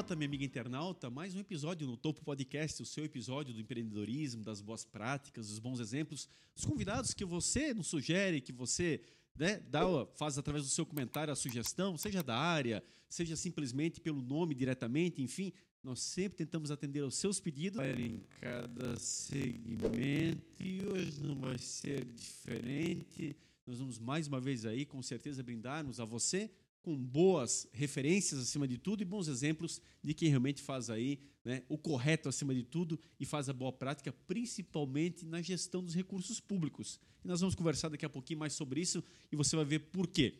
internauta, 0.00 0.16
minha 0.16 0.26
amiga 0.26 0.44
internauta, 0.44 1.10
mais 1.10 1.34
um 1.34 1.40
episódio 1.40 1.86
no 1.86 1.94
Topo 1.94 2.24
Podcast, 2.24 2.80
o 2.82 2.86
seu 2.86 3.04
episódio 3.04 3.52
do 3.52 3.60
empreendedorismo, 3.60 4.42
das 4.42 4.62
boas 4.62 4.82
práticas, 4.82 5.48
dos 5.48 5.58
bons 5.58 5.78
exemplos, 5.78 6.26
os 6.56 6.64
convidados 6.64 7.12
que 7.12 7.22
você 7.22 7.74
nos 7.74 7.88
sugere, 7.88 8.40
que 8.40 8.50
você 8.52 9.02
né, 9.36 9.60
dá, 9.68 9.82
faz 10.14 10.38
através 10.38 10.64
do 10.64 10.70
seu 10.70 10.86
comentário 10.86 11.30
a 11.30 11.36
sugestão, 11.36 11.98
seja 11.98 12.22
da 12.22 12.34
área, 12.34 12.82
seja 13.10 13.36
simplesmente 13.36 14.00
pelo 14.00 14.22
nome 14.22 14.54
diretamente, 14.54 15.20
enfim, 15.20 15.52
nós 15.82 16.00
sempre 16.00 16.38
tentamos 16.38 16.70
atender 16.70 17.00
aos 17.00 17.16
seus 17.16 17.38
pedidos. 17.38 17.78
Em 17.84 18.22
cada 18.40 18.96
segmento, 18.96 20.62
e 20.62 20.82
hoje 20.86 21.22
não 21.22 21.34
vai 21.34 21.58
ser 21.58 22.06
diferente. 22.06 23.36
Nós 23.66 23.78
vamos 23.78 23.98
mais 23.98 24.26
uma 24.26 24.40
vez 24.40 24.64
aí, 24.64 24.86
com 24.86 25.02
certeza, 25.02 25.42
brindarmos 25.42 26.00
a 26.00 26.06
você 26.06 26.50
com 26.82 26.96
boas 26.96 27.68
referências 27.72 28.40
acima 28.40 28.66
de 28.66 28.78
tudo 28.78 29.02
e 29.02 29.04
bons 29.04 29.28
exemplos 29.28 29.80
de 30.02 30.14
quem 30.14 30.28
realmente 30.28 30.62
faz 30.62 30.88
aí 30.88 31.20
né, 31.44 31.62
o 31.68 31.76
correto 31.76 32.28
acima 32.28 32.54
de 32.54 32.62
tudo 32.62 32.98
e 33.18 33.24
faz 33.24 33.48
a 33.48 33.52
boa 33.52 33.72
prática, 33.72 34.12
principalmente 34.26 35.24
na 35.24 35.42
gestão 35.42 35.84
dos 35.84 35.94
recursos 35.94 36.40
públicos. 36.40 36.98
E 37.24 37.28
nós 37.28 37.40
vamos 37.40 37.54
conversar 37.54 37.88
daqui 37.88 38.06
a 38.06 38.10
pouquinho 38.10 38.38
mais 38.38 38.52
sobre 38.52 38.80
isso 38.80 39.02
e 39.30 39.36
você 39.36 39.56
vai 39.56 39.64
ver 39.64 39.80
por 39.80 40.06
quê. 40.06 40.34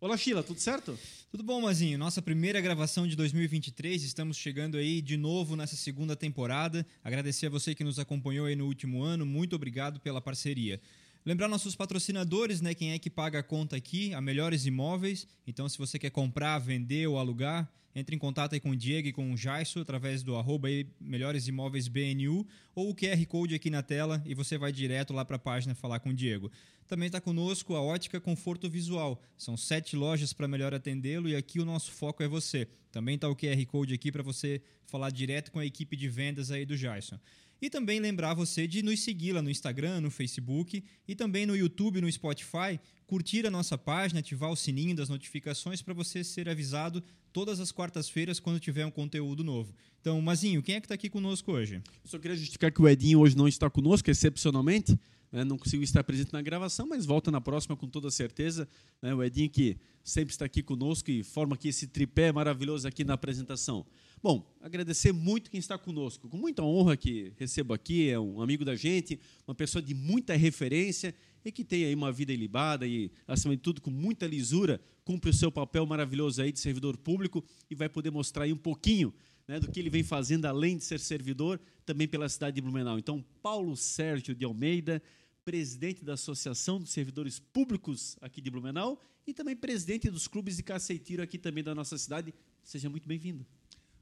Olá, 0.00 0.18
Sheila, 0.18 0.42
tudo 0.42 0.60
certo? 0.60 0.98
Tudo 1.30 1.42
bom, 1.42 1.62
Mazinho. 1.62 1.96
Nossa 1.96 2.20
primeira 2.20 2.60
gravação 2.60 3.08
de 3.08 3.16
2023, 3.16 4.02
estamos 4.02 4.36
chegando 4.36 4.76
aí 4.76 5.00
de 5.00 5.16
novo 5.16 5.56
nessa 5.56 5.76
segunda 5.76 6.14
temporada. 6.14 6.86
Agradecer 7.02 7.46
a 7.46 7.50
você 7.50 7.74
que 7.74 7.82
nos 7.82 7.98
acompanhou 7.98 8.44
aí 8.46 8.54
no 8.54 8.66
último 8.66 9.02
ano, 9.02 9.24
muito 9.24 9.56
obrigado 9.56 9.98
pela 10.00 10.20
parceria. 10.20 10.78
Lembrar 11.26 11.48
nossos 11.48 11.74
patrocinadores, 11.74 12.60
né? 12.60 12.74
Quem 12.74 12.92
é 12.92 12.98
que 12.98 13.08
paga 13.08 13.38
a 13.38 13.42
conta 13.42 13.76
aqui? 13.76 14.12
A 14.12 14.20
Melhores 14.20 14.66
Imóveis. 14.66 15.26
Então, 15.46 15.66
se 15.66 15.78
você 15.78 15.98
quer 15.98 16.10
comprar, 16.10 16.58
vender 16.58 17.06
ou 17.06 17.18
alugar, 17.18 17.66
entre 17.94 18.14
em 18.14 18.18
contato 18.18 18.52
aí 18.52 18.60
com 18.60 18.70
o 18.70 18.76
Diego 18.76 19.08
e 19.08 19.12
com 19.12 19.32
o 19.32 19.36
Jaisso 19.36 19.80
através 19.80 20.22
do 20.22 20.36
arroba 20.36 20.68
aí, 20.68 20.86
Melhores 21.00 21.48
Imóveis 21.48 21.88
BNU 21.88 22.46
ou 22.74 22.90
o 22.90 22.94
QR 22.94 23.24
Code 23.26 23.54
aqui 23.54 23.70
na 23.70 23.82
tela 23.82 24.22
e 24.26 24.34
você 24.34 24.58
vai 24.58 24.70
direto 24.70 25.14
lá 25.14 25.24
para 25.24 25.36
a 25.36 25.38
página 25.38 25.74
falar 25.74 25.98
com 26.00 26.10
o 26.10 26.14
Diego. 26.14 26.50
Também 26.86 27.06
está 27.06 27.22
conosco 27.22 27.74
a 27.74 27.80
Ótica 27.80 28.20
Conforto 28.20 28.68
Visual. 28.68 29.18
São 29.38 29.56
sete 29.56 29.96
lojas 29.96 30.34
para 30.34 30.46
melhor 30.46 30.74
atendê-lo 30.74 31.28
e 31.28 31.36
aqui 31.36 31.58
o 31.58 31.64
nosso 31.64 31.90
foco 31.90 32.22
é 32.22 32.28
você. 32.28 32.68
Também 32.92 33.14
está 33.14 33.28
o 33.28 33.36
QR 33.36 33.64
Code 33.66 33.94
aqui 33.94 34.12
para 34.12 34.22
você 34.22 34.60
falar 34.84 35.10
direto 35.10 35.50
com 35.50 35.58
a 35.58 35.64
equipe 35.64 35.96
de 35.96 36.08
vendas 36.08 36.50
aí 36.50 36.66
do 36.66 36.76
Jason. 36.76 37.18
E 37.64 37.70
também 37.70 37.98
lembrar 37.98 38.34
você 38.34 38.66
de 38.66 38.82
nos 38.82 39.00
seguir 39.00 39.32
lá 39.32 39.40
no 39.40 39.48
Instagram, 39.48 40.02
no 40.02 40.10
Facebook 40.10 40.84
e 41.08 41.14
também 41.14 41.46
no 41.46 41.56
YouTube, 41.56 41.98
no 41.98 42.12
Spotify, 42.12 42.78
curtir 43.06 43.46
a 43.46 43.50
nossa 43.50 43.78
página, 43.78 44.20
ativar 44.20 44.50
o 44.50 44.54
sininho 44.54 44.94
das 44.94 45.08
notificações 45.08 45.80
para 45.80 45.94
você 45.94 46.22
ser 46.22 46.46
avisado 46.46 47.02
todas 47.32 47.60
as 47.60 47.72
quartas-feiras 47.72 48.38
quando 48.38 48.60
tiver 48.60 48.84
um 48.84 48.90
conteúdo 48.90 49.42
novo. 49.42 49.74
Então, 49.98 50.20
Mazinho, 50.20 50.62
quem 50.62 50.74
é 50.74 50.80
que 50.80 50.84
está 50.84 50.94
aqui 50.94 51.08
conosco 51.08 51.52
hoje? 51.52 51.76
Eu 51.76 51.82
só 52.04 52.18
queria 52.18 52.36
justificar 52.36 52.70
que 52.70 52.82
o 52.82 52.86
Edinho 52.86 53.20
hoje 53.20 53.34
não 53.34 53.48
está 53.48 53.70
conosco, 53.70 54.10
excepcionalmente. 54.10 55.00
Né? 55.34 55.42
Não 55.42 55.58
conseguiu 55.58 55.82
estar 55.82 56.04
presente 56.04 56.32
na 56.32 56.40
gravação, 56.40 56.86
mas 56.86 57.04
volta 57.04 57.28
na 57.28 57.40
próxima 57.40 57.76
com 57.76 57.88
toda 57.88 58.08
certeza. 58.08 58.68
Né? 59.02 59.12
O 59.12 59.20
Edinho 59.20 59.50
que 59.50 59.76
sempre 60.04 60.32
está 60.32 60.44
aqui 60.44 60.62
conosco 60.62 61.10
e 61.10 61.24
forma 61.24 61.56
aqui 61.56 61.68
esse 61.68 61.88
tripé 61.88 62.30
maravilhoso 62.30 62.86
aqui 62.86 63.02
na 63.02 63.14
apresentação. 63.14 63.84
Bom, 64.22 64.48
agradecer 64.60 65.10
muito 65.10 65.50
quem 65.50 65.58
está 65.58 65.76
conosco. 65.76 66.28
Com 66.28 66.36
muita 66.36 66.62
honra 66.62 66.96
que 66.96 67.32
recebo 67.36 67.74
aqui, 67.74 68.08
é 68.08 68.18
um 68.18 68.40
amigo 68.40 68.64
da 68.64 68.76
gente, 68.76 69.18
uma 69.44 69.56
pessoa 69.56 69.82
de 69.82 69.92
muita 69.92 70.36
referência 70.36 71.12
e 71.44 71.50
que 71.50 71.64
tem 71.64 71.84
aí 71.84 71.94
uma 71.96 72.12
vida 72.12 72.32
ilibada 72.32 72.86
e, 72.86 73.10
acima 73.26 73.56
de 73.56 73.60
tudo, 73.60 73.80
com 73.80 73.90
muita 73.90 74.28
lisura, 74.28 74.80
cumpre 75.04 75.30
o 75.30 75.34
seu 75.34 75.50
papel 75.50 75.84
maravilhoso 75.84 76.40
aí 76.40 76.52
de 76.52 76.60
servidor 76.60 76.96
público 76.96 77.44
e 77.68 77.74
vai 77.74 77.88
poder 77.88 78.10
mostrar 78.10 78.44
aí 78.44 78.52
um 78.52 78.56
pouquinho 78.56 79.12
né, 79.48 79.58
do 79.58 79.68
que 79.68 79.80
ele 79.80 79.90
vem 79.90 80.04
fazendo, 80.04 80.46
além 80.46 80.76
de 80.76 80.84
ser 80.84 81.00
servidor, 81.00 81.60
também 81.84 82.06
pela 82.06 82.28
cidade 82.28 82.54
de 82.54 82.62
Blumenau. 82.62 82.98
Então, 82.98 83.22
Paulo 83.42 83.76
Sérgio 83.76 84.34
de 84.34 84.44
Almeida, 84.44 85.02
presidente 85.44 86.02
da 86.04 86.14
Associação 86.14 86.80
dos 86.80 86.90
Servidores 86.90 87.38
Públicos 87.38 88.16
aqui 88.20 88.40
de 88.40 88.50
Blumenau 88.50 89.00
e 89.26 89.34
também 89.34 89.54
presidente 89.54 90.10
dos 90.10 90.26
clubes 90.26 90.56
de 90.56 90.62
caceiteiro 90.62 91.22
aqui 91.22 91.38
também 91.38 91.62
da 91.62 91.74
nossa 91.74 91.98
cidade. 91.98 92.32
Seja 92.62 92.88
muito 92.88 93.06
bem-vindo. 93.06 93.44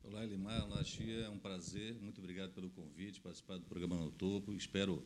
Olá, 0.05 0.25
Elimar. 0.25 0.63
Olá, 0.65 0.85
Chia. 0.85 1.25
É 1.25 1.29
um 1.29 1.39
prazer. 1.39 1.95
Muito 2.01 2.21
obrigado 2.21 2.53
pelo 2.53 2.71
convite, 2.71 3.21
participar 3.21 3.59
do 3.59 3.65
programa 3.65 3.97
No 3.97 4.11
Topo. 4.13 4.53
Espero 4.55 5.05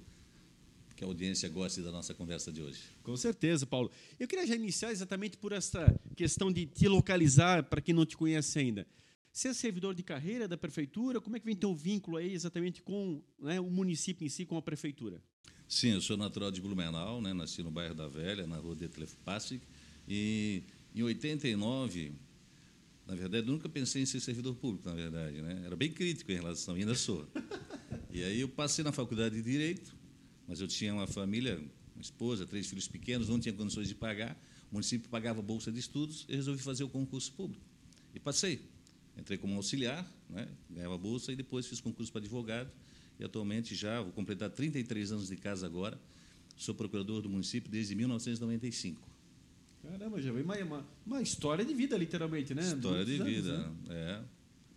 que 0.94 1.04
a 1.04 1.06
audiência 1.06 1.48
goste 1.48 1.80
da 1.80 1.90
nossa 1.90 2.14
conversa 2.14 2.52
de 2.52 2.62
hoje. 2.62 2.82
Com 3.02 3.16
certeza, 3.16 3.66
Paulo. 3.66 3.90
Eu 4.18 4.28
queria 4.28 4.46
já 4.46 4.54
iniciar 4.54 4.92
exatamente 4.92 5.38
por 5.38 5.52
essa 5.52 5.98
questão 6.14 6.52
de 6.52 6.66
te 6.66 6.86
localizar, 6.86 7.64
para 7.64 7.80
quem 7.80 7.94
não 7.94 8.04
te 8.04 8.16
conhece 8.16 8.58
ainda. 8.58 8.86
Você 9.32 9.48
é 9.48 9.54
servidor 9.54 9.94
de 9.94 10.02
carreira 10.02 10.48
da 10.48 10.56
prefeitura? 10.56 11.20
Como 11.20 11.36
é 11.36 11.40
que 11.40 11.44
vem 11.46 11.54
teu 11.54 11.74
vínculo 11.74 12.16
aí 12.16 12.32
exatamente 12.32 12.82
com 12.82 13.22
né, 13.38 13.60
o 13.60 13.70
município 13.70 14.24
em 14.24 14.30
si, 14.30 14.46
com 14.46 14.56
a 14.56 14.62
prefeitura? 14.62 15.22
Sim, 15.68 15.92
eu 15.92 16.00
sou 16.00 16.16
natural 16.16 16.50
de 16.50 16.60
Blumenau, 16.60 17.20
né? 17.20 17.32
nasci 17.32 17.62
no 17.62 17.70
bairro 17.70 17.94
da 17.94 18.06
Velha, 18.08 18.46
na 18.46 18.56
rua 18.56 18.76
de 18.76 18.88
Telefpassic, 18.88 19.60
e 20.08 20.62
em 20.94 21.02
89 21.02 22.12
na 23.06 23.14
verdade, 23.14 23.46
nunca 23.46 23.68
pensei 23.68 24.02
em 24.02 24.06
ser 24.06 24.18
servidor 24.18 24.56
público, 24.56 24.88
na 24.88 24.94
verdade. 24.94 25.40
Né? 25.40 25.62
Era 25.64 25.76
bem 25.76 25.92
crítico 25.92 26.32
em 26.32 26.34
relação, 26.34 26.74
ainda 26.74 26.94
sou. 26.94 27.26
E 28.10 28.22
aí 28.24 28.40
eu 28.40 28.48
passei 28.48 28.82
na 28.82 28.90
faculdade 28.90 29.36
de 29.36 29.42
Direito, 29.42 29.94
mas 30.48 30.60
eu 30.60 30.66
tinha 30.66 30.92
uma 30.92 31.06
família, 31.06 31.62
uma 31.94 32.02
esposa, 32.02 32.44
três 32.44 32.66
filhos 32.66 32.88
pequenos, 32.88 33.28
não 33.28 33.38
tinha 33.38 33.52
condições 33.52 33.86
de 33.86 33.94
pagar. 33.94 34.36
O 34.72 34.74
município 34.74 35.08
pagava 35.08 35.40
bolsa 35.40 35.70
de 35.70 35.78
estudos 35.78 36.26
e 36.28 36.34
resolvi 36.34 36.60
fazer 36.60 36.82
o 36.82 36.88
concurso 36.88 37.32
público. 37.32 37.64
E 38.12 38.18
passei. 38.18 38.60
Entrei 39.16 39.38
como 39.38 39.54
auxiliar, 39.54 40.04
né? 40.28 40.48
ganhava 40.68 40.98
bolsa, 40.98 41.30
e 41.30 41.36
depois 41.36 41.66
fiz 41.66 41.80
concurso 41.80 42.10
para 42.10 42.20
advogado. 42.20 42.70
E 43.18 43.24
atualmente 43.24 43.74
já, 43.74 44.00
vou 44.02 44.12
completar 44.12 44.50
33 44.50 45.12
anos 45.12 45.28
de 45.28 45.36
casa 45.36 45.66
agora, 45.66 45.98
sou 46.56 46.74
procurador 46.74 47.22
do 47.22 47.28
município 47.28 47.70
desde 47.70 47.94
1995. 47.94 49.00
Caramba, 49.82 50.20
já 50.20 50.32
veio 50.32 50.44
uma, 50.44 50.56
uma, 50.56 50.86
uma, 51.06 51.22
história 51.22 51.64
de 51.64 51.72
vida, 51.72 51.96
literalmente, 51.96 52.54
né? 52.54 52.62
História 52.62 53.04
de 53.04 53.14
anos, 53.14 53.32
vida, 53.32 53.58
né? 53.58 53.74
é. 53.88 54.22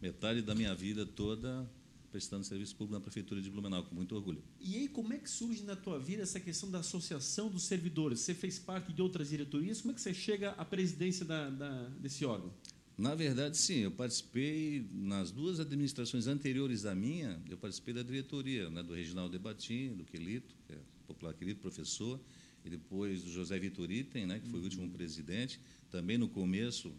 Metade 0.02 0.42
da 0.42 0.56
minha 0.56 0.74
vida 0.76 1.06
toda 1.06 1.68
prestando 2.12 2.44
serviço 2.44 2.76
público 2.76 2.94
na 2.94 3.02
Prefeitura 3.02 3.42
de 3.42 3.50
Blumenau, 3.50 3.84
com 3.84 3.94
muito 3.94 4.16
orgulho. 4.16 4.42
E 4.60 4.76
aí, 4.76 4.88
como 4.88 5.14
é 5.14 5.18
que 5.18 5.30
surge 5.30 5.64
na 5.64 5.76
tua 5.76 6.00
vida 6.00 6.24
essa 6.24 6.40
questão 6.40 6.70
da 6.70 6.80
associação 6.80 7.50
dos 7.50 7.64
servidores? 7.64 8.22
Você 8.22 8.34
fez 8.34 8.58
parte 8.58 8.92
de 8.92 9.02
outras 9.02 9.30
diretorias, 9.30 9.82
como 9.82 9.92
é 9.92 9.96
que 9.96 10.02
você 10.02 10.14
chega 10.14 10.52
à 10.52 10.66
presidência 10.66 11.26
da, 11.26 11.50
da, 11.50 11.90
desse 12.00 12.26
órgão? 12.26 12.52
Na 13.00 13.16
verdade, 13.16 13.56
sim, 13.56 13.78
eu 13.78 13.92
participei 13.92 14.86
nas 14.92 15.32
duas 15.32 15.58
administrações 15.58 16.28
anteriores 16.28 16.86
à 16.86 16.94
minha, 16.94 17.42
eu 17.50 17.58
participei 17.58 17.94
da 17.94 18.04
diretoria, 18.04 18.70
né, 18.70 18.84
do 18.84 18.94
Reginaldo 18.94 19.32
Debatim, 19.32 19.96
do 19.96 20.04
Quelito, 20.04 20.54
que 20.68 20.74
é 20.74 20.78
popular 21.08 21.34
querido 21.34 21.62
professor, 21.62 22.20
e 22.66 22.70
depois 22.70 23.24
do 23.24 23.32
José 23.32 23.58
Vitor 23.58 23.90
Item, 23.90 24.26
né, 24.26 24.40
que 24.40 24.50
foi 24.50 24.60
o 24.60 24.64
último 24.64 24.90
presidente, 24.90 25.62
também 25.90 26.18
no 26.18 26.28
começo, 26.28 26.92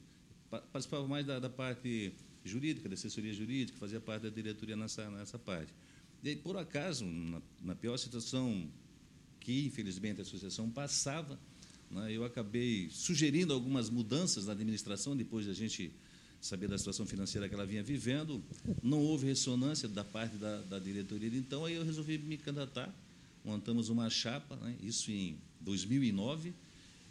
participava 0.72 1.06
mais 1.06 1.26
da, 1.26 1.38
da, 1.38 1.50
parte 1.50 2.14
jurídica, 2.42 2.88
da 2.88 2.94
assessoria 2.94 3.34
jurídica, 3.34 3.76
fazia 3.76 4.00
parte 4.00 4.22
da 4.22 4.30
diretoria 4.30 4.78
nessa, 4.78 5.10
nessa 5.10 5.38
parte. 5.38 5.74
E 6.22 6.30
aí, 6.30 6.36
por 6.36 6.56
acaso, 6.56 7.04
na, 7.04 7.42
na 7.60 7.74
pior 7.74 7.98
situação 7.98 8.72
que, 9.38 9.66
infelizmente, 9.66 10.20
a 10.20 10.22
associação 10.22 10.70
passava, 10.70 11.38
né, 11.90 12.12
eu 12.12 12.24
acabei 12.24 12.88
sugerindo 12.90 13.52
algumas 13.52 13.90
mudanças 13.90 14.46
na 14.46 14.52
administração, 14.52 15.16
depois 15.16 15.46
da 15.46 15.52
gente 15.52 15.90
saber 16.40 16.68
da 16.68 16.78
situação 16.78 17.04
financeira 17.04 17.48
que 17.48 17.54
ela 17.54 17.66
vinha 17.66 17.82
vivendo. 17.82 18.42
Não 18.82 18.98
houve 19.00 19.26
ressonância 19.26 19.88
da 19.88 20.04
parte 20.04 20.36
da, 20.36 20.62
da 20.62 20.78
diretoria, 20.78 21.30
então 21.34 21.64
aí 21.64 21.74
eu 21.74 21.84
resolvi 21.84 22.18
me 22.18 22.36
candidatar 22.36 22.94
montamos 23.44 23.88
uma 23.88 24.08
chapa, 24.10 24.56
né, 24.56 24.74
isso 24.82 25.10
em 25.10 25.36
2009, 25.60 26.52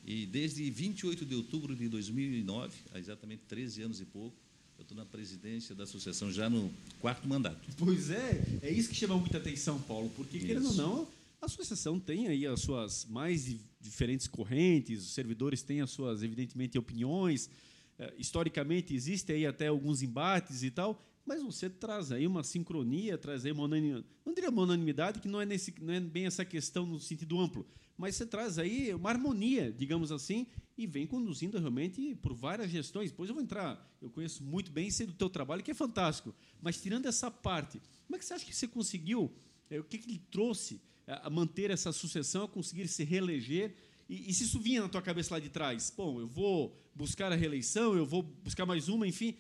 e 0.05 0.25
desde 0.25 0.69
28 0.69 1.25
de 1.25 1.35
outubro 1.35 1.75
de 1.75 1.87
2009, 1.87 2.73
há 2.93 2.99
exatamente 2.99 3.41
13 3.47 3.83
anos 3.83 4.01
e 4.01 4.05
pouco, 4.05 4.35
eu 4.77 4.83
estou 4.83 4.97
na 4.97 5.05
presidência 5.05 5.75
da 5.75 5.83
associação 5.83 6.31
já 6.31 6.49
no 6.49 6.71
quarto 7.01 7.27
mandato. 7.27 7.59
Pois 7.77 8.09
é, 8.09 8.59
é 8.61 8.71
isso 8.71 8.89
que 8.89 8.95
chama 8.95 9.17
muita 9.17 9.37
atenção, 9.37 9.79
Paulo, 9.81 10.09
porque, 10.15 10.37
isso. 10.37 10.47
querendo 10.47 10.67
ou 10.67 10.73
não, 10.73 11.07
a 11.41 11.45
associação 11.45 11.99
tem 11.99 12.27
aí 12.27 12.45
as 12.45 12.61
suas 12.61 13.05
mais 13.05 13.55
diferentes 13.79 14.27
correntes, 14.27 15.03
os 15.03 15.13
servidores 15.13 15.61
têm 15.61 15.81
as 15.81 15.89
suas, 15.89 16.21
evidentemente, 16.21 16.77
opiniões, 16.77 17.49
é, 17.97 18.13
historicamente 18.17 18.93
existem 18.93 19.37
aí 19.37 19.45
até 19.45 19.67
alguns 19.67 20.01
embates 20.01 20.63
e 20.63 20.71
tal, 20.71 21.01
mas 21.25 21.41
você 21.41 21.69
traz 21.69 22.11
aí 22.11 22.25
uma 22.25 22.43
sincronia, 22.43 23.17
traz 23.17 23.45
aí 23.45 23.51
uma 23.51 23.63
unanimidade, 23.63 24.05
não 24.25 24.33
diria 24.33 24.49
uma 24.49 24.63
unanimidade, 24.63 25.19
que 25.19 25.27
não 25.27 25.39
é, 25.39 25.45
nesse, 25.45 25.73
não 25.81 25.93
é 25.93 25.99
bem 25.99 26.25
essa 26.25 26.43
questão 26.43 26.85
no 26.85 26.99
sentido 26.99 27.39
amplo, 27.39 27.67
mas 27.97 28.15
você 28.15 28.25
traz 28.25 28.57
aí 28.57 28.93
uma 28.93 29.09
harmonia, 29.09 29.71
digamos 29.71 30.11
assim, 30.11 30.47
e 30.77 30.87
vem 30.87 31.05
conduzindo 31.05 31.59
realmente 31.59 32.15
por 32.15 32.33
várias 32.33 32.71
gestões. 32.71 33.11
Depois 33.11 33.29
eu 33.29 33.35
vou 33.35 33.43
entrar, 33.43 33.93
eu 34.01 34.09
conheço 34.09 34.43
muito 34.43 34.71
bem, 34.71 34.89
sei 34.89 35.05
do 35.05 35.13
teu 35.13 35.29
trabalho, 35.29 35.61
que 35.61 35.71
é 35.71 35.73
fantástico, 35.73 36.33
mas 36.61 36.81
tirando 36.81 37.05
essa 37.05 37.29
parte, 37.29 37.81
como 38.07 38.15
é 38.15 38.19
que 38.19 38.25
você 38.25 38.33
acha 38.33 38.45
que 38.45 38.55
você 38.55 38.67
conseguiu, 38.67 39.31
é, 39.69 39.79
o 39.79 39.83
que, 39.83 39.97
que 39.97 40.09
lhe 40.09 40.19
trouxe 40.31 40.81
a 41.09 41.29
manter 41.29 41.71
essa 41.71 41.91
sucessão, 41.91 42.43
a 42.43 42.47
conseguir 42.47 42.87
se 42.87 43.03
reeleger, 43.03 43.75
e, 44.07 44.29
e, 44.29 44.33
se 44.33 44.43
isso 44.43 44.59
vinha 44.59 44.81
na 44.81 44.89
tua 44.89 45.01
cabeça 45.01 45.35
lá 45.35 45.39
de 45.39 45.49
trás, 45.49 45.93
bom, 45.95 46.19
eu 46.19 46.27
vou 46.27 46.75
buscar 46.95 47.31
a 47.31 47.35
reeleição, 47.35 47.95
eu 47.95 48.05
vou 48.05 48.23
buscar 48.23 48.65
mais 48.65 48.89
uma, 48.89 49.07
enfim, 49.07 49.37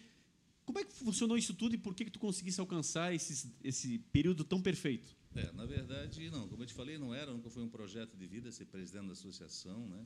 Como 0.63 0.77
é 0.77 0.83
que 0.83 0.93
funcionou 0.93 1.35
isso 1.35 1.55
tudo 1.55 1.73
e 1.73 1.77
por 1.77 1.95
que, 1.95 2.05
que 2.05 2.11
tu 2.11 2.19
conseguisse 2.19 2.59
alcançar 2.59 3.13
esses, 3.13 3.47
esse 3.63 3.97
período 4.11 4.43
tão 4.43 4.61
perfeito? 4.61 5.17
É, 5.35 5.51
na 5.53 5.65
verdade, 5.65 6.29
não. 6.29 6.47
Como 6.47 6.61
eu 6.61 6.67
te 6.67 6.73
falei, 6.73 6.97
não 6.99 7.13
era, 7.13 7.31
nunca 7.31 7.49
foi 7.49 7.63
um 7.63 7.69
projeto 7.69 8.15
de 8.15 8.27
vida 8.27 8.51
ser 8.51 8.65
presidente 8.65 9.07
da 9.07 9.13
associação, 9.13 9.87
né? 9.87 10.05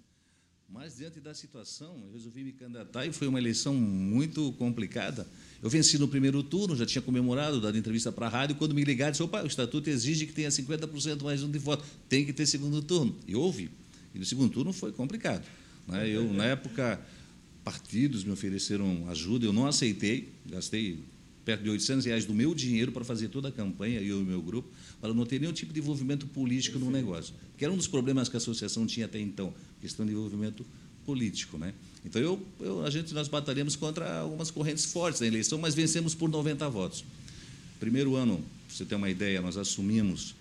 Mas, 0.74 0.98
diante 0.98 1.20
da 1.20 1.36
situação, 1.36 2.02
eu 2.04 2.12
resolvi 2.12 2.44
me 2.44 2.52
candidatar 2.52 3.06
e 3.06 3.14
foi 3.14 3.28
uma 3.28 3.38
eleição 3.38 3.76
muito 3.76 4.52
complicada. 4.54 5.28
Eu 5.62 5.70
venci 5.70 6.00
no 6.00 6.08
primeiro 6.08 6.42
turno, 6.42 6.76
já 6.76 6.84
tinha 6.84 7.02
comemorado, 7.02 7.62
dado 7.62 7.78
entrevista 7.78 8.12
para 8.12 8.26
a 8.26 8.30
rádio, 8.30 8.56
quando 8.56 8.74
me 8.74 8.84
ligaram, 8.84 9.12
disse, 9.12 9.22
opa, 9.22 9.44
o 9.44 9.46
estatuto 9.48 9.88
exige 9.88 10.26
que 10.26 10.34
tenha 10.34 10.50
50% 10.50 11.22
mais 11.22 11.44
um 11.44 11.52
de 11.52 11.60
voto, 11.60 11.86
tem 12.10 12.26
que 12.26 12.34
ter 12.34 12.48
segundo 12.48 12.82
turno. 12.82 13.16
E 13.28 13.36
houve. 13.36 13.70
E 14.16 14.20
no 14.20 14.26
segundo 14.26 14.52
turno 14.52 14.74
foi 14.74 14.92
complicado. 14.92 15.46
Né? 15.88 16.10
Eu, 16.10 16.34
na 16.34 16.46
época, 16.46 17.00
partidos 17.64 18.24
me 18.24 18.32
ofereceram 18.32 19.08
ajuda, 19.10 19.46
eu 19.46 19.54
não 19.54 19.68
aceitei, 19.68 20.34
gastei 20.44 21.04
perto 21.46 21.64
de 21.64 21.70
800 21.70 22.06
reais 22.06 22.26
do 22.26 22.34
meu 22.34 22.54
dinheiro 22.56 22.92
para 22.92 23.04
fazer 23.04 23.28
toda 23.28 23.50
a 23.50 23.52
campanha, 23.52 24.00
eu 24.00 24.20
e 24.20 24.24
o 24.24 24.26
meu 24.26 24.42
grupo, 24.42 24.70
para 25.02 25.14
não 25.14 25.26
ter 25.26 25.40
nenhum 25.40 25.54
tipo 25.54 25.74
de 25.74 25.80
envolvimento 25.80 26.26
político 26.28 26.80
no 26.80 26.90
negócio. 26.90 27.34
Que 27.58 27.66
era 27.66 27.74
um 27.74 27.78
dos 27.78 27.88
problemas 27.88 28.30
que 28.30 28.36
a 28.36 28.40
associação 28.40 28.86
tinha 28.86 29.06
até 29.06 29.20
então, 29.20 29.54
questão 29.82 30.06
de 30.06 30.14
envolvimento 30.14 30.66
político. 31.06 31.58
Né? 31.58 31.74
Então, 32.06 32.22
eu, 32.22 32.46
eu, 32.60 32.86
a 32.86 32.90
gente, 32.90 33.14
nós 33.14 33.28
batalhamos 33.28 33.76
contra 33.76 34.20
algumas 34.20 34.50
correntes 34.50 34.86
fortes 34.86 35.20
da 35.20 35.28
eleição, 35.28 35.60
mas 35.60 35.76
vencemos 35.76 36.16
por 36.16 36.30
90 36.30 36.70
votos. 36.70 37.04
Primeiro 37.80 38.16
ano, 38.16 38.38
para 38.68 38.76
você 38.76 38.86
ter 38.86 38.96
uma 38.96 39.10
ideia, 39.10 39.42
nós 39.42 39.58
assumimos, 39.58 40.36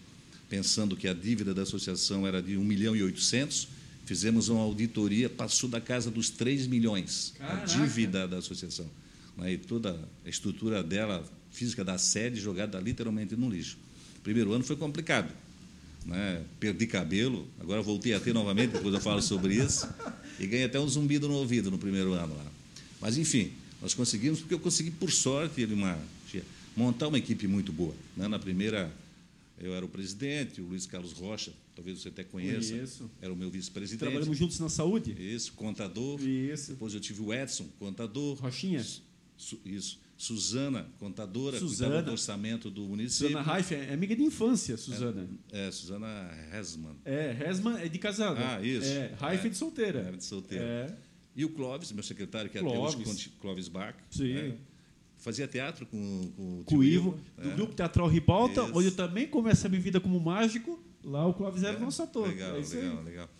pensando 0.48 0.96
que 0.96 1.08
a 1.08 1.14
dívida 1.14 1.52
da 1.52 1.62
associação 1.62 2.26
era 2.26 2.40
de 2.40 2.56
1 2.56 2.64
milhão 2.64 2.94
e 2.94 3.02
800, 3.02 3.68
fizemos 4.04 4.48
uma 4.48 4.60
auditoria, 4.60 5.28
passou 5.28 5.68
da 5.68 5.80
casa 5.80 6.10
dos 6.10 6.30
3 6.30 6.66
milhões, 6.66 7.34
Caraca. 7.38 7.62
a 7.62 7.64
dívida 7.64 8.28
da 8.28 8.38
associação. 8.38 8.86
Né? 9.36 9.52
E 9.52 9.58
toda 9.58 9.98
a 10.24 10.28
estrutura 10.28 10.82
dela, 10.82 11.24
física 11.50 11.84
da 11.84 11.98
sede, 11.98 12.40
jogada 12.40 12.78
literalmente 12.80 13.36
no 13.36 13.48
lixo. 13.50 13.78
Primeiro 14.22 14.52
ano 14.52 14.64
foi 14.64 14.76
complicado. 14.76 15.32
Né? 16.04 16.42
Perdi 16.58 16.86
cabelo, 16.86 17.46
agora 17.60 17.82
voltei 17.82 18.14
a 18.14 18.20
ter 18.20 18.32
novamente, 18.32 18.72
depois 18.72 18.94
eu 18.94 19.00
falo 19.00 19.22
sobre 19.22 19.54
isso. 19.54 19.88
E 20.38 20.46
ganhei 20.46 20.64
até 20.64 20.80
um 20.80 20.88
zumbido 20.88 21.28
no 21.28 21.34
ouvido 21.34 21.70
no 21.70 21.78
primeiro 21.78 22.12
ano 22.12 22.34
lá. 22.34 22.46
Mas, 23.00 23.18
enfim, 23.18 23.52
nós 23.80 23.94
conseguimos, 23.94 24.40
porque 24.40 24.54
eu 24.54 24.60
consegui, 24.60 24.90
por 24.90 25.10
sorte, 25.10 25.64
uma, 25.64 25.98
montar 26.76 27.08
uma 27.08 27.18
equipe 27.18 27.46
muito 27.46 27.72
boa. 27.72 27.94
Né? 28.16 28.28
Na 28.28 28.38
primeira, 28.38 28.92
eu 29.58 29.74
era 29.74 29.84
o 29.84 29.88
presidente, 29.88 30.60
o 30.60 30.66
Luiz 30.66 30.86
Carlos 30.86 31.12
Rocha, 31.12 31.52
talvez 31.74 32.00
você 32.00 32.08
até 32.08 32.24
conheça. 32.24 32.72
Conheço. 32.72 33.10
Era 33.20 33.32
o 33.32 33.36
meu 33.36 33.50
vice-presidente. 33.50 34.00
Trabalhamos 34.00 34.36
juntos 34.36 34.58
na 34.58 34.68
saúde? 34.68 35.14
Isso, 35.18 35.52
contador. 35.52 36.20
Isso. 36.20 36.72
Depois 36.72 36.94
eu 36.94 37.00
tive 37.00 37.22
o 37.22 37.32
Edson, 37.32 37.66
contador. 37.78 38.36
Rochinha? 38.36 38.84
Isso. 39.64 40.00
Suzana, 40.16 40.88
contadora, 41.00 41.58
Suzana. 41.58 42.00
do 42.00 42.12
orçamento 42.12 42.70
do 42.70 42.82
município. 42.82 43.28
Suzana 43.28 43.42
Raif 43.42 43.74
é 43.74 43.92
amiga 43.92 44.14
de 44.14 44.22
infância, 44.22 44.76
Suzana. 44.76 45.28
É, 45.50 45.66
é 45.66 45.70
Suzana 45.72 46.30
Resman. 46.52 46.94
É, 47.04 47.32
Resman 47.32 47.78
é 47.80 47.88
de 47.88 47.98
casada. 47.98 48.38
Ah, 48.56 48.62
isso. 48.62 48.86
É, 48.86 49.14
Raif 49.18 49.44
é, 49.46 49.50
de 49.50 49.56
solteira. 49.56 50.00
É, 50.00 50.12
de 50.16 50.24
solteira. 50.24 50.64
É. 50.64 50.96
E 51.34 51.44
o 51.44 51.48
Clóvis, 51.48 51.90
meu 51.92 52.04
secretário, 52.04 52.48
que 52.50 52.56
é 52.58 52.60
Clóvis. 52.60 52.94
até 53.00 53.10
hoje, 53.10 53.32
Clóvis 53.40 53.66
Bach. 53.68 53.96
Sim. 54.10 54.32
É, 54.32 54.54
fazia 55.18 55.48
teatro 55.48 55.86
com, 55.86 56.32
com, 56.36 56.62
com 56.66 56.76
o 56.76 56.84
Ivo, 56.84 57.18
do 57.36 57.50
é. 57.50 57.54
grupo 57.54 57.74
Teatral 57.74 58.06
Ribalta, 58.06 58.62
Isso. 58.62 58.72
onde 58.78 58.86
eu 58.88 58.94
também 58.94 59.26
comecei 59.26 59.66
a 59.66 59.70
minha 59.70 59.82
vida 59.82 59.98
como 60.00 60.20
mágico. 60.20 60.80
Lá 61.02 61.26
o 61.26 61.34
Clóvis 61.34 61.64
era 61.64 61.76
É, 61.76 61.80
nosso 61.80 62.00
ator. 62.02 62.28
Legal, 62.28 62.56
é 62.56 62.60
legal, 62.60 62.98
aí. 62.98 63.04
legal. 63.04 63.30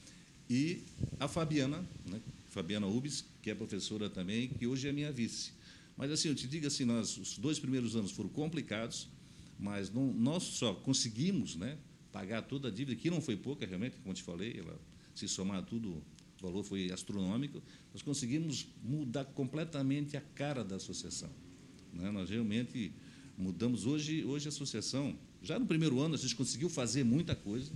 E 0.50 0.82
a 1.20 1.28
Fabiana, 1.28 1.84
né, 2.10 2.20
Fabiana 2.50 2.86
Ubis, 2.86 3.24
que 3.40 3.50
é 3.50 3.54
professora 3.54 4.10
também, 4.10 4.48
que 4.48 4.66
hoje 4.66 4.88
é 4.88 4.92
minha 4.92 5.12
vice. 5.12 5.52
Mas 5.96 6.10
assim, 6.10 6.28
eu 6.28 6.34
te 6.34 6.46
digo 6.46 6.66
assim, 6.66 6.84
nós, 6.84 7.16
os 7.16 7.38
dois 7.38 7.58
primeiros 7.58 7.96
anos 7.96 8.10
foram 8.10 8.28
complicados, 8.30 9.08
mas 9.58 9.90
não, 9.90 10.12
nós 10.12 10.42
só 10.42 10.74
conseguimos 10.74 11.54
né, 11.56 11.78
pagar 12.10 12.42
toda 12.42 12.68
a 12.68 12.70
dívida, 12.70 13.00
que 13.00 13.10
não 13.10 13.20
foi 13.20 13.36
pouca 13.36 13.66
realmente, 13.66 13.96
como 14.02 14.14
te 14.14 14.22
falei, 14.22 14.56
ela, 14.58 14.78
se 15.14 15.28
somar 15.28 15.62
tudo, 15.64 16.02
o 16.40 16.42
valor 16.42 16.64
foi 16.64 16.90
astronômico, 16.90 17.62
nós 17.92 18.02
conseguimos 18.02 18.66
mudar 18.82 19.24
completamente 19.24 20.16
a 20.16 20.20
cara 20.20 20.64
da 20.64 20.76
associação. 20.76 21.30
Né? 21.92 22.10
Nós 22.10 22.30
realmente 22.30 22.92
mudamos. 23.36 23.86
Hoje, 23.86 24.24
hoje 24.24 24.46
a 24.46 24.50
associação, 24.50 25.16
já 25.42 25.58
no 25.58 25.66
primeiro 25.66 26.00
ano, 26.00 26.14
a 26.14 26.18
gente 26.18 26.34
conseguiu 26.34 26.68
fazer 26.68 27.04
muita 27.04 27.34
coisa. 27.34 27.72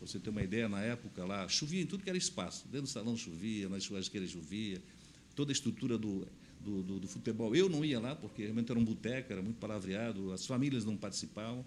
Você 0.00 0.18
ter 0.18 0.30
uma 0.30 0.42
ideia, 0.42 0.68
na 0.68 0.80
época 0.80 1.24
lá, 1.24 1.48
chovia 1.48 1.80
em 1.80 1.86
tudo 1.86 2.02
que 2.02 2.10
era 2.10 2.18
espaço. 2.18 2.64
Dentro 2.64 2.82
do 2.82 2.88
salão 2.88 3.16
chovia, 3.16 3.68
nas 3.68 3.84
churrasqueiras 3.84 4.30
chovia, 4.30 4.82
toda 5.34 5.52
a 5.52 5.54
estrutura 5.54 5.96
do, 5.96 6.26
do, 6.64 6.82
do, 6.82 7.00
do 7.00 7.08
futebol. 7.08 7.54
Eu 7.54 7.68
não 7.68 7.84
ia 7.84 8.00
lá, 8.00 8.14
porque 8.14 8.42
realmente 8.42 8.70
era 8.70 8.78
um 8.78 8.84
boteco, 8.84 9.32
era 9.32 9.42
muito 9.42 9.58
palavreado, 9.58 10.32
as 10.32 10.46
famílias 10.46 10.84
não 10.84 10.96
participavam, 10.96 11.64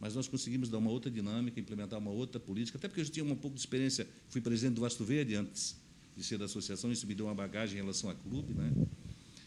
mas 0.00 0.14
nós 0.14 0.28
conseguimos 0.28 0.68
dar 0.68 0.78
uma 0.78 0.90
outra 0.90 1.10
dinâmica, 1.10 1.58
implementar 1.58 1.98
uma 1.98 2.10
outra 2.10 2.38
política, 2.38 2.78
até 2.78 2.88
porque 2.88 3.00
eu 3.00 3.04
já 3.04 3.10
tinha 3.10 3.24
um 3.24 3.34
pouco 3.34 3.54
de 3.54 3.60
experiência, 3.60 4.06
fui 4.28 4.40
presidente 4.40 4.74
do 4.74 4.80
Vasto 4.80 5.04
Verde 5.04 5.34
antes 5.34 5.76
de 6.16 6.24
ser 6.24 6.38
da 6.38 6.46
associação, 6.46 6.90
isso 6.90 7.06
me 7.06 7.14
deu 7.14 7.26
uma 7.26 7.34
bagagem 7.34 7.78
em 7.78 7.80
relação 7.82 8.08
a 8.08 8.14
clube. 8.14 8.54
Né? 8.54 8.72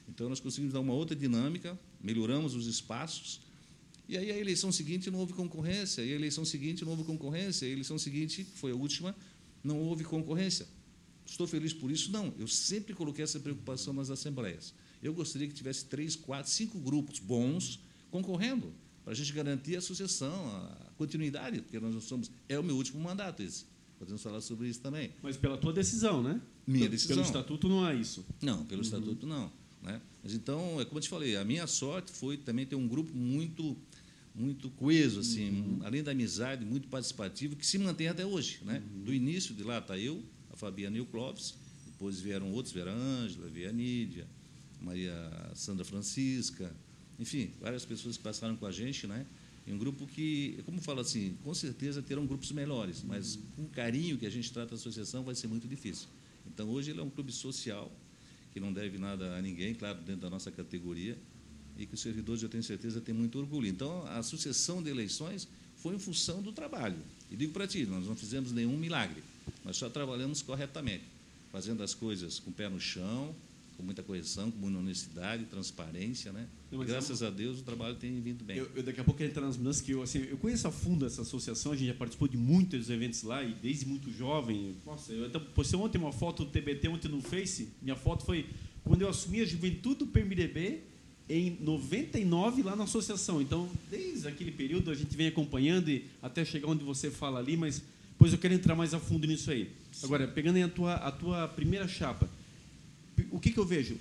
Então, 0.08 0.30
nós 0.30 0.40
conseguimos 0.40 0.74
dar 0.74 0.80
uma 0.80 0.94
outra 0.94 1.16
dinâmica, 1.16 1.78
melhoramos 2.02 2.56
os 2.56 2.68
espaços, 2.68 3.42
e 4.08 4.18
aí 4.18 4.32
a 4.32 4.38
eleição 4.38 4.72
seguinte 4.72 5.10
não 5.10 5.20
houve 5.20 5.34
concorrência, 5.34 6.02
e 6.04 6.12
a 6.12 6.16
eleição 6.16 6.44
seguinte 6.44 6.84
não 6.84 6.92
houve 6.92 7.04
concorrência, 7.04 7.66
e 7.66 7.70
a 7.70 7.72
eleição 7.72 7.98
seguinte, 7.98 8.44
que 8.44 8.58
foi 8.58 8.72
a 8.72 8.76
última, 8.76 9.16
não 9.64 9.80
houve 9.80 10.04
concorrência. 10.04 10.68
Estou 11.26 11.46
feliz 11.46 11.74
por 11.74 11.92
isso? 11.92 12.12
Não. 12.12 12.34
Eu 12.40 12.48
sempre 12.48 12.94
coloquei 12.96 13.24
essa 13.24 13.40
preocupação 13.40 13.94
nas 13.94 14.10
assembleias. 14.10 14.74
Eu 15.02 15.14
gostaria 15.14 15.48
que 15.48 15.54
tivesse 15.54 15.86
três, 15.86 16.16
quatro, 16.16 16.52
cinco 16.52 16.80
grupos 16.80 17.20
bons 17.20 17.80
concorrendo, 18.12 18.74
para 19.04 19.14
a 19.14 19.16
gente 19.16 19.32
garantir 19.34 19.76
a 19.76 19.82
sucessão, 19.82 20.34
a 20.56 20.92
continuidade, 20.98 21.62
porque 21.62 21.80
nós 21.80 21.94
não 21.94 22.02
somos. 22.02 22.30
É 22.48 22.58
o 22.60 22.64
meu 22.64 22.76
último 22.76 23.00
mandato 23.00 23.42
esse. 23.42 23.66
Podemos 23.98 24.22
falar 24.22 24.42
sobre 24.42 24.68
isso 24.70 24.80
também. 24.80 25.12
Mas 25.22 25.36
pela 25.38 25.58
tua 25.58 25.74
decisão, 25.74 26.24
né? 26.24 26.42
Minha 26.66 26.82
Pelo- 26.86 26.92
decisão. 26.92 27.16
Pelo 27.18 27.26
estatuto 27.28 27.68
não 27.68 27.84
há 27.84 27.94
isso. 27.94 28.26
Não, 28.42 28.66
pelo 28.66 28.82
estatuto 28.82 29.26
não. 29.28 29.52
Né? 29.82 30.02
Mas 30.24 30.34
então, 30.34 30.80
é 30.80 30.86
como 30.86 30.98
eu 31.00 31.02
te 31.02 31.10
falei, 31.10 31.36
a 31.38 31.44
minha 31.46 31.66
sorte 31.68 32.12
foi 32.12 32.38
também 32.38 32.66
ter 32.66 32.76
um 32.76 32.88
grupo 32.88 33.14
muito 33.16 33.76
muito 34.36 34.70
coeso, 34.70 35.20
assim, 35.20 35.80
além 35.84 36.02
da 36.02 36.12
amizade, 36.12 36.64
muito 36.64 36.88
participativo, 36.88 37.58
que 37.58 37.66
se 37.66 37.78
mantém 37.78 38.08
até 38.08 38.26
hoje. 38.26 38.60
Né? 38.64 38.82
Do 39.04 39.14
início 39.14 39.54
de 39.54 39.64
lá 39.64 39.80
está 39.80 39.98
eu, 39.98 40.24
a 40.54 40.56
Fabiana 40.56 40.96
e 40.98 41.02
o 41.02 41.06
Clóvis, 41.06 41.56
depois 41.88 42.22
vieram 42.22 42.50
outros, 42.54 42.74
vieram 42.74 42.92
a 42.94 42.96
Ângela, 42.96 43.48
veio 43.50 43.68
a 43.68 43.74
Nídia, 43.74 44.28
Maria 44.82 45.16
Sandra 45.56 45.84
Francisca, 45.86 46.74
enfim, 47.20 47.52
várias 47.60 47.84
pessoas 47.86 48.18
que 48.18 48.24
passaram 48.24 48.56
com 48.56 48.66
a 48.66 48.72
gente, 48.72 49.06
né? 49.06 49.26
Um 49.68 49.78
grupo 49.78 50.08
que, 50.08 50.60
como 50.66 50.82
falo 50.82 51.00
assim, 51.00 51.38
com 51.44 51.54
certeza 51.54 52.02
terão 52.02 52.26
grupos 52.26 52.52
melhores, 52.52 53.04
mas 53.04 53.38
com 53.56 53.64
o 53.64 53.70
carinho 53.70 54.18
que 54.18 54.26
a 54.26 54.30
gente 54.30 54.52
trata 54.52 54.74
a 54.74 54.76
associação 54.76 55.24
vai 55.24 55.36
ser 55.36 55.48
muito 55.48 55.68
difícil. 55.68 56.08
Então, 56.48 56.68
hoje 56.70 56.90
ele 56.90 57.00
é 57.00 57.04
um 57.04 57.10
clube 57.10 57.32
social, 57.32 57.92
que 58.52 58.60
não 58.60 58.74
deve 58.74 58.98
nada 58.98 59.38
a 59.38 59.42
ninguém, 59.42 59.76
claro, 59.76 60.00
dentro 60.00 60.22
da 60.22 60.30
nossa 60.30 60.50
categoria, 60.50 61.16
e 61.78 61.86
que 61.86 61.94
os 61.94 62.02
servidores, 62.02 62.42
eu 62.42 62.50
tenho 62.50 62.64
certeza, 62.64 63.00
têm 63.00 63.14
muito 63.14 63.38
orgulho. 63.38 63.68
Então, 63.68 64.08
a 64.08 64.24
sucessão 64.24 64.82
de 64.82 64.90
eleições 64.90 65.48
foi 65.78 65.94
em 65.96 66.00
função 66.00 66.42
do 66.42 66.52
trabalho. 66.52 66.98
E 67.30 67.36
digo 67.36 67.54
para 67.54 67.68
ti, 67.68 67.86
nós 67.86 68.08
não 68.08 68.16
fizemos 68.16 68.52
nenhum 68.52 68.76
milagre, 68.76 69.22
nós 69.64 69.78
só 69.78 69.88
trabalhamos 69.88 70.42
corretamente, 70.42 71.04
fazendo 71.52 71.84
as 71.84 71.94
coisas 71.94 72.40
com 72.40 72.50
o 72.50 72.54
pé 72.54 72.68
no 72.68 72.80
chão, 72.80 73.36
com 73.80 73.84
muita 73.86 74.04
correção, 74.04 74.52
com 74.52 74.60
muita 74.60 74.78
honestidade, 74.78 75.46
transparência, 75.46 76.34
né? 76.34 76.46
Não, 76.70 76.84
Graças 76.84 77.24
a 77.24 77.30
Deus 77.30 77.62
o 77.62 77.64
trabalho 77.64 77.96
tem 77.96 78.20
vindo 78.20 78.44
bem. 78.44 78.58
Eu, 78.58 78.70
eu 78.76 78.84
daqui 78.84 79.00
a 79.00 79.04
pouco 79.06 79.18
quero 79.18 79.32
entrar 79.32 79.46
nas 79.46 79.56
mudanças 79.56 79.82
que 79.82 79.94
eu, 79.94 80.04
assim, 80.04 80.20
eu 80.30 80.38
conheço 80.38 80.68
a 80.68 80.72
fundo 80.72 81.06
essa 81.06 81.22
associação, 81.22 81.72
a 81.72 81.76
gente 81.78 81.88
já 81.88 81.94
participou 81.94 82.28
de 82.28 82.36
muitos 82.36 82.90
eventos 82.90 83.24
lá 83.24 83.42
e 83.42 83.54
desde 83.54 83.86
muito 83.86 84.12
jovem. 84.12 84.76
Nossa, 84.86 85.14
eu 85.14 85.26
até 85.26 85.40
postei 85.40 85.80
ontem 85.80 85.98
uma 85.98 86.12
foto 86.12 86.44
do 86.44 86.52
TBT 86.52 86.90
ontem 86.90 87.08
no 87.08 87.22
Face. 87.22 87.70
Minha 87.82 87.96
foto 87.96 88.26
foi 88.26 88.48
quando 88.84 89.02
eu 89.02 89.08
assumi 89.08 89.40
a 89.40 89.46
juventude 89.46 90.00
do 90.00 90.08
PMDB 90.08 90.82
em 91.30 91.58
99 91.62 92.64
lá 92.64 92.76
na 92.76 92.84
associação. 92.84 93.42
Então, 93.42 93.70
desde 93.90 94.28
aquele 94.28 94.52
período 94.52 94.92
a 94.92 94.96
gente 94.96 95.16
vem 95.16 95.28
acompanhando 95.28 95.90
e 95.90 96.06
até 96.22 96.44
chegar 96.44 96.68
onde 96.68 96.84
você 96.84 97.10
fala 97.10 97.40
ali, 97.40 97.56
mas 97.56 97.82
depois 98.12 98.34
eu 98.34 98.40
quero 98.40 98.54
entrar 98.54 98.76
mais 98.76 98.94
a 98.94 99.00
fundo 99.00 99.26
nisso 99.26 99.50
aí. 99.50 99.72
Agora, 100.04 100.28
pegando 100.28 100.62
a 100.62 100.68
tua, 100.68 100.96
a 100.96 101.12
tua 101.12 101.48
primeira 101.48 101.88
chapa, 101.88 102.30
o 103.32 103.40
que, 103.40 103.52
que 103.52 103.60
eu 103.60 103.66
vejo? 103.66 103.98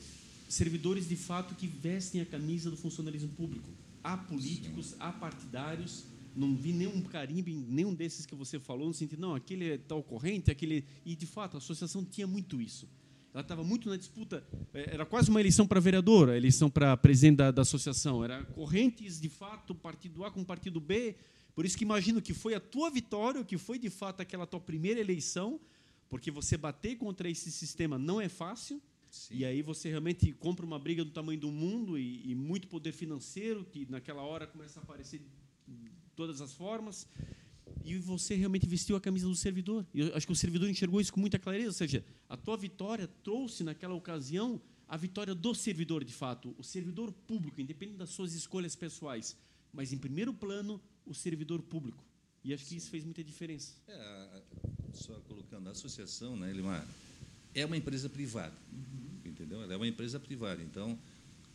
Servidores 0.49 1.09
de 1.09 1.17
fato 1.17 1.55
que 1.55 1.67
vestem 1.67 2.21
a 2.21 2.27
camisa 2.27 2.71
do 2.71 2.77
funcionalismo 2.77 3.29
público. 3.31 3.69
Há 4.03 4.17
políticos, 4.17 4.95
há 4.99 5.13
partidários. 5.13 6.05
Não 6.35 6.55
vi 6.55 6.73
nenhum 6.73 7.03
carimbo 7.03 7.51
em 7.51 7.57
nenhum 7.57 7.95
desses 7.95 8.25
que 8.25 8.35
você 8.35 8.59
falou, 8.59 8.87
no 8.89 8.95
sentido, 8.95 9.21
não, 9.21 9.35
aquele 9.35 9.71
é 9.73 9.79
tal 9.79 10.03
corrente, 10.03 10.51
aquele. 10.51 10.85
E 11.05 11.17
de 11.17 11.27
fato, 11.27 11.57
a 11.57 11.59
associação 11.59 12.05
tinha 12.05 12.27
muito 12.27 12.61
isso. 12.63 12.89
Ela 13.35 13.43
estava 13.43 13.63
muito 13.63 13.89
na 13.89 13.97
disputa. 13.97 14.43
eh, 14.73 14.91
Era 14.95 15.05
quase 15.05 15.31
uma 15.31 15.41
eleição 15.41 15.67
para 15.67 15.81
vereador, 15.81 16.31
a 16.31 16.37
eleição 16.37 16.71
para 16.71 16.97
presidente 16.97 17.37
da, 17.37 17.51
da 17.51 17.63
associação. 17.63 18.25
Era 18.25 18.43
correntes, 18.45 19.21
de 19.21 19.29
fato, 19.29 19.75
partido 19.75 20.25
A 20.25 20.31
com 20.31 20.43
partido 20.45 20.81
B. 20.81 21.15
Por 21.55 21.67
isso 21.67 21.77
que 21.77 21.85
imagino 21.85 22.23
que 22.23 22.33
foi 22.33 22.55
a 22.55 22.61
tua 22.61 22.89
vitória, 22.89 23.45
que 23.45 23.59
foi 23.59 23.79
de 23.79 23.91
fato 23.91 24.21
aquela 24.21 24.47
tua 24.47 24.61
primeira 24.61 25.01
eleição, 25.01 25.61
porque 26.09 26.31
você 26.31 26.57
bater 26.57 26.97
contra 26.97 27.29
esse 27.29 27.51
sistema 27.51 27.99
não 27.99 28.21
é 28.21 28.29
fácil. 28.29 28.81
Sim. 29.11 29.37
E 29.37 29.45
aí 29.45 29.63
você 29.63 29.89
realmente 29.89 30.33
compra 30.33 30.65
uma 30.65 30.79
briga 30.79 31.05
do 31.05 31.11
tamanho 31.11 31.41
do 31.41 31.51
mundo 31.51 31.99
e, 31.99 32.31
e, 32.31 32.35
muito 32.35 32.69
poder 32.69 32.93
financeiro, 32.93 33.65
que 33.65 33.91
naquela 33.91 34.23
hora 34.23 34.47
começa 34.47 34.81
a 34.81 34.83
aparecer 34.83 35.21
de 35.67 35.91
todas 36.15 36.41
as 36.41 36.53
formas. 36.53 37.07
E 37.85 37.97
você 37.99 38.35
realmente 38.35 38.67
vestiu 38.67 38.97
a 38.97 39.01
camisa 39.01 39.27
do 39.27 39.35
servidor. 39.35 39.87
E 39.95 40.01
eu 40.01 40.15
acho 40.15 40.27
que 40.27 40.33
o 40.33 40.37
servidor 40.37 40.69
enxergou 40.69 41.01
isso 41.01 41.13
com 41.13 41.21
muita 41.21 41.39
clareza. 41.39 41.69
Ou 41.69 41.73
seja, 41.73 42.05
a 42.29 42.37
tua 42.37 42.57
vitória 42.57 43.09
trouxe 43.23 43.65
naquela 43.65 43.95
ocasião 43.95 44.61
a 44.87 44.97
vitória 44.97 45.35
do 45.35 45.55
servidor, 45.55 46.03
de 46.05 46.13
fato. 46.13 46.55
O 46.59 46.65
servidor 46.65 47.13
público, 47.13 47.61
independente 47.61 47.99
das 47.99 48.11
suas 48.11 48.35
escolhas 48.35 48.75
pessoais. 48.75 49.37
Mas, 49.73 49.93
em 49.93 49.99
primeiro 49.99 50.33
plano, 50.33 50.81
o 51.05 51.15
servidor 51.15 51.63
público. 51.63 52.05
E 52.43 52.55
acho 52.55 52.65
que 52.65 52.71
Sim. 52.71 52.77
isso 52.77 52.91
fez 52.91 53.05
muita 53.05 53.23
diferença. 53.23 53.75
É, 53.87 54.43
só 54.95 55.15
colocando, 55.21 55.69
a 55.69 55.73
associação, 55.73 56.37
né, 56.37 56.51
Elimar, 56.51 56.87
é 57.61 57.67
uma 57.67 57.77
empresa 57.77 58.09
privada. 58.09 58.55
Uhum. 58.73 59.31
Entendeu? 59.31 59.63
Ela 59.63 59.75
é 59.75 59.77
uma 59.77 59.87
empresa 59.87 60.19
privada. 60.19 60.63
Então, 60.63 60.99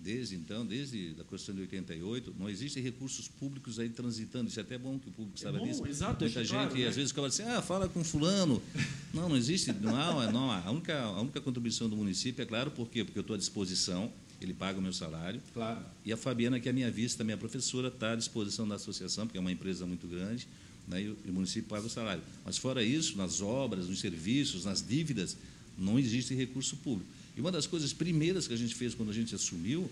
desde 0.04 0.36
então, 0.36 0.66
desde 0.66 1.16
a 1.20 1.24
Constituição 1.24 1.56
de 1.56 1.62
88, 1.62 2.36
não 2.38 2.50
existem 2.50 2.84
recursos 2.84 3.28
públicos 3.28 3.80
aí 3.80 3.90
transitando. 3.90 4.50
Isso 4.50 4.60
é 4.60 4.64
até 4.64 4.78
bom 4.78 5.00
que 5.00 5.08
o 5.08 5.12
público 5.12 5.40
saiba 5.40 5.58
é 5.58 5.62
bom, 5.62 5.68
disso. 5.68 5.88
Exato, 5.88 6.24
Muita 6.24 6.40
é 6.40 6.44
gente, 6.44 6.54
claro, 6.54 6.78
né? 6.78 6.88
às 6.88 6.96
vezes, 6.96 7.12
fala 7.12 7.28
assim, 7.28 7.44
ah, 7.44 7.62
fala 7.62 7.88
com 7.88 8.04
fulano. 8.04 8.62
Não, 9.14 9.30
não 9.30 9.38
existe. 9.38 9.72
Não, 9.72 10.24
é, 10.24 10.32
não, 10.32 10.50
a, 10.50 10.72
única, 10.72 11.00
a 11.00 11.22
única 11.22 11.40
contribuição 11.40 11.88
do 11.88 11.96
município, 11.96 12.42
é 12.42 12.46
claro, 12.48 12.72
por 12.72 12.90
quê? 12.90 13.04
Porque 13.04 13.20
eu 13.20 13.22
estou 13.22 13.36
à 13.36 13.38
disposição, 13.38 14.12
ele 14.42 14.56
paga 14.56 14.80
o 14.80 14.82
meu 14.82 14.92
salário. 14.92 15.40
Claro. 15.54 15.86
E 16.04 16.12
a 16.12 16.18
Fabiana, 16.18 16.60
que 16.60 16.68
é 16.68 16.72
a 16.72 16.74
minha 16.74 16.90
vista, 16.90 17.24
minha 17.24 17.38
professora, 17.38 17.90
está 17.90 18.14
à 18.14 18.16
disposição 18.16 18.68
da 18.68 18.74
associação, 18.74 19.28
porque 19.28 19.38
é 19.38 19.40
uma 19.42 19.52
empresa 19.52 19.86
muito 19.86 20.08
grande, 20.08 20.48
né, 20.88 21.04
e 21.04 21.30
o 21.30 21.34
município 21.34 21.70
paga 21.70 21.86
o 21.86 21.90
salário. 21.92 22.24
Mas, 22.44 22.58
fora 22.58 22.84
isso, 22.84 23.16
nas 23.16 23.40
obras, 23.40 23.88
nos 23.88 24.00
serviços, 24.00 24.66
nas 24.66 24.82
dívidas, 24.82 25.38
não 25.78 25.98
existe 25.98 26.34
recurso 26.34 26.76
público. 26.78 27.10
E 27.36 27.42
uma 27.42 27.52
das 27.52 27.66
coisas 27.66 27.94
primeiras 27.94 28.48
que 28.48 28.54
a 28.54 28.58
gente 28.58 28.76
fez 28.76 28.94
quando 28.94 29.10
a 29.10 29.14
gente 29.14 29.34
assumiu, 29.34 29.90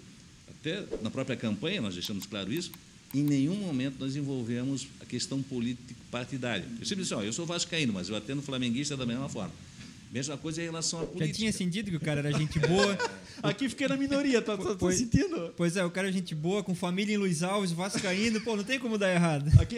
até 0.48 0.86
na 1.02 1.10
própria 1.10 1.36
campanha 1.36 1.82
nós 1.82 1.94
deixamos 1.94 2.26
claro 2.26 2.52
isso, 2.52 2.72
em 3.14 3.24
nenhum 3.24 3.56
momento 3.56 3.98
nós 4.00 4.16
envolvemos 4.16 4.88
a 5.00 5.06
questão 5.06 5.42
política 5.42 5.94
partidária. 6.10 6.66
Eu 6.80 6.86
sempre 6.86 7.04
disse, 7.04 7.14
ó, 7.14 7.22
eu 7.22 7.34
sou 7.34 7.46
vascaíno, 7.46 7.94
mas 7.94 8.10
eu 8.10 8.16
atendo 8.16 8.42
flamenguista 8.42 8.96
da 8.96 9.06
mesma 9.06 9.28
forma. 9.28 9.54
Mesma 10.12 10.38
coisa 10.38 10.62
em 10.62 10.65
relação 10.65 11.00
à 11.00 11.06
política. 11.06 11.27
Já 11.27 11.34
tinha 11.34 11.53
sentido 11.53 11.89
que 11.89 11.96
o 11.96 12.00
cara 12.00 12.20
era 12.20 12.38
gente 12.38 12.60
boa. 12.60 12.98
Aqui 13.41 13.70
fiquei 13.70 13.88
na 13.88 13.96
minoria, 13.96 14.41
tá, 14.41 14.58
tá, 14.58 14.75
tá 14.75 14.91
sentindo? 14.91 15.53
Pois 15.56 15.77
é, 15.77 15.86
o 15.86 15.89
cara 15.89 16.10
é 16.10 16.12
gente 16.12 16.36
boa, 16.36 16.62
com 16.62 16.75
família 16.75 17.13
em 17.13 17.18
Luiz 17.18 17.41
Alves, 17.41 17.72
vascaíno, 17.72 18.41
pô, 18.41 18.58
não 18.58 18.63
tem 18.63 18.77
como 18.77 18.98
dar 18.98 19.10
errado. 19.10 19.50
Aqui. 19.58 19.77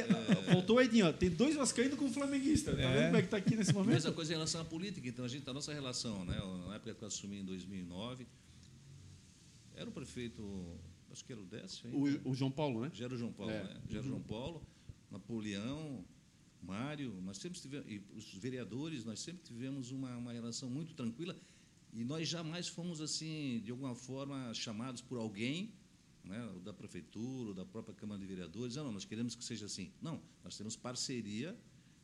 Faltou 0.51 0.77
o 0.77 0.81
Edinho, 0.81 1.07
ó, 1.07 1.13
tem 1.13 1.29
dois 1.29 1.55
vascaínos 1.55 1.99
com 1.99 2.11
flamenguista. 2.11 2.75
Tá 2.75 2.81
é. 2.81 2.93
vendo 2.93 3.05
como 3.05 3.17
é 3.17 3.21
que 3.21 3.27
tá 3.27 3.37
aqui 3.37 3.55
nesse 3.55 3.71
momento? 3.73 3.93
Mesma 3.93 4.11
coisa 4.11 4.31
em 4.31 4.35
relação 4.35 4.61
à 4.61 4.65
política. 4.65 5.07
Então, 5.07 5.23
a 5.23 5.27
gente, 5.27 5.47
a 5.47 5.53
nossa 5.53 5.71
relação, 5.71 6.25
né, 6.25 6.35
na 6.67 6.75
época 6.75 6.95
que 6.95 7.03
eu 7.03 7.07
assumi 7.07 7.39
em 7.39 7.45
2009, 7.45 8.25
era 9.75 9.87
o 9.87 9.93
prefeito, 9.93 10.43
acho 11.11 11.23
que 11.23 11.31
era 11.31 11.41
o 11.41 11.45
Décio. 11.45 11.89
O, 11.91 12.31
o 12.31 12.33
João 12.33 12.49
Paulo, 12.49 12.81
né? 12.81 12.91
Já 12.91 13.05
era 13.05 13.13
o 13.13 13.17
João 13.17 13.31
Paulo, 13.31 13.51
é. 13.51 13.63
né? 13.63 13.77
Já 13.87 13.99
era 13.99 14.05
o 14.07 14.09
João 14.09 14.21
Paulo, 14.21 14.65
Napoleão, 15.11 16.03
Mário, 16.65 17.13
nós 17.21 17.37
sempre 17.37 17.59
tivemos, 17.59 17.87
e 17.89 18.01
os 18.15 18.33
vereadores, 18.35 19.03
nós 19.03 19.19
sempre 19.19 19.43
tivemos 19.43 19.91
uma, 19.91 20.15
uma 20.17 20.31
relação 20.31 20.69
muito 20.69 20.93
tranquila 20.93 21.37
e 21.93 22.03
nós 22.03 22.27
jamais 22.27 22.67
fomos, 22.67 23.01
assim, 23.01 23.61
de 23.63 23.71
alguma 23.71 23.93
forma, 23.93 24.53
chamados 24.53 25.01
por 25.01 25.17
alguém, 25.17 25.71
né, 26.23 26.49
da 26.63 26.73
prefeitura, 26.73 27.49
ou 27.49 27.53
da 27.53 27.65
própria 27.65 27.93
Câmara 27.93 28.19
de 28.19 28.25
Vereadores, 28.25 28.77
ah, 28.77 28.83
não, 28.83 28.91
nós 28.91 29.05
queremos 29.05 29.35
que 29.35 29.43
seja 29.43 29.65
assim. 29.65 29.91
Não, 30.01 30.19
nós 30.43 30.57
temos 30.57 30.75
parceria 30.75 31.55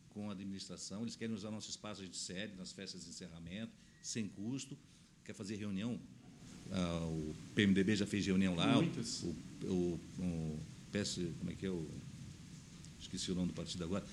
com 0.10 0.30
a 0.30 0.34
administração, 0.34 1.02
eles 1.02 1.16
querem 1.16 1.34
usar 1.34 1.50
nosso 1.50 1.70
espaço 1.70 2.08
de 2.08 2.18
sede 2.18 2.56
nas 2.56 2.72
festas 2.72 3.04
de 3.04 3.10
encerramento, 3.10 3.72
sem 4.04 4.28
custo, 4.28 4.78
quer 5.24 5.34
fazer 5.34 5.56
reunião, 5.56 6.00
ah, 6.72 7.06
o 7.06 7.36
PMDB 7.56 7.96
já 7.96 8.06
fez 8.06 8.26
reunião 8.26 8.56
lá, 8.56 8.76
Muitas. 8.76 9.24
o, 9.24 9.36
o, 9.64 10.00
o 10.20 10.60
PS, 10.92 11.20
como 11.40 11.52
é 11.52 11.56
que 11.56 11.66
é 11.66 11.70
o 11.70 11.90
esqueci 13.00 13.32
o 13.32 13.36
nome 13.36 13.48
do 13.48 13.54
partido 13.54 13.84
agora, 13.84 14.06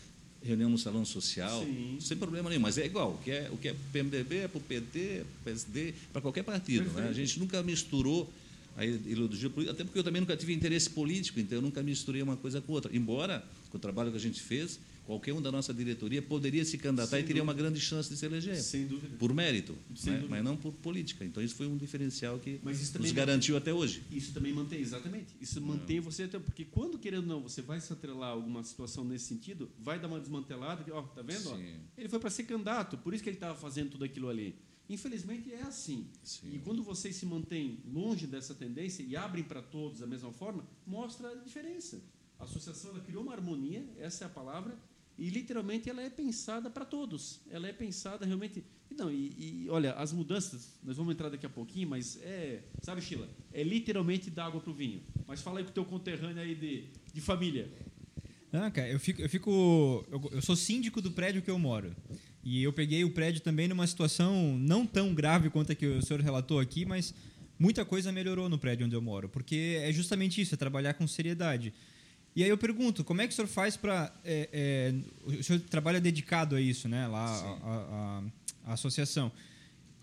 reunião 0.42 0.70
no 0.70 0.78
salão 0.78 1.04
social, 1.04 1.64
Sim. 1.64 1.98
sem 2.00 2.16
problema 2.16 2.48
nenhum, 2.48 2.62
mas 2.62 2.78
é 2.78 2.86
igual, 2.86 3.12
o 3.12 3.18
que 3.18 3.30
é, 3.30 3.48
o 3.50 3.56
que 3.56 3.68
é 3.68 3.74
PMDB 3.92 4.36
é 4.36 4.48
para 4.48 4.58
o 4.58 4.60
PT, 4.60 4.98
é 4.98 5.18
para 5.18 5.40
o 5.40 5.44
PSD, 5.44 5.94
para 6.12 6.22
qualquer 6.22 6.44
partido. 6.44 6.90
Né? 6.92 7.08
A 7.08 7.12
gente 7.12 7.38
nunca 7.38 7.62
misturou 7.62 8.32
a 8.76 8.84
ideologia 8.84 9.48
política, 9.48 9.72
até 9.72 9.84
porque 9.84 9.98
eu 9.98 10.04
também 10.04 10.20
nunca 10.20 10.36
tive 10.36 10.52
interesse 10.52 10.90
político, 10.90 11.40
então 11.40 11.58
eu 11.58 11.62
nunca 11.62 11.82
misturei 11.82 12.22
uma 12.22 12.36
coisa 12.36 12.60
com 12.60 12.72
outra. 12.72 12.94
Embora, 12.94 13.44
com 13.70 13.78
o 13.78 13.80
trabalho 13.80 14.10
que 14.10 14.16
a 14.16 14.20
gente 14.20 14.40
fez, 14.40 14.78
qualquer 15.06 15.32
um 15.32 15.40
da 15.40 15.52
nossa 15.52 15.72
diretoria 15.72 16.20
poderia 16.20 16.64
se 16.64 16.76
candidatar 16.76 17.16
Sem 17.16 17.20
e 17.20 17.22
teria 17.22 17.42
dúvida. 17.42 17.52
uma 17.52 17.54
grande 17.54 17.80
chance 17.80 18.10
de 18.10 18.16
se 18.16 18.26
eleger. 18.26 18.56
Sem 18.56 18.86
dúvida. 18.86 19.16
Por 19.16 19.32
mérito, 19.32 19.72
né? 20.04 20.26
mas 20.28 20.44
não 20.44 20.56
por 20.56 20.72
política. 20.72 21.24
Então 21.24 21.42
isso 21.42 21.54
foi 21.54 21.66
um 21.66 21.76
diferencial 21.76 22.38
que 22.38 22.60
nos 22.62 23.12
garantiu 23.12 23.54
mantém, 23.54 23.72
até 23.72 23.72
hoje. 23.72 24.02
Isso 24.10 24.32
também 24.32 24.52
mantém, 24.52 24.80
exatamente. 24.80 25.34
Isso 25.40 25.60
não. 25.60 25.68
mantém 25.68 26.00
você 26.00 26.24
até 26.24 26.38
porque 26.38 26.64
quando 26.64 26.98
querendo 26.98 27.22
ou 27.22 27.28
não 27.28 27.42
você 27.42 27.62
vai 27.62 27.80
se 27.80 27.92
atrelar 27.92 28.30
a 28.30 28.32
alguma 28.32 28.62
situação 28.64 29.04
nesse 29.04 29.26
sentido, 29.26 29.70
vai 29.78 29.98
dar 29.98 30.08
uma 30.08 30.20
desmantelada, 30.20 30.84
ó, 30.92 31.02
tá 31.02 31.22
vendo? 31.22 31.48
Ó, 31.50 31.58
ele 31.96 32.08
foi 32.08 32.18
para 32.18 32.30
ser 32.30 32.44
candidato, 32.44 32.98
por 32.98 33.14
isso 33.14 33.22
que 33.22 33.30
ele 33.30 33.36
estava 33.36 33.56
fazendo 33.56 33.90
tudo 33.90 34.04
aquilo 34.04 34.28
ali. 34.28 34.56
Infelizmente 34.88 35.52
é 35.52 35.62
assim. 35.62 36.08
Sim. 36.22 36.50
E 36.52 36.58
quando 36.58 36.82
vocês 36.82 37.16
se 37.16 37.26
mantêm 37.26 37.80
longe 37.86 38.26
dessa 38.26 38.54
tendência 38.54 39.02
e 39.02 39.16
abrem 39.16 39.42
para 39.42 39.60
todos 39.60 40.00
da 40.00 40.06
mesma 40.06 40.32
forma, 40.32 40.64
mostra 40.86 41.30
a 41.30 41.34
diferença. 41.34 42.00
A 42.38 42.44
associação 42.44 42.90
ela 42.90 43.00
criou 43.00 43.22
uma 43.22 43.32
harmonia, 43.32 43.84
essa 43.98 44.24
é 44.24 44.26
a 44.26 44.30
palavra, 44.30 44.76
e 45.18 45.30
literalmente 45.30 45.88
ela 45.88 46.02
é 46.02 46.10
pensada 46.10 46.68
para 46.68 46.84
todos. 46.84 47.40
Ela 47.50 47.68
é 47.68 47.72
pensada 47.72 48.26
realmente. 48.26 48.62
Não, 48.96 49.10
e, 49.10 49.64
e, 49.64 49.66
olha, 49.70 49.92
as 49.94 50.12
mudanças, 50.12 50.78
nós 50.82 50.96
vamos 50.96 51.14
entrar 51.14 51.28
daqui 51.28 51.46
a 51.46 51.48
pouquinho, 51.48 51.88
mas 51.88 52.18
é. 52.22 52.62
Sabe, 52.82 53.00
Sheila? 53.00 53.28
É 53.52 53.62
literalmente 53.62 54.30
dar 54.30 54.46
água 54.46 54.60
para 54.60 54.70
o 54.70 54.74
vinho. 54.74 55.02
Mas 55.26 55.40
fala 55.40 55.58
aí 55.60 55.64
com 55.64 55.70
o 55.70 55.74
teu 55.74 55.84
conterrâneo 55.84 56.42
aí 56.42 56.54
de, 56.54 56.84
de 57.12 57.20
família. 57.20 57.70
Ah, 58.52 58.70
cara, 58.70 58.88
eu 58.88 59.00
fico. 59.00 59.22
Eu, 59.22 59.28
fico 59.28 60.04
eu, 60.10 60.30
eu 60.32 60.42
sou 60.42 60.54
síndico 60.54 61.00
do 61.00 61.10
prédio 61.10 61.42
que 61.42 61.50
eu 61.50 61.58
moro. 61.58 61.94
E 62.44 62.62
eu 62.62 62.72
peguei 62.72 63.02
o 63.02 63.10
prédio 63.10 63.40
também 63.40 63.66
numa 63.66 63.86
situação 63.86 64.56
não 64.58 64.86
tão 64.86 65.12
grave 65.12 65.50
quanto 65.50 65.72
a 65.72 65.74
que 65.74 65.86
o 65.86 66.02
senhor 66.02 66.20
relatou 66.20 66.60
aqui, 66.60 66.84
mas 66.84 67.12
muita 67.58 67.84
coisa 67.84 68.12
melhorou 68.12 68.48
no 68.48 68.58
prédio 68.58 68.86
onde 68.86 68.94
eu 68.94 69.02
moro. 69.02 69.28
Porque 69.28 69.80
é 69.82 69.92
justamente 69.92 70.40
isso, 70.40 70.54
é 70.54 70.56
trabalhar 70.56 70.94
com 70.94 71.08
seriedade. 71.08 71.74
E 72.36 72.44
aí 72.44 72.50
eu 72.50 72.58
pergunto, 72.58 73.02
como 73.02 73.22
é 73.22 73.26
que 73.26 73.32
o 73.32 73.34
senhor 73.34 73.48
faz 73.48 73.78
para... 73.78 74.14
É, 74.22 74.50
é, 74.52 74.94
o 75.24 75.42
senhor 75.42 75.58
trabalha 75.58 75.98
dedicado 75.98 76.54
a 76.54 76.60
isso, 76.60 76.86
né? 76.86 77.08
Lá, 77.08 77.24
a, 77.24 77.70
a, 77.70 78.22
a, 78.66 78.72
associação. 78.74 79.32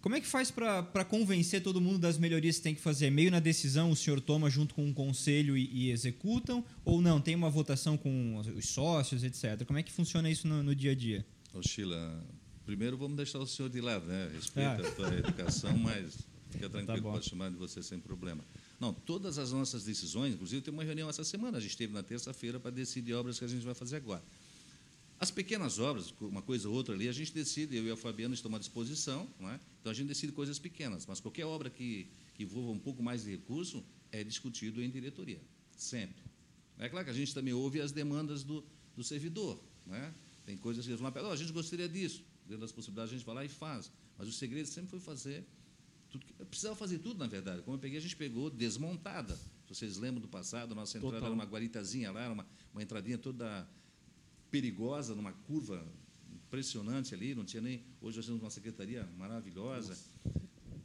Como 0.01 0.15
é 0.15 0.19
que 0.19 0.25
faz 0.25 0.49
para 0.49 1.05
convencer 1.05 1.61
todo 1.61 1.79
mundo 1.79 1.99
das 1.99 2.17
melhorias 2.17 2.57
que 2.57 2.63
tem 2.63 2.73
que 2.73 2.81
fazer? 2.81 3.11
Meio 3.11 3.29
na 3.29 3.39
decisão 3.39 3.91
o 3.91 3.95
senhor 3.95 4.19
toma 4.19 4.49
junto 4.49 4.73
com 4.73 4.83
o 4.83 4.87
um 4.87 4.93
conselho 4.93 5.55
e, 5.55 5.69
e, 5.71 5.91
executam? 5.91 6.65
Ou 6.83 7.03
não, 7.03 7.21
tem 7.21 7.35
uma 7.35 7.51
votação 7.51 7.95
com 7.95 8.35
os 8.37 8.67
sócios, 8.67 9.23
etc. 9.23 9.63
Como 9.63 9.77
é 9.77 9.83
que 9.83 9.91
funciona 9.91 10.27
isso 10.27 10.47
no, 10.47 10.63
no 10.63 10.75
dia 10.75 10.93
a 10.93 10.95
dia? 10.95 11.23
Ô 11.53 11.61
Sheila, 11.61 12.19
primeiro 12.65 12.97
vamos 12.97 13.15
deixar 13.15 13.37
o 13.37 13.45
senhor 13.45 13.69
de 13.69 13.79
lado, 13.79 14.07
né? 14.07 14.31
Respeita 14.33 14.81
ah. 14.83 14.87
a 14.87 14.91
tua 14.91 15.13
educação, 15.13 15.77
mas 15.77 16.17
fica 16.49 16.67
tá 16.67 16.79
tranquilo, 16.79 17.03
tá 17.03 17.11
pode 17.11 17.29
chamar 17.29 17.51
de 17.51 17.57
você 17.57 17.83
sem 17.83 17.99
problema. 17.99 18.43
Não, 18.83 18.93
todas 18.93 19.37
as 19.37 19.53
nossas 19.53 19.85
decisões, 19.85 20.33
inclusive 20.33 20.61
tem 20.61 20.73
uma 20.73 20.83
reunião 20.83 21.09
essa 21.09 21.23
semana, 21.23 21.57
a 21.57 21.61
gente 21.61 21.71
esteve 21.71 21.93
na 21.93 22.03
terça-feira 22.03 22.59
para 22.59 22.69
decidir 22.69 23.13
obras 23.13 23.39
que 23.39 23.45
a 23.45 23.47
gente 23.47 23.63
vai 23.63 23.73
fazer 23.73 23.95
agora. 23.95 24.21
As 25.17 25.31
pequenas 25.31 25.79
obras, 25.79 26.13
uma 26.19 26.41
coisa 26.41 26.67
ou 26.67 26.75
outra 26.75 26.93
ali, 26.93 27.07
a 27.07 27.13
gente 27.13 27.33
decide, 27.33 27.77
eu 27.77 27.85
e 27.85 27.91
a 27.91 27.95
Fabiana 27.95 28.35
estamos 28.35 28.57
à 28.57 28.59
disposição, 28.59 29.25
é? 29.39 29.57
então 29.79 29.89
a 29.89 29.95
gente 29.95 30.09
decide 30.09 30.33
coisas 30.33 30.59
pequenas, 30.59 31.05
mas 31.05 31.21
qualquer 31.21 31.45
obra 31.45 31.69
que, 31.69 32.09
que 32.33 32.43
envolva 32.43 32.71
um 32.71 32.77
pouco 32.77 33.01
mais 33.01 33.23
de 33.23 33.31
recurso 33.31 33.81
é 34.11 34.21
discutido 34.21 34.83
em 34.83 34.89
diretoria, 34.89 35.39
sempre. 35.77 36.21
É 36.77 36.89
claro 36.89 37.05
que 37.05 37.11
a 37.11 37.15
gente 37.15 37.33
também 37.33 37.53
ouve 37.53 37.79
as 37.79 37.93
demandas 37.93 38.43
do, 38.43 38.65
do 38.97 39.01
servidor, 39.01 39.63
é? 39.91 40.11
tem 40.45 40.57
coisas 40.57 40.83
que 40.83 40.91
eles 40.91 40.99
vão 40.99 41.09
oh, 41.09 41.31
a 41.31 41.37
gente 41.37 41.53
gostaria 41.53 41.87
disso, 41.87 42.21
dentro 42.45 42.59
das 42.59 42.73
possibilidades 42.73 43.13
a 43.13 43.15
gente 43.15 43.25
vai 43.25 43.35
lá 43.35 43.45
e 43.45 43.47
faz, 43.47 43.89
mas 44.17 44.27
o 44.27 44.33
segredo 44.33 44.67
sempre 44.67 44.91
foi 44.91 44.99
fazer 44.99 45.45
tudo, 46.13 46.25
eu 46.37 46.45
precisava 46.45 46.75
fazer 46.75 46.99
tudo, 46.99 47.17
na 47.17 47.27
verdade. 47.27 47.63
Como 47.63 47.75
eu 47.75 47.79
peguei, 47.79 47.97
a 47.97 48.01
gente 48.01 48.15
pegou 48.15 48.49
desmontada. 48.49 49.35
Se 49.35 49.75
vocês 49.75 49.97
lembram 49.97 50.21
do 50.21 50.27
passado, 50.27 50.73
a 50.73 50.75
nossa 50.75 50.97
entrada 50.97 51.15
Total. 51.15 51.29
era 51.29 51.35
uma 51.35 51.45
guaritazinha 51.45 52.11
lá, 52.11 52.21
era 52.21 52.33
uma, 52.33 52.45
uma 52.71 52.83
entradinha 52.83 53.17
toda 53.17 53.67
perigosa, 54.51 55.15
numa 55.15 55.33
curva 55.33 55.83
impressionante 56.31 57.15
ali, 57.15 57.33
não 57.33 57.43
tinha 57.43 57.61
nem. 57.61 57.83
Hoje 57.99 58.17
nós 58.17 58.25
temos 58.27 58.41
uma 58.41 58.51
secretaria 58.51 59.09
maravilhosa. 59.17 59.89
Nossa. 59.89 60.43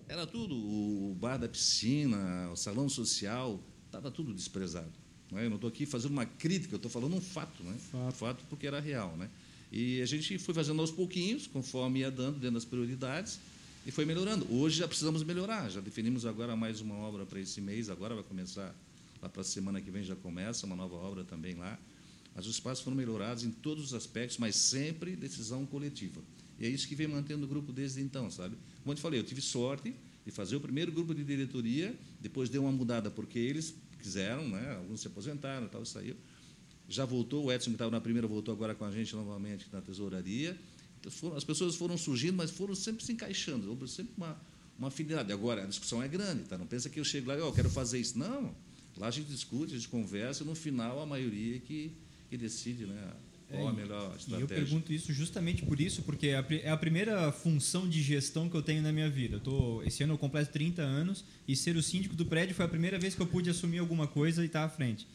Era 0.08 0.26
tudo, 0.26 0.54
o 0.56 1.14
bar 1.14 1.36
da 1.36 1.48
piscina, 1.48 2.50
o 2.50 2.56
salão 2.56 2.88
social, 2.88 3.62
estava 3.84 4.10
tudo 4.10 4.32
desprezado. 4.32 4.92
Né? 5.30 5.44
Eu 5.44 5.50
não 5.50 5.56
estou 5.56 5.68
aqui 5.68 5.84
fazendo 5.84 6.12
uma 6.12 6.24
crítica, 6.24 6.74
eu 6.74 6.78
estou 6.78 6.90
falando 6.90 7.14
um 7.14 7.20
fato, 7.20 7.62
né? 7.62 7.76
Fato. 7.78 8.14
fato 8.14 8.44
porque 8.48 8.66
era 8.66 8.80
real. 8.80 9.14
Né? 9.18 9.28
E 9.70 10.00
a 10.00 10.06
gente 10.06 10.38
foi 10.38 10.54
fazendo 10.54 10.80
aos 10.80 10.90
pouquinhos, 10.90 11.46
conforme 11.46 12.00
ia 12.00 12.10
dando, 12.10 12.38
dentro 12.38 12.54
das 12.54 12.64
prioridades 12.64 13.38
e 13.86 13.90
foi 13.90 14.04
melhorando. 14.04 14.46
Hoje 14.52 14.78
já 14.78 14.88
precisamos 14.88 15.22
melhorar, 15.22 15.68
já 15.70 15.80
definimos 15.80 16.26
agora 16.26 16.54
mais 16.56 16.80
uma 16.80 16.94
obra 16.96 17.24
para 17.24 17.40
esse 17.40 17.60
mês, 17.60 17.88
agora 17.88 18.14
vai 18.14 18.24
começar, 18.24 18.74
lá 19.22 19.28
para 19.28 19.42
a 19.42 19.44
semana 19.44 19.80
que 19.80 19.90
vem 19.90 20.02
já 20.02 20.16
começa 20.16 20.66
uma 20.66 20.76
nova 20.76 20.96
obra 20.96 21.24
também 21.24 21.54
lá. 21.54 21.78
Mas 22.34 22.46
os 22.46 22.54
espaços 22.54 22.84
foram 22.84 22.96
melhorados 22.96 23.44
em 23.44 23.50
todos 23.50 23.84
os 23.84 23.94
aspectos, 23.94 24.38
mas 24.38 24.54
sempre 24.54 25.16
decisão 25.16 25.66
coletiva. 25.66 26.20
E 26.58 26.66
é 26.66 26.68
isso 26.68 26.86
que 26.86 26.94
vem 26.94 27.08
mantendo 27.08 27.44
o 27.44 27.48
grupo 27.48 27.72
desde 27.72 28.00
então, 28.00 28.30
sabe? 28.30 28.56
Como 28.82 28.92
eu 28.92 28.94
te 28.94 29.00
falei, 29.00 29.18
eu 29.18 29.24
tive 29.24 29.40
sorte 29.40 29.94
de 30.24 30.30
fazer 30.30 30.56
o 30.56 30.60
primeiro 30.60 30.92
grupo 30.92 31.14
de 31.14 31.24
diretoria, 31.24 31.98
depois 32.20 32.48
deu 32.48 32.62
uma 32.62 32.72
mudada, 32.72 33.10
porque 33.10 33.38
eles 33.38 33.74
quiseram, 33.98 34.48
né? 34.48 34.76
alguns 34.76 35.00
se 35.00 35.06
aposentaram 35.06 35.66
tal, 35.68 35.84
saiu. 35.84 36.16
Já 36.88 37.04
voltou, 37.04 37.46
o 37.46 37.52
Edson, 37.52 37.70
que 37.70 37.74
estava 37.74 37.90
na 37.90 38.00
primeira, 38.00 38.26
voltou 38.26 38.54
agora 38.54 38.74
com 38.74 38.84
a 38.84 38.90
gente 38.90 39.14
novamente 39.14 39.66
na 39.72 39.80
tesouraria. 39.80 40.56
As 41.36 41.44
pessoas 41.44 41.76
foram 41.76 41.96
surgindo, 41.96 42.36
mas 42.36 42.50
foram 42.50 42.74
sempre 42.74 43.04
se 43.04 43.12
encaixando, 43.12 43.68
houve 43.68 43.88
sempre 43.88 44.12
uma, 44.16 44.40
uma 44.78 44.88
afinidade. 44.88 45.32
Agora, 45.32 45.62
a 45.62 45.66
discussão 45.66 46.02
é 46.02 46.08
grande, 46.08 46.44
tá? 46.44 46.58
não 46.58 46.66
pensa 46.66 46.88
que 46.88 46.98
eu 46.98 47.04
chego 47.04 47.28
lá 47.28 47.36
e 47.36 47.40
oh, 47.40 47.52
quero 47.52 47.70
fazer 47.70 47.98
isso. 47.98 48.18
Não, 48.18 48.54
lá 48.96 49.08
a 49.08 49.10
gente 49.10 49.28
discute, 49.28 49.74
a 49.74 49.76
gente 49.76 49.88
conversa, 49.88 50.42
e 50.42 50.46
no 50.46 50.54
final 50.54 51.00
a 51.00 51.06
maioria 51.06 51.56
é 51.56 51.58
que, 51.60 51.92
que 52.28 52.36
decide 52.36 52.86
né, 52.86 53.12
qual 53.48 53.66
é, 53.66 53.70
a 53.70 53.72
melhor 53.72 54.16
estratégia. 54.16 54.38
E 54.38 54.42
eu 54.42 54.48
pergunto 54.48 54.92
isso 54.92 55.12
justamente 55.12 55.64
por 55.64 55.80
isso, 55.80 56.02
porque 56.02 56.28
é, 56.28 56.44
é 56.62 56.70
a 56.70 56.76
primeira 56.76 57.32
função 57.32 57.88
de 57.88 58.02
gestão 58.02 58.48
que 58.48 58.56
eu 58.56 58.62
tenho 58.62 58.82
na 58.82 58.92
minha 58.92 59.08
vida. 59.08 59.36
Eu 59.36 59.40
tô, 59.40 59.82
esse 59.82 60.02
ano 60.02 60.14
eu 60.14 60.18
completo 60.18 60.52
30 60.52 60.82
anos 60.82 61.24
e 61.46 61.56
ser 61.56 61.76
o 61.76 61.82
síndico 61.82 62.14
do 62.14 62.26
prédio 62.26 62.54
foi 62.54 62.64
a 62.64 62.68
primeira 62.68 62.98
vez 62.98 63.14
que 63.14 63.22
eu 63.22 63.26
pude 63.26 63.48
assumir 63.48 63.78
alguma 63.78 64.06
coisa 64.06 64.42
e 64.42 64.46
estar 64.46 64.60
tá 64.60 64.66
à 64.66 64.68
frente. 64.68 65.06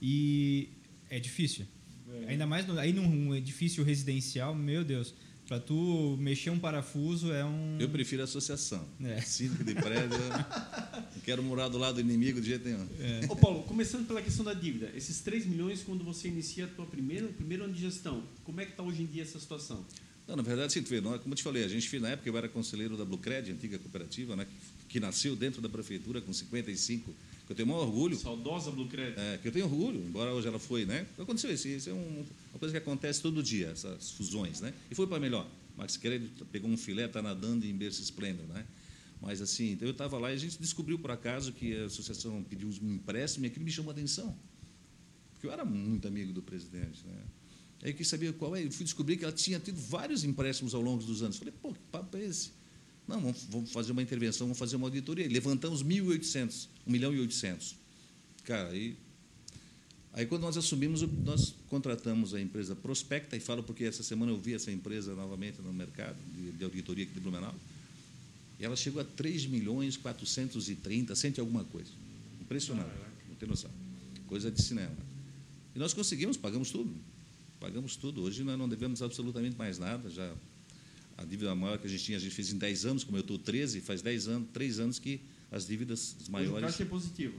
E 0.00 0.68
é 1.08 1.18
difícil. 1.18 1.66
É. 2.12 2.30
Ainda 2.30 2.46
mais 2.46 2.66
no, 2.66 2.78
aí 2.78 2.92
num 2.92 3.34
edifício 3.34 3.82
residencial, 3.84 4.54
meu 4.54 4.84
Deus. 4.84 5.14
Para 5.46 5.60
tu 5.60 6.16
mexer 6.18 6.50
um 6.50 6.58
parafuso 6.58 7.32
é 7.32 7.44
um. 7.44 7.78
Eu 7.78 7.88
prefiro 7.88 8.22
associação. 8.22 8.84
É. 9.00 9.20
Síndico 9.20 9.62
de 9.62 9.74
prédio. 9.74 10.18
não 10.18 11.22
quero 11.24 11.40
morar 11.40 11.68
do 11.68 11.78
lado 11.78 11.94
do 11.94 12.00
inimigo 12.00 12.40
de 12.40 12.48
jeito 12.48 12.68
nenhum. 12.68 12.86
É. 12.98 13.26
Ô 13.28 13.36
Paulo, 13.36 13.62
começando 13.62 14.06
pela 14.08 14.20
questão 14.20 14.44
da 14.44 14.52
dívida, 14.52 14.90
esses 14.96 15.20
3 15.20 15.46
milhões, 15.46 15.84
quando 15.84 16.02
você 16.02 16.26
inicia 16.26 16.64
a 16.64 16.68
tua 16.68 16.84
primeira, 16.84 17.28
primeiro 17.28 17.62
ano 17.62 17.72
de 17.72 17.80
gestão, 17.80 18.24
como 18.42 18.60
é 18.60 18.64
que 18.64 18.72
está 18.72 18.82
hoje 18.82 19.02
em 19.02 19.06
dia 19.06 19.22
essa 19.22 19.38
situação? 19.38 19.86
Não, 20.26 20.34
na 20.34 20.42
verdade, 20.42 20.72
sim, 20.72 20.82
como 20.82 21.20
eu 21.26 21.34
te 21.36 21.42
falei, 21.44 21.64
a 21.64 21.68
gente, 21.68 21.98
na 22.00 22.08
época, 22.08 22.28
eu 22.28 22.36
era 22.36 22.48
conselheiro 22.48 22.96
da 22.96 23.04
Bluecred, 23.04 23.52
antiga 23.52 23.78
cooperativa, 23.78 24.34
né, 24.34 24.44
que, 24.44 24.94
que 24.94 25.00
nasceu 25.00 25.36
dentro 25.36 25.62
da 25.62 25.68
prefeitura 25.68 26.20
com 26.20 26.32
55 26.32 27.14
que 27.46 27.52
eu 27.52 27.56
tenho 27.56 27.68
maior 27.68 27.82
orgulho. 27.82 28.16
Saudosa 28.16 28.70
Blue 28.72 28.88
Credit. 28.88 29.18
É, 29.18 29.38
que 29.38 29.48
eu 29.48 29.52
tenho 29.52 29.66
orgulho, 29.66 30.04
embora 30.04 30.32
hoje 30.32 30.48
ela 30.48 30.58
foi, 30.58 30.84
né? 30.84 31.06
Aconteceu 31.16 31.52
isso, 31.52 31.68
isso 31.68 31.88
é 31.88 31.92
um, 31.92 32.24
uma 32.50 32.58
coisa 32.58 32.72
que 32.72 32.78
acontece 32.78 33.22
todo 33.22 33.42
dia, 33.42 33.68
essas 33.68 34.10
fusões, 34.10 34.60
né? 34.60 34.74
E 34.90 34.94
foi 34.94 35.06
para 35.06 35.20
melhor. 35.20 35.48
Max 35.76 35.96
Credit 35.96 36.44
pegou 36.46 36.68
um 36.68 36.76
filé, 36.76 37.04
está 37.04 37.22
nadando 37.22 37.64
em 37.64 37.74
berço 37.74 38.02
esplêndido, 38.02 38.52
né? 38.52 38.66
Mas 39.20 39.40
assim, 39.40 39.72
então 39.72 39.86
eu 39.86 39.92
estava 39.92 40.18
lá 40.18 40.30
e 40.30 40.34
a 40.34 40.38
gente 40.38 40.58
descobriu 40.58 40.98
por 40.98 41.10
acaso 41.10 41.52
que 41.52 41.74
a 41.76 41.86
associação 41.86 42.42
pediu 42.42 42.68
um 42.82 42.94
empréstimo 42.94 43.46
e 43.46 43.48
aquilo 43.48 43.64
me 43.64 43.70
chamou 43.70 43.90
a 43.90 43.92
atenção. 43.92 44.36
Porque 45.32 45.46
eu 45.46 45.52
era 45.52 45.64
muito 45.64 46.08
amigo 46.08 46.32
do 46.32 46.42
presidente, 46.42 47.06
né? 47.06 47.22
Aí 47.82 47.90
eu 47.90 47.94
quis 47.94 48.08
saber 48.08 48.32
qual 48.34 48.56
é, 48.56 48.64
eu 48.64 48.72
fui 48.72 48.84
descobrir 48.84 49.16
que 49.16 49.24
ela 49.24 49.32
tinha 49.32 49.60
tido 49.60 49.78
vários 49.80 50.24
empréstimos 50.24 50.74
ao 50.74 50.80
longo 50.80 51.04
dos 51.04 51.22
anos. 51.22 51.36
Falei, 51.36 51.54
pô, 51.60 51.72
que 51.72 51.80
papo 51.92 52.16
é 52.16 52.24
esse? 52.24 52.50
Não, 53.06 53.20
vamos, 53.20 53.46
vamos 53.48 53.72
fazer 53.72 53.92
uma 53.92 54.02
intervenção, 54.02 54.46
vamos 54.46 54.58
fazer 54.58 54.76
uma 54.76 54.86
auditoria. 54.86 55.28
levantamos 55.28 55.82
1.800, 55.82 56.68
1 56.86 56.90
milhão 56.90 57.14
e 57.14 57.20
800. 57.20 57.76
Cara, 58.44 58.70
aí, 58.70 58.96
aí 60.12 60.26
quando 60.26 60.42
nós 60.42 60.56
assumimos, 60.56 61.02
nós 61.02 61.54
contratamos 61.68 62.34
a 62.34 62.40
empresa 62.40 62.74
Prospecta, 62.74 63.36
e 63.36 63.40
falo 63.40 63.62
porque 63.62 63.84
essa 63.84 64.02
semana 64.02 64.32
eu 64.32 64.38
vi 64.38 64.54
essa 64.54 64.72
empresa 64.72 65.14
novamente 65.14 65.62
no 65.62 65.72
mercado, 65.72 66.16
de, 66.34 66.52
de 66.52 66.64
auditoria 66.64 67.04
aqui 67.04 67.14
de 67.14 67.20
Blumenau, 67.20 67.54
e 68.58 68.64
ela 68.64 68.74
chegou 68.74 69.00
a 69.00 69.04
3 69.04 69.46
milhões 69.46 69.96
430, 69.96 71.14
sente 71.14 71.38
alguma 71.38 71.64
coisa. 71.64 71.90
Impressionante, 72.40 72.90
não 73.28 73.36
tem 73.36 73.48
noção. 73.48 73.70
Coisa 74.26 74.50
de 74.50 74.60
cinema. 74.62 74.96
E 75.74 75.78
nós 75.78 75.92
conseguimos, 75.92 76.36
pagamos 76.36 76.70
tudo. 76.70 76.90
Pagamos 77.60 77.96
tudo. 77.96 78.22
Hoje 78.22 78.42
nós 78.42 78.58
não 78.58 78.68
devemos 78.68 79.02
absolutamente 79.02 79.56
mais 79.56 79.78
nada, 79.78 80.08
já 80.10 80.32
a 81.16 81.24
dívida 81.24 81.54
maior 81.54 81.78
que 81.78 81.86
a 81.86 81.90
gente 81.90 82.04
tinha, 82.04 82.18
a 82.18 82.20
gente 82.20 82.34
fez 82.34 82.52
em 82.52 82.58
10 82.58 82.86
anos, 82.86 83.04
como 83.04 83.16
eu 83.16 83.22
estou 83.22 83.38
13, 83.38 83.80
faz 83.80 84.02
10 84.02 84.28
anos, 84.28 84.48
3 84.52 84.80
anos 84.80 84.98
que 84.98 85.20
as 85.50 85.66
dívidas 85.66 86.16
maiores. 86.28 86.52
Hoje 86.52 86.64
o 86.64 86.66
caixa 86.66 86.82
é 86.82 86.86
positivo. 86.86 87.34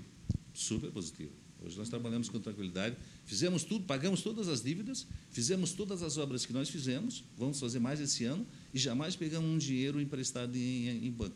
Super 0.53 0.91
positivo. 0.91 1.31
Hoje 1.63 1.77
nós 1.77 1.89
trabalhamos 1.89 2.29
com 2.29 2.39
tranquilidade. 2.39 2.95
Fizemos 3.25 3.63
tudo, 3.63 3.85
pagamos 3.85 4.21
todas 4.21 4.47
as 4.47 4.61
dívidas, 4.61 5.05
fizemos 5.31 5.73
todas 5.73 6.01
as 6.01 6.17
obras 6.17 6.45
que 6.45 6.53
nós 6.53 6.69
fizemos, 6.69 7.23
vamos 7.37 7.59
fazer 7.59 7.79
mais 7.79 7.99
esse 7.99 8.25
ano, 8.25 8.45
e 8.73 8.79
jamais 8.79 9.15
pegamos 9.15 9.49
um 9.49 9.57
dinheiro 9.57 9.99
emprestado 9.99 10.55
em, 10.55 11.05
em 11.05 11.11
banco. 11.11 11.35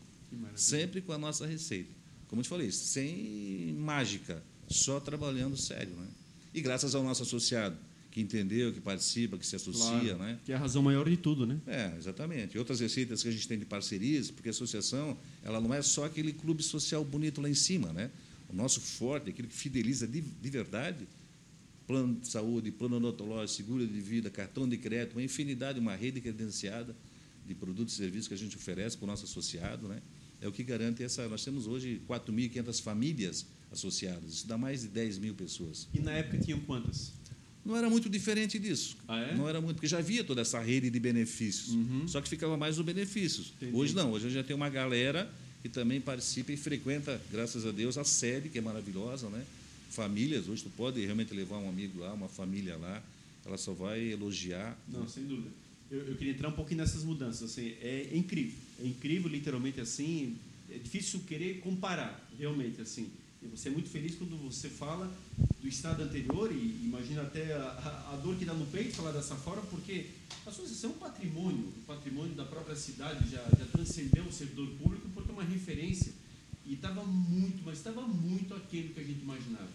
Sempre 0.56 1.02
com 1.02 1.12
a 1.12 1.18
nossa 1.18 1.46
receita. 1.46 1.92
Como 2.28 2.40
eu 2.40 2.44
te 2.44 2.50
falei, 2.50 2.72
sem 2.72 3.74
mágica, 3.74 4.42
só 4.70 5.00
trabalhando 5.00 5.58
sério. 5.58 5.94
Né? 5.94 6.08
E 6.54 6.62
graças 6.62 6.96
ao 6.96 7.04
nosso 7.04 7.24
associado, 7.24 7.78
que 8.12 8.20
entendeu, 8.20 8.74
que 8.74 8.82
participa, 8.82 9.38
que 9.38 9.48
se 9.48 9.56
associa, 9.56 10.16
claro, 10.16 10.18
né? 10.18 10.40
Que 10.46 10.52
é 10.52 10.56
a 10.56 10.60
razão 10.60 10.84
maior 10.84 11.10
de 11.10 11.16
tudo, 11.16 11.46
né? 11.46 11.58
É, 11.66 11.94
exatamente. 11.98 12.56
E 12.56 12.60
outras 12.60 12.82
receitas 12.82 13.24
que 13.24 13.30
a 13.30 13.32
gente 13.32 13.48
tem 13.48 13.58
de 13.58 13.66
parcerias, 13.66 14.30
porque 14.30 14.50
a 14.50 14.52
associação, 14.52 15.18
ela 15.42 15.62
não 15.62 15.74
é 15.74 15.82
só 15.82 16.04
aquele 16.06 16.34
clube 16.34 16.62
social 16.62 17.06
bonito 17.06 17.42
lá 17.42 17.50
em 17.50 17.54
cima, 17.54 17.94
né? 17.94 18.12
O 18.50 18.56
nosso 18.56 18.82
forte, 18.82 19.30
aquilo 19.30 19.48
que 19.48 19.56
fideliza 19.56 20.06
de, 20.06 20.20
de 20.20 20.50
verdade, 20.50 21.08
plano 21.88 22.20
de 22.20 22.28
saúde, 22.28 22.70
plano 22.70 22.98
odontológico, 22.98 23.56
seguro 23.56 23.88
de 23.88 24.02
vida, 24.02 24.30
cartão 24.30 24.68
de 24.68 24.78
crédito, 24.78 25.14
uma 25.14 25.24
infinidade, 25.24 25.80
uma 25.80 25.96
rede 25.96 26.20
credenciada 26.20 26.94
de 27.48 27.56
produtos 27.56 27.94
e 27.94 27.98
serviços 27.98 28.28
que 28.28 28.34
a 28.34 28.38
gente 28.38 28.58
oferece 28.58 28.98
para 28.98 29.06
o 29.06 29.08
nosso 29.08 29.24
associado, 29.24 29.88
né? 29.88 30.02
É 30.42 30.48
o 30.50 30.52
que 30.52 30.64
garante 30.64 31.02
essa. 31.02 31.28
Nós 31.30 31.46
temos 31.46 31.66
hoje 31.66 32.02
4.500 32.10 32.82
famílias 32.82 33.46
associadas, 33.72 34.34
isso 34.34 34.48
dá 34.48 34.58
mais 34.58 34.82
de 34.82 34.90
10 34.90 35.18
mil 35.18 35.34
pessoas. 35.34 35.88
E 35.94 36.00
na 36.00 36.12
época 36.12 36.38
tinham 36.40 36.60
quantas? 36.60 37.14
Não 37.66 37.78
era 37.78 37.90
muito 37.90 38.10
diferente 38.10 38.58
disso. 38.58 38.98
Ah, 39.08 39.20
é? 39.20 39.36
Não 39.36 39.48
era 39.48 39.62
muito, 39.62 39.76
porque 39.76 39.88
já 39.88 40.00
havia 40.00 40.24
toda 40.24 40.42
essa 40.42 40.60
rede 40.60 40.90
de 40.90 41.00
benefícios. 41.00 41.70
Uhum. 41.70 42.08
Só 42.08 42.20
que 42.22 42.28
ficava 42.28 42.58
mais 42.58 42.80
os 42.80 42.86
benefícios. 42.86 43.54
Entendi. 43.58 43.76
Hoje 43.76 43.96
não, 43.96 44.12
hoje 44.12 44.26
a 44.26 44.30
gente 44.30 44.38
já 44.38 44.44
tem 44.44 44.56
uma 44.56 44.70
galera 44.70 45.32
que 45.62 45.70
também 45.70 46.02
participa 46.02 46.52
e 46.52 46.58
frequenta, 46.58 47.22
graças 47.32 47.66
a 47.66 47.72
Deus, 47.72 47.98
a 47.98 48.04
sede, 48.04 48.50
que 48.50 48.58
é 48.58 48.62
maravilhosa, 48.62 49.30
né? 49.30 49.46
Famílias, 49.92 50.48
hoje 50.48 50.64
tu 50.64 50.70
pode 50.72 51.04
realmente 51.06 51.34
levar 51.34 51.58
um 51.58 51.70
amigo 51.70 52.00
lá, 52.00 52.14
uma 52.14 52.28
família 52.28 52.78
lá, 52.78 53.04
ela 53.46 53.58
só 53.58 53.74
vai 53.74 54.12
elogiar. 54.12 54.78
Não, 54.88 55.02
né? 55.02 55.08
sem 55.08 55.26
dúvida. 55.26 55.50
Eu, 55.92 56.08
eu, 56.08 56.16
queria 56.16 56.34
entrar 56.34 56.48
um 56.48 56.54
pouquinho 56.54 56.80
nessas 56.80 57.04
mudanças. 57.04 57.52
Assim, 57.52 57.76
é 57.82 58.10
incrível, 58.14 58.58
é 58.82 58.88
incrível, 58.88 59.30
literalmente 59.30 59.80
assim. 59.80 60.36
É 60.70 60.78
difícil 60.78 61.20
querer 61.28 61.60
comparar, 61.60 62.26
realmente 62.40 62.82
assim. 62.82 63.12
E 63.44 63.48
você 63.48 63.70
é 63.70 63.72
muito 63.72 63.90
feliz 63.90 64.16
quando 64.16 64.38
você 64.38 64.70
fala 64.70 65.12
do 65.60 65.68
estado 65.68 66.04
anterior 66.04 66.52
e 66.52 66.80
imagina 66.84 67.24
até 67.24 67.54
a, 67.54 68.12
a, 68.14 68.20
dor 68.22 68.36
que 68.36 68.46
dá 68.46 68.54
no 68.54 68.66
peito 68.68 68.96
falar 68.96 69.12
dessa 69.12 69.36
forma, 69.36 69.64
porque 69.64 70.08
a 70.46 70.50
associação 70.50 70.92
é 70.92 70.94
um 70.94 70.98
patrimônio, 70.98 71.66
o 71.66 71.86
patrimônio 71.88 72.36
da 72.36 72.46
própria 72.46 72.76
cidade 72.76 73.30
já, 73.30 73.44
já 73.58 73.66
transcendeu 73.72 74.24
o 74.24 74.32
servidor 74.32 74.68
público 74.82 75.10
porque 75.14 75.32
é 75.32 75.34
uma 75.34 75.44
referência 75.44 76.14
e 76.66 76.74
estava 76.74 77.04
muito, 77.04 77.64
mas 77.66 77.80
estava 77.80 78.02
muito 78.02 78.54
aquém 78.54 78.84
do 78.84 78.94
que 78.94 79.00
a 79.00 79.04
gente 79.04 79.22
imaginava. 79.22 79.70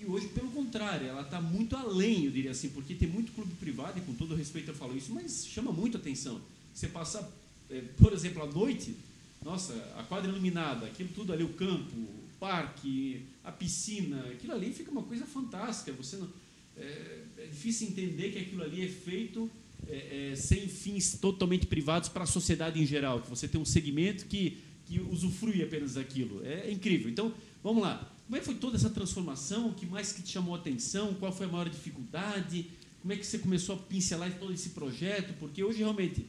E 0.00 0.06
hoje, 0.06 0.28
pelo 0.28 0.50
contrário, 0.50 1.06
ela 1.06 1.22
está 1.22 1.40
muito 1.40 1.76
além, 1.76 2.24
eu 2.24 2.30
diria 2.30 2.50
assim, 2.50 2.70
porque 2.70 2.94
tem 2.94 3.08
muito 3.08 3.32
clube 3.32 3.54
privado, 3.54 3.98
e 3.98 4.02
com 4.02 4.14
todo 4.14 4.34
respeito 4.34 4.70
eu 4.70 4.74
falo 4.74 4.96
isso, 4.96 5.12
mas 5.12 5.46
chama 5.46 5.72
muito 5.72 5.96
atenção. 5.96 6.40
Você 6.74 6.88
passar, 6.88 7.30
é, 7.70 7.80
por 7.98 8.12
exemplo, 8.12 8.42
à 8.42 8.46
noite, 8.46 8.96
nossa, 9.44 9.74
a 9.96 10.02
quadra 10.02 10.30
iluminada, 10.30 10.86
aquilo 10.86 11.10
tudo 11.14 11.32
ali, 11.32 11.44
o 11.44 11.50
campo, 11.50 12.23
parque, 12.38 13.26
a 13.42 13.52
piscina, 13.52 14.20
aquilo 14.30 14.52
ali 14.52 14.72
fica 14.72 14.90
uma 14.90 15.02
coisa 15.02 15.24
fantástica. 15.24 15.92
Você 15.92 16.16
não, 16.16 16.28
é, 16.76 17.22
é 17.38 17.46
difícil 17.46 17.88
entender 17.88 18.32
que 18.32 18.38
aquilo 18.38 18.62
ali 18.62 18.84
é 18.84 18.88
feito 18.88 19.50
é, 19.88 20.30
é, 20.32 20.36
sem 20.36 20.68
fins 20.68 21.14
totalmente 21.14 21.66
privados 21.66 22.08
para 22.08 22.24
a 22.24 22.26
sociedade 22.26 22.80
em 22.80 22.86
geral, 22.86 23.20
que 23.20 23.28
você 23.28 23.46
tem 23.46 23.60
um 23.60 23.64
segmento 23.64 24.26
que, 24.26 24.58
que 24.86 25.00
usufrui 25.00 25.62
apenas 25.62 25.94
daquilo. 25.94 26.44
É, 26.44 26.68
é, 26.68 26.72
incrível. 26.72 27.10
Então, 27.10 27.32
vamos 27.62 27.82
lá. 27.82 28.10
Como 28.26 28.36
é 28.36 28.40
que 28.40 28.46
foi 28.46 28.54
toda 28.54 28.76
essa 28.76 28.90
transformação? 28.90 29.68
O 29.68 29.74
que 29.74 29.86
mais 29.86 30.12
que 30.12 30.22
te 30.22 30.30
chamou 30.30 30.54
a 30.54 30.58
atenção? 30.58 31.14
Qual 31.14 31.32
foi 31.32 31.46
a 31.46 31.48
maior 31.48 31.68
dificuldade? 31.68 32.66
Como 33.02 33.12
é 33.12 33.16
que 33.16 33.26
você 33.26 33.38
começou 33.38 33.74
a 33.74 33.78
pincelar 33.78 34.32
todo 34.38 34.52
esse 34.52 34.70
projeto? 34.70 35.34
Porque 35.38 35.62
hoje 35.62 35.78
realmente 35.78 36.24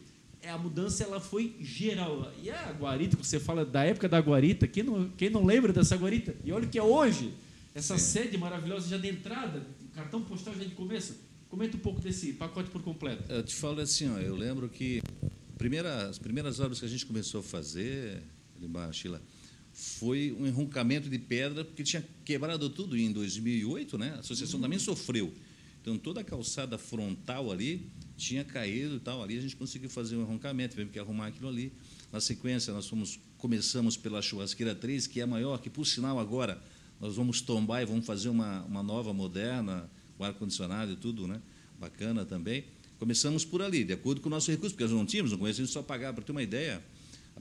a 0.49 0.57
mudança 0.57 1.03
ela 1.03 1.19
foi 1.19 1.55
geral. 1.59 2.31
E 2.41 2.49
a 2.49 2.71
guarita, 2.71 3.17
você 3.17 3.39
fala 3.39 3.65
da 3.65 3.83
época 3.83 4.07
da 4.07 4.19
guarita, 4.19 4.67
quem 4.67 4.83
não, 4.83 5.09
quem 5.09 5.29
não 5.29 5.45
lembra 5.45 5.71
dessa 5.71 5.95
guarita? 5.95 6.35
E 6.43 6.51
olha 6.51 6.65
o 6.65 6.69
que 6.69 6.77
é 6.77 6.83
hoje, 6.83 7.33
essa 7.73 7.97
Sim. 7.97 8.21
sede 8.21 8.37
maravilhosa 8.37 8.87
já 8.87 8.97
de 8.97 9.07
entrada, 9.07 9.65
cartão 9.93 10.21
postal 10.21 10.53
já 10.53 10.63
de 10.63 10.75
começo. 10.75 11.15
Comenta 11.49 11.77
um 11.77 11.79
pouco 11.79 12.01
desse 12.01 12.33
pacote 12.33 12.69
por 12.69 12.81
completo. 12.81 13.31
Eu 13.31 13.43
te 13.43 13.55
falo 13.55 13.79
assim, 13.79 14.09
ó, 14.09 14.17
eu 14.17 14.35
lembro 14.35 14.67
que 14.67 15.01
primeira, 15.57 16.07
as 16.07 16.19
primeiras 16.19 16.59
obras 16.59 16.79
que 16.79 16.85
a 16.85 16.89
gente 16.89 17.05
começou 17.05 17.39
a 17.39 17.43
fazer, 17.43 18.21
Sheila, 18.91 19.21
foi 19.71 20.35
um 20.39 20.47
enroncamento 20.47 21.09
de 21.09 21.19
pedra, 21.19 21.65
porque 21.65 21.83
tinha 21.83 22.03
quebrado 22.23 22.69
tudo 22.69 22.97
em 22.97 23.11
2008, 23.11 23.97
né? 23.97 24.13
A 24.15 24.19
associação 24.19 24.57
uhum. 24.57 24.63
também 24.63 24.79
sofreu. 24.79 25.33
Então, 25.81 25.97
toda 25.97 26.21
a 26.21 26.23
calçada 26.23 26.77
frontal 26.77 27.51
ali 27.51 27.91
tinha 28.17 28.43
caído 28.43 28.95
e 28.95 28.99
tal. 28.99 29.23
Ali 29.23 29.37
a 29.37 29.41
gente 29.41 29.55
conseguiu 29.55 29.89
fazer 29.89 30.15
um 30.15 30.21
arroncamento, 30.21 30.71
tivemos 30.71 30.93
que 30.93 30.99
arrumar 30.99 31.27
aquilo 31.27 31.49
ali. 31.49 31.71
Na 32.11 32.19
sequência, 32.19 32.73
nós 32.73 32.87
fomos, 32.87 33.19
começamos 33.37 33.97
pela 33.97 34.21
churrasqueira 34.21 34.73
3, 34.73 35.07
que 35.07 35.19
é 35.19 35.23
a 35.23 35.27
maior, 35.27 35.59
que, 35.59 35.69
por 35.69 35.85
sinal, 35.85 36.19
agora 36.19 36.61
nós 36.99 37.15
vamos 37.15 37.41
tombar 37.41 37.81
e 37.81 37.85
vamos 37.85 38.05
fazer 38.05 38.29
uma, 38.29 38.63
uma 38.63 38.81
nova, 38.81 39.13
moderna, 39.13 39.89
com 40.17 40.23
ar-condicionado 40.23 40.93
e 40.93 40.95
tudo, 40.95 41.27
né? 41.27 41.41
bacana 41.79 42.25
também. 42.25 42.65
Começamos 42.97 43.43
por 43.43 43.61
ali, 43.61 43.83
de 43.83 43.93
acordo 43.93 44.21
com 44.21 44.29
o 44.29 44.31
nosso 44.31 44.49
recurso, 44.49 44.73
porque 44.73 44.85
nós 44.85 44.93
não 44.93 45.05
tínhamos, 45.05 45.31
não 45.31 45.37
conhecíamos, 45.37 45.71
só 45.71 45.83
pagar. 45.83 46.13
Para 46.13 46.23
ter 46.23 46.31
uma 46.31 46.41
ideia, 46.41 46.81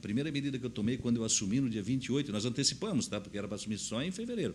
primeira 0.05 0.31
medida 0.31 0.59
que 0.59 0.67
eu 0.67 0.71
tomei 0.71 0.99
quando 0.99 1.17
eu 1.17 1.25
assumi 1.25 1.63
no 1.63 1.71
dia 1.71 1.83
28, 1.83 2.31
nós 2.31 2.45
antecipamos, 2.45 3.09
tá? 3.09 3.19
porque 3.19 3.39
era 3.39 3.49
para 3.49 3.55
assumir 3.55 3.79
só 3.79 4.03
em 4.03 4.11
fevereiro. 4.11 4.55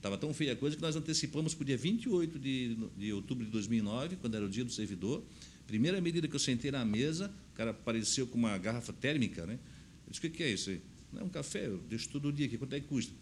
Estava 0.00 0.16
tão 0.16 0.32
feia 0.32 0.54
a 0.54 0.56
coisa 0.56 0.74
que 0.74 0.80
nós 0.80 0.96
antecipamos 0.96 1.52
para 1.52 1.62
o 1.62 1.66
dia 1.66 1.76
28 1.76 2.38
de, 2.38 2.74
de 2.96 3.12
outubro 3.12 3.44
de 3.44 3.50
2009, 3.50 4.16
quando 4.16 4.34
era 4.34 4.46
o 4.46 4.48
dia 4.48 4.64
do 4.64 4.72
servidor. 4.72 5.22
Primeira 5.66 6.00
medida 6.00 6.26
que 6.26 6.34
eu 6.34 6.40
sentei 6.40 6.70
na 6.70 6.82
mesa, 6.86 7.30
o 7.52 7.54
cara 7.54 7.72
apareceu 7.72 8.26
com 8.26 8.38
uma 8.38 8.56
garrafa 8.56 8.94
térmica. 8.94 9.44
Né? 9.44 9.58
Eu 10.06 10.10
disse: 10.10 10.26
o 10.26 10.30
que 10.30 10.42
é 10.42 10.50
isso 10.50 10.70
aí? 10.70 10.80
Não, 11.12 11.20
é 11.20 11.24
um 11.24 11.28
café, 11.28 11.66
eu 11.66 11.76
deixo 11.86 12.08
todo 12.08 12.32
dia 12.32 12.46
aqui, 12.46 12.56
quanto 12.56 12.74
é 12.74 12.80
que 12.80 12.86
custa? 12.86 13.12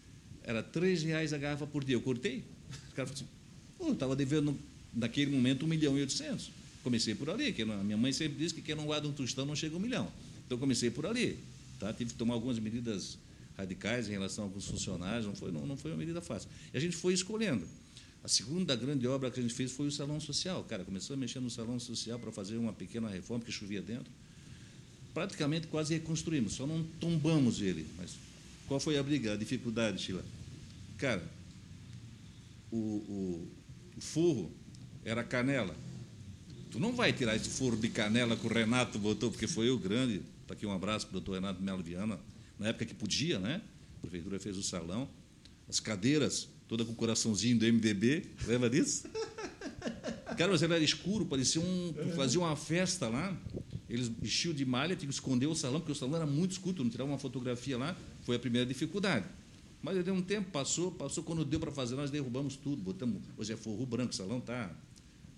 Era 0.44 0.60
R$ 0.60 0.94
reais 0.94 1.32
a 1.32 1.38
garrafa 1.38 1.66
por 1.66 1.82
dia. 1.82 1.96
Eu 1.96 2.00
cortei. 2.00 2.44
O 2.92 2.94
cara 2.94 3.08
falou 3.08 3.12
assim: 3.12 3.26
eu 3.80 3.92
estava 3.92 4.14
devendo, 4.14 4.56
naquele 4.94 5.32
momento, 5.32 5.64
1 5.64 5.68
milhão 5.68 5.98
e 5.98 6.02
800. 6.02 6.48
Comecei 6.84 7.12
por 7.12 7.28
ali, 7.28 7.52
que 7.52 7.62
a 7.62 7.66
minha 7.66 7.96
mãe 7.96 8.12
sempre 8.12 8.38
disse 8.38 8.54
que 8.54 8.62
quem 8.62 8.76
não 8.76 8.86
guarda 8.86 9.08
um 9.08 9.12
tostão 9.12 9.44
não 9.44 9.56
chega 9.56 9.74
a 9.74 9.78
um 9.78 9.80
milhão. 9.80 10.12
Então, 10.46 10.56
comecei 10.56 10.92
por 10.92 11.06
ali. 11.06 11.40
Tá? 11.80 11.92
Tive 11.92 12.12
que 12.12 12.16
tomar 12.16 12.34
algumas 12.34 12.60
medidas 12.60 13.18
radicais 13.58 14.08
em 14.08 14.12
relação 14.12 14.44
a 14.44 14.46
alguns 14.46 14.66
funcionários, 14.66 15.26
não 15.26 15.34
foi, 15.34 15.50
não, 15.50 15.66
não 15.66 15.76
foi 15.76 15.90
uma 15.90 15.96
medida 15.96 16.20
fácil. 16.20 16.48
E 16.72 16.76
a 16.76 16.80
gente 16.80 16.96
foi 16.96 17.12
escolhendo. 17.12 17.66
A 18.22 18.28
segunda 18.28 18.74
grande 18.76 19.06
obra 19.06 19.30
que 19.30 19.40
a 19.40 19.42
gente 19.42 19.54
fez 19.54 19.72
foi 19.72 19.88
o 19.88 19.90
salão 19.90 20.20
social. 20.20 20.62
Cara, 20.64 20.84
começou 20.84 21.14
a 21.14 21.16
mexer 21.16 21.40
no 21.40 21.50
salão 21.50 21.78
social 21.80 22.18
para 22.18 22.30
fazer 22.30 22.56
uma 22.56 22.72
pequena 22.72 23.08
reforma 23.08 23.44
que 23.44 23.50
chovia 23.50 23.82
dentro. 23.82 24.12
Praticamente 25.12 25.66
quase 25.66 25.94
reconstruímos, 25.94 26.52
só 26.52 26.66
não 26.66 26.84
tombamos 27.00 27.60
ele. 27.60 27.86
Mas 27.96 28.16
qual 28.68 28.78
foi 28.78 28.96
a 28.96 29.02
briga, 29.02 29.32
a 29.32 29.36
dificuldade, 29.36 30.00
Sheila? 30.00 30.24
Cara, 30.96 31.22
o, 32.70 32.76
o, 32.76 33.48
o 33.96 34.00
forro 34.00 34.52
era 35.04 35.24
canela. 35.24 35.74
Tu 36.70 36.78
não 36.78 36.92
vai 36.92 37.12
tirar 37.12 37.34
esse 37.34 37.48
forro 37.48 37.76
de 37.76 37.88
canela 37.88 38.36
que 38.36 38.46
o 38.46 38.52
Renato 38.52 38.98
botou, 38.98 39.30
porque 39.30 39.48
foi 39.48 39.68
eu 39.68 39.78
grande. 39.78 40.22
Está 40.42 40.54
aqui 40.54 40.66
um 40.66 40.72
abraço 40.72 41.06
para 41.06 41.16
o 41.16 41.20
doutor 41.20 41.34
Renato 41.34 41.62
Melo 41.62 41.82
Viana, 41.82 42.20
na 42.58 42.68
época 42.68 42.84
que 42.86 42.94
podia, 42.94 43.38
né? 43.38 43.62
A 43.98 44.00
prefeitura 44.00 44.38
fez 44.38 44.56
o 44.56 44.62
salão. 44.62 45.08
As 45.68 45.80
cadeiras, 45.80 46.48
toda 46.66 46.84
com 46.84 46.92
o 46.92 46.94
coraçãozinho 46.94 47.58
do 47.58 47.66
MDB, 47.66 48.24
lembra 48.46 48.70
disso? 48.70 49.08
Cara, 50.36 50.52
mas 50.52 50.62
era 50.62 50.78
escuro, 50.78 51.26
parecia 51.26 51.60
um. 51.60 51.94
Fazia 52.14 52.38
uma 52.38 52.54
festa 52.54 53.08
lá, 53.08 53.36
eles 53.88 54.08
vestiam 54.08 54.54
de 54.54 54.64
malha, 54.64 54.94
tinham 54.94 55.08
que 55.08 55.14
esconder 55.14 55.46
o 55.46 55.54
salão, 55.54 55.80
porque 55.80 55.92
o 55.92 55.94
salão 55.94 56.16
era 56.16 56.26
muito 56.26 56.52
escuro, 56.52 56.84
não 56.84 56.90
tirava 56.90 57.10
uma 57.10 57.18
fotografia 57.18 57.76
lá, 57.76 57.96
foi 58.22 58.36
a 58.36 58.38
primeira 58.38 58.66
dificuldade. 58.66 59.26
Mas 59.82 60.02
deu 60.04 60.14
um 60.14 60.22
tempo, 60.22 60.50
passou, 60.50 60.92
passou, 60.92 61.24
quando 61.24 61.44
deu 61.44 61.58
para 61.58 61.70
fazer, 61.70 61.94
nós 61.94 62.10
derrubamos 62.10 62.56
tudo, 62.56 62.82
botamos. 62.82 63.22
Hoje 63.36 63.52
é 63.52 63.56
forro 63.56 63.86
branco, 63.86 64.12
o 64.12 64.16
salão 64.16 64.38
está 64.38 64.70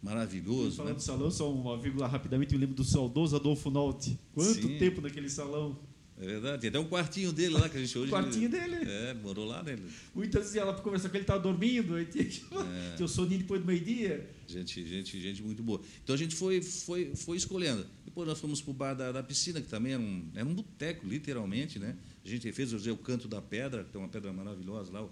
maravilhoso. 0.03 0.77
Falando 0.77 0.93
né? 0.93 0.99
do 0.99 1.03
salão, 1.03 1.31
só 1.31 1.53
uma 1.53 1.79
vírgula 1.79 2.07
rapidamente, 2.07 2.53
me 2.55 2.61
lembro 2.61 2.75
do 2.75 2.85
saudoso 2.85 3.37
Adolfo 3.37 3.71
Nolte. 3.71 4.19
Quanto 4.35 4.63
Sim. 4.63 4.79
tempo 4.79 5.01
naquele 5.01 5.29
salão? 5.29 5.79
É 6.21 6.27
verdade. 6.27 6.61
Tem 6.61 6.69
até 6.69 6.79
um 6.79 6.85
quartinho 6.87 7.33
dele 7.33 7.55
lá 7.55 7.69
que 7.69 7.77
a 7.79 7.81
gente 7.81 7.97
hoje. 7.99 8.09
O 8.09 8.15
quartinho 8.15 8.49
dele. 8.51 8.77
É, 8.77 9.15
morou 9.15 9.47
lá 9.47 9.63
nele. 9.63 9.83
Muitas 10.15 10.43
vezes 10.43 10.57
ela 10.57 10.75
conversar 10.75 11.09
com 11.09 11.17
ele, 11.17 11.23
estava 11.25 11.41
dormindo, 11.41 11.95
aí 11.95 12.05
tinha, 12.05 12.25
É. 12.25 12.97
tinha 12.97 13.07
o 13.07 13.09
soninho 13.09 13.41
depois 13.41 13.61
do 13.61 13.67
meio-dia. 13.67 14.29
Gente, 14.47 14.87
gente, 14.87 15.19
gente 15.21 15.43
muito 15.43 15.63
boa. 15.63 15.81
Então 16.05 16.15
a 16.15 16.19
gente 16.19 16.35
foi, 16.37 16.61
foi, 16.61 17.15
foi 17.15 17.37
escolhendo. 17.39 17.87
Depois 18.05 18.29
nós 18.29 18.39
fomos 18.39 18.61
para 18.61 18.71
o 18.71 18.75
bar 18.75 18.95
da, 18.95 19.13
da 19.13 19.23
piscina, 19.23 19.61
que 19.63 19.69
também 19.69 19.93
era 19.95 20.03
um, 20.03 20.29
era 20.35 20.47
um 20.47 20.55
boteco, 20.55 21.07
literalmente, 21.07 21.79
né? 21.79 21.97
A 22.23 22.29
gente 22.29 22.53
fez 22.53 22.73
o 22.75 22.97
canto 22.99 23.27
da 23.27 23.41
pedra, 23.41 23.83
que 23.85 23.91
tem 23.91 24.01
uma 24.01 24.09
pedra 24.09 24.31
maravilhosa 24.33 24.93
lá. 24.93 25.09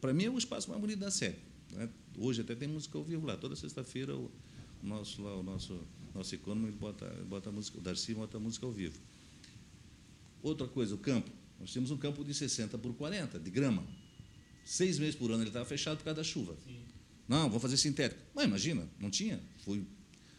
Para 0.00 0.12
mim 0.12 0.24
é 0.24 0.30
o 0.30 0.36
espaço 0.36 0.68
mais 0.68 0.80
bonito 0.80 0.98
da 0.98 1.10
série. 1.10 1.36
né? 1.72 1.88
Hoje 2.18 2.42
até 2.42 2.54
tem 2.54 2.68
música 2.68 2.98
ao 2.98 3.04
vivo 3.04 3.26
lá. 3.26 3.36
Toda 3.36 3.56
sexta-feira 3.56 4.14
o 4.14 4.30
nosso, 4.82 5.22
lá, 5.22 5.34
o 5.36 5.42
nosso, 5.42 5.78
nosso 6.14 6.34
econômico 6.34 6.76
bota, 6.78 7.06
bota 7.28 7.48
a 7.48 7.52
música, 7.52 7.78
o 7.78 7.80
Darcy 7.80 8.12
bota 8.14 8.36
a 8.36 8.40
música 8.40 8.66
ao 8.66 8.72
vivo. 8.72 8.98
Outra 10.42 10.66
coisa, 10.66 10.94
o 10.94 10.98
campo. 10.98 11.30
Nós 11.58 11.70
tínhamos 11.70 11.90
um 11.90 11.96
campo 11.96 12.24
de 12.24 12.34
60 12.34 12.76
por 12.78 12.94
40, 12.94 13.38
de 13.38 13.50
grama. 13.50 13.84
Seis 14.64 14.98
meses 14.98 15.14
por 15.14 15.30
ano 15.30 15.42
ele 15.42 15.48
estava 15.50 15.64
fechado 15.64 15.98
por 15.98 16.04
causa 16.04 16.16
da 16.16 16.24
chuva. 16.24 16.56
Não, 17.28 17.48
vamos 17.48 17.62
fazer 17.62 17.76
sintético. 17.76 18.20
Mas 18.34 18.44
imagina, 18.44 18.88
não 19.00 19.10
tinha. 19.10 19.40
Foi 19.64 19.84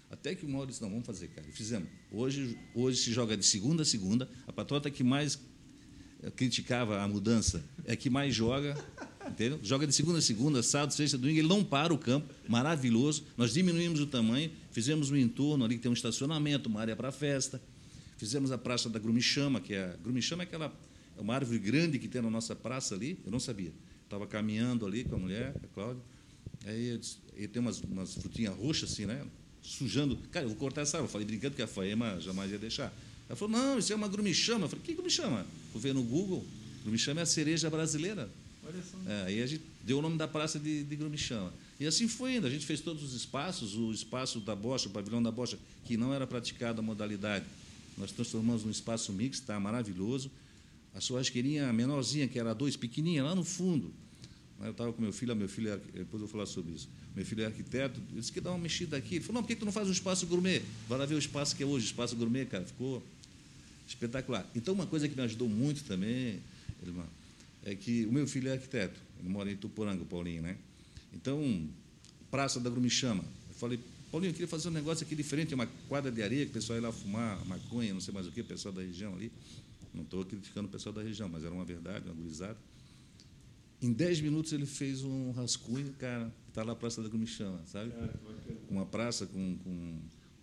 até 0.10 0.34
que 0.34 0.46
uma 0.46 0.60
hora 0.60 0.68
disse, 0.68 0.82
não, 0.82 0.90
vamos 0.90 1.06
fazer, 1.06 1.28
cara. 1.30 1.48
E 1.48 1.52
fizemos. 1.52 1.90
Hoje, 2.12 2.58
hoje 2.74 2.98
se 3.00 3.12
joga 3.12 3.36
de 3.36 3.46
segunda 3.46 3.84
a 3.84 3.86
segunda. 3.86 4.30
A 4.46 4.54
patrota 4.54 4.90
que 4.90 5.04
mais 5.04 5.40
eh, 6.24 6.32
criticava 6.32 7.02
a 7.02 7.08
mudança 7.08 7.64
é 7.86 7.96
que 7.96 8.10
mais 8.10 8.34
joga, 8.34 8.82
entendeu? 9.28 9.60
Joga 9.62 9.86
de 9.86 9.94
segunda 9.94 10.20
a 10.20 10.22
segunda, 10.22 10.64
sábado, 10.64 10.94
sexta, 10.94 11.18
domingo, 11.18 11.40
ele 11.40 11.48
não 11.48 11.64
para 11.64 11.94
o 11.94 11.98
campo, 11.98 12.34
maravilhoso. 12.48 13.26
Nós 13.36 13.54
diminuímos 13.54 14.00
o 14.00 14.08
tamanho, 14.08 14.50
fizemos 14.72 15.12
um 15.12 15.18
entorno 15.18 15.66
ali 15.66 15.76
que 15.76 15.82
tem 15.82 15.92
um 15.92 15.94
estacionamento, 15.94 16.70
uma 16.70 16.80
área 16.80 16.96
para 16.96 17.12
festa. 17.12 17.62
Fizemos 18.18 18.52
a 18.52 18.58
praça 18.58 18.90
da 18.90 19.00
Grumichama, 19.00 19.62
que 19.62 19.74
é 19.74 19.84
a 19.86 19.98
Grumichama 20.04 20.44
é 20.44 20.46
aquela 20.46 20.74
é 21.18 21.22
uma 21.22 21.34
árvore 21.34 21.58
grande 21.60 21.98
que 21.98 22.08
tem 22.08 22.22
na 22.22 22.30
nossa 22.30 22.56
praça 22.56 22.94
ali, 22.96 23.18
eu 23.26 23.32
não 23.32 23.40
sabia. 23.40 23.72
Estava 24.04 24.26
caminhando 24.28 24.86
ali 24.86 25.04
com 25.04 25.16
a 25.16 25.18
mulher, 25.20 25.54
a 25.64 25.68
Cláudia. 25.74 26.02
Aí 26.66 26.90
eu 26.90 26.98
disse- 26.98 27.18
e 27.36 27.48
tem 27.48 27.62
umas, 27.62 27.82
umas 27.82 28.14
frutinhas 28.16 28.56
roxas 28.56 28.92
assim, 28.92 29.06
né? 29.06 29.26
Sujando. 29.62 30.18
Cara, 30.32 30.46
eu 30.46 30.50
vou 30.50 30.58
cortar 30.58 30.82
essa 30.82 30.98
árvore. 30.98 31.10
Eu 31.10 31.12
falei 31.12 31.28
brincando 31.28 31.56
que 31.56 31.62
a 31.62 31.68
Faema 31.68 32.20
jamais 32.22 32.52
ia 32.52 32.58
deixar. 32.58 32.94
Ela 33.28 33.36
falou: 33.36 33.58
não, 33.58 33.78
isso 33.78 33.92
é 33.92 33.96
uma 33.96 34.08
grumichama. 34.08 34.66
Eu 34.66 34.70
falei: 34.70 34.84
que 34.86 34.94
grumichama? 34.94 35.46
Fui 35.72 35.82
ver 35.82 35.94
no 35.94 36.04
Google. 36.04 36.46
Grumichama 36.84 37.20
é 37.20 37.24
a 37.24 37.26
cereja 37.26 37.70
brasileira. 37.70 38.30
Olha 38.66 38.82
só. 38.84 39.12
É, 39.12 39.24
aí 39.26 39.42
a 39.42 39.48
gente 39.48 39.64
deu 39.84 40.00
o 40.00 40.02
nome 40.02 40.18
da 40.18 40.28
praça 40.28 40.60
de, 40.60 40.84
de 40.84 40.96
Grumichama. 40.96 41.54
E 41.80 41.86
assim 41.86 42.08
foi 42.08 42.36
indo. 42.36 42.48
A 42.48 42.50
gente 42.50 42.66
fez 42.66 42.82
todos 42.82 43.04
os 43.04 43.14
espaços, 43.14 43.76
o 43.76 43.92
espaço 43.92 44.40
da 44.40 44.56
bocha, 44.56 44.88
o 44.88 44.92
pavilhão 44.92 45.22
da 45.24 45.32
bocha, 45.32 45.58
que 45.86 45.96
não 45.96 46.14
era 46.14 46.26
praticada 46.28 46.80
a 46.80 46.82
modalidade. 46.82 47.46
Nós 47.98 48.12
transformamos 48.12 48.64
num 48.64 48.72
espaço 48.72 49.12
mixto, 49.12 49.42
está 49.42 49.60
maravilhoso. 49.60 50.30
A 50.94 51.00
churrasqueirinha 51.00 51.72
menorzinha, 51.74 52.28
que 52.28 52.40
era 52.40 52.54
dois, 52.54 52.76
pequenininha, 52.76 53.24
lá 53.24 53.36
no 53.36 53.44
fundo. 53.44 53.92
Eu 54.62 54.72
estava 54.72 54.92
com 54.92 55.02
meu 55.02 55.14
filho, 55.14 55.36
meu 55.36 55.48
filho 55.48 55.70
é, 55.70 55.78
depois 55.78 56.14
eu 56.14 56.20
vou 56.20 56.28
falar 56.28 56.46
sobre 56.46 56.74
isso. 56.74 56.90
Meu 57.16 57.26
filho 57.26 57.44
é 57.44 57.46
arquiteto, 57.46 58.00
ele 58.10 58.20
disse 58.20 58.32
que 58.32 58.42
dá 58.42 58.50
uma 58.52 58.58
mexida 58.58 58.98
aqui. 58.98 59.16
Ele 59.16 59.24
falou, 59.24 59.36
não, 59.36 59.44
por 59.44 59.48
que 59.48 59.56
tu 59.56 59.66
não 59.66 59.72
faz 59.72 59.88
um 59.88 59.92
espaço 59.92 60.26
gourmet? 60.26 60.62
Vai 60.88 60.98
lá 60.98 61.06
ver 61.06 61.16
o 61.16 61.20
espaço 61.20 61.56
que 61.56 61.64
é 61.64 61.66
hoje, 61.66 61.86
espaço 61.86 62.16
gourmet, 62.16 62.46
cara. 62.46 62.66
Ficou 62.66 63.04
espetacular. 63.88 64.48
Então, 64.56 64.74
uma 64.74 64.88
coisa 64.88 65.08
que 65.08 65.16
me 65.16 65.22
ajudou 65.22 65.48
muito 65.48 65.84
também, 65.84 66.40
Elimar, 66.82 67.08
é 67.64 67.76
que 67.76 68.06
o 68.06 68.12
meu 68.12 68.28
filho 68.28 68.50
é 68.50 68.54
arquiteto. 68.54 69.00
Ele 69.20 69.30
mora 69.30 69.52
em 69.52 69.56
Tuporanga, 69.56 70.02
o 70.02 70.06
Paulinho, 70.06 70.42
né? 70.42 70.58
Então, 71.14 71.68
Praça 72.32 72.60
da 72.60 72.70
Grumichama. 72.70 73.24
Eu 73.50 73.56
falei, 73.56 73.80
Paulinho, 74.12 74.30
eu 74.30 74.34
queria 74.34 74.48
fazer 74.48 74.70
um 74.70 74.72
negócio 74.72 75.06
aqui 75.06 75.16
diferente, 75.16 75.54
uma 75.54 75.68
quadra 75.90 76.12
de 76.12 76.22
areia, 76.24 76.46
que 76.46 76.52
o 76.52 76.54
pessoal 76.54 76.80
ia 76.80 76.88
lá 76.88 76.92
fumar 76.94 77.46
maconha, 77.46 77.94
não 77.94 78.00
sei 78.02 78.14
mais 78.14 78.26
o 78.26 78.32
que, 78.32 78.42
o 78.42 78.46
pessoal 78.46 78.74
da 78.74 78.82
região 78.82 79.14
ali. 79.14 79.32
Não 79.94 80.04
estou 80.04 80.24
criticando 80.24 80.68
o 80.68 80.72
pessoal 80.72 80.94
da 80.94 81.02
região, 81.02 81.28
mas 81.28 81.44
era 81.44 81.54
uma 81.54 81.66
verdade, 81.66 82.06
uma 82.06 82.14
gurizada. 82.14 82.58
Em 83.82 83.92
10 83.92 84.22
minutos 84.22 84.54
ele 84.54 84.66
fez 84.66 85.04
um 85.04 85.32
rascunho, 85.32 85.94
cara, 85.94 86.34
está 86.48 86.64
lá 86.64 86.74
a 86.74 86.76
Praça 86.76 87.02
da 87.04 87.10
Grumichama, 87.10 87.62
sabe? 87.66 87.92
uma 88.70 88.86
praça 88.86 89.26
com, 89.28 89.58
com, 89.58 90.00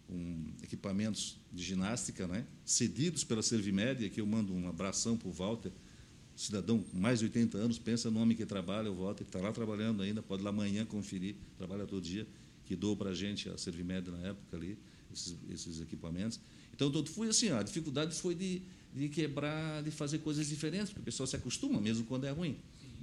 com 0.07 0.47
equipamentos 0.63 1.37
de 1.53 1.63
ginástica, 1.63 2.27
né? 2.27 2.47
cedidos 2.65 3.25
pela 3.25 3.43
Servimédia, 3.43 4.09
que 4.09 4.21
eu 4.21 4.27
mando 4.27 4.55
um 4.55 4.69
abração 4.69 5.17
para 5.17 5.29
o 5.29 5.33
Walter, 5.33 5.73
cidadão 6.37 6.81
com 6.81 6.99
mais 6.99 7.21
de 7.21 7.27
80 7.27 7.59
anos, 7.59 7.79
pensa 7.79 8.11
no 8.11 8.21
homem 8.21 8.37
que 8.37 8.45
trabalha, 8.45 8.91
o 8.91 9.03
Walter, 9.03 9.25
que 9.25 9.29
está 9.29 9.41
lá 9.41 9.53
trabalhando 9.53 10.03
ainda, 10.03 10.23
pode 10.23 10.43
lá 10.43 10.51
amanhã 10.51 10.85
conferir, 10.85 11.35
trabalha 11.57 11.87
todo 11.87 12.03
dia, 12.03 12.27
que 12.65 12.75
doou 12.77 12.97
para 12.97 13.11
a 13.11 13.15
gente 13.15 13.49
a 13.49 13.59
Servimédia 13.59 14.13
na 14.13 14.29
época 14.29 14.57
ali, 14.57 14.79
esses, 15.13 15.37
esses 15.51 15.81
equipamentos. 15.81 16.41
Então, 16.75 16.91
tudo 16.91 17.09
foi 17.09 17.29
assim, 17.29 17.51
ó, 17.51 17.59
a 17.59 17.63
dificuldade 17.63 18.15
foi 18.15 18.35
de, 18.35 18.63
de 18.95 19.09
quebrar, 19.09 19.83
de 19.83 19.91
fazer 19.91 20.19
coisas 20.19 20.49
diferentes, 20.49 20.89
porque 20.89 21.03
o 21.03 21.05
pessoal 21.05 21.27
se 21.27 21.37
acostuma, 21.37 21.81
mesmo 21.81 22.05
quando 22.05 22.25
é 22.25 22.31
ruim. 22.31 22.57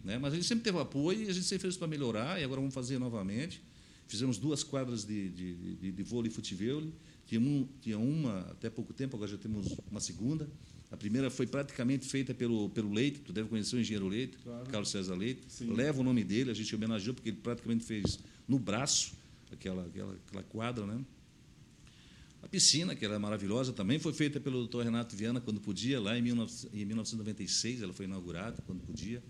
Né? 0.04 0.18
Mas 0.18 0.34
a 0.34 0.36
gente 0.36 0.48
sempre 0.48 0.64
teve 0.64 0.78
apoio 0.80 1.24
e 1.24 1.30
a 1.30 1.34
gente 1.34 1.46
sempre 1.46 1.64
fez 1.64 1.78
para 1.78 1.88
melhorar, 1.88 2.40
e 2.40 2.44
agora 2.44 2.60
vamos 2.60 2.74
fazer 2.74 3.00
novamente. 3.00 3.62
Fizemos 4.08 4.38
duas 4.38 4.64
quadras 4.64 5.06
de, 5.06 5.30
de, 5.30 5.76
de, 5.76 5.92
de 5.92 6.04
vôlei 6.04 6.30
e 6.30 6.34
futevôlei. 6.34 6.92
Tinha, 7.26 7.40
um, 7.40 7.66
tinha 7.82 7.98
uma 7.98 8.42
até 8.52 8.70
pouco 8.70 8.94
tempo, 8.94 9.16
agora 9.16 9.32
já 9.32 9.38
temos 9.38 9.74
uma 9.90 10.02
segunda. 10.02 10.50
A 10.92 10.98
primeira 10.98 11.30
foi 11.30 11.48
praticamente 11.48 12.06
feita 12.06 12.34
pelo, 12.34 12.70
pelo 12.72 12.92
Leite, 12.92 13.20
tu 13.20 13.32
deve 13.32 13.48
conhecer 13.48 13.78
o 13.78 13.80
engenheiro 13.80 14.10
Leite, 14.10 14.38
Claro. 14.44 14.66
Carlos 14.70 14.90
César 14.90 15.16
Leite. 15.16 15.44
Sim. 15.48 15.72
Leva 15.74 16.02
o 16.02 16.04
nome 16.04 16.26
dele, 16.26 16.52
a 16.52 16.54
gente 16.54 16.76
homenageou, 16.76 17.14
porque 17.14 17.30
ele 17.30 17.38
praticamente 17.38 17.86
fez 17.86 18.20
no 18.46 18.60
braço 18.60 19.14
aquela, 19.52 19.86
aquela, 19.86 20.14
aquela 20.14 20.44
quadra. 20.44 20.86
Né? 20.86 21.04
A 22.42 22.48
piscina, 22.48 22.96
que 22.96 23.06
era 23.06 23.20
maravilhosa, 23.20 23.72
também 23.72 24.00
foi 24.00 24.14
feita 24.14 24.40
pelo 24.40 24.68
Dr. 24.68 24.82
Renato 24.82 25.16
Viana 25.16 25.40
quando 25.40 25.62
podia, 25.62 26.00
lá 26.00 26.18
em 26.18 26.24
19 26.24 26.70
em 26.74 26.86
1996, 26.86 27.82
ela 27.82 27.94
foi 27.94 28.06
inaugurada 28.06 28.62
quando 28.66 28.82
podia. 28.82 29.24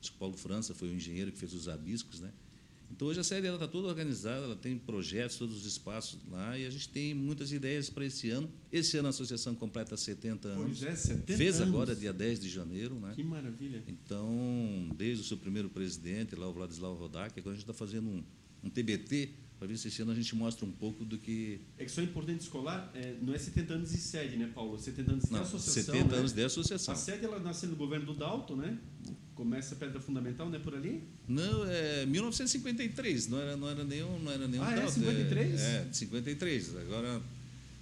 Acho 0.00 0.10
que 0.10 0.16
o 0.16 0.20
Paulo 0.20 0.36
França 0.36 0.74
foi 0.74 0.88
o 0.88 0.94
engenheiro 0.94 1.32
que 1.32 1.38
fez 1.38 1.52
os 1.52 1.68
abiscos, 1.68 2.20
né? 2.20 2.30
Então 2.94 3.08
hoje 3.08 3.18
a 3.18 3.24
série 3.24 3.48
está 3.48 3.66
toda 3.66 3.88
organizada, 3.88 4.44
ela 4.44 4.54
tem 4.54 4.78
projetos, 4.78 5.36
todos 5.36 5.56
os 5.56 5.66
espaços 5.66 6.20
lá 6.30 6.56
e 6.56 6.64
a 6.64 6.70
gente 6.70 6.88
tem 6.88 7.12
muitas 7.12 7.50
ideias 7.50 7.90
para 7.90 8.04
esse 8.04 8.30
ano. 8.30 8.48
Esse 8.70 8.96
ano 8.96 9.08
a 9.08 9.10
associação 9.10 9.52
completa 9.54 9.96
70 9.96 10.46
anos. 10.46 10.78
Pois 10.78 10.82
é, 10.84 10.94
70 10.94 11.36
Fez 11.36 11.60
anos. 11.60 11.74
agora 11.74 11.96
dia 11.96 12.12
10 12.12 12.38
de 12.38 12.48
janeiro, 12.48 12.94
né? 13.00 13.12
Que 13.16 13.24
maravilha. 13.24 13.82
Então, 13.88 14.88
desde 14.96 15.24
o 15.24 15.26
seu 15.26 15.36
primeiro 15.36 15.68
presidente, 15.68 16.36
lá 16.36 16.48
o 16.48 16.52
Vladislau 16.52 16.94
Rodak, 16.94 17.36
agora 17.36 17.54
a 17.54 17.58
gente 17.58 17.68
está 17.68 17.74
fazendo 17.74 18.08
um, 18.08 18.22
um 18.62 18.70
TBT 18.70 19.30
para 19.58 19.68
ver 19.68 19.78
se 19.78 19.88
esse 19.88 20.02
ano 20.02 20.12
a 20.12 20.14
gente 20.14 20.34
mostra 20.34 20.64
um 20.66 20.70
pouco 20.72 21.04
do 21.04 21.16
que. 21.16 21.60
É 21.78 21.84
que 21.84 21.90
só 21.90 22.00
é 22.00 22.04
importante 22.04 22.40
escolar, 22.40 22.90
é, 22.94 23.14
não 23.22 23.32
é 23.34 23.38
70 23.38 23.74
anos 23.74 23.90
de 23.90 23.98
sede, 23.98 24.36
né, 24.36 24.50
Paulo? 24.54 24.78
70 24.78 25.12
anos 25.12 25.24
de 25.24 25.32
Não, 25.32 25.40
associação. 25.42 25.94
70 25.94 26.08
né? 26.12 26.18
anos 26.18 26.32
de 26.32 26.44
associação. 26.44 26.94
A 26.94 26.96
sede 26.96 27.24
ela 27.24 27.38
nasce 27.38 27.66
no 27.66 27.76
governo 27.76 28.06
do 28.06 28.14
Dalton, 28.14 28.56
né? 28.56 28.78
Começa 29.34 29.74
a 29.74 29.78
pedra 29.78 30.00
fundamental, 30.00 30.48
né? 30.50 30.58
Por 30.58 30.74
ali? 30.74 31.02
Não, 31.26 31.64
é 31.66 32.04
1953, 32.06 33.28
não 33.28 33.40
era, 33.40 33.56
não 33.56 33.68
era 33.68 33.84
nenhum. 33.84 34.18
Não 34.18 34.30
era 34.32 34.46
nenhum 34.46 34.62
Ah, 34.62 34.72
é? 34.72 34.80
tal, 34.80 34.90
53? 34.90 35.60
É, 35.60 35.88
53. 35.92 36.76
Agora 36.76 37.22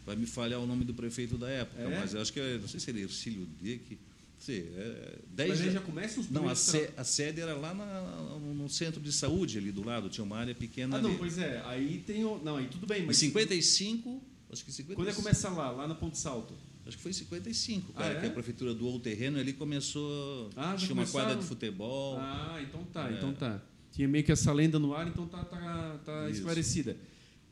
vai 0.07 0.17
me 0.17 0.27
falhar 0.27 0.61
o 0.61 0.67
nome 0.67 0.85
do 0.85 0.95
prefeito 0.95 1.37
da 1.39 1.49
época, 1.49 1.81
É? 1.83 2.01
mas 2.01 2.15
acho 2.15 2.33
que 2.33 2.41
é, 2.41 2.59
não 2.59 2.69
sei 2.69 2.81
se 2.81 2.91
ele 2.91 3.01
é 3.01 3.05
Ercílio 3.05 3.47
Dick. 3.61 3.93
Não 3.95 4.12
sei, 4.43 4.73
é, 4.77 5.19
10 5.29 5.49
Mas 5.51 5.61
aí 5.61 5.71
já- 5.71 5.81
começa 5.81 6.21
os 6.21 6.29
Não, 6.31 6.49
a, 6.49 6.55
sé- 6.55 6.91
a 6.97 7.05
sede 7.05 7.41
era 7.41 7.55
lá 7.55 7.73
na- 7.73 8.39
no 8.39 8.69
centro 8.69 9.01
de 9.01 9.13
saúde, 9.13 9.59
ali 9.59 9.71
do 9.71 9.85
lado, 9.87 10.09
tinha 10.09 10.25
uma 10.25 10.37
área 10.37 10.55
pequena 10.55 10.97
Ah, 10.97 10.99
ali. 10.99 11.09
não, 11.09 11.17
pois 11.17 11.39
é. 11.39 11.63
Aí 11.65 12.03
tem 12.07 12.25
o... 12.25 12.39
Não, 12.43 12.57
aí 12.57 12.67
tudo 12.69 12.87
bem, 12.87 13.03
Em 13.03 13.07
mas... 13.07 13.17
55, 13.19 14.23
acho 14.51 14.65
que 14.65 14.73
55. 14.73 14.95
Quando 14.97 15.09
é 15.09 15.13
começa 15.15 15.49
lá? 15.51 15.71
Lá 15.71 15.87
na 15.87 15.95
Ponte 15.95 16.19
Salto? 16.19 16.55
Acho 16.85 16.97
que 16.97 17.03
foi 17.03 17.11
em 17.13 17.15
55, 17.15 17.93
Ah, 17.95 17.99
cara, 18.01 18.15
é? 18.15 18.21
que 18.21 18.27
a 18.27 18.31
prefeitura 18.31 18.75
doou 18.75 18.97
o 18.97 19.01
terreno 19.01 19.39
ali 19.39 19.53
começou. 19.53 20.51
Ah, 20.57 20.75
tinha 20.77 20.93
uma 20.93 21.07
quadra 21.07 21.37
de 21.37 21.45
futebol. 21.45 22.17
Ah, 22.19 22.59
então 22.61 22.83
tá, 22.93 23.09
É. 23.09 23.13
então 23.15 23.33
tá. 23.33 23.63
Tinha 23.93 24.09
meio 24.09 24.25
que 24.25 24.33
essa 24.33 24.53
lenda 24.53 24.79
no 24.81 24.93
ar, 24.95 25.07
então 25.07 25.27
tá, 25.29 25.45
tá, 25.45 26.01
tá 26.05 26.31
esclarecida. 26.31 26.97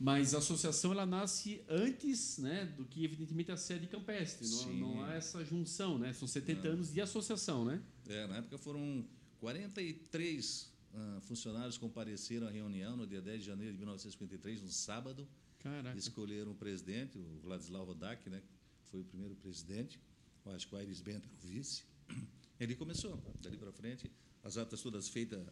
Mas 0.03 0.33
a 0.33 0.39
associação 0.39 0.93
ela 0.93 1.05
nasce 1.05 1.63
antes 1.69 2.39
né, 2.39 2.65
do 2.65 2.83
que, 2.85 3.05
evidentemente, 3.05 3.51
a 3.51 3.57
sede 3.57 3.85
campestre. 3.85 4.47
Não, 4.47 4.73
não 4.73 5.03
há 5.03 5.13
essa 5.13 5.45
junção, 5.45 5.99
né? 5.99 6.11
São 6.11 6.27
70 6.27 6.63
Não. 6.63 6.73
anos 6.73 6.91
de 6.91 6.99
associação, 6.99 7.63
né? 7.63 7.79
É, 8.09 8.25
na 8.25 8.37
época 8.37 8.57
foram 8.57 9.05
43 9.39 10.71
ah, 10.95 11.19
funcionários 11.21 11.77
compareceram 11.77 12.47
à 12.47 12.49
reunião 12.49 12.97
no 12.97 13.05
dia 13.05 13.21
10 13.21 13.41
de 13.41 13.45
janeiro 13.45 13.73
de 13.73 13.77
1953, 13.77 14.63
no 14.63 14.69
sábado. 14.69 15.27
Caraca. 15.59 15.95
Escolheram 15.95 16.51
o 16.51 16.55
presidente, 16.55 17.19
o 17.19 17.39
Vladislau 17.43 17.85
Rodak, 17.85 18.27
né, 18.27 18.41
foi 18.85 19.01
o 19.01 19.03
primeiro 19.03 19.35
presidente. 19.35 19.99
Eu 20.43 20.51
acho 20.53 20.67
que 20.67 20.73
o 20.73 20.79
Aires 20.79 20.99
Bento 20.99 21.27
era 21.27 21.35
o 21.35 21.47
vice. 21.47 21.83
E 22.59 22.63
ali 22.63 22.75
começou, 22.75 23.15
dali 23.39 23.55
para 23.55 23.71
frente, 23.71 24.11
as 24.43 24.57
atas 24.57 24.81
todas 24.81 25.09
feitas 25.09 25.45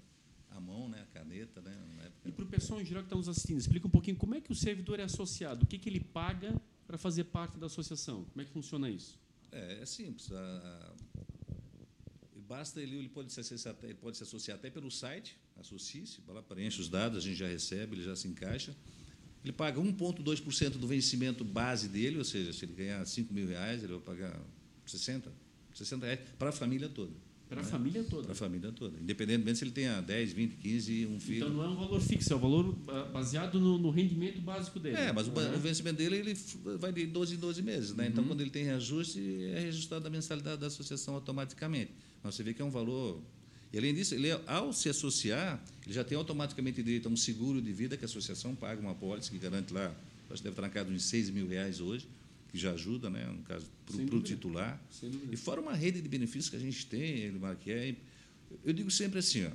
à 0.51 0.59
mão, 0.59 0.89
né, 0.89 1.01
a 1.01 1.05
caneta, 1.19 1.61
né, 1.61 1.75
na 1.97 2.03
E 2.03 2.05
época. 2.07 2.31
para 2.31 2.45
o 2.45 2.47
pessoal 2.47 2.81
em 2.81 2.85
geral 2.85 3.03
que 3.03 3.07
está 3.07 3.15
nos 3.15 3.27
assistindo, 3.29 3.59
explica 3.59 3.87
um 3.87 3.89
pouquinho 3.89 4.17
como 4.17 4.35
é 4.35 4.41
que 4.41 4.51
o 4.51 4.55
servidor 4.55 4.99
é 4.99 5.03
associado, 5.03 5.63
o 5.63 5.67
que, 5.67 5.77
que 5.77 5.89
ele 5.89 5.99
paga 5.99 6.59
para 6.87 6.97
fazer 6.97 7.25
parte 7.25 7.57
da 7.57 7.67
associação, 7.67 8.25
como 8.25 8.41
é 8.41 8.45
que 8.45 8.51
funciona 8.51 8.89
isso? 8.89 9.19
É, 9.51 9.81
é 9.81 9.85
simples. 9.85 10.31
a- 10.31 10.35
a- 10.37 10.93
basta 12.47 12.81
ele, 12.81 12.95
ele 12.97 13.09
pode 13.09 13.31
se 13.31 13.39
acessar, 13.39 13.75
ele 13.83 13.93
pode 13.93 14.17
se 14.17 14.23
associar 14.23 14.57
até 14.57 14.69
pelo 14.71 14.89
site, 14.89 15.37
associe-se, 15.55 16.19
lá, 16.27 16.41
preenche 16.41 16.81
os 16.81 16.89
dados, 16.89 17.17
a 17.17 17.21
gente 17.21 17.37
já 17.37 17.47
recebe, 17.47 17.95
ele 17.95 18.03
já 18.03 18.15
se 18.15 18.27
encaixa. 18.27 18.75
Ele 19.43 19.53
paga 19.53 19.79
1,2% 19.79 20.77
do 20.77 20.87
vencimento 20.87 21.45
base 21.45 21.87
dele, 21.87 22.17
ou 22.17 22.25
seja, 22.25 22.51
se 22.51 22.65
ele 22.65 22.73
ganhar 22.73 23.05
5 23.05 23.33
mil 23.33 23.47
reais, 23.47 23.83
ele 23.83 23.93
vai 23.93 24.01
pagar 24.01 24.41
60, 24.85 25.31
60 25.73 26.05
reais 26.05 26.19
para 26.37 26.49
a 26.49 26.51
família 26.51 26.89
toda. 26.89 27.13
Para 27.49 27.61
a 27.61 27.63
né? 27.63 27.69
família 27.71 28.03
toda. 28.03 28.23
Para 28.23 28.31
a 28.33 28.35
família 28.35 28.71
toda. 28.71 28.99
Independentemente 28.99 29.57
se 29.57 29.63
ele 29.63 29.71
tenha 29.71 29.99
10, 30.01 30.33
20, 30.33 30.55
15 30.57 30.93
e 30.93 31.05
um 31.07 31.19
filho. 31.19 31.37
Então 31.37 31.49
não 31.49 31.63
é 31.63 31.67
um 31.67 31.75
valor 31.75 31.99
fixo, 31.99 32.31
é 32.31 32.35
o 32.35 32.39
valor 32.39 32.77
ah, 32.87 33.05
baseado 33.11 33.59
no, 33.59 33.79
no 33.79 33.89
rendimento 33.89 34.39
básico 34.39 34.79
dele. 34.79 34.95
É, 34.97 35.11
mas 35.11 35.27
o, 35.27 35.31
Uhum. 35.31 35.55
o 35.55 35.59
vencimento 35.59 35.97
dele 35.97 36.17
ele 36.17 36.37
vai 36.77 36.91
de 36.93 37.07
12 37.07 37.35
em 37.35 37.37
12 37.39 37.61
meses. 37.63 37.95
Né? 37.95 38.07
Então, 38.07 38.23
quando 38.23 38.41
ele 38.41 38.51
tem 38.51 38.63
reajuste, 38.63 39.19
é 39.51 39.61
reajustado 39.61 40.05
a 40.05 40.09
mensalidade 40.11 40.61
da 40.61 40.67
associação 40.67 41.15
automaticamente. 41.15 41.91
Mas 42.23 42.35
você 42.35 42.43
vê 42.43 42.53
que 42.53 42.61
é 42.61 42.65
um 42.65 42.69
valor. 42.69 43.19
E, 43.73 43.77
além 43.79 43.93
disso, 43.95 44.13
ele, 44.13 44.29
ao 44.45 44.71
se 44.71 44.87
associar, 44.89 45.63
ele 45.85 45.93
já 45.93 46.03
tem 46.03 46.17
automaticamente 46.17 46.83
direito 46.83 47.07
a 47.07 47.11
um 47.11 47.17
seguro 47.17 47.59
de 47.61 47.71
vida 47.73 47.97
que 47.97 48.03
a 48.03 48.07
associação 48.07 48.53
paga 48.55 48.79
uma 48.79 48.93
pólice 48.93 49.31
que 49.31 49.37
garante 49.39 49.73
lá, 49.73 49.87
acho 50.29 50.37
que 50.37 50.43
deve 50.43 50.49
estar 50.49 50.61
na 50.61 50.69
casa 50.69 50.89
de 50.89 50.95
uns 50.95 51.03
6 51.03 51.29
mil 51.31 51.47
reais 51.47 51.79
hoje, 51.79 52.07
que 52.49 52.57
já 52.57 52.71
ajuda, 52.71 53.09
né, 53.09 53.25
no 53.25 53.43
caso, 53.43 53.67
para 53.85 54.15
o 54.15 54.21
titular. 54.21 54.81
E 55.31 55.37
fora 55.37 55.61
uma 55.61 55.73
rede 55.73 56.01
de 56.01 56.09
benefícios 56.09 56.49
que 56.49 56.55
a 56.55 56.59
gente 56.59 56.85
tem, 56.85 57.19
Elimar, 57.19 57.55
que 57.55 57.71
é. 57.71 57.95
Eu 58.65 58.73
digo 58.73 58.89
sempre 58.89 59.19
assim, 59.19 59.45
ó, 59.45 59.51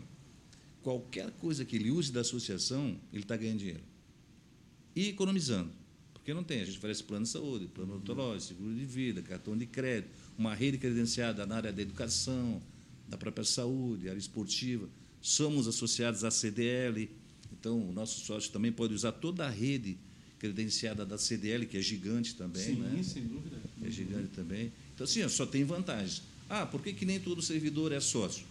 qualquer 0.82 1.30
coisa 1.32 1.64
que 1.64 1.76
ele 1.76 1.90
use 1.90 2.12
da 2.12 2.20
associação, 2.20 2.98
ele 3.12 3.22
está 3.22 3.36
ganhando 3.36 3.58
dinheiro. 3.58 3.82
E 4.94 5.08
economizando. 5.08 5.70
Porque 6.12 6.32
não 6.32 6.44
tem, 6.44 6.62
a 6.62 6.64
gente 6.64 6.78
oferece 6.78 7.02
plano 7.02 7.24
de 7.24 7.30
saúde, 7.30 7.66
plano 7.66 7.96
odontológico, 7.96 8.54
seguro 8.54 8.74
de 8.74 8.84
vida, 8.84 9.20
cartão 9.20 9.56
de 9.56 9.66
crédito, 9.66 10.10
uma 10.38 10.54
rede 10.54 10.78
credenciada 10.78 11.44
na 11.44 11.56
área 11.56 11.72
da 11.72 11.82
educação, 11.82 12.62
da 13.08 13.18
própria 13.18 13.44
saúde, 13.44 14.08
área 14.08 14.18
esportiva. 14.18 14.88
Somos 15.20 15.66
associados 15.66 16.24
à 16.24 16.30
CDL, 16.30 17.10
então 17.52 17.90
o 17.90 17.92
nosso 17.92 18.24
sócio 18.24 18.50
também 18.52 18.72
pode 18.72 18.94
usar 18.94 19.12
toda 19.12 19.46
a 19.46 19.50
rede 19.50 19.98
credenciada 20.44 21.06
da 21.06 21.16
CDL, 21.16 21.64
que 21.64 21.78
é 21.78 21.80
gigante 21.80 22.34
também. 22.34 22.62
Sim, 22.62 22.74
né? 22.76 23.02
sem 23.02 23.22
dúvida. 23.22 23.56
é 23.82 23.90
gigante 23.90 24.28
também. 24.34 24.70
Então, 24.94 25.04
assim, 25.04 25.22
ó, 25.22 25.28
só 25.28 25.46
tem 25.46 25.64
vantagens. 25.64 26.22
Ah, 26.50 26.66
por 26.66 26.82
que, 26.82 26.92
que 26.92 27.06
nem 27.06 27.18
todo 27.18 27.40
servidor 27.40 27.92
é 27.92 28.00
sócio? 28.00 28.44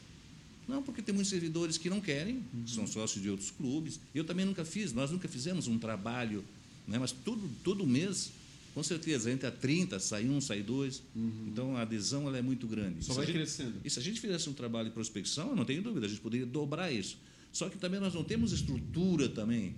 Não, 0.68 0.82
porque 0.82 1.04
tem 1.04 1.14
muitos 1.14 1.30
servidores 1.30 1.78
que 1.78 1.90
não 1.92 2.02
querem, 2.02 2.42
são 2.66 2.88
sócios 2.88 3.22
de 3.22 3.30
outros 3.30 3.52
clubes. 3.52 4.00
Eu 4.16 4.24
também 4.24 4.44
nunca 4.44 4.66
fiz, 4.66 4.92
nós 4.92 5.12
nunca 5.12 5.28
fizemos 5.28 5.68
um 5.68 5.78
trabalho, 5.78 6.44
né? 6.88 6.98
mas 6.98 7.12
todo, 7.12 7.48
todo 7.64 7.86
mês, 7.86 8.32
com 8.74 8.82
certeza, 8.82 9.30
entre 9.30 9.46
a 9.46 9.52
30, 9.52 10.00
sai 10.00 10.28
um, 10.28 10.42
sai 10.42 10.64
dois. 10.64 11.04
Então, 11.46 11.78
a 11.78 11.82
adesão 11.82 12.28
ela 12.28 12.40
é 12.40 12.42
muito 12.42 12.66
grande. 12.66 13.06
Só 13.06 13.14
vai 13.14 13.26
gente- 13.28 13.36
crescendo. 13.36 13.76
e 13.86 13.90
se 13.90 14.00
a 14.00 14.02
gente 14.02 14.20
fizesse 14.20 14.50
um 14.50 14.54
trabalho 14.54 14.88
de 14.88 14.94
prospecção, 14.96 15.50
eu 15.50 15.56
não 15.56 15.66
tenho 15.66 15.84
dúvida, 15.84 16.08
a 16.08 16.10
gente 16.10 16.22
poderia 16.22 16.46
dobrar 16.48 16.92
isso. 16.92 17.18
Só 17.54 17.70
que 17.70 17.78
também 17.78 18.00
nós 18.00 18.16
não 18.16 18.24
temos 18.24 18.52
estrutura 18.52 19.30
também 19.30 19.76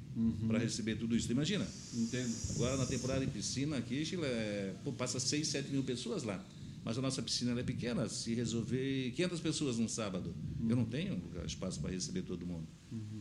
para 0.47 0.57
receber 0.57 0.95
tudo 0.95 1.13
isso. 1.13 1.29
Imagina, 1.29 1.67
Entendo. 1.93 2.33
Agora, 2.51 2.77
na 2.77 2.85
temporada 2.85 3.25
de 3.25 3.29
piscina 3.29 3.77
aqui, 3.77 4.05
Sheila, 4.05 4.25
é, 4.25 4.73
pô, 4.81 4.93
passa 4.93 5.19
6, 5.19 5.45
7 5.45 5.71
mil 5.71 5.83
pessoas 5.83 6.23
lá. 6.23 6.43
Mas 6.85 6.97
a 6.97 7.01
nossa 7.01 7.21
piscina 7.21 7.59
é 7.59 7.63
pequena. 7.63 8.07
Se 8.07 8.33
resolver 8.33 9.11
500 9.11 9.39
pessoas 9.41 9.77
num 9.77 9.89
sábado, 9.89 10.33
eu 10.69 10.75
não 10.75 10.85
tenho 10.85 11.21
espaço 11.45 11.81
para 11.81 11.91
receber 11.91 12.21
todo 12.21 12.45
mundo. 12.45 12.65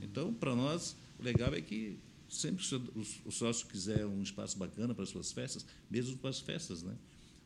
Então, 0.00 0.32
para 0.32 0.54
nós, 0.54 0.96
o 1.18 1.24
legal 1.24 1.52
é 1.52 1.60
que 1.60 1.98
sempre 2.28 2.64
que 2.64 3.00
o 3.24 3.32
sócio 3.32 3.66
quiser 3.66 4.06
um 4.06 4.22
espaço 4.22 4.56
bacana 4.56 4.94
para 4.94 5.04
suas 5.04 5.32
festas, 5.32 5.66
mesmo 5.90 6.16
para 6.18 6.30
as 6.30 6.38
festas, 6.38 6.82
né? 6.82 6.94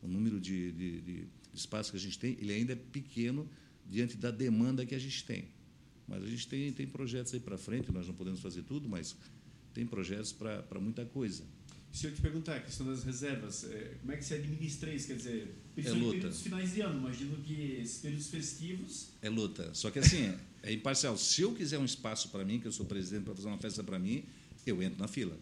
o 0.02 0.08
número 0.08 0.38
de, 0.40 0.72
de, 0.72 1.00
de 1.00 1.28
espaços 1.54 1.90
que 1.90 1.96
a 1.96 2.00
gente 2.00 2.18
tem, 2.18 2.36
ele 2.40 2.52
ainda 2.52 2.72
é 2.72 2.76
pequeno 2.76 3.48
diante 3.88 4.16
da 4.16 4.30
demanda 4.30 4.84
que 4.84 4.94
a 4.94 4.98
gente 4.98 5.24
tem. 5.24 5.46
Mas 6.08 6.22
a 6.22 6.26
gente 6.26 6.48
tem, 6.48 6.72
tem 6.72 6.86
projetos 6.86 7.34
aí 7.34 7.40
para 7.40 7.58
frente, 7.58 7.92
nós 7.92 8.06
não 8.06 8.14
podemos 8.14 8.40
fazer 8.40 8.62
tudo, 8.62 8.88
mas 8.88 9.14
tem 9.74 9.86
projetos 9.86 10.32
para 10.32 10.80
muita 10.80 11.04
coisa. 11.04 11.44
Se 11.92 12.06
eu 12.06 12.14
te 12.14 12.20
perguntar 12.20 12.56
a 12.56 12.60
questão 12.60 12.86
das 12.86 13.02
reservas, 13.02 13.64
é, 13.64 13.96
como 14.00 14.12
é 14.12 14.16
que 14.16 14.24
se 14.24 14.34
administra 14.34 14.92
isso? 14.92 15.06
Quer 15.06 15.16
dizer, 15.16 15.54
principalmente 15.74 16.04
luta. 16.04 16.16
períodos 16.16 16.40
finais 16.42 16.72
de 16.72 16.80
ano, 16.80 16.98
imagino 16.98 17.36
que 17.42 17.78
esses 17.80 17.98
períodos 17.98 18.26
festivos. 18.28 19.08
É 19.22 19.28
luta. 19.28 19.72
Só 19.74 19.90
que 19.90 19.98
assim, 19.98 20.34
é 20.62 20.72
imparcial. 20.72 21.16
Se 21.16 21.42
eu 21.42 21.54
quiser 21.54 21.78
um 21.78 21.84
espaço 21.84 22.28
para 22.28 22.44
mim, 22.44 22.60
que 22.60 22.66
eu 22.66 22.72
sou 22.72 22.86
presidente, 22.86 23.24
para 23.24 23.34
fazer 23.34 23.48
uma 23.48 23.58
festa 23.58 23.82
para 23.82 23.98
mim, 23.98 24.24
eu 24.66 24.82
entro 24.82 24.98
na 24.98 25.08
fila. 25.08 25.38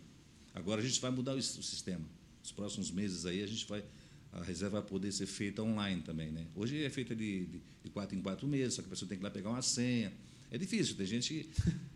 Agora 0.55 0.81
a 0.81 0.85
gente 0.85 1.01
vai 1.01 1.11
mudar 1.11 1.35
o 1.35 1.43
sistema. 1.43 2.05
Nos 2.41 2.53
próximos 2.53 2.91
meses 2.91 3.27
aí 3.27 3.43
a 3.43 3.47
gente 3.47 3.67
vai 3.67 3.85
a 4.33 4.43
reserva 4.43 4.81
vai 4.81 4.89
poder 4.89 5.13
ser 5.13 5.27
feita 5.27 5.63
online 5.63 6.03
também, 6.03 6.31
né? 6.31 6.47
Hoje 6.55 6.83
é 6.85 6.91
feita 6.91 7.15
de, 7.15 7.47
de, 7.47 7.63
de 7.85 7.91
quatro 7.91 8.17
em 8.17 8.21
quatro 8.21 8.47
meses, 8.47 8.75
só 8.75 8.83
que 8.83 8.89
a 8.89 8.91
pessoa 8.91 9.09
tem 9.09 9.17
que 9.17 9.23
ir 9.23 9.25
lá 9.25 9.31
pegar 9.31 9.49
uma 9.49 9.63
senha. 9.63 10.13
É 10.51 10.59
difícil, 10.59 10.97
tem 10.97 11.07
gente 11.07 11.49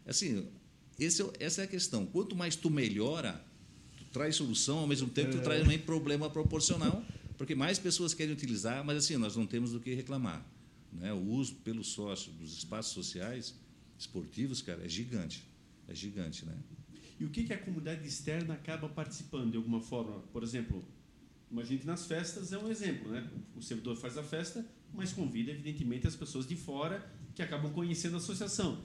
assim, 0.06 0.46
esse 0.98 1.22
é 1.22 1.30
essa 1.38 1.62
é 1.62 1.64
a 1.64 1.66
questão. 1.66 2.04
Quanto 2.06 2.36
mais 2.36 2.56
tu 2.56 2.68
melhora, 2.68 3.42
tu 3.96 4.04
traz 4.12 4.36
solução, 4.36 4.78
ao 4.80 4.86
mesmo 4.86 5.08
tempo 5.08 5.32
tu 5.32 5.42
traz 5.42 5.62
também 5.62 5.78
problema 5.78 6.28
proporcional, 6.28 7.04
porque 7.38 7.54
mais 7.54 7.78
pessoas 7.78 8.12
querem 8.12 8.32
utilizar, 8.32 8.84
mas 8.84 8.98
assim, 8.98 9.16
nós 9.16 9.36
não 9.36 9.46
temos 9.46 9.72
do 9.72 9.80
que 9.80 9.94
reclamar. 9.94 10.44
Né? 10.92 11.12
O 11.12 11.20
uso 11.20 11.54
pelo 11.56 11.84
sócio 11.84 12.32
dos 12.32 12.56
espaços 12.58 12.92
sociais, 12.92 13.54
esportivos, 13.98 14.60
cara, 14.60 14.84
é 14.84 14.88
gigante. 14.88 15.44
É 15.88 15.94
gigante, 15.94 16.44
né? 16.44 16.54
E 17.18 17.24
o 17.24 17.30
que, 17.30 17.44
que 17.44 17.52
a 17.52 17.58
comunidade 17.58 18.06
externa 18.06 18.54
acaba 18.54 18.88
participando 18.88 19.50
de 19.50 19.56
alguma 19.56 19.80
forma? 19.80 20.20
Por 20.32 20.42
exemplo, 20.42 20.84
imagine 21.50 21.80
que 21.80 21.86
nas 21.86 22.06
festas 22.06 22.52
é 22.52 22.58
um 22.58 22.70
exemplo, 22.70 23.10
né? 23.10 23.28
O 23.56 23.62
servidor 23.62 23.96
faz 23.96 24.16
a 24.16 24.22
festa, 24.22 24.64
mas 24.94 25.12
convida, 25.12 25.50
evidentemente, 25.50 26.06
as 26.06 26.16
pessoas 26.16 26.46
de 26.46 26.56
fora 26.56 27.04
que 27.34 27.42
acabam 27.42 27.72
conhecendo 27.72 28.14
a 28.14 28.18
associação. 28.18 28.78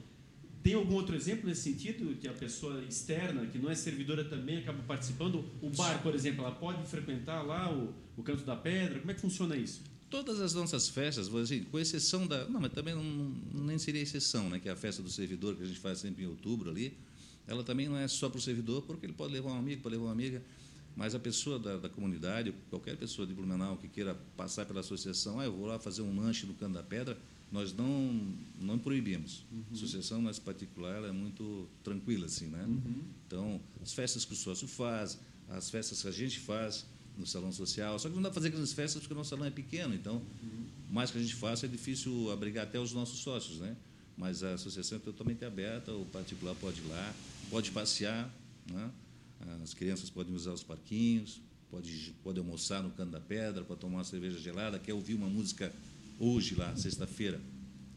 Tem 0.63 0.73
algum 0.73 0.95
outro 0.95 1.15
exemplo 1.15 1.47
nesse 1.47 1.62
sentido, 1.62 2.15
que 2.19 2.27
a 2.27 2.34
pessoa 2.34 2.84
externa, 2.89 3.45
que 3.45 3.60
não 3.60 3.69
é 3.69 3.75
servidora 3.75 4.25
também, 4.25 4.58
acaba 4.58 4.81
participando? 4.84 5.45
O 5.62 5.69
bar, 5.69 6.01
por 6.01 6.15
exemplo, 6.15 6.43
ela 6.43 6.55
pode 6.55 6.84
frequentar 6.88 7.43
lá 7.43 7.71
o, 7.71 7.93
o 8.17 8.23
Canto 8.23 8.43
da 8.43 8.55
Pedra? 8.55 8.99
Como 8.99 9.12
é 9.12 9.13
que 9.13 9.21
funciona 9.21 9.55
isso? 9.55 9.81
Todas 10.10 10.39
as 10.39 10.53
nossas 10.53 10.89
festas, 10.89 11.29
com 11.29 11.77
exceção 11.79 12.25
da. 12.25 12.47
Não, 12.47 12.60
mas 12.60 12.71
também 12.73 12.95
não- 12.95 13.63
nem 13.65 13.77
seria 13.77 14.01
exceção, 14.01 14.49
né? 14.49 14.60
Que 14.60 14.69
é 14.69 14.71
a 14.71 14.75
festa 14.75 15.03
do 15.03 15.10
servidor, 15.10 15.55
que 15.55 15.63
a 15.63 15.65
gente 15.67 15.79
faz 15.79 15.99
sempre 15.99 16.23
em 16.23 16.27
outubro 16.27 16.69
ali. 16.71 16.97
Ela 17.47 17.63
também 17.63 17.88
não 17.88 17.97
é 17.97 18.08
só 18.08 18.27
para 18.27 18.39
o 18.39 18.41
servidor, 18.41 18.81
porque 18.84 19.05
ele 19.05 19.13
pode 19.13 19.34
levar 19.34 19.51
um 19.51 19.60
amigo, 19.60 19.81
pode 19.84 19.93
levar 19.95 20.08
uma 20.08 20.13
amiga, 20.13 20.41
mas 20.95 21.13
a 21.13 21.19
pessoa 21.19 21.60
da, 21.60 21.77
da 21.77 21.89
comunidade, 21.89 22.51
qualquer 22.71 22.97
pessoa 22.97 23.27
de 23.27 23.34
Blumenau 23.36 23.77
que 23.77 23.88
queira 23.88 24.15
passar 24.36 24.65
pela 24.65 24.79
associação, 24.79 25.39
ah, 25.39 25.45
eu 25.45 25.51
vou 25.55 25.67
lá 25.67 25.77
fazer 25.77 26.01
um 26.01 26.19
lanche 26.19 26.47
no 26.47 26.53
Canto 26.55 26.73
da 26.73 26.81
Pedra, 26.84 27.17
nós 27.51 27.73
não 27.73 28.36
não 28.60 28.79
proibimos. 28.79 29.43
Uhum. 29.51 29.63
A 29.71 29.73
associação, 29.73 30.21
mais 30.21 30.39
particular, 30.39 30.95
ela 30.95 31.08
é 31.08 31.12
muito 31.12 31.67
tranquila, 31.84 32.25
assim, 32.25 32.47
né? 32.47 32.63
Uhum. 32.63 33.03
Então, 33.27 33.62
as 33.81 33.93
festas 33.93 34.25
que 34.25 34.34
o 34.34 34.36
sócio 34.36 34.67
faz, 34.67 35.19
as 35.49 35.69
festas 35.69 36.01
que 36.01 36.08
a 36.08 36.12
gente 36.12 36.39
faz 36.39 36.86
no 37.17 37.25
salão 37.25 37.51
social, 37.51 37.97
só 37.99 38.10
que 38.10 38.15
não 38.15 38.21
dá 38.21 38.29
para 38.29 38.36
fazer 38.36 38.49
grandes 38.49 38.73
festas 38.73 39.01
porque 39.01 39.13
o 39.13 39.17
nosso 39.17 39.29
salão 39.29 39.45
é 39.45 39.51
pequeno, 39.51 39.93
então, 39.93 40.15
uhum. 40.15 40.65
mais 40.89 41.12
que 41.12 41.17
a 41.17 41.21
gente 41.21 41.36
faça, 41.36 41.65
é 41.65 41.69
difícil 41.69 42.31
abrigar 42.31 42.65
até 42.65 42.79
os 42.79 42.93
nossos 42.93 43.19
sócios, 43.19 43.60
né? 43.60 43.75
Mas 44.17 44.43
a 44.43 44.53
associação 44.53 44.97
é 44.97 45.01
totalmente 45.01 45.43
aberta, 45.43 45.93
o 45.93 46.05
particular 46.05 46.55
pode 46.55 46.79
ir 46.79 46.88
lá, 46.88 47.13
pode 47.49 47.71
passear, 47.71 48.34
né? 48.71 48.91
as 49.63 49.73
crianças 49.73 50.10
podem 50.10 50.34
usar 50.34 50.51
os 50.51 50.63
parquinhos, 50.63 51.41
pode, 51.69 52.13
pode 52.23 52.39
almoçar 52.39 52.81
no 52.81 52.89
canto 52.91 53.12
da 53.12 53.19
pedra, 53.19 53.63
para 53.63 53.75
tomar 53.75 53.97
uma 53.97 54.03
cerveja 54.03 54.39
gelada, 54.39 54.79
quer 54.79 54.93
ouvir 54.93 55.13
uma 55.13 55.27
música 55.27 55.71
hoje 56.19 56.56
lá, 56.56 56.75
sexta-feira, 56.75 57.41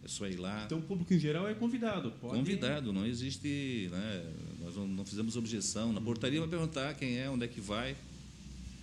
é 0.02 0.08
só 0.08 0.26
ir 0.26 0.36
lá. 0.36 0.64
Então 0.64 0.78
o 0.78 0.82
público 0.82 1.12
em 1.12 1.18
geral 1.18 1.48
é 1.48 1.54
convidado. 1.54 2.10
Pode... 2.12 2.34
Convidado, 2.36 2.92
não 2.92 3.06
existe. 3.06 3.88
Né, 3.90 4.34
nós 4.60 4.76
não, 4.76 4.86
não, 4.86 5.04
fizemos 5.04 5.36
objeção. 5.36 5.92
Na 5.92 6.00
portaria 6.00 6.40
vai 6.40 6.48
perguntar 6.48 6.94
quem 6.94 7.18
é, 7.18 7.28
onde 7.28 7.44
é 7.44 7.48
que 7.48 7.60
vai, 7.60 7.96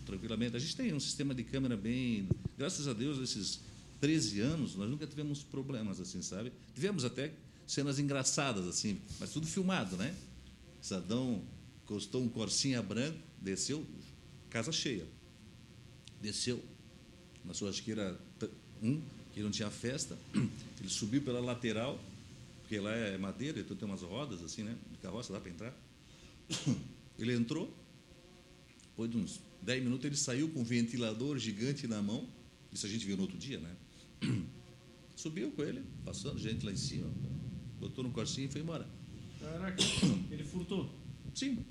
tranquilamente. 0.06 0.56
A 0.56 0.60
gente 0.60 0.76
tem 0.76 0.93
um 0.93 1.00
sistema 1.00 1.34
de 1.34 1.43
câmera 1.43 1.76
bem. 1.76 2.28
Graças 2.58 2.88
a 2.88 2.93
Deus, 2.93 3.17
esses 3.17 3.62
13 4.02 4.39
anos, 4.41 4.76
nós 4.76 4.89
nunca 4.89 5.08
tivemos 5.08 5.43
problemas 5.43 6.00
assim, 6.00 6.21
sabe? 6.21 6.52
Tivemos 6.74 7.04
até 7.06 7.32
cenas 7.65 7.98
engraçadas, 7.98 8.67
assim, 8.67 9.02
mas 9.19 9.32
tudo 9.32 9.48
filmado, 9.48 9.98
né? 9.98 10.13
Sadão 10.82 11.41
costou 11.86 12.21
um 12.21 12.30
corsinha 12.30 12.82
branco, 12.82 13.17
desceu, 13.41 13.86
casa 14.50 14.71
cheia. 14.71 15.08
Desceu 16.21 16.63
na 17.43 17.54
sua 17.54 17.69
asqueira 17.69 18.19
um, 18.82 19.02
que 19.36 19.43
não 19.43 19.52
tinha 19.52 19.69
festa, 19.69 20.17
ele 20.80 20.89
subiu 20.89 21.21
pela 21.21 21.41
lateral, 21.41 22.00
porque 22.62 22.80
lá 22.80 22.91
é 22.91 23.17
madeira, 23.17 23.60
então 23.60 23.76
tem 23.76 23.88
umas 23.88 24.02
rodas 24.02 24.41
assim, 24.41 24.63
né? 24.63 24.76
De 24.93 24.98
carroça, 25.00 25.34
dá 25.34 25.41
para 25.41 25.52
entrar. 25.52 25.78
Ele 27.17 27.34
entrou, 27.34 27.74
depois 28.89 29.10
de 29.10 29.17
uns 29.17 29.39
10 29.62 29.84
minutos 29.84 30.06
ele 30.06 30.17
saiu 30.17 30.50
com 30.50 30.60
um 30.60 30.63
ventilador 30.65 31.38
gigante 31.38 31.88
na 31.88 32.02
mão, 32.02 32.28
isso 32.74 32.86
a 32.86 32.89
gente 32.89 33.06
viu 33.06 33.15
no 33.15 33.24
outro 33.24 33.38
dia, 33.38 33.58
né? 33.58 33.76
Subiu 35.15 35.50
com 35.52 35.63
ele, 35.63 35.82
passando 36.04 36.38
gente 36.38 36.65
lá 36.65 36.74
em 36.74 36.78
cima, 36.78 37.10
botou 37.80 38.04
no 38.04 38.12
corcinho 38.12 38.48
e 38.48 38.52
foi 38.52 38.60
embora. 38.60 38.86
Caraca, 39.39 39.82
ele 40.30 40.43
furtou? 40.43 40.93
Sim. 41.34 41.65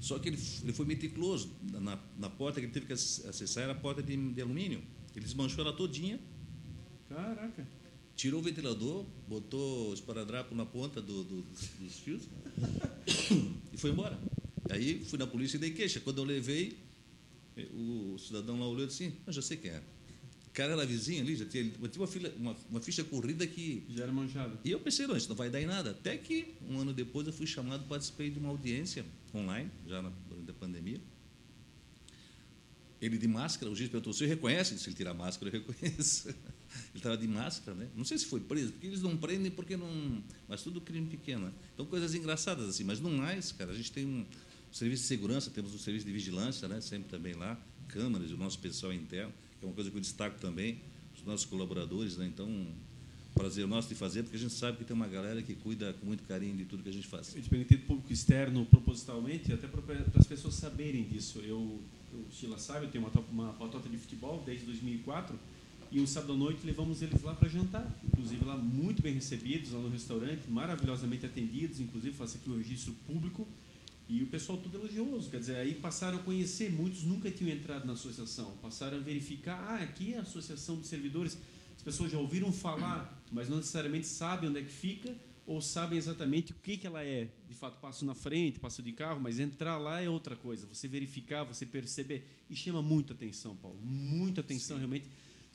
Só 0.00 0.18
que 0.18 0.30
ele, 0.30 0.38
ele 0.62 0.72
foi 0.72 0.86
meticuloso. 0.86 1.52
Na, 1.62 1.98
na 2.18 2.30
porta 2.30 2.58
que 2.58 2.66
ele 2.66 2.72
teve 2.72 2.86
que 2.86 2.92
acessar 2.94 3.64
era 3.64 3.72
a 3.72 3.76
porta 3.76 4.02
de, 4.02 4.16
de 4.32 4.40
alumínio. 4.40 4.82
Ele 5.14 5.24
desmanchou 5.24 5.62
ela 5.62 5.76
todinha. 5.76 6.18
Caraca. 7.14 7.66
Tirou 8.16 8.40
o 8.40 8.42
ventilador, 8.42 9.04
botou 9.28 9.90
o 9.90 9.94
esparadrapo 9.94 10.54
na 10.54 10.64
ponta 10.64 11.00
do, 11.00 11.24
do, 11.24 11.42
dos 11.80 11.98
fios 11.98 12.22
e 13.72 13.76
foi 13.76 13.90
embora. 13.90 14.18
Aí 14.70 15.04
fui 15.04 15.18
na 15.18 15.26
polícia 15.26 15.56
e 15.56 15.60
dei 15.60 15.70
queixa. 15.70 16.00
Quando 16.00 16.18
eu 16.18 16.24
levei, 16.24 16.78
o 17.74 18.16
cidadão 18.18 18.58
lá 18.58 18.66
olhou 18.66 18.84
e 18.84 18.86
disse 18.86 19.04
assim, 19.04 19.16
eu 19.26 19.32
já 19.32 19.42
sei 19.42 19.56
quem 19.56 19.70
é. 19.70 19.82
O 20.46 20.50
cara 20.52 20.72
era 20.74 20.84
vizinho 20.84 21.22
ali, 21.22 21.34
já 21.34 21.46
tinha, 21.46 21.64
tinha 21.64 21.90
uma, 21.96 22.06
fila, 22.06 22.30
uma, 22.36 22.56
uma, 22.70 22.80
ficha 22.80 23.02
corrida 23.02 23.46
que... 23.46 23.86
Já 23.88 24.02
era 24.02 24.12
manchado. 24.12 24.58
E 24.62 24.70
eu 24.70 24.78
pensei, 24.78 25.06
não, 25.06 25.16
isso 25.16 25.28
não 25.28 25.36
vai 25.36 25.48
dar 25.48 25.62
em 25.62 25.66
nada. 25.66 25.92
Até 25.92 26.16
que, 26.18 26.54
um 26.68 26.78
ano 26.78 26.92
depois, 26.92 27.26
eu 27.26 27.32
fui 27.32 27.46
chamado, 27.46 27.86
participei 27.88 28.30
de 28.30 28.38
uma 28.38 28.50
audiência 28.50 29.04
online, 29.34 29.70
já 29.86 30.02
na, 30.02 30.12
durante 30.28 30.50
a 30.50 30.54
pandemia. 30.54 31.00
Ele 33.00 33.16
de 33.16 33.26
máscara, 33.26 33.72
o 33.72 33.74
juiz 33.74 33.90
perguntou, 33.90 34.12
você 34.12 34.26
reconhece? 34.26 34.78
Se 34.78 34.90
ele 34.90 34.96
tirar 34.96 35.12
a 35.12 35.14
máscara, 35.14 35.56
eu 35.56 35.62
reconheço. 35.62 36.34
ele 36.90 36.98
estava 36.98 37.16
de 37.16 37.26
máscara, 37.26 37.76
né? 37.76 37.88
Não 37.96 38.04
sei 38.04 38.18
se 38.18 38.26
foi 38.26 38.40
preso, 38.40 38.72
porque 38.72 38.86
eles 38.86 39.02
não 39.02 39.16
prendem 39.16 39.50
porque 39.50 39.76
não... 39.76 40.22
Mas 40.48 40.62
tudo 40.62 40.80
crime 40.80 41.06
pequeno, 41.06 41.46
né? 41.46 41.52
Então, 41.74 41.86
coisas 41.86 42.14
engraçadas 42.14 42.68
assim. 42.68 42.84
Mas 42.84 43.00
no 43.00 43.10
mais, 43.10 43.52
cara, 43.52 43.72
a 43.72 43.74
gente 43.74 43.92
tem 43.92 44.06
um 44.06 44.26
serviço 44.70 45.02
de 45.02 45.08
segurança, 45.08 45.50
temos 45.50 45.74
um 45.74 45.78
serviço 45.78 46.06
de 46.06 46.12
vigilância, 46.12 46.68
né? 46.68 46.80
Sempre 46.80 47.08
também 47.08 47.34
lá, 47.34 47.58
câmeras, 47.88 48.30
o 48.30 48.36
nosso 48.36 48.58
pessoal 48.58 48.92
interno, 48.92 49.32
que 49.58 49.64
é 49.64 49.68
uma 49.68 49.74
coisa 49.74 49.90
que 49.90 49.96
eu 49.96 50.00
destaco 50.00 50.38
também, 50.40 50.80
os 51.14 51.22
nossos 51.24 51.46
colaboradores, 51.46 52.16
né? 52.16 52.26
Então, 52.26 52.66
prazer 53.34 53.66
nosso 53.66 53.88
de 53.88 53.94
fazer, 53.94 54.22
porque 54.22 54.36
a 54.36 54.40
gente 54.40 54.54
sabe 54.54 54.78
que 54.78 54.84
tem 54.84 54.94
uma 54.94 55.08
galera 55.08 55.42
que 55.42 55.54
cuida 55.54 55.92
com 55.94 56.06
muito 56.06 56.22
carinho 56.24 56.56
de 56.56 56.64
tudo 56.64 56.82
que 56.82 56.88
a 56.88 56.92
gente 56.92 57.06
faz. 57.06 57.34
Independente 57.34 57.76
do 57.76 57.86
público 57.86 58.12
externo, 58.12 58.66
propositalmente, 58.66 59.52
até 59.52 59.66
para 59.66 59.80
as 60.14 60.26
pessoas 60.26 60.54
saberem 60.54 61.04
disso. 61.04 61.38
Eu 61.40 61.82
o 62.12 62.30
Sheila 62.30 62.58
sabe, 62.58 62.86
eu 62.86 62.90
tenho 62.90 63.04
uma, 63.04 63.24
uma 63.30 63.52
patota 63.54 63.88
de 63.88 63.96
futebol 63.96 64.42
desde 64.44 64.66
2004 64.66 65.38
e 65.92 66.00
um 66.00 66.06
sábado 66.06 66.32
à 66.32 66.36
noite 66.36 66.64
levamos 66.64 67.02
eles 67.02 67.22
lá 67.22 67.34
para 67.34 67.48
jantar, 67.48 67.86
inclusive 68.02 68.42
lá 68.46 68.56
muito 68.56 69.02
bem 69.02 69.12
recebidos 69.12 69.72
lá 69.72 69.78
no 69.78 69.90
restaurante, 69.90 70.48
maravilhosamente 70.48 71.26
atendidos, 71.26 71.80
inclusive 71.80 72.16
faço 72.16 72.38
aqui 72.38 72.48
o 72.48 72.56
registro 72.56 72.94
público 73.06 73.46
e 74.08 74.22
o 74.22 74.26
pessoal 74.26 74.56
todo 74.56 74.74
elogioso, 74.74 75.28
quer 75.30 75.38
dizer, 75.38 75.56
aí 75.56 75.74
passaram 75.74 76.18
a 76.18 76.22
conhecer, 76.22 76.72
muitos 76.72 77.02
nunca 77.02 77.30
tinham 77.30 77.54
entrado 77.54 77.86
na 77.86 77.92
associação, 77.92 78.52
passaram 78.62 78.96
a 78.96 79.00
verificar, 79.00 79.58
ah, 79.68 79.82
aqui 79.82 80.14
é 80.14 80.18
a 80.18 80.22
associação 80.22 80.80
de 80.80 80.86
servidores, 80.86 81.36
as 81.76 81.82
pessoas 81.82 82.10
já 82.10 82.18
ouviram 82.18 82.50
falar, 82.50 83.22
mas 83.30 83.50
não 83.50 83.58
necessariamente 83.58 84.06
sabem 84.06 84.48
onde 84.48 84.60
é 84.60 84.62
que 84.62 84.72
fica 84.72 85.14
ou 85.46 85.60
sabem 85.60 85.98
exatamente 85.98 86.52
o 86.52 86.54
que, 86.54 86.76
que 86.76 86.86
ela 86.86 87.02
é. 87.02 87.28
De 87.48 87.54
fato, 87.54 87.78
passo 87.80 88.04
na 88.04 88.14
frente, 88.14 88.60
passo 88.60 88.82
de 88.82 88.92
carro, 88.92 89.20
mas 89.20 89.38
entrar 89.38 89.76
lá 89.76 90.00
é 90.00 90.08
outra 90.08 90.36
coisa. 90.36 90.66
Você 90.72 90.86
verificar, 90.86 91.42
você 91.42 91.66
perceber. 91.66 92.24
E 92.48 92.54
chama 92.54 92.80
muita 92.80 93.12
atenção, 93.12 93.56
Paulo. 93.56 93.78
Muita 93.82 94.40
atenção, 94.40 94.76
Sim. 94.76 94.82
realmente. 94.82 95.06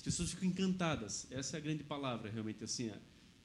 As 0.08 0.14
pessoas 0.14 0.32
ficam 0.32 0.48
encantadas. 0.48 1.28
Essa 1.30 1.58
é 1.58 1.60
a 1.60 1.62
grande 1.62 1.84
palavra, 1.84 2.32
realmente. 2.32 2.64
assim 2.64 2.90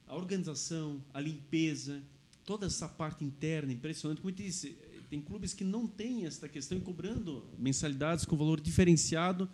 A 0.07 0.15
organização, 0.15 1.03
a 1.13 1.19
limpeza, 1.19 2.01
toda 2.45 2.67
essa 2.67 2.87
parte 2.87 3.21
interna, 3.25 3.73
impressionante. 3.73 4.21
Como 4.21 4.29
eu 4.29 4.35
disse, 4.35 4.77
tem 5.09 5.19
clubes 5.19 5.53
que 5.53 5.65
não 5.65 5.85
têm 5.85 6.25
esta 6.25 6.47
questão 6.47 6.77
e 6.77 6.81
cobrando 6.81 7.45
mensalidades 7.59 8.23
com 8.23 8.37
valor 8.37 8.61
diferenciado, 8.61 9.49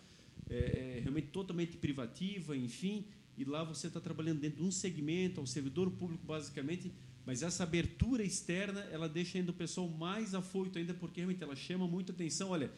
é, 0.48 0.98
é, 0.98 1.00
realmente 1.00 1.30
totalmente 1.30 1.78
privativa, 1.78 2.56
enfim 2.56 3.04
e 3.39 3.45
lá 3.45 3.63
você 3.63 3.88
está 3.88 4.02
trabalhando 4.02 4.41
dentro 4.41 4.58
de 4.58 4.67
um 4.67 4.72
segmento, 4.72 5.39
ao 5.39 5.48
servidor 5.48 5.89
público 5.91 6.26
basicamente, 6.26 6.91
mas 7.26 7.41
essa 7.41 7.63
abertura 7.63 8.22
externa 8.22 8.82
ela 8.91 9.08
deixa 9.08 9.38
ainda 9.38 9.52
o 9.52 9.54
pessoal 9.54 9.88
mais 9.88 10.36
afoito 10.36 10.78
ainda 10.78 10.93
porque 10.93 11.22
realmente 11.22 11.41
ela 11.41 11.56
chama 11.56 11.88
muita 11.88 12.12
atenção. 12.12 12.50
Olha, 12.50 12.69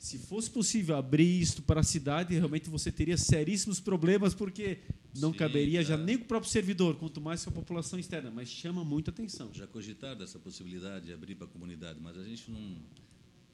se 0.00 0.16
fosse 0.16 0.48
possível 0.50 0.96
abrir 0.96 1.42
isto 1.42 1.60
para 1.60 1.80
a 1.80 1.82
cidade, 1.82 2.34
realmente 2.34 2.70
você 2.70 2.90
teria 2.90 3.18
seríssimos 3.18 3.80
problemas 3.80 4.34
porque 4.34 4.78
não 5.18 5.30
Sim, 5.30 5.38
caberia 5.38 5.84
já 5.84 5.94
nem 5.94 6.16
com 6.16 6.24
o 6.24 6.26
próprio 6.26 6.50
servidor, 6.50 6.96
quanto 6.96 7.20
mais 7.20 7.44
com 7.44 7.50
a 7.50 7.52
população 7.52 7.98
externa, 7.98 8.30
mas 8.30 8.48
chama 8.48 8.82
muita 8.82 9.10
atenção. 9.10 9.52
Já 9.52 9.66
cogitaram 9.66 10.24
essa 10.24 10.38
possibilidade 10.38 11.04
de 11.04 11.12
abrir 11.12 11.34
para 11.34 11.46
a 11.46 11.50
comunidade, 11.50 12.00
mas 12.00 12.16
a 12.16 12.24
gente 12.24 12.50
não 12.50 12.78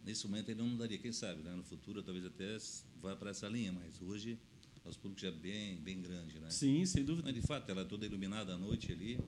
nesse 0.05 0.25
momento 0.29 0.49
ainda 0.53 0.63
não 0.63 0.77
daria, 0.77 0.97
quem 0.99 1.11
sabe, 1.11 1.43
né? 1.43 1.53
no 1.53 1.65
futuro 1.65 2.01
talvez 2.01 2.25
até 2.25 2.57
vá 3.03 3.17
para 3.17 3.31
essa 3.31 3.49
linha, 3.49 3.73
mas 3.73 4.01
hoje 4.01 4.39
nosso 4.85 5.01
público 5.01 5.21
já 5.21 5.29
é 5.29 5.33
bem, 5.33 5.79
bem 5.79 6.01
grande, 6.01 6.39
né? 6.39 6.49
Sim, 6.49 6.87
sem 6.87 7.05
dúvida. 7.05 7.27
Mas, 7.27 7.35
de 7.35 7.45
fato, 7.45 7.69
ela 7.69 7.81
é 7.81 7.85
toda 7.85 8.07
iluminada 8.07 8.55
à 8.55 8.57
noite 8.57 8.93
ali. 8.93 9.19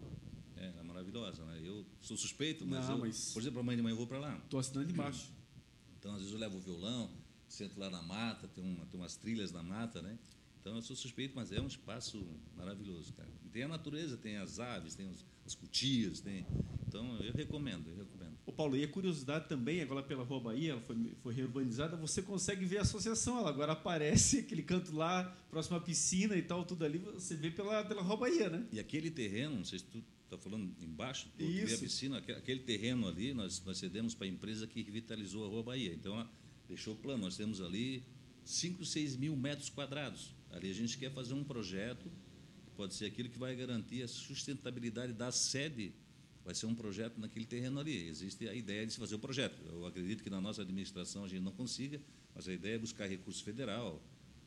É, 0.56 0.72
é 0.78 0.82
maravilhosa, 0.84 1.44
né? 1.46 1.60
Eu 1.64 1.84
sou 2.00 2.16
suspeito, 2.16 2.64
mas, 2.64 2.86
Não, 2.86 2.94
eu, 2.94 2.98
mas 3.00 3.32
por 3.32 3.42
exemplo, 3.42 3.58
a 3.58 3.62
mãe 3.64 3.74
de 3.74 3.82
mãe 3.82 3.90
eu 3.90 3.96
vou 3.96 4.06
para 4.06 4.20
lá. 4.20 4.36
Estou 4.36 4.60
assinando 4.60 4.88
embaixo. 4.94 5.32
Então, 5.98 6.12
às 6.12 6.18
vezes 6.18 6.32
eu 6.32 6.38
levo 6.38 6.56
o 6.56 6.60
violão, 6.60 7.10
sento 7.48 7.78
lá 7.78 7.90
na 7.90 8.02
mata, 8.02 8.46
tem, 8.48 8.64
uma, 8.64 8.86
tem 8.86 9.00
umas 9.00 9.16
trilhas 9.16 9.52
na 9.52 9.62
mata, 9.62 10.00
né? 10.00 10.18
Então, 10.60 10.76
eu 10.76 10.82
sou 10.82 10.94
suspeito, 10.94 11.34
mas 11.34 11.52
é 11.52 11.60
um 11.60 11.66
espaço 11.66 12.26
maravilhoso, 12.56 13.12
cara. 13.14 13.28
Tem 13.52 13.62
a 13.62 13.68
natureza, 13.68 14.16
tem 14.16 14.36
as 14.36 14.58
aves, 14.58 14.94
tem 14.94 15.08
os, 15.08 15.24
as 15.46 15.54
cutias, 15.54 16.20
tem... 16.20 16.46
Então, 16.98 17.16
eu 17.20 17.32
recomendo, 17.32 17.88
eu 17.88 17.96
recomendo. 17.96 18.36
Ô 18.44 18.52
Paulo, 18.52 18.76
e 18.76 18.82
a 18.82 18.88
curiosidade 18.88 19.48
também, 19.48 19.80
agora 19.80 20.02
pela 20.02 20.24
Rua 20.24 20.40
Bahia, 20.40 20.72
ela 20.72 20.80
foi, 20.80 20.96
foi 21.22 21.32
reurbanizada, 21.32 21.96
você 21.96 22.20
consegue 22.20 22.64
ver 22.64 22.78
a 22.78 22.82
associação, 22.82 23.38
ela 23.38 23.50
agora 23.50 23.72
aparece, 23.72 24.40
aquele 24.42 24.64
canto 24.64 24.92
lá, 24.96 25.24
próximo 25.48 25.76
à 25.76 25.80
piscina 25.80 26.36
e 26.36 26.42
tal, 26.42 26.64
tudo 26.64 26.84
ali, 26.84 26.98
você 26.98 27.36
vê 27.36 27.52
pela, 27.52 27.84
pela 27.84 28.02
Rua 28.02 28.16
Bahia, 28.16 28.50
né? 28.50 28.66
E 28.72 28.80
aquele 28.80 29.12
terreno, 29.12 29.58
não 29.58 29.64
sei 29.64 29.78
se 29.78 29.84
tu 29.84 30.02
está 30.24 30.36
falando 30.36 30.74
embaixo, 30.82 31.28
tu 31.38 31.44
vê 31.44 31.72
a 31.72 31.78
piscina, 31.78 32.18
aquele 32.18 32.60
terreno 32.60 33.06
ali, 33.06 33.32
nós, 33.32 33.62
nós 33.64 33.78
cedemos 33.78 34.12
para 34.12 34.26
a 34.26 34.30
empresa 34.30 34.66
que 34.66 34.82
revitalizou 34.82 35.44
a 35.44 35.48
Rua 35.48 35.62
Bahia. 35.62 35.94
Então, 35.94 36.14
ela 36.14 36.28
deixou 36.66 36.94
o 36.94 36.96
plano, 36.96 37.22
nós 37.22 37.36
temos 37.36 37.60
ali 37.60 38.02
5, 38.44 38.84
6 38.84 39.14
mil 39.16 39.36
metros 39.36 39.68
quadrados. 39.68 40.34
Ali 40.50 40.68
a 40.68 40.74
gente 40.74 40.98
quer 40.98 41.12
fazer 41.12 41.34
um 41.34 41.44
projeto, 41.44 42.10
que 42.64 42.70
pode 42.76 42.94
ser 42.94 43.04
aquilo 43.06 43.28
que 43.28 43.38
vai 43.38 43.54
garantir 43.54 44.02
a 44.02 44.08
sustentabilidade 44.08 45.12
da 45.12 45.30
sede 45.30 45.92
vai 46.48 46.54
ser 46.54 46.64
um 46.64 46.74
projeto 46.74 47.20
naquele 47.20 47.44
terreno 47.44 47.78
ali. 47.78 48.08
Existe 48.08 48.48
a 48.48 48.54
ideia 48.54 48.86
de 48.86 48.94
se 48.94 48.98
fazer 48.98 49.14
o 49.16 49.18
projeto. 49.18 49.62
Eu 49.70 49.84
acredito 49.84 50.22
que 50.22 50.30
na 50.30 50.40
nossa 50.40 50.62
administração 50.62 51.22
a 51.22 51.28
gente 51.28 51.42
não 51.42 51.52
consiga, 51.52 52.00
mas 52.34 52.48
a 52.48 52.52
ideia 52.54 52.76
é 52.76 52.78
buscar 52.78 53.06
recurso 53.06 53.44
federal, 53.44 54.02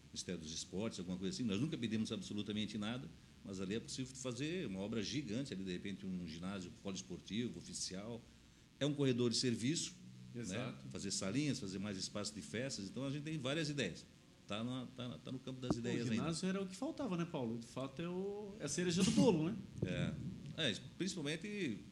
Ministério 0.07 0.41
dos 0.41 0.51
Esportes, 0.51 0.97
alguma 0.97 1.15
coisa 1.15 1.31
assim. 1.31 1.43
Nós 1.43 1.61
nunca 1.61 1.77
pedimos 1.77 2.11
absolutamente 2.11 2.75
nada, 2.75 3.07
mas 3.45 3.61
ali 3.61 3.75
é 3.75 3.79
possível 3.79 4.15
fazer 4.15 4.65
uma 4.65 4.79
obra 4.79 5.03
gigante, 5.03 5.53
ali 5.53 5.63
de 5.63 5.71
repente 5.71 6.03
um 6.03 6.25
ginásio 6.25 6.71
poliesportivo, 6.81 7.59
oficial. 7.59 8.19
É 8.79 8.85
um 8.87 8.95
corredor 8.95 9.29
de 9.29 9.37
serviço, 9.37 9.93
né? 10.33 10.73
fazer 10.91 11.11
salinhas, 11.11 11.59
fazer 11.59 11.77
mais 11.77 11.97
espaço 11.97 12.33
de 12.33 12.41
festas. 12.41 12.87
Então 12.89 13.05
a 13.05 13.11
gente 13.11 13.25
tem 13.25 13.37
várias 13.37 13.69
ideias. 13.69 14.07
está 14.41 14.65
tá, 14.97 15.19
tá 15.19 15.31
no 15.31 15.37
campo 15.37 15.61
das 15.61 15.77
ideias 15.77 16.09
o 16.09 16.11
ginásio 16.11 16.47
ainda. 16.47 16.57
era 16.57 16.65
o 16.65 16.67
que 16.67 16.75
faltava, 16.75 17.15
né, 17.15 17.25
Paulo? 17.25 17.59
De 17.59 17.67
fato, 17.67 18.01
é, 18.01 18.09
o, 18.09 18.55
é 18.59 18.65
a 18.65 18.67
cereja 18.67 19.03
do 19.03 19.11
bolo, 19.11 19.51
né? 19.51 19.55
É, 19.85 20.69
é 20.69 20.75
principalmente 20.97 21.90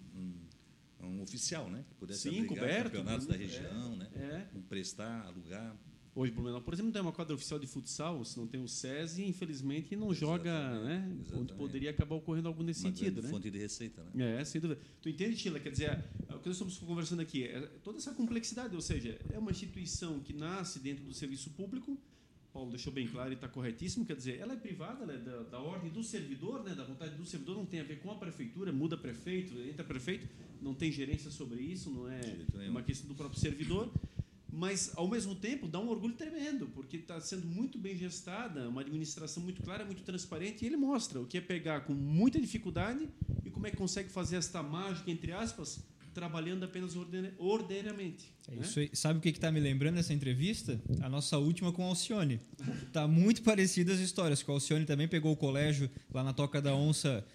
um, 1.01 1.21
oficial, 1.21 1.69
né? 1.69 1.83
Que 1.87 1.95
pudesse 1.95 2.29
Sim, 2.29 2.45
coberto, 2.45 2.91
campeonatos 2.91 3.27
da 3.27 3.35
é, 3.35 3.37
região, 3.37 3.95
né? 3.95 4.09
É. 4.15 4.57
Emprestar, 4.57 5.25
alugar. 5.27 5.77
Hoje, 6.15 6.31
Blumenau, 6.31 6.61
por 6.61 6.73
exemplo, 6.73 6.87
não 6.87 6.93
tem 6.93 7.01
uma 7.01 7.11
quadra 7.11 7.35
oficial 7.35 7.59
de 7.59 7.67
futsal, 7.67 8.25
se 8.25 8.37
não 8.37 8.47
tem 8.47 8.61
o 8.61 8.67
SESI, 8.67 9.23
infelizmente 9.23 9.95
não 9.95 10.13
joga, 10.13 10.51
né? 10.81 11.07
exatamente. 11.21 11.33
Onde 11.33 11.53
poderia 11.53 11.91
acabar 11.91 12.15
ocorrendo 12.15 12.47
algo 12.47 12.63
nesse 12.63 12.83
Uma 12.83 12.91
sentido, 12.93 13.21
né? 13.21 13.29
fonte 13.29 13.49
de 13.49 13.57
receita, 13.57 14.03
né? 14.13 14.41
É, 14.41 14.43
sem 14.43 14.59
dúvida. 14.59 14.81
Tu 15.01 15.09
entende, 15.09 15.37
Sheila? 15.37 15.59
Quer 15.59 15.71
dizer, 15.71 16.03
o 16.29 16.39
que 16.39 16.47
nós 16.47 16.55
estamos 16.55 16.77
conversando 16.79 17.21
aqui 17.21 17.43
é 17.43 17.61
toda 17.83 17.99
essa 17.99 18.13
complexidade, 18.13 18.75
ou 18.75 18.81
seja, 18.81 19.19
é 19.31 19.37
uma 19.37 19.51
instituição 19.51 20.19
que 20.19 20.33
nasce 20.33 20.79
dentro 20.79 21.05
do 21.05 21.13
serviço 21.13 21.51
público, 21.51 21.97
Paulo 22.53 22.69
deixou 22.69 22.91
bem 22.91 23.07
claro 23.07 23.31
e 23.31 23.35
está 23.35 23.47
corretíssimo, 23.47 24.05
quer 24.05 24.15
dizer, 24.15 24.39
ela 24.39 24.53
é 24.53 24.57
privada, 24.57 25.03
ela 25.03 25.13
é 25.13 25.17
da, 25.17 25.43
da, 25.43 25.59
ordem 25.59 25.91
do 25.91 26.03
servidor, 26.03 26.63
né, 26.63 26.73
da 26.73 26.83
vontade 26.83 27.15
do 27.15 27.25
servidor, 27.25 27.57
não 27.57 27.65
tem 27.65 27.79
a 27.79 27.83
ver 27.83 27.99
com 27.99 28.11
a 28.11 28.15
prefeitura, 28.15 28.71
muda 28.71 28.97
prefeito, 28.97 29.57
entra 29.61 29.83
prefeito, 29.83 30.27
não 30.61 30.73
tem 30.73 30.91
gerência 30.91 31.29
sobre 31.29 31.61
isso, 31.61 31.89
não 31.89 32.09
é 32.09 32.69
uma 32.69 32.81
questão 32.81 33.07
do 33.07 33.15
próprio 33.15 33.39
servidor 33.39 33.91
mas 34.51 34.91
ao 34.95 35.07
mesmo 35.07 35.35
tempo 35.35 35.67
dá 35.67 35.79
um 35.79 35.89
orgulho 35.89 36.15
tremendo, 36.15 36.67
porque 36.73 36.97
está 36.97 37.19
sendo 37.21 37.45
muito 37.45 37.77
bem 37.77 37.95
gestada, 37.95 38.67
uma 38.67 38.81
administração 38.81 39.41
muito 39.43 39.61
clara, 39.61 39.85
muito 39.85 40.03
transparente, 40.03 40.63
e 40.63 40.67
ele 40.67 40.77
mostra 40.77 41.21
o 41.21 41.25
que 41.25 41.37
é 41.37 41.41
pegar 41.41 41.81
com 41.81 41.93
muita 41.93 42.39
dificuldade 42.39 43.07
e 43.45 43.49
como 43.49 43.67
é 43.67 43.71
que 43.71 43.77
consegue 43.77 44.09
fazer 44.09 44.37
esta 44.37 44.61
mágica, 44.63 45.09
entre 45.09 45.31
aspas, 45.31 45.83
trabalhando 46.19 46.65
apenas 46.65 46.93
ordeiramente. 47.37 48.33
É 48.51 48.55
né? 48.55 48.61
isso 48.61 48.79
aí. 48.79 48.89
Sabe 48.91 49.19
o 49.19 49.21
que 49.21 49.29
está 49.29 49.49
me 49.49 49.59
lembrando 49.59 49.95
dessa 49.95 50.13
entrevista? 50.13 50.79
A 51.01 51.07
nossa 51.07 51.37
última 51.37 51.71
com 51.71 51.85
Alcione. 51.85 52.41
Está 52.85 53.07
muito 53.07 53.41
parecida 53.41 53.93
as 53.93 53.99
histórias, 53.99 54.43
que 54.43 54.51
a 54.51 54.53
Alcione 54.53 54.85
também 54.85 55.07
pegou 55.07 55.31
o 55.31 55.37
colégio 55.37 55.89
lá 56.13 56.21
na 56.21 56.33
Toca 56.33 56.61
da 56.61 56.75
Onça 56.75 57.25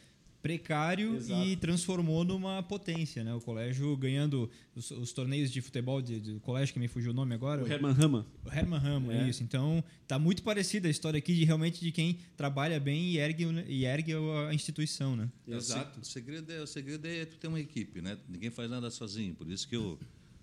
precário 0.45 1.16
Exato. 1.16 1.42
e 1.42 1.57
transformou 1.57 2.22
numa 2.22 2.62
potência, 2.62 3.24
né? 3.24 3.32
O 3.32 3.40
colégio 3.40 3.97
ganhando 3.97 4.51
os, 4.76 4.90
os 4.90 5.11
torneios 5.11 5.51
de 5.51 5.62
futebol 5.62 6.03
de, 6.03 6.20
de, 6.20 6.34
colégio 6.40 6.74
que 6.74 6.78
me 6.78 6.86
fugiu 6.86 7.12
o 7.12 7.14
nome 7.14 7.34
agora. 7.34 7.64
O 7.64 7.66
Herman 7.66 7.92
Rama. 7.92 8.26
O 8.45 8.53
Herman 8.53 8.78
Rama, 8.78 9.14
é. 9.14 9.30
isso. 9.30 9.42
Então, 9.42 9.82
tá 10.07 10.18
muito 10.18 10.42
parecida 10.42 10.86
a 10.86 10.90
história 10.90 11.16
aqui 11.16 11.34
de 11.34 11.45
realmente 11.47 11.80
de 11.80 11.90
quem 11.90 12.18
trabalha 12.36 12.78
bem 12.78 13.05
e 13.05 13.16
ergue, 13.16 13.47
e 13.66 13.86
ergue 13.86 14.12
a 14.47 14.53
instituição, 14.53 15.16
né? 15.16 15.30
Exato. 15.49 16.01
O 16.01 16.05
segredo 16.05 16.53
é 16.53 16.61
o 16.61 16.66
segredo 16.66 17.07
é 17.07 17.24
tu 17.24 17.38
ter 17.38 17.49
uma 17.49 17.59
equipe, 17.59 18.03
né? 18.03 18.18
Ninguém 18.28 18.51
faz 18.51 18.70
nada 18.70 18.90
sozinho. 18.90 19.34
Por 19.34 19.51
isso 19.51 19.66
que 19.66 19.76
eu 19.76 19.99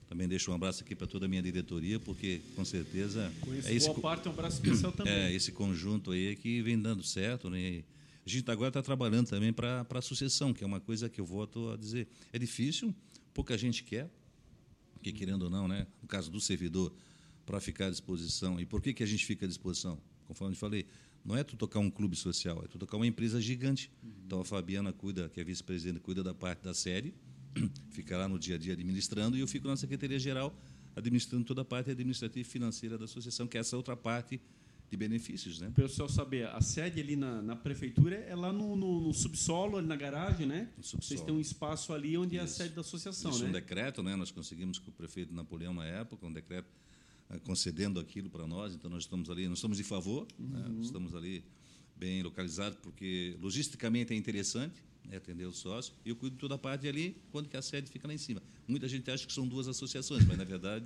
também 0.09 0.27
deixo 0.27 0.49
um 0.49 0.55
abraço 0.55 0.83
aqui 0.83 0.95
para 0.95 1.05
toda 1.05 1.27
a 1.27 1.29
minha 1.29 1.43
diretoria, 1.43 1.99
porque 1.99 2.41
com 2.55 2.65
certeza 2.65 3.31
Conheço 3.39 3.67
é 3.67 3.73
esse 3.75 3.85
boa 3.85 3.99
parte 3.99 4.27
um 4.27 4.31
abraço 4.31 4.55
especial 4.55 4.91
também. 4.97 5.13
É 5.13 5.31
esse 5.31 5.51
conjunto 5.51 6.09
aí 6.09 6.35
que 6.35 6.59
vem 6.63 6.81
dando 6.81 7.03
certo, 7.03 7.51
né? 7.51 7.83
A 8.25 8.29
gente 8.29 8.49
agora 8.51 8.69
está 8.69 8.81
trabalhando 8.81 9.27
também 9.27 9.51
para 9.51 9.85
a 9.89 10.01
sucessão, 10.01 10.53
que 10.53 10.63
é 10.63 10.67
uma 10.67 10.79
coisa 10.79 11.09
que 11.09 11.19
eu 11.19 11.25
volto 11.25 11.71
a 11.71 11.77
dizer. 11.77 12.07
É 12.31 12.37
difícil, 12.37 12.93
pouca 13.33 13.57
gente 13.57 13.83
quer, 13.83 14.09
porque 14.93 15.11
querendo 15.11 15.43
ou 15.43 15.49
não, 15.49 15.67
né? 15.67 15.87
no 16.01 16.07
caso 16.07 16.29
do 16.29 16.39
servidor, 16.39 16.93
para 17.45 17.59
ficar 17.59 17.87
à 17.87 17.89
disposição. 17.89 18.59
E 18.59 18.65
por 18.65 18.81
que, 18.81 18.93
que 18.93 19.01
a 19.03 19.05
gente 19.05 19.25
fica 19.25 19.45
à 19.45 19.47
disposição? 19.47 19.99
Conforme 20.27 20.53
eu 20.53 20.57
falei, 20.57 20.85
não 21.25 21.35
é 21.35 21.43
tu 21.43 21.55
tocar 21.55 21.79
um 21.79 21.89
clube 21.89 22.15
social, 22.15 22.61
é 22.63 22.67
tu 22.67 22.77
tocar 22.77 22.97
uma 22.97 23.07
empresa 23.07 23.41
gigante. 23.41 23.91
Uhum. 24.03 24.11
Então 24.25 24.41
a 24.41 24.45
Fabiana 24.45 24.93
cuida, 24.93 25.27
que 25.29 25.41
é 25.41 25.43
vice-presidente, 25.43 25.99
cuida 25.99 26.23
da 26.23 26.33
parte 26.33 26.63
da 26.63 26.73
série, 26.73 27.15
fica 27.89 28.17
lá 28.17 28.27
no 28.27 28.37
dia 28.37 28.55
a 28.55 28.57
dia 28.57 28.73
administrando, 28.73 29.35
e 29.35 29.39
eu 29.39 29.47
fico 29.47 29.67
na 29.67 29.75
Secretaria 29.75 30.19
Geral 30.19 30.55
administrando 30.95 31.45
toda 31.45 31.61
a 31.61 31.65
parte 31.65 31.89
administrativa 31.89 32.47
e 32.47 32.49
financeira 32.49 32.97
da 32.97 33.05
associação, 33.05 33.47
que 33.47 33.57
é 33.57 33.61
essa 33.61 33.77
outra 33.77 33.95
parte 33.95 34.41
de 34.91 34.97
benefícios, 34.97 35.61
né? 35.61 35.71
Para 35.73 35.85
o 35.85 35.87
pessoal 35.87 36.09
saber, 36.09 36.47
a 36.47 36.59
sede 36.59 36.99
ali 36.99 37.15
na, 37.15 37.41
na 37.41 37.55
prefeitura 37.55 38.13
é 38.13 38.35
lá 38.35 38.51
no, 38.51 38.75
no, 38.75 38.99
no, 38.99 39.13
subsolo, 39.13 39.77
ali 39.77 39.87
na 39.87 39.95
garagem, 39.95 40.45
né? 40.45 40.69
No 40.77 40.83
subsolo. 40.83 41.07
Vocês 41.07 41.21
têm 41.21 41.33
um 41.33 41.39
espaço 41.39 41.93
ali 41.93 42.17
onde 42.17 42.35
Isso. 42.35 42.41
é 42.41 42.43
a 42.43 42.47
sede 42.47 42.75
da 42.75 42.81
associação, 42.81 43.31
Isso, 43.31 43.43
né? 43.43 43.49
um 43.49 43.53
decreto, 43.53 44.03
né? 44.03 44.17
Nós 44.17 44.31
conseguimos 44.31 44.79
com 44.79 44.89
o 44.89 44.93
prefeito 44.93 45.33
Napoleão 45.33 45.73
na 45.73 45.85
época, 45.85 46.27
um 46.27 46.33
decreto 46.33 46.67
uh, 47.29 47.39
concedendo 47.39 48.01
aquilo 48.01 48.29
para 48.29 48.45
nós, 48.45 48.75
então 48.75 48.89
nós 48.89 49.03
estamos 49.03 49.29
ali, 49.29 49.47
nós 49.47 49.59
estamos 49.59 49.77
de 49.77 49.83
favor, 49.83 50.27
né? 50.37 50.59
uhum. 50.59 50.73
né? 50.73 50.81
estamos 50.81 51.15
ali 51.15 51.41
bem 51.95 52.21
localizados, 52.21 52.77
porque 52.81 53.37
logisticamente 53.39 54.13
é 54.13 54.17
interessante 54.17 54.83
né? 55.05 55.15
atender 55.15 55.45
o 55.45 55.53
sócio, 55.53 55.93
e 56.03 56.09
eu 56.09 56.17
cuido 56.17 56.35
toda 56.35 56.55
a 56.55 56.57
parte 56.57 56.85
ali, 56.85 57.15
quando 57.31 57.47
que 57.47 57.55
a 57.55 57.61
sede 57.61 57.89
fica 57.89 58.09
lá 58.09 58.13
em 58.13 58.17
cima. 58.17 58.43
Muita 58.67 58.89
gente 58.89 59.09
acha 59.09 59.25
que 59.25 59.31
são 59.31 59.47
duas 59.47 59.69
associações, 59.69 60.25
mas 60.25 60.37
na 60.37 60.43
verdade 60.43 60.85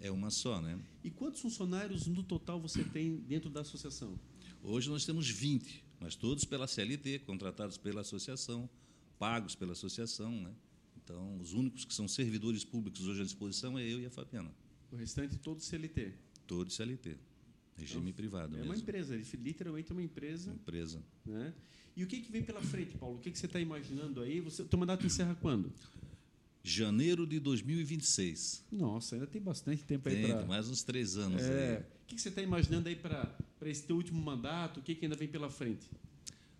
é 0.00 0.10
uma 0.10 0.30
só, 0.30 0.60
né? 0.60 0.78
E 1.02 1.10
quantos 1.10 1.40
funcionários 1.40 2.06
no 2.06 2.22
total 2.22 2.60
você 2.60 2.84
tem 2.84 3.16
dentro 3.16 3.48
da 3.50 3.60
associação? 3.60 4.18
Hoje 4.62 4.88
nós 4.88 5.04
temos 5.04 5.28
20, 5.28 5.84
mas 6.00 6.16
todos 6.16 6.44
pela 6.44 6.66
CLT, 6.66 7.20
contratados 7.20 7.76
pela 7.76 8.00
associação, 8.00 8.68
pagos 9.18 9.54
pela 9.54 9.72
associação, 9.72 10.30
né? 10.30 10.52
Então, 10.96 11.38
os 11.40 11.52
únicos 11.52 11.84
que 11.84 11.94
são 11.94 12.08
servidores 12.08 12.64
públicos 12.64 13.06
hoje 13.06 13.20
à 13.20 13.24
disposição 13.24 13.78
é 13.78 13.84
eu 13.86 14.00
e 14.00 14.06
a 14.06 14.10
Fabiana. 14.10 14.52
O 14.90 14.96
restante 14.96 15.38
todos 15.38 15.64
CLT? 15.64 16.12
Todos 16.46 16.74
CLT. 16.74 17.16
Regime 17.76 18.10
então, 18.10 18.12
privado 18.14 18.54
é 18.54 18.58
mesmo. 18.58 18.72
uma 18.72 18.76
empresa, 18.76 19.20
literalmente 19.34 19.92
uma 19.92 20.02
empresa. 20.02 20.50
Empresa. 20.50 21.02
Né? 21.24 21.52
E 21.94 22.02
o 22.02 22.06
que, 22.06 22.20
que 22.20 22.32
vem 22.32 22.42
pela 22.42 22.62
frente, 22.62 22.96
Paulo? 22.96 23.16
O 23.16 23.20
que, 23.20 23.30
que 23.30 23.38
você 23.38 23.46
está 23.46 23.60
imaginando 23.60 24.20
aí? 24.20 24.40
Você, 24.40 24.62
o 24.62 24.64
teu 24.66 24.78
mandato 24.78 25.06
encerra 25.06 25.34
quando? 25.36 25.72
Janeiro 26.70 27.26
de 27.26 27.38
2026. 27.38 28.64
Nossa, 28.72 29.14
ainda 29.14 29.26
tem 29.26 29.40
bastante 29.40 29.84
tempo 29.84 30.08
aí 30.08 30.26
para. 30.26 30.44
mais 30.46 30.68
uns 30.68 30.82
três 30.82 31.16
anos. 31.16 31.40
É. 31.42 31.86
O 32.02 32.06
que 32.06 32.20
você 32.20 32.28
está 32.28 32.42
imaginando 32.42 32.88
aí 32.88 32.96
para 32.96 33.36
esse 33.62 33.84
teu 33.84 33.96
último 33.96 34.20
mandato? 34.20 34.80
O 34.80 34.82
que, 34.82 34.94
que 34.94 35.04
ainda 35.04 35.16
vem 35.16 35.28
pela 35.28 35.48
frente? 35.48 35.88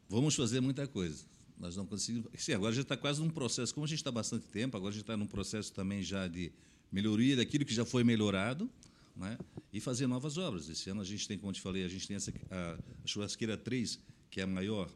Vamos 0.09 0.37
fazer 0.37 0.61
muita 0.61 0.87
coisa. 0.87 1.25
Nós 1.59 1.77
não 1.77 1.85
conseguimos. 1.85 2.31
Sim, 2.37 2.53
agora 2.53 2.73
já 2.73 2.83
está 2.83 2.97
quase 2.97 3.21
num 3.21 3.31
processo. 3.31 3.75
Como 3.75 3.85
a 3.85 3.89
gente 3.89 3.99
está 3.99 4.13
bastante 4.13 4.47
tempo, 4.47 4.77
agora 4.77 4.91
a 4.91 4.93
gente 4.93 5.03
está 5.03 5.17
num 5.17 5.27
processo 5.27 5.73
também 5.73 6.03
já 6.03 6.29
de 6.29 6.53
melhoria 6.93 7.35
daquilo 7.35 7.65
que 7.65 7.75
já 7.75 7.85
foi 7.85 8.05
melhorado. 8.05 8.71
Né? 9.17 9.37
E 9.73 9.81
fazer 9.81 10.07
novas 10.07 10.39
obras. 10.39 10.69
Esse 10.69 10.89
ano 10.91 11.01
a 11.01 11.05
gente 11.05 11.27
tem, 11.27 11.37
como 11.37 11.53
te 11.53 11.61
falei, 11.61 11.85
a 11.85 11.89
gente 11.89 12.07
tem 12.07 12.17
essa, 12.17 12.33
a, 12.51 12.79
a 13.03 13.07
churrasqueira 13.07 13.57
3, 13.57 13.99
que 14.31 14.41
é 14.41 14.45
a 14.45 14.47
maior. 14.47 14.89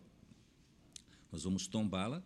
Nós 1.33 1.43
vamos 1.43 1.67
tombá-la 1.67 2.23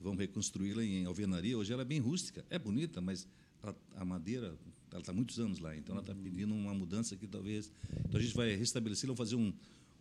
vamos 0.00 0.18
reconstruí-la 0.18 0.84
em 0.84 1.04
alvenaria. 1.04 1.56
Hoje 1.56 1.72
ela 1.72 1.82
é 1.82 1.84
bem 1.84 2.00
rústica, 2.00 2.44
é 2.50 2.58
bonita, 2.58 3.00
mas 3.00 3.26
ela, 3.62 3.76
a 3.96 4.04
madeira 4.04 4.56
ela 4.90 5.00
está 5.00 5.12
muitos 5.12 5.38
anos 5.38 5.58
lá, 5.58 5.76
então 5.76 5.94
ela 5.94 6.02
está 6.02 6.14
pedindo 6.14 6.54
uma 6.54 6.72
mudança 6.72 7.16
que 7.16 7.26
talvez. 7.26 7.70
Então 8.04 8.18
a 8.18 8.22
gente 8.22 8.34
vai 8.34 8.54
restabelecer, 8.54 9.06
vamos 9.06 9.18
fazer 9.18 9.36
um, 9.36 9.52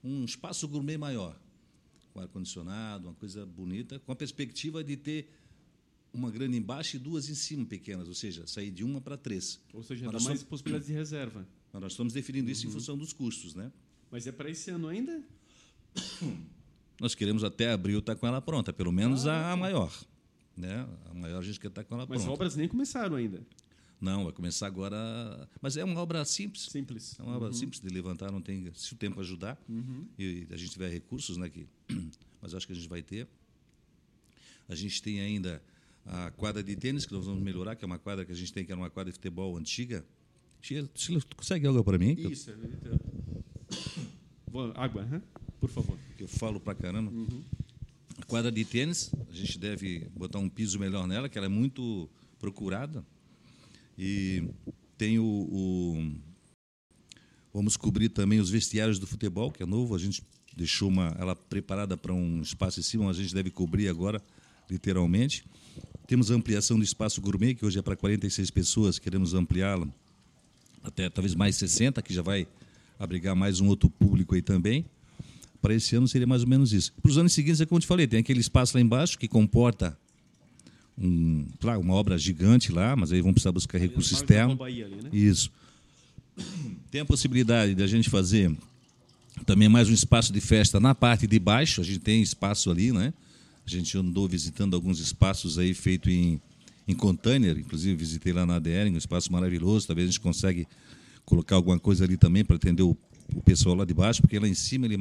um 0.03 0.23
espaço 0.23 0.67
gourmet 0.67 0.97
maior, 0.97 1.39
com 2.13 2.19
ar-condicionado, 2.19 3.07
uma 3.07 3.15
coisa 3.15 3.45
bonita, 3.45 3.99
com 3.99 4.11
a 4.11 4.15
perspectiva 4.15 4.83
de 4.83 4.95
ter 4.95 5.29
uma 6.13 6.31
grande 6.31 6.55
embaixo 6.55 6.95
e 6.95 6.99
duas 6.99 7.27
em 7.27 7.35
cima 7.35 7.65
pequenas, 7.65 8.07
ou 8.07 8.13
seja, 8.13 8.47
sair 8.47 8.71
de 8.71 8.83
uma 8.83 9.01
para 9.01 9.17
três. 9.17 9.59
Ou 9.73 9.83
seja, 9.83 10.09
dá 10.09 10.19
mais 10.19 10.43
possibilidades 10.43 10.87
de 10.87 10.93
reserva. 10.93 11.45
Mas 11.73 11.81
nós 11.81 11.91
estamos 11.91 12.13
definindo 12.13 12.49
isso 12.49 12.63
uhum. 12.63 12.69
em 12.69 12.73
função 12.73 12.97
dos 12.97 13.11
custos, 13.11 13.53
né? 13.53 13.69
Mas 14.09 14.25
é 14.25 14.31
para 14.31 14.49
esse 14.49 14.71
ano 14.71 14.87
ainda? 14.87 15.21
Nós 16.99 17.13
queremos 17.13 17.43
até 17.43 17.71
abril 17.71 17.99
estar 17.99 18.15
tá 18.15 18.19
com 18.19 18.27
ela 18.27 18.41
pronta, 18.41 18.71
pelo 18.71 18.91
menos 18.91 19.27
ah, 19.27 19.51
a 19.51 19.55
maior. 19.55 19.93
Né? 20.55 20.87
A 21.09 21.13
maior 21.13 21.39
a 21.39 21.41
gente 21.41 21.59
quer 21.59 21.67
estar 21.67 21.83
tá 21.83 21.87
com 21.87 21.95
ela 21.95 22.05
Mas 22.07 22.21
pronta. 22.21 22.29
Mas 22.29 22.33
obras 22.33 22.55
nem 22.55 22.67
começaram 22.67 23.15
ainda. 23.15 23.41
Não, 23.99 24.23
vai 24.25 24.33
começar 24.33 24.67
agora. 24.67 25.49
Mas 25.61 25.77
é 25.77 25.83
uma 25.83 25.99
obra 25.99 26.23
simples. 26.25 26.63
Simples. 26.63 27.17
É 27.19 27.23
uma 27.23 27.35
obra 27.35 27.47
uhum. 27.47 27.53
simples 27.53 27.81
de 27.81 27.89
levantar, 27.89 28.31
não 28.31 28.41
tem. 28.41 28.71
Se 28.73 28.93
o 28.93 28.95
tempo 28.95 29.19
ajudar 29.19 29.57
uhum. 29.67 30.07
e 30.17 30.47
a 30.51 30.57
gente 30.57 30.71
tiver 30.71 30.89
recursos, 30.89 31.37
né? 31.37 31.49
Que, 31.49 31.67
mas 32.41 32.53
acho 32.53 32.67
que 32.67 32.73
a 32.73 32.75
gente 32.75 32.87
vai 32.89 33.01
ter. 33.01 33.27
A 34.67 34.75
gente 34.75 35.01
tem 35.01 35.21
ainda 35.21 35.61
a 36.05 36.31
quadra 36.31 36.61
de 36.63 36.75
tênis, 36.75 37.05
que 37.05 37.13
nós 37.13 37.25
vamos 37.25 37.41
melhorar, 37.41 37.75
que 37.75 37.83
é 37.83 37.87
uma 37.87 37.99
quadra 37.99 38.25
que 38.25 38.31
a 38.31 38.35
gente 38.35 38.51
tem, 38.53 38.65
que 38.65 38.71
era 38.71 38.79
uma 38.79 38.89
quadra 38.89 39.11
de 39.11 39.17
futebol 39.17 39.57
antiga. 39.57 40.05
Sheila, 40.61 40.89
consegue 41.35 41.67
água 41.67 41.83
para 41.83 41.97
mim? 41.97 42.15
Isso, 42.17 42.51
eu... 42.51 42.59
Água, 44.75 45.03
hein? 45.11 45.21
Por 45.67 45.69
favor. 45.69 45.97
Que 46.15 46.23
eu 46.23 46.27
falo 46.27 46.59
pra 46.59 46.75
caramba. 46.75 47.11
Uhum. 47.11 47.43
A 48.17 48.25
quadra 48.25 48.51
de 48.51 48.63
tênis, 48.63 49.11
a 49.29 49.33
gente 49.33 49.57
deve 49.57 50.07
botar 50.15 50.39
um 50.39 50.47
piso 50.47 50.79
melhor 50.79 51.07
nela, 51.07 51.27
que 51.27 51.37
ela 51.37 51.47
é 51.47 51.49
muito 51.49 52.09
procurada. 52.39 53.03
E 53.97 54.43
tem 54.97 55.19
o, 55.19 55.23
o 55.23 56.11
Vamos 57.53 57.77
cobrir 57.77 58.09
também 58.09 58.39
os 58.39 58.49
vestiários 58.49 58.99
do 58.99 59.07
futebol, 59.07 59.51
que 59.51 59.63
é 59.63 59.65
novo. 59.65 59.95
A 59.95 59.97
gente 59.97 60.21
deixou 60.55 60.87
uma, 60.87 61.15
ela 61.17 61.35
preparada 61.35 61.97
para 61.97 62.13
um 62.13 62.41
espaço 62.41 62.79
em 62.79 62.83
cima, 62.83 63.05
mas 63.05 63.17
a 63.17 63.21
gente 63.21 63.33
deve 63.33 63.49
cobrir 63.49 63.87
agora, 63.89 64.21
literalmente. 64.69 65.45
Temos 66.07 66.29
a 66.29 66.35
ampliação 66.35 66.77
do 66.77 66.83
espaço 66.83 67.19
gourmet, 67.21 67.55
que 67.55 67.65
hoje 67.65 67.79
é 67.79 67.81
para 67.81 67.95
46 67.95 68.51
pessoas, 68.51 68.99
queremos 68.99 69.33
ampliá-la 69.33 69.87
até 70.83 71.09
talvez 71.09 71.33
mais 71.33 71.55
60, 71.55 72.01
que 72.01 72.13
já 72.13 72.21
vai 72.21 72.47
abrigar 72.99 73.35
mais 73.35 73.59
um 73.59 73.67
outro 73.67 73.89
público 73.89 74.35
aí 74.35 74.41
também 74.41 74.85
para 75.65 75.73
esse 75.73 75.95
ano 75.95 76.07
seria 76.07 76.27
mais 76.27 76.43
ou 76.43 76.47
menos 76.47 76.71
isso. 76.73 76.93
Para 77.01 77.09
os 77.09 77.17
anos 77.17 77.33
seguintes, 77.33 77.59
é 77.59 77.65
como 77.65 77.77
eu 77.77 77.81
te 77.81 77.87
falei, 77.87 78.05
tem 78.05 78.19
aquele 78.19 78.39
espaço 78.39 78.77
lá 78.77 78.81
embaixo 78.81 79.17
que 79.17 79.27
comporta 79.27 79.97
um, 80.95 81.47
claro, 81.59 81.81
uma 81.81 81.95
obra 81.95 82.19
gigante 82.19 82.71
lá, 82.71 82.95
mas 82.95 83.11
aí 83.11 83.19
vamos 83.19 83.33
precisar 83.33 83.51
buscar 83.51 83.79
recurso 83.79 84.13
externo. 84.13 84.63
Ali, 84.63 84.85
né? 84.85 85.09
Isso. 85.11 85.51
Tem 86.91 87.01
a 87.01 87.05
possibilidade 87.05 87.73
de 87.73 87.81
a 87.81 87.87
gente 87.87 88.11
fazer 88.11 88.55
Também 89.43 89.67
mais 89.67 89.89
um 89.89 89.93
espaço 89.93 90.31
de 90.31 90.39
festa 90.39 90.79
na 90.79 90.93
parte 90.93 91.25
de 91.25 91.39
baixo, 91.39 91.81
a 91.81 91.83
gente 91.83 91.97
tem 91.97 92.21
espaço 92.21 92.69
ali, 92.69 92.91
né? 92.91 93.11
A 93.65 93.69
gente 93.69 93.97
andou 93.97 94.27
visitando 94.27 94.75
alguns 94.75 94.99
espaços 94.99 95.57
aí 95.57 95.73
feito 95.73 96.11
em, 96.11 96.39
em 96.87 96.93
container, 96.93 97.57
inclusive 97.57 97.95
visitei 97.95 98.33
lá 98.33 98.45
na 98.45 98.57
ADR, 98.57 98.87
um 98.93 98.97
espaço 98.97 99.31
maravilhoso, 99.31 99.87
talvez 99.87 100.09
a 100.09 100.11
gente 100.11 100.21
consiga 100.21 100.63
colocar 101.25 101.55
alguma 101.55 101.79
coisa 101.79 102.03
ali 102.05 102.17
também 102.17 102.45
para 102.45 102.55
atender 102.55 102.83
o, 102.83 102.95
o, 103.33 103.41
pessoal 103.41 103.73
lá 103.73 103.83
de 103.83 103.95
baixo, 103.95 104.21
porque 104.21 104.37
lá 104.37 104.47
em 104.47 104.53
cima 104.53 104.85
ele 104.85 104.97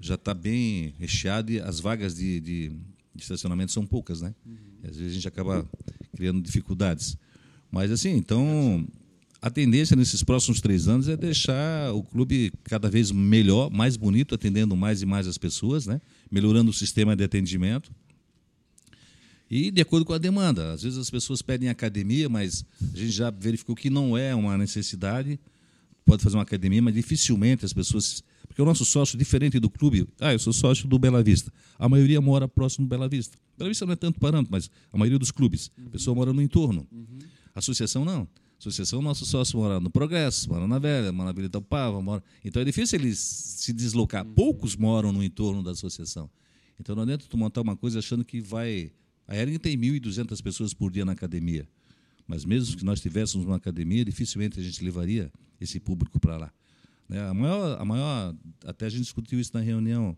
já 0.00 0.14
está 0.14 0.32
bem 0.34 0.94
recheado 0.98 1.50
e 1.52 1.60
as 1.60 1.80
vagas 1.80 2.14
de, 2.14 2.40
de, 2.40 2.68
de 3.14 3.22
estacionamento 3.22 3.72
são 3.72 3.86
poucas, 3.86 4.20
né? 4.20 4.34
Uhum. 4.46 4.56
às 4.84 4.96
vezes 4.96 5.12
a 5.12 5.14
gente 5.14 5.28
acaba 5.28 5.68
criando 6.14 6.40
dificuldades. 6.40 7.16
Mas 7.70 7.90
assim, 7.90 8.10
então 8.10 8.86
a 9.40 9.50
tendência 9.50 9.94
nesses 9.94 10.22
próximos 10.22 10.60
três 10.60 10.88
anos 10.88 11.08
é 11.08 11.16
deixar 11.16 11.92
o 11.92 12.02
clube 12.02 12.52
cada 12.64 12.90
vez 12.90 13.12
melhor, 13.12 13.70
mais 13.70 13.96
bonito, 13.96 14.34
atendendo 14.34 14.76
mais 14.76 15.00
e 15.00 15.06
mais 15.06 15.26
as 15.26 15.38
pessoas, 15.38 15.86
né? 15.86 16.00
melhorando 16.30 16.70
o 16.70 16.74
sistema 16.74 17.14
de 17.14 17.22
atendimento. 17.24 17.92
E 19.50 19.70
de 19.70 19.80
acordo 19.80 20.04
com 20.04 20.12
a 20.12 20.18
demanda. 20.18 20.72
Às 20.72 20.82
vezes 20.82 20.98
as 20.98 21.08
pessoas 21.08 21.40
pedem 21.40 21.68
academia, 21.68 22.28
mas 22.28 22.64
a 22.92 22.96
gente 22.96 23.10
já 23.10 23.30
verificou 23.30 23.74
que 23.74 23.88
não 23.88 24.16
é 24.18 24.34
uma 24.34 24.58
necessidade. 24.58 25.40
Pode 26.04 26.22
fazer 26.22 26.36
uma 26.36 26.42
academia, 26.42 26.82
mas 26.82 26.94
dificilmente 26.94 27.64
as 27.64 27.72
pessoas. 27.72 28.22
Porque 28.58 28.62
o 28.64 28.66
nosso 28.66 28.84
sócio, 28.84 29.16
diferente 29.16 29.60
do 29.60 29.70
clube, 29.70 30.04
ah, 30.18 30.32
eu 30.32 30.38
sou 30.40 30.52
sócio 30.52 30.88
do 30.88 30.98
Bela 30.98 31.22
Vista. 31.22 31.52
A 31.78 31.88
maioria 31.88 32.20
mora 32.20 32.48
próximo 32.48 32.86
do 32.86 32.88
Bela 32.88 33.08
Vista. 33.08 33.38
Bela 33.56 33.70
Vista 33.70 33.86
não 33.86 33.92
é 33.92 33.96
tanto 33.96 34.18
parâmetro, 34.18 34.50
mas 34.50 34.68
a 34.92 34.98
maioria 34.98 35.16
dos 35.16 35.30
clubes. 35.30 35.70
A 35.86 35.90
pessoa 35.90 36.12
mora 36.12 36.32
no 36.32 36.42
entorno. 36.42 36.84
Uhum. 36.90 37.20
Associação 37.54 38.04
não. 38.04 38.26
Associação, 38.58 39.00
nosso 39.00 39.24
sócio 39.24 39.60
mora 39.60 39.78
no 39.78 39.88
Progresso, 39.88 40.48
mora 40.48 40.66
na 40.66 40.80
Velha, 40.80 41.12
mora 41.12 41.28
na 41.28 41.32
Vila 41.32 41.46
Itapava, 41.46 42.02
mora... 42.02 42.20
Então 42.44 42.60
é 42.60 42.64
difícil 42.64 42.98
eles 42.98 43.20
se 43.20 43.72
deslocar. 43.72 44.26
Uhum. 44.26 44.34
Poucos 44.34 44.74
moram 44.74 45.12
no 45.12 45.22
entorno 45.22 45.62
da 45.62 45.70
associação. 45.70 46.28
Então 46.80 46.96
não 46.96 47.04
adianta 47.04 47.26
tu 47.28 47.38
montar 47.38 47.60
uma 47.60 47.76
coisa 47.76 48.00
achando 48.00 48.24
que 48.24 48.40
vai... 48.40 48.90
A 49.28 49.36
Ering 49.36 49.56
tem 49.58 49.78
1.200 49.78 50.42
pessoas 50.42 50.74
por 50.74 50.90
dia 50.90 51.04
na 51.04 51.12
academia. 51.12 51.68
Mas 52.26 52.44
mesmo 52.44 52.76
que 52.76 52.84
nós 52.84 53.00
tivéssemos 53.00 53.46
uma 53.46 53.54
academia, 53.54 54.04
dificilmente 54.04 54.58
a 54.58 54.62
gente 54.64 54.82
levaria 54.82 55.30
esse 55.60 55.78
público 55.78 56.18
para 56.18 56.36
lá. 56.36 56.52
Né? 57.08 57.20
A, 57.20 57.34
maior, 57.34 57.80
a 57.80 57.84
maior... 57.84 58.34
Até 58.64 58.86
a 58.86 58.88
gente 58.88 59.02
discutiu 59.02 59.40
isso 59.40 59.52
na 59.54 59.60
reunião, 59.60 60.16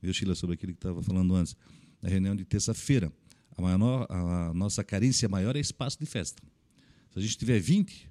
viu, 0.00 0.12
Sheila, 0.14 0.34
sobre 0.34 0.54
aquilo 0.54 0.72
que 0.72 0.78
estava 0.78 1.02
falando 1.02 1.34
antes, 1.34 1.56
na 2.00 2.08
reunião 2.08 2.36
de 2.36 2.44
terça-feira. 2.44 3.12
A, 3.56 3.60
maior, 3.60 4.06
a 4.08 4.54
nossa 4.54 4.84
carência 4.84 5.28
maior 5.28 5.56
é 5.56 5.60
espaço 5.60 5.98
de 5.98 6.06
festa. 6.06 6.42
Se 7.10 7.18
a 7.18 7.22
gente 7.22 7.36
tiver 7.36 7.58
20, 7.58 8.08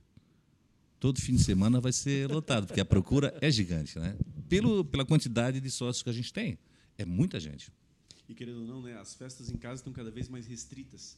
todo 1.00 1.22
fim 1.22 1.36
de 1.36 1.44
semana 1.44 1.80
vai 1.80 1.94
ser 1.94 2.30
lotado, 2.30 2.68
porque 2.68 2.82
a 2.82 2.86
procura 2.86 3.34
é 3.40 3.50
gigante, 3.50 3.98
né? 3.98 4.18
Pelo, 4.50 4.84
pela 4.84 5.06
quantidade 5.06 5.62
de 5.62 5.72
sócios 5.72 6.04
que 6.04 6.10
a 6.10 6.14
gente 6.14 6.34
tem. 6.34 6.58
É 6.98 7.06
muita 7.06 7.40
gente. 7.40 7.72
E 8.28 8.34
querendo 8.34 8.60
ou 8.62 8.68
não, 8.68 8.82
né, 8.82 8.98
as 9.00 9.14
festas 9.14 9.50
em 9.50 9.56
casa 9.56 9.76
estão 9.76 9.94
cada 9.94 10.12
vez 10.12 10.28
mais 10.28 10.46
restritas, 10.46 11.18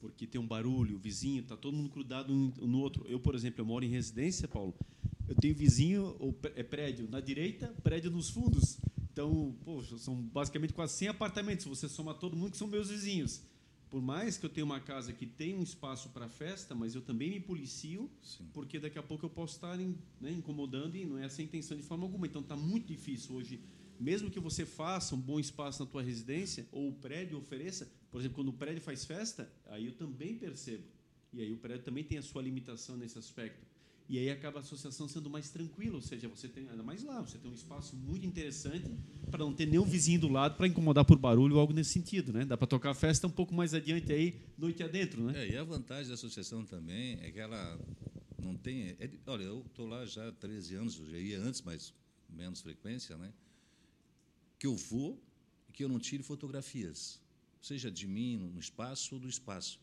porque 0.00 0.26
tem 0.26 0.40
um 0.40 0.46
barulho, 0.46 0.96
o 0.96 0.98
vizinho, 0.98 1.42
tá 1.42 1.56
todo 1.56 1.76
mundo 1.76 1.88
grudado 1.88 2.32
um 2.32 2.52
no 2.66 2.78
outro. 2.78 3.04
Eu, 3.08 3.20
por 3.20 3.34
exemplo, 3.34 3.60
eu 3.60 3.66
moro 3.66 3.84
em 3.84 3.88
residência, 3.88 4.48
Paulo. 4.48 4.74
Eu 5.28 5.34
tenho 5.34 5.54
vizinho, 5.54 6.16
ou 6.18 6.36
é 6.56 6.62
prédio 6.62 7.08
na 7.10 7.20
direita, 7.20 7.68
prédio 7.82 8.10
nos 8.10 8.30
fundos. 8.30 8.78
Então, 9.12 9.54
poxa, 9.64 9.98
são 9.98 10.14
basicamente 10.16 10.72
quase 10.72 10.94
100 10.94 11.08
apartamentos. 11.08 11.66
Você 11.66 11.88
soma 11.88 12.14
todo 12.14 12.36
mundo 12.36 12.52
que 12.52 12.56
são 12.56 12.66
meus 12.66 12.88
vizinhos 12.88 13.42
por 13.90 14.02
mais 14.02 14.36
que 14.36 14.44
eu 14.44 14.50
tenha 14.50 14.64
uma 14.64 14.80
casa 14.80 15.12
que 15.12 15.26
tem 15.26 15.54
um 15.54 15.62
espaço 15.62 16.10
para 16.10 16.28
festa, 16.28 16.74
mas 16.74 16.94
eu 16.94 17.00
também 17.00 17.30
me 17.30 17.40
policio, 17.40 18.10
Sim. 18.22 18.46
porque 18.52 18.78
daqui 18.78 18.98
a 18.98 19.02
pouco 19.02 19.24
eu 19.24 19.30
posso 19.30 19.54
estar 19.54 19.76
né, 19.76 20.30
incomodando 20.30 20.96
e 20.96 21.04
não 21.04 21.18
é 21.18 21.24
essa 21.24 21.40
a 21.40 21.44
intenção 21.44 21.76
de 21.76 21.82
forma 21.82 22.04
alguma. 22.04 22.26
Então 22.26 22.42
está 22.42 22.56
muito 22.56 22.86
difícil 22.86 23.34
hoje, 23.34 23.60
mesmo 23.98 24.30
que 24.30 24.38
você 24.38 24.66
faça 24.66 25.14
um 25.14 25.20
bom 25.20 25.40
espaço 25.40 25.82
na 25.84 25.90
tua 25.90 26.02
residência 26.02 26.66
ou 26.70 26.90
o 26.90 26.92
prédio 26.92 27.38
ofereça, 27.38 27.90
por 28.10 28.20
exemplo, 28.20 28.36
quando 28.36 28.48
o 28.48 28.52
prédio 28.52 28.82
faz 28.82 29.04
festa, 29.04 29.50
aí 29.66 29.86
eu 29.86 29.92
também 29.92 30.36
percebo. 30.36 30.84
E 31.32 31.40
aí 31.40 31.52
o 31.52 31.58
prédio 31.58 31.84
também 31.84 32.04
tem 32.04 32.18
a 32.18 32.22
sua 32.22 32.42
limitação 32.42 32.96
nesse 32.96 33.18
aspecto. 33.18 33.66
E 34.08 34.18
aí 34.18 34.30
acaba 34.30 34.58
a 34.58 34.62
associação 34.62 35.06
sendo 35.06 35.28
mais 35.28 35.50
tranquila, 35.50 35.96
ou 35.96 36.00
seja, 36.00 36.28
você 36.28 36.48
tem, 36.48 36.66
ainda 36.66 36.82
mais 36.82 37.04
lá, 37.04 37.20
você 37.20 37.36
tem 37.36 37.50
um 37.50 37.54
espaço 37.54 37.94
muito 37.94 38.24
interessante 38.24 38.90
para 39.30 39.40
não 39.40 39.52
ter 39.52 39.66
nenhum 39.66 39.84
vizinho 39.84 40.20
do 40.20 40.28
lado 40.28 40.56
para 40.56 40.66
incomodar 40.66 41.04
por 41.04 41.18
barulho 41.18 41.56
ou 41.56 41.60
algo 41.60 41.74
nesse 41.74 41.90
sentido, 41.90 42.32
né? 42.32 42.46
Dá 42.46 42.56
para 42.56 42.66
tocar 42.66 42.90
a 42.92 42.94
festa 42.94 43.26
um 43.26 43.30
pouco 43.30 43.54
mais 43.54 43.74
adiante 43.74 44.10
aí, 44.10 44.40
noite 44.56 44.82
adentro, 44.82 45.22
né? 45.22 45.44
É, 45.44 45.50
e 45.50 45.56
a 45.58 45.62
vantagem 45.62 46.08
da 46.08 46.14
associação 46.14 46.64
também 46.64 47.18
é 47.20 47.30
que 47.30 47.38
ela 47.38 47.78
não 48.38 48.56
tem... 48.56 48.96
É, 48.98 49.10
olha, 49.26 49.42
eu 49.42 49.62
estou 49.66 49.86
lá 49.86 50.06
já 50.06 50.26
há 50.26 50.32
13 50.32 50.74
anos, 50.76 50.98
eu 50.98 51.10
já 51.10 51.18
ia 51.18 51.40
antes, 51.42 51.60
mas 51.60 51.92
menos 52.30 52.62
frequência, 52.62 53.14
né? 53.18 53.30
Que 54.58 54.66
eu 54.66 54.74
vou 54.74 55.22
e 55.68 55.72
que 55.72 55.84
eu 55.84 55.88
não 55.88 55.98
tire 55.98 56.22
fotografias, 56.22 57.20
seja 57.60 57.90
de 57.90 58.06
mim 58.06 58.38
no 58.54 58.58
espaço 58.58 59.16
ou 59.16 59.20
do 59.20 59.28
espaço 59.28 59.78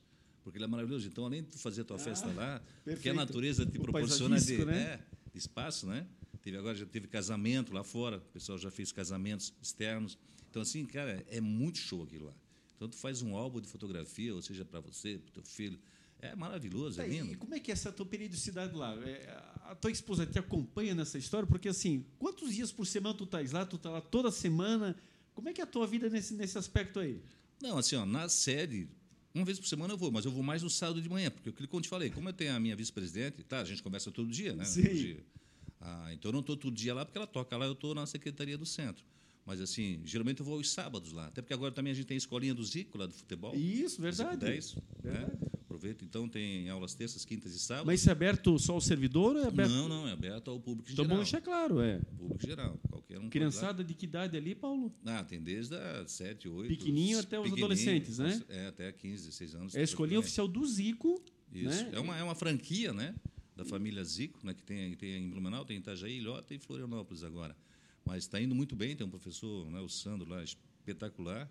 porque 0.46 0.60
ele 0.60 0.66
é 0.66 0.68
maravilhoso. 0.68 1.08
Então, 1.08 1.26
além 1.26 1.42
de 1.42 1.50
tu 1.50 1.58
fazer 1.58 1.82
a 1.82 1.84
tua 1.84 1.98
ah, 1.98 2.00
festa 2.00 2.28
lá, 2.28 2.62
perfeito. 2.84 3.02
que 3.02 3.10
a 3.10 3.14
natureza 3.16 3.66
te 3.66 3.80
o 3.80 3.82
proporciona 3.82 4.40
de, 4.40 4.64
né? 4.64 4.78
é, 4.78 5.00
de 5.34 5.40
espaço, 5.40 5.88
né? 5.88 6.06
Teve 6.40 6.56
agora 6.58 6.76
já 6.76 6.86
teve 6.86 7.08
casamento 7.08 7.74
lá 7.74 7.84
fora, 7.84 8.18
o 8.18 8.32
pessoal 8.32 8.56
já 8.60 8.70
fez 8.70 8.92
casamentos 8.92 9.52
externos. 9.60 10.20
Então 10.48 10.62
assim, 10.62 10.86
cara, 10.86 11.26
é 11.32 11.42
muito 11.42 11.80
show 11.80 12.04
aquilo 12.04 12.28
lá. 12.28 12.34
Então 12.76 12.88
tu 12.88 12.96
faz 12.96 13.24
um 13.24 13.36
álbum 13.36 13.60
de 13.60 13.68
fotografia, 13.68 14.36
ou 14.36 14.42
seja, 14.44 14.64
para 14.64 14.80
você, 14.80 15.18
para 15.18 15.34
teu 15.34 15.42
filho, 15.42 15.80
é 16.20 16.36
maravilhoso, 16.36 17.02
é 17.02 17.08
lindo. 17.08 17.34
E 17.34 17.36
como 17.36 17.56
é 17.56 17.60
que 17.60 17.72
é 17.72 17.74
essa 17.74 17.92
tua 17.92 18.06
periodicidade 18.06 18.76
lá? 18.76 18.94
É, 19.04 19.36
a 19.64 19.74
tua 19.74 19.90
esposa 19.90 20.28
te 20.28 20.38
acompanha 20.38 20.94
nessa 20.94 21.18
história? 21.18 21.48
Porque 21.48 21.70
assim, 21.70 22.06
quantos 22.20 22.54
dias 22.54 22.72
por 22.72 22.86
semana 22.86 23.18
tu 23.18 23.24
estás 23.24 23.52
lá? 23.52 23.66
Tu 23.66 23.80
tá 23.80 23.90
lá 23.90 24.02
toda 24.02 24.30
semana? 24.30 24.96
Como 25.34 25.50
é 25.50 25.54
que 25.54 25.60
é 25.60 25.64
a 25.64 25.68
tua 25.68 25.88
vida 25.88 26.08
nesse, 26.08 26.36
nesse 26.36 26.56
aspecto 26.56 27.00
aí? 27.00 27.20
Não, 27.60 27.80
assim, 27.80 27.96
ó, 27.96 28.06
na 28.06 28.30
série, 28.30 28.88
uma 29.36 29.46
vez 29.46 29.60
por 29.60 29.68
semana 29.68 29.94
eu 29.94 29.98
vou, 29.98 30.12
mas 30.12 30.26
eu 30.26 30.32
vou 30.32 30.42
mais 30.42 30.64
no 30.64 30.70
sábado 30.70 31.02
de 31.02 31.10
manhã, 31.10 31.30
porque 31.30 31.50
aquilo 31.50 31.68
que 31.68 31.76
eu 31.76 31.82
te 31.82 31.90
falei, 31.90 32.10
como 32.10 32.30
eu 32.30 32.34
tenho 32.34 32.56
a 32.56 32.60
minha 32.60 32.76
vice-presidente, 32.76 33.44
tá, 33.44 33.60
a 33.60 33.66
gente 33.66 33.84
conversa 33.84 34.10
todo 34.12 34.30
dia, 34.30 34.56
né? 34.56 34.64
Sim. 34.64 34.82
Dia. 34.82 35.24
Ah, 35.82 36.14
então 36.14 36.30
eu 36.30 36.34
não 36.34 36.40
estou 36.40 36.56
todo 36.56 36.74
dia 36.74 36.94
lá 36.94 37.06
porque 37.06 37.18
ela 37.18 37.28
toca 37.28 37.56
lá, 37.58 37.66
eu 37.66 37.74
estou 37.74 37.94
na 37.94 38.06
secretaria 38.06 38.58
do 38.58 38.66
centro. 38.66 39.04
Mas, 39.46 39.62
assim, 39.62 40.02
geralmente 40.04 40.40
eu 40.40 40.46
vou 40.46 40.56
aos 40.58 40.72
sábados 40.72 41.12
lá. 41.12 41.28
Até 41.28 41.42
porque 41.42 41.54
agora 41.54 41.72
também 41.72 41.92
a 41.92 41.96
gente 41.96 42.08
tem 42.08 42.16
a 42.16 42.18
escolinha 42.18 42.54
do 42.56 42.64
Zico, 42.64 42.98
lá 42.98 43.06
do 43.06 43.14
futebol. 43.14 43.54
Isso, 43.54 44.02
verdade. 44.02 44.38
10, 44.38 44.76
verdade. 45.04 45.32
Né? 45.32 45.38
Aproveita. 45.76 46.06
Então, 46.06 46.28
tem 46.30 46.70
aulas 46.70 46.96
terças, 46.96 47.26
quintas 47.26 47.54
e 47.54 47.60
sábados. 47.60 47.88
Mas 47.88 48.00
isso 48.00 48.10
é 48.10 48.12
aberto 48.12 48.58
só 48.58 48.74
ao 48.74 48.82
servidor 48.82 49.36
ou 49.36 49.44
é 49.44 49.48
aberto? 49.48 49.72
Não, 49.72 49.90
não, 49.90 50.08
é 50.08 50.14
aberto 50.14 50.50
ao 50.50 50.60
público 50.60 50.90
então, 50.90 51.04
geral. 51.04 51.06
Então, 51.06 51.18
bom 51.18 51.24
deixar 51.24 51.42
claro, 51.42 51.82
é. 51.82 52.00
Público 52.18 52.46
geral. 52.46 52.80
Qualquer 52.90 53.20
um 53.20 53.30
Criançada 53.30 53.84
de 53.84 53.94
que 53.94 54.06
idade 54.06 54.38
ali, 54.38 54.56
Paulo? 54.56 54.94
Ah, 55.06 55.24
tem 55.24 55.42
desde 55.42 55.76
a 55.76 56.08
7, 56.08 56.48
8. 56.48 56.70
Pequenininho 56.70 57.20
até 57.20 57.40
os 57.40 57.52
adolescentes, 57.52 58.20
né? 58.20 58.42
É, 58.48 58.68
até 58.68 58.92
15, 58.92 59.26
16 59.26 59.56
anos. 59.56 59.76
É 59.76 59.82
a 59.82 59.84
escolinha 59.84 60.20
oficial 60.20 60.48
do 60.48 60.66
Zico. 60.66 61.22
Isso. 61.52 61.68
Né? 61.68 61.92
É, 61.94 62.00
uma, 62.00 62.18
é 62.18 62.24
uma 62.24 62.36
franquia, 62.36 62.94
né? 62.94 63.14
da 63.56 63.64
família 63.64 64.04
Zico, 64.04 64.46
né, 64.46 64.54
que 64.54 64.62
tem, 64.62 64.96
tem 64.96 65.24
em 65.24 65.30
Blumenau, 65.30 65.64
tem 65.64 65.78
em 65.78 65.80
Itajaí, 65.80 66.18
Ilhota 66.18 66.54
e 66.54 66.60
Florianópolis 66.60 67.24
agora. 67.24 67.56
Mas 68.04 68.24
está 68.24 68.40
indo 68.40 68.54
muito 68.54 68.76
bem, 68.76 68.96
tem 68.96 69.08
um 69.08 69.10
professor, 69.10 69.70
né, 69.72 69.80
o 69.80 69.88
Sandro 69.88 70.30
lá, 70.30 70.44
espetacular, 70.44 71.50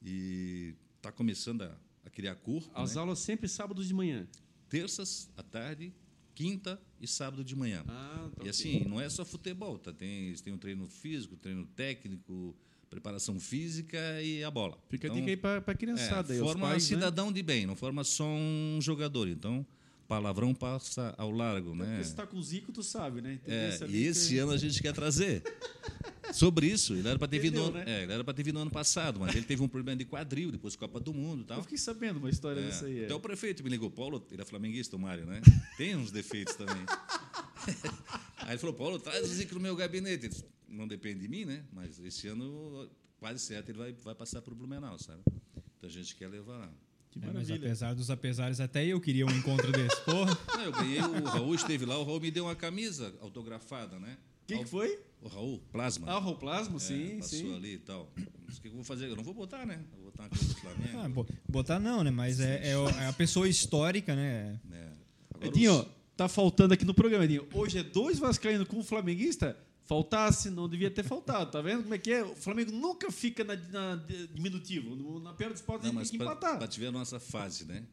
e 0.00 0.74
está 0.96 1.10
começando 1.10 1.62
a, 1.62 1.76
a, 2.04 2.10
criar 2.10 2.34
corpo. 2.36 2.70
As 2.74 2.94
né? 2.94 3.00
aulas 3.00 3.18
sempre 3.18 3.48
sábados 3.48 3.88
de 3.88 3.94
manhã? 3.94 4.26
Terças 4.68 5.30
à 5.36 5.42
tarde, 5.42 5.92
quinta 6.34 6.80
e 7.00 7.06
sábado 7.06 7.44
de 7.44 7.56
manhã. 7.56 7.84
Ah, 7.88 8.30
tá 8.36 8.44
e 8.44 8.48
assim, 8.48 8.84
não 8.84 9.00
é 9.00 9.08
só 9.08 9.24
futebol, 9.24 9.78
tá? 9.78 9.92
tem, 9.92 10.32
tem 10.34 10.52
um 10.52 10.58
treino 10.58 10.86
físico, 10.86 11.36
treino 11.36 11.66
técnico, 11.66 12.56
preparação 12.88 13.38
física 13.38 13.98
e 14.22 14.42
a 14.42 14.50
bola. 14.50 14.78
Fica 14.88 15.06
então, 15.06 15.16
a 15.16 15.20
dica 15.20 15.30
aí 15.30 15.36
para 15.36 15.72
a 15.72 15.74
criançada. 15.74 16.34
É, 16.34 16.38
forma 16.38 16.68
pais, 16.68 16.88
né? 16.90 16.96
cidadão 16.96 17.26
né? 17.28 17.32
de 17.32 17.42
bem, 17.42 17.66
não 17.66 17.76
forma 17.76 18.02
só 18.04 18.26
um 18.26 18.78
jogador. 18.80 19.28
Então, 19.28 19.66
palavrão 20.08 20.52
passa 20.52 21.14
ao 21.16 21.30
largo, 21.30 21.74
né? 21.74 21.84
Porque 21.84 22.04
você 22.04 22.10
está 22.10 22.26
com 22.26 22.36
o 22.36 22.42
Zico, 22.42 22.72
tu 22.72 22.82
sabe, 22.82 23.20
né? 23.20 23.38
É, 23.46 23.78
e 23.88 24.04
esse 24.06 24.30
que... 24.30 24.38
ano 24.38 24.52
a 24.52 24.56
gente 24.56 24.82
quer 24.82 24.92
trazer. 24.92 25.42
Sobre 26.32 26.66
isso, 26.66 26.94
ele 26.94 27.08
era 27.08 27.18
para 27.18 27.28
ter 27.28 27.38
Entendeu, 27.38 27.66
vindo, 27.66 27.74
né? 27.74 27.84
é, 27.86 28.02
ele 28.02 28.12
era 28.12 28.24
para 28.24 28.34
ter 28.34 28.42
vindo 28.42 28.58
ano 28.58 28.70
passado, 28.70 29.20
mas 29.20 29.34
ele 29.34 29.44
teve 29.44 29.62
um 29.62 29.68
problema 29.68 29.98
de 29.98 30.04
quadril, 30.04 30.50
depois 30.50 30.76
Copa 30.76 31.00
do 31.00 31.12
Mundo, 31.12 31.44
tal. 31.44 31.58
Eu 31.58 31.62
fiquei 31.62 31.78
sabendo 31.78 32.18
uma 32.18 32.30
história 32.30 32.60
é, 32.60 32.64
dessa 32.64 32.86
aí. 32.86 33.00
É. 33.00 33.04
Até 33.04 33.14
o 33.14 33.20
prefeito 33.20 33.62
me 33.62 33.70
ligou, 33.70 33.90
Paulo, 33.90 34.26
ele 34.30 34.42
é 34.42 34.44
flamenguista, 34.44 34.96
o 34.96 34.98
Mário, 34.98 35.26
né? 35.26 35.40
Tem 35.76 35.96
uns 35.96 36.10
defeitos 36.10 36.54
também. 36.54 36.84
aí 38.38 38.50
ele 38.50 38.58
falou, 38.58 38.74
Paulo, 38.74 38.98
traz 38.98 39.24
o 39.24 39.28
Zico 39.28 39.54
no 39.54 39.60
meu 39.60 39.76
gabinete. 39.76 40.28
Disse, 40.28 40.44
não 40.68 40.86
depende 40.86 41.20
de 41.20 41.28
mim, 41.28 41.44
né? 41.44 41.64
Mas 41.72 41.98
esse 41.98 42.28
ano 42.28 42.88
quase 43.18 43.38
certo 43.40 43.68
ele 43.70 43.78
vai, 43.78 43.92
vai 43.92 44.14
passar 44.14 44.40
para 44.40 44.52
o 44.52 44.56
Blumenau, 44.56 44.98
sabe? 44.98 45.22
Então 45.76 45.88
a 45.88 45.92
gente 45.92 46.16
quer 46.16 46.28
levar 46.28 46.56
lá. 46.56 46.72
É, 47.22 47.32
mas 47.32 47.50
apesar 47.50 47.92
dos 47.92 48.08
apesares, 48.08 48.60
até 48.60 48.86
eu 48.86 49.00
queria 49.00 49.26
um 49.26 49.30
encontro 49.30 49.72
desse. 49.72 50.00
Porra. 50.02 50.38
Não, 50.54 50.62
eu 50.62 50.72
ganhei, 50.72 51.00
o 51.00 51.24
Raul 51.24 51.54
esteve 51.54 51.84
lá, 51.84 51.98
o 51.98 52.04
Raul 52.04 52.20
me 52.20 52.30
deu 52.30 52.44
uma 52.44 52.54
camisa 52.54 53.12
autografada, 53.20 53.98
né? 53.98 54.16
Quem 54.56 54.64
que 54.64 54.70
foi? 54.70 54.98
O 55.22 55.28
Raul, 55.28 55.60
Plasma. 55.70 56.10
Ah, 56.10 56.16
o 56.16 56.20
Raul 56.20 56.36
Plasma, 56.36 56.76
é, 56.76 56.80
sim, 56.80 57.16
passou 57.18 57.38
sim. 57.38 57.56
ali 57.56 57.74
e 57.74 57.78
tal. 57.78 58.10
O 58.16 58.60
que 58.60 58.68
eu 58.68 58.72
vou 58.72 58.84
fazer? 58.84 59.06
Eu 59.06 59.16
não 59.16 59.22
vou 59.22 59.34
botar, 59.34 59.66
né? 59.66 59.84
Vou 59.92 60.06
botar 60.06 60.24
uma 60.24 60.28
coisa 60.30 60.44
do 60.46 60.54
Flamengo. 60.54 61.26
Ah, 61.28 61.34
botar 61.48 61.78
não, 61.78 62.02
né? 62.02 62.10
Mas 62.10 62.40
é, 62.40 62.72
é, 62.72 63.06
a 63.06 63.12
pessoa 63.12 63.48
histórica, 63.48 64.16
né? 64.16 64.58
É. 64.72 65.46
Edinho, 65.46 65.80
os... 65.80 65.86
tá 66.16 66.28
faltando 66.28 66.74
aqui 66.74 66.84
no 66.84 66.94
programa, 66.94 67.24
Edinho. 67.24 67.46
Hoje 67.52 67.78
é 67.78 67.82
dois 67.82 68.18
vascaínos 68.18 68.66
com 68.66 68.78
um 68.78 68.84
flamenguista 68.84 69.56
faltasse, 69.90 70.50
não 70.50 70.68
devia 70.68 70.88
ter 70.88 71.02
faltado. 71.02 71.50
Tá 71.50 71.60
vendo 71.60 71.82
como 71.82 71.94
é 71.94 71.98
que 71.98 72.12
é? 72.12 72.22
O 72.22 72.36
Flamengo 72.36 72.70
nunca 72.70 73.10
fica 73.10 73.42
na, 73.42 73.56
na 73.56 73.96
diminutivo. 74.32 75.18
Na 75.20 75.32
pior 75.32 75.50
dos 75.50 75.60
esportes, 75.60 75.90
tem 75.90 76.00
que 76.00 76.16
empatar. 76.16 76.58
Para 76.58 76.68
tiver 76.68 76.86
a 76.86 76.92
nossa 76.92 77.18
fase, 77.18 77.64
né? 77.64 77.84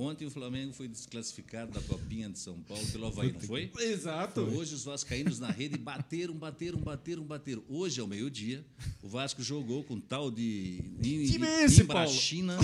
Ontem 0.00 0.24
o 0.24 0.30
Flamengo 0.30 0.72
foi 0.72 0.88
desclassificado 0.88 1.72
da 1.72 1.80
Copinha 1.82 2.30
de 2.30 2.38
São 2.38 2.58
Paulo 2.62 2.86
pelo 2.86 3.08
Havaí, 3.08 3.32
não 3.32 3.40
foi? 3.40 3.70
Exato. 3.80 4.40
Hoje 4.40 4.74
os 4.74 4.82
vascaínos 4.82 5.38
na 5.38 5.50
rede 5.50 5.76
bateram, 5.76 6.32
bateram, 6.32 6.78
bateram, 6.78 7.22
bateram. 7.22 7.62
Hoje, 7.68 8.00
ao 8.00 8.06
meio-dia, 8.06 8.64
o 9.02 9.08
Vasco 9.10 9.42
jogou 9.42 9.84
com 9.84 10.00
tal 10.00 10.30
de 10.30 10.82
time 11.02 11.46
é 11.46 11.64
esse, 11.64 11.86
China. 12.08 12.56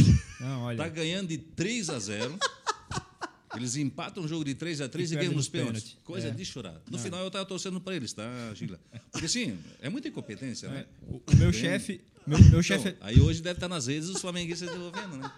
Está 0.71 0.89
ganhando 0.89 1.29
de 1.29 1.37
3 1.37 1.91
a 1.91 1.99
0. 1.99 2.39
Eles 3.55 3.77
empatam 3.77 4.25
um 4.25 4.29
jogo 4.29 4.43
de 4.43 4.55
3 4.55 4.81
a 4.81 4.89
3 4.89 5.11
e, 5.11 5.15
e 5.15 5.19
ganham 5.19 5.35
nos 5.35 5.47
pênaltis. 5.49 5.99
Coisa 6.05 6.29
é. 6.29 6.31
de 6.31 6.43
chorar. 6.43 6.81
No 6.91 6.99
final 6.99 7.21
eu 7.21 7.27
estava 7.27 7.45
torcendo 7.45 7.79
para 7.83 7.95
eles, 7.95 8.15
tá, 8.15 8.25
Gila? 8.55 8.81
Porque 9.13 9.27
assim, 9.27 9.59
é 9.83 9.91
muita 9.91 10.09
incompetência, 10.09 10.71
né? 10.71 10.87
É. 10.87 11.13
O, 11.13 11.17
o 11.17 11.37
meu 11.37 11.53
chefe. 11.53 12.01
Meu, 12.27 12.39
meu 12.39 12.49
então, 12.49 12.63
chefe. 12.63 12.97
Aí 13.01 13.21
hoje 13.21 13.43
deve 13.43 13.59
estar 13.59 13.69
nas 13.69 13.87
redes 13.87 14.09
os 14.09 14.21
flamenguistas 14.23 14.69
desenvolvendo, 14.69 15.19
né? 15.19 15.31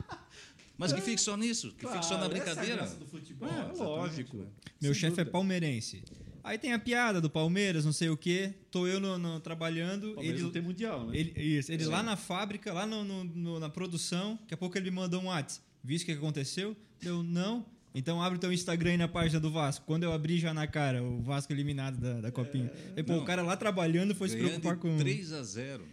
Mas 0.79 0.93
que 0.93 1.01
fique 1.01 1.21
só 1.21 1.37
nisso, 1.37 1.73
que 1.73 1.81
claro, 1.83 1.97
fique 1.97 2.07
só 2.07 2.17
na 2.17 2.29
brincadeira. 2.29 2.83
Essa 2.83 2.95
é 2.95 2.99
do 2.99 3.07
futebol, 3.07 3.49
é, 3.49 3.73
lógico. 3.77 4.37
Né? 4.37 4.47
Meu 4.81 4.95
chefe 4.95 5.21
é 5.21 5.25
palmeirense. 5.25 6.05
Aí 6.45 6.57
tem 6.57 6.73
a 6.73 6.79
piada 6.79 7.21
do 7.21 7.29
Palmeiras, 7.29 7.85
não 7.85 7.93
sei 7.93 8.09
o 8.09 8.17
quê. 8.17 8.55
Tô 8.71 8.87
eu 8.87 9.01
no, 9.01 9.19
no 9.19 9.41
trabalhando. 9.41 10.15
Palmeiras 10.15 10.37
ele 10.37 10.43
não 10.45 10.51
tem 10.51 10.63
mundial, 10.63 11.07
né? 11.07 11.19
Ele, 11.19 11.59
isso, 11.59 11.71
ele 11.71 11.85
lá 11.85 12.03
na 12.03 12.17
fábrica, 12.17 12.73
lá 12.73 12.87
no, 12.87 13.05
no, 13.05 13.61
na 13.61 13.69
produção. 13.69 14.39
Daqui 14.43 14.55
a 14.55 14.57
pouco 14.57 14.79
ele 14.79 14.91
me 14.91 14.97
mandou 14.97 15.21
um 15.21 15.27
WhatsApp. 15.27 15.67
Visto 15.83 16.05
o 16.05 16.07
que 16.07 16.13
aconteceu? 16.13 16.77
Eu 17.03 17.23
não. 17.23 17.67
Então 17.95 18.23
abre 18.23 18.39
o 18.39 18.41
teu 18.41 18.53
Instagram 18.53 18.93
aí 18.93 18.97
na 18.97 19.09
página 19.09 19.41
do 19.41 19.51
Vasco. 19.51 19.85
Quando 19.85 20.05
eu 20.05 20.13
abri 20.13 20.39
já 20.39 20.55
na 20.55 20.67
cara, 20.67 21.03
o 21.03 21.21
Vasco 21.21 21.53
eliminado 21.53 21.99
da, 21.99 22.21
da 22.21 22.31
copinha. 22.31 22.71
É, 22.97 23.01
e, 23.01 23.03
pô, 23.03 23.15
não, 23.15 23.23
o 23.23 23.25
cara 23.25 23.43
lá 23.43 23.57
trabalhando 23.57 24.15
foi 24.15 24.29
se 24.29 24.37
preocupar 24.37 24.77
com. 24.77 24.97
3 24.97 25.33
a 25.33 25.43
0 25.43 25.85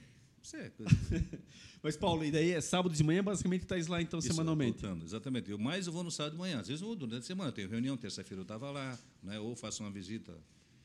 Isso 0.42 0.56
é 0.56 0.70
coisa. 0.70 0.96
Mas, 1.86 1.96
Paulo, 1.96 2.26
e 2.26 2.32
daí 2.32 2.50
é 2.50 2.60
sábado 2.62 2.96
de 2.96 3.04
manhã, 3.04 3.24
basicamente 3.24 3.62
está 3.62 3.76
lá 3.88 4.02
então 4.02 4.18
Isso, 4.18 4.30
semanalmente. 4.30 4.82
Voltando, 4.82 5.06
exatamente. 5.06 5.52
Eu 5.52 5.60
mais 5.60 5.86
eu 5.86 5.94
vou 5.94 6.04
no 6.04 6.10
sábado 6.10 6.32
de 6.32 6.40
manhã. 6.40 6.60
Às 6.60 6.68
vezes 6.68 6.82
eu 6.82 6.88
vou 6.88 6.96
durante 6.96 7.22
a 7.22 7.26
semana, 7.28 7.52
tenho 7.52 7.70
reunião, 7.70 7.96
terça-feira 7.96 8.40
eu 8.40 8.42
estava 8.42 8.72
lá, 8.72 8.98
né? 9.22 9.40
ou 9.40 9.56
faço 9.56 9.84
uma 9.84 9.92
visita, 9.92 10.36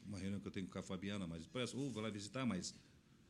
uma 0.04 0.18
reunião 0.18 0.38
que 0.38 0.46
eu 0.46 0.52
tenho 0.52 0.66
com 0.66 0.78
a 0.78 0.82
Fabiana, 0.82 1.26
mas 1.26 1.48
ou 1.72 1.90
vou 1.90 2.02
lá 2.02 2.10
visitar, 2.10 2.44
mas 2.44 2.74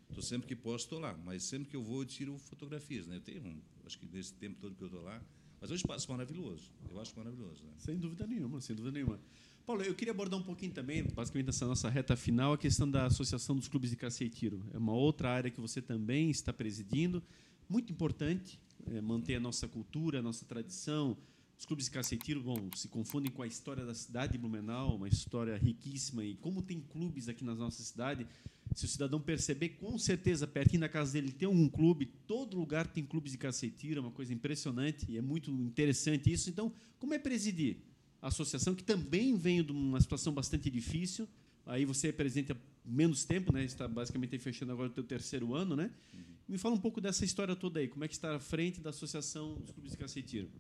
estou 0.08 0.20
sempre 0.20 0.48
que 0.48 0.56
posso, 0.56 0.86
estou 0.86 0.98
lá. 0.98 1.16
Mas 1.24 1.44
sempre 1.44 1.68
que 1.68 1.76
eu 1.76 1.82
vou, 1.84 2.02
eu 2.02 2.06
tiro 2.06 2.36
fotografias. 2.38 3.06
Né? 3.06 3.18
Eu 3.18 3.20
tenho, 3.20 3.62
acho 3.86 3.96
que 4.00 4.06
nesse 4.12 4.34
tempo 4.34 4.56
todo 4.60 4.74
que 4.74 4.82
eu 4.82 4.88
estou 4.88 5.04
lá, 5.04 5.22
mas 5.60 5.70
é 5.70 5.72
um 5.72 5.76
espaço 5.76 6.10
maravilhoso. 6.10 6.72
Eu 6.90 7.00
acho 7.00 7.16
maravilhoso. 7.16 7.62
Né? 7.62 7.70
Sem 7.78 7.96
dúvida 7.96 8.26
nenhuma, 8.26 8.60
sem 8.60 8.74
dúvida 8.74 8.92
nenhuma. 8.92 9.20
Paulo, 9.64 9.82
eu 9.82 9.94
queria 9.94 10.10
abordar 10.10 10.40
um 10.40 10.42
pouquinho 10.42 10.72
também, 10.72 11.04
basicamente 11.04 11.46
nessa 11.46 11.68
nossa 11.68 11.88
reta 11.88 12.16
final, 12.16 12.54
a 12.54 12.58
questão 12.58 12.90
da 12.90 13.06
Associação 13.06 13.54
dos 13.54 13.68
Clubes 13.68 13.90
de 13.90 13.96
Caça 13.96 14.24
e 14.24 14.28
Tiro. 14.28 14.60
É 14.74 14.78
uma 14.78 14.92
outra 14.92 15.30
área 15.30 15.52
que 15.52 15.60
você 15.60 15.80
também 15.80 16.30
está 16.30 16.52
presidindo 16.52 17.22
muito 17.70 17.92
importante 17.92 18.58
é, 18.86 19.00
manter 19.00 19.36
a 19.36 19.40
nossa 19.40 19.68
cultura, 19.68 20.18
a 20.18 20.22
nossa 20.22 20.44
tradição. 20.44 21.16
Os 21.56 21.64
clubes 21.64 21.84
de 21.84 21.90
cacetiro 21.92 22.42
bom, 22.42 22.70
se 22.74 22.88
confundem 22.88 23.30
com 23.30 23.42
a 23.42 23.46
história 23.46 23.84
da 23.84 23.94
cidade 23.94 24.32
de 24.32 24.38
Blumenau, 24.38 24.96
uma 24.96 25.06
história 25.06 25.56
riquíssima. 25.56 26.24
E 26.24 26.34
como 26.34 26.62
tem 26.62 26.80
clubes 26.80 27.28
aqui 27.28 27.44
na 27.44 27.54
nossa 27.54 27.82
cidade, 27.82 28.26
se 28.74 28.86
o 28.86 28.88
cidadão 28.88 29.20
perceber, 29.20 29.70
com 29.70 29.98
certeza, 29.98 30.46
pertinho 30.46 30.80
da 30.80 30.88
casa 30.88 31.12
dele 31.12 31.30
tem 31.30 31.46
um 31.46 31.68
clube, 31.68 32.06
todo 32.26 32.58
lugar 32.58 32.86
tem 32.86 33.04
clubes 33.04 33.32
de 33.32 33.38
cacetiro, 33.38 33.98
é 33.98 34.00
uma 34.00 34.10
coisa 34.10 34.32
impressionante 34.32 35.06
e 35.08 35.18
é 35.18 35.20
muito 35.20 35.50
interessante 35.50 36.32
isso. 36.32 36.48
Então, 36.48 36.72
como 36.98 37.14
é 37.14 37.18
presidir 37.18 37.78
a 38.22 38.28
associação, 38.28 38.74
que 38.74 38.84
também 38.84 39.36
vem 39.36 39.62
de 39.62 39.72
uma 39.72 40.00
situação 40.00 40.32
bastante 40.32 40.70
difícil, 40.70 41.28
aí 41.66 41.84
você 41.84 42.08
é 42.08 42.12
presidente 42.12 42.52
há 42.52 42.56
menos 42.84 43.24
tempo, 43.24 43.52
né? 43.52 43.64
está 43.64 43.86
basicamente 43.86 44.38
fechando 44.38 44.72
agora 44.72 44.90
o 44.90 44.94
seu 44.94 45.04
terceiro 45.04 45.54
ano, 45.54 45.76
né? 45.76 45.90
Uhum. 46.14 46.20
Me 46.50 46.58
fala 46.58 46.74
um 46.74 46.80
pouco 46.80 47.00
dessa 47.00 47.24
história 47.24 47.54
toda 47.54 47.78
aí. 47.78 47.86
Como 47.86 48.04
é 48.04 48.08
que 48.08 48.14
está 48.14 48.34
à 48.34 48.40
frente 48.40 48.80
da 48.80 48.90
Associação 48.90 49.54
dos 49.54 49.70
Clubes 49.70 49.92
de 49.92 49.96
Cacetiro? 49.98 50.50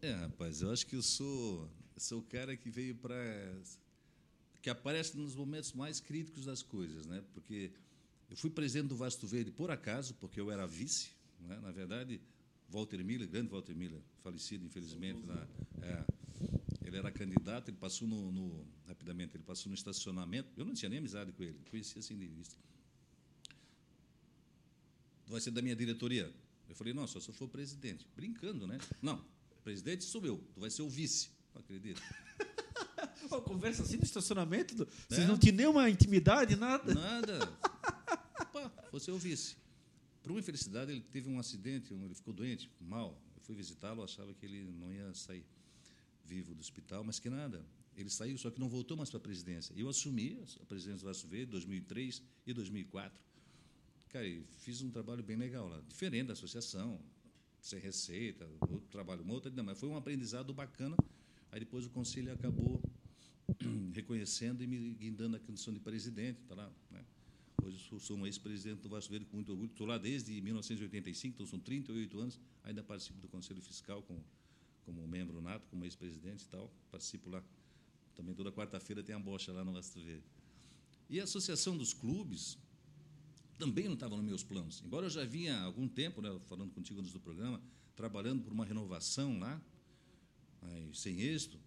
É, 0.00 0.12
rapaz, 0.12 0.62
eu 0.62 0.70
acho 0.70 0.86
que 0.86 0.94
eu 0.94 1.02
sou, 1.02 1.68
sou 1.96 2.20
o 2.20 2.22
cara 2.22 2.56
que 2.56 2.70
veio 2.70 2.94
para. 2.94 3.16
que 4.62 4.70
aparece 4.70 5.16
nos 5.16 5.34
momentos 5.34 5.72
mais 5.72 5.98
críticos 5.98 6.44
das 6.44 6.62
coisas, 6.62 7.04
né? 7.04 7.24
Porque 7.34 7.72
eu 8.30 8.36
fui 8.36 8.48
presidente 8.48 8.90
do 8.90 8.96
Vasto 8.96 9.26
Verde 9.26 9.50
por 9.50 9.72
acaso, 9.72 10.14
porque 10.20 10.40
eu 10.40 10.52
era 10.52 10.64
vice, 10.68 11.10
né? 11.40 11.58
na 11.60 11.72
verdade. 11.72 12.20
Walter 12.70 13.02
Miller, 13.02 13.26
grande 13.26 13.48
Walter 13.48 13.74
Miller, 13.74 14.00
falecido 14.22 14.64
infelizmente, 14.66 15.26
na, 15.26 15.48
é, 15.82 16.04
ele 16.84 16.96
era 16.96 17.10
candidato, 17.10 17.70
ele 17.70 17.78
passou 17.78 18.06
no, 18.06 18.30
no, 18.30 18.64
rapidamente, 18.86 19.36
ele 19.36 19.42
passou 19.42 19.68
no 19.68 19.74
estacionamento. 19.74 20.48
Eu 20.56 20.64
não 20.64 20.74
tinha 20.74 20.88
nem 20.88 20.98
amizade 21.00 21.32
com 21.32 21.42
ele, 21.42 21.58
conhecia 21.70 21.98
assim 21.98 22.16
de 22.16 22.28
vista 22.28 22.56
vai 25.30 25.40
ser 25.40 25.50
da 25.50 25.62
minha 25.62 25.76
diretoria. 25.76 26.32
Eu 26.68 26.74
falei, 26.74 26.92
não, 26.92 27.06
só 27.06 27.20
se 27.20 27.28
eu 27.28 27.34
for 27.34 27.48
presidente. 27.48 28.06
Brincando, 28.14 28.66
né? 28.66 28.78
Não, 29.00 29.24
presidente 29.68 30.04
sou 30.04 30.24
eu, 30.24 30.38
tu 30.54 30.60
vai 30.60 30.70
ser 30.70 30.82
o 30.82 30.88
vice. 30.88 31.28
Não 31.54 31.60
acredito. 31.60 32.00
oh, 33.30 33.40
conversa 33.42 33.82
assim 33.82 33.98
no 33.98 34.02
estacionamento? 34.02 34.74
Do... 34.74 34.88
Vocês 35.08 35.28
não 35.28 35.38
tinham 35.38 35.56
nenhuma 35.56 35.90
intimidade, 35.90 36.56
nada? 36.56 36.94
Nada. 36.94 37.46
Pá, 38.52 38.72
você 38.90 39.10
é 39.10 39.14
o 39.14 39.18
vice. 39.18 39.56
Por 40.22 40.32
uma 40.32 40.40
infelicidade, 40.40 40.92
ele 40.92 41.00
teve 41.00 41.28
um 41.28 41.38
acidente, 41.38 41.92
ele 41.92 42.14
ficou 42.14 42.32
doente, 42.32 42.70
mal. 42.80 43.20
Eu 43.36 43.42
fui 43.42 43.54
visitá-lo, 43.54 44.02
achava 44.02 44.32
que 44.32 44.46
ele 44.46 44.62
não 44.72 44.92
ia 44.92 45.12
sair 45.14 45.44
vivo 46.24 46.54
do 46.54 46.60
hospital, 46.60 47.04
mas 47.04 47.18
que 47.18 47.28
nada. 47.28 47.64
Ele 47.96 48.08
saiu, 48.08 48.38
só 48.38 48.50
que 48.50 48.60
não 48.60 48.68
voltou 48.68 48.96
mais 48.96 49.10
para 49.10 49.18
a 49.18 49.22
presidência. 49.22 49.74
Eu 49.76 49.88
assumi 49.88 50.38
a 50.62 50.64
presidência 50.64 51.00
do 51.00 51.06
Vasco 51.06 51.28
Verde 51.28 51.48
em 51.48 51.50
2003 51.50 52.22
e 52.46 52.52
2004. 52.54 53.27
Cara, 54.08 54.24
fiz 54.60 54.80
um 54.80 54.90
trabalho 54.90 55.22
bem 55.22 55.36
legal 55.36 55.68
lá, 55.68 55.80
diferente 55.86 56.28
da 56.28 56.32
associação, 56.32 56.98
sem 57.60 57.78
receita, 57.78 58.48
outro 58.62 58.88
trabalho, 58.90 59.22
uma 59.22 59.34
outra, 59.34 59.50
mas 59.62 59.78
foi 59.78 59.88
um 59.88 59.96
aprendizado 59.96 60.54
bacana. 60.54 60.96
Aí 61.52 61.60
depois 61.60 61.84
o 61.84 61.90
conselho 61.90 62.32
acabou 62.32 62.82
reconhecendo 63.92 64.62
e 64.62 64.66
me 64.66 64.94
guindando 64.94 65.36
a 65.36 65.40
condição 65.40 65.74
de 65.74 65.80
presidente, 65.80 66.40
tá 66.48 66.54
lá, 66.54 66.72
né? 66.90 67.04
Hoje 67.62 67.78
sou 68.00 68.16
um 68.16 68.24
ex-presidente 68.24 68.80
do 68.80 68.88
Vasco 68.88 69.10
Verde 69.10 69.26
com 69.26 69.36
muito 69.36 69.50
orgulho. 69.50 69.70
Estou 69.70 69.86
lá 69.86 69.98
desde 69.98 70.40
1985, 70.40 71.34
então 71.34 71.46
são 71.46 71.58
38 71.58 72.18
anos. 72.18 72.40
Ainda 72.62 72.82
participo 72.84 73.18
do 73.18 73.28
Conselho 73.28 73.60
Fiscal 73.60 74.00
com, 74.02 74.22
como 74.84 75.06
membro 75.06 75.42
nato, 75.42 75.66
como 75.68 75.84
ex-presidente 75.84 76.44
e 76.44 76.48
tal. 76.48 76.72
Participo 76.90 77.28
lá. 77.28 77.42
Também 78.14 78.34
toda 78.34 78.52
quarta-feira 78.52 79.02
tem 79.02 79.14
a 79.14 79.18
bocha 79.18 79.52
lá 79.52 79.64
no 79.64 79.72
Vasco 79.72 80.00
Verde. 80.00 80.24
E 81.10 81.20
a 81.20 81.24
Associação 81.24 81.76
dos 81.76 81.92
Clubes, 81.92 82.56
também 83.58 83.86
não 83.86 83.94
estava 83.94 84.16
nos 84.16 84.24
meus 84.24 84.42
planos. 84.42 84.82
Embora 84.84 85.06
eu 85.06 85.10
já 85.10 85.24
vinha 85.24 85.56
há 85.58 85.64
algum 85.64 85.88
tempo, 85.88 86.22
né, 86.22 86.30
falando 86.46 86.72
contigo 86.72 87.00
antes 87.00 87.12
do 87.12 87.20
programa, 87.20 87.60
trabalhando 87.96 88.42
por 88.42 88.52
uma 88.52 88.64
renovação 88.64 89.38
lá, 89.38 89.60
mas 90.62 91.00
sem 91.00 91.20
êxito, 91.20 91.58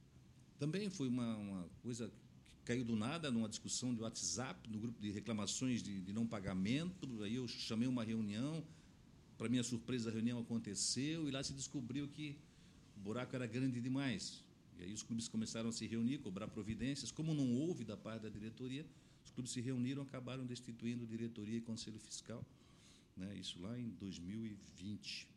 também 0.58 0.90
foi 0.90 1.08
uma, 1.08 1.36
uma 1.36 1.70
coisa 1.82 2.12
que 2.48 2.56
caiu 2.64 2.86
do 2.86 2.96
nada 2.96 3.30
numa 3.30 3.50
discussão 3.50 3.94
de 3.94 4.02
WhatsApp, 4.02 4.70
no 4.70 4.80
grupo 4.80 5.02
de 5.02 5.12
reclamações 5.12 5.84
de, 5.84 6.02
de 6.02 6.14
não 6.14 6.26
pagamento. 6.26 7.24
Aí 7.24 7.36
eu 7.36 7.48
chamei 7.48 7.88
uma 7.88 8.04
reunião, 8.04 8.64
para 9.38 9.50
minha 9.50 9.64
surpresa, 9.64 10.10
a 10.10 10.14
reunião 10.14 10.40
aconteceu 10.40 11.28
e 11.28 11.32
lá 11.32 11.44
se 11.44 11.54
descobriu 11.54 12.08
que 12.08 12.38
o 12.96 13.00
buraco 13.00 13.36
era 13.36 13.48
grande 13.48 13.82
demais. 13.82 14.44
E 14.78 14.84
aí 14.84 14.94
os 14.94 15.04
clubes 15.04 15.28
começaram 15.28 15.70
a 15.70 15.72
se 15.72 15.86
reunir, 15.88 16.20
cobrar 16.20 16.48
providências. 16.48 17.12
Como 17.12 17.34
não 17.34 17.54
houve 17.56 17.84
da 17.84 17.98
parte 17.98 18.24
da 18.24 18.30
diretoria, 18.30 18.86
os 19.24 19.32
clubes 19.32 19.52
se 19.52 19.62
reuniram, 19.62 20.04
acabaram 20.04 20.46
destituindo 20.46 21.06
diretoria 21.06 21.58
e 21.58 21.62
conselho 21.62 22.00
fiscal. 22.00 22.46
Né? 23.16 23.36
Isso 23.36 23.60
lá 23.62 23.78
em 23.78 23.90
2020. 23.92 25.28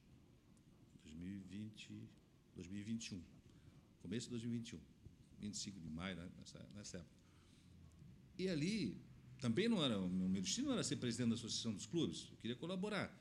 2020, 1.05 1.91
2021. 2.55 3.23
Começo 4.01 4.27
de 4.27 4.31
2021. 4.31 4.81
25 5.41 5.81
de 5.81 5.89
maio, 5.89 6.17
né? 6.17 6.29
nessa, 6.39 6.69
nessa 6.75 6.97
época. 6.99 7.15
E 8.39 8.49
ali, 8.49 9.01
também 9.41 9.69
não 9.69 9.83
era, 9.85 9.99
o 9.99 10.09
meu 10.09 10.43
destino 10.43 10.69
não 10.69 10.75
era 10.75 10.83
ser 10.83 10.97
presidente 10.97 11.29
da 11.29 11.35
Associação 11.35 11.73
dos 11.73 11.87
Clubes, 11.87 12.29
eu 12.31 12.37
queria 12.39 12.57
colaborar. 12.57 13.15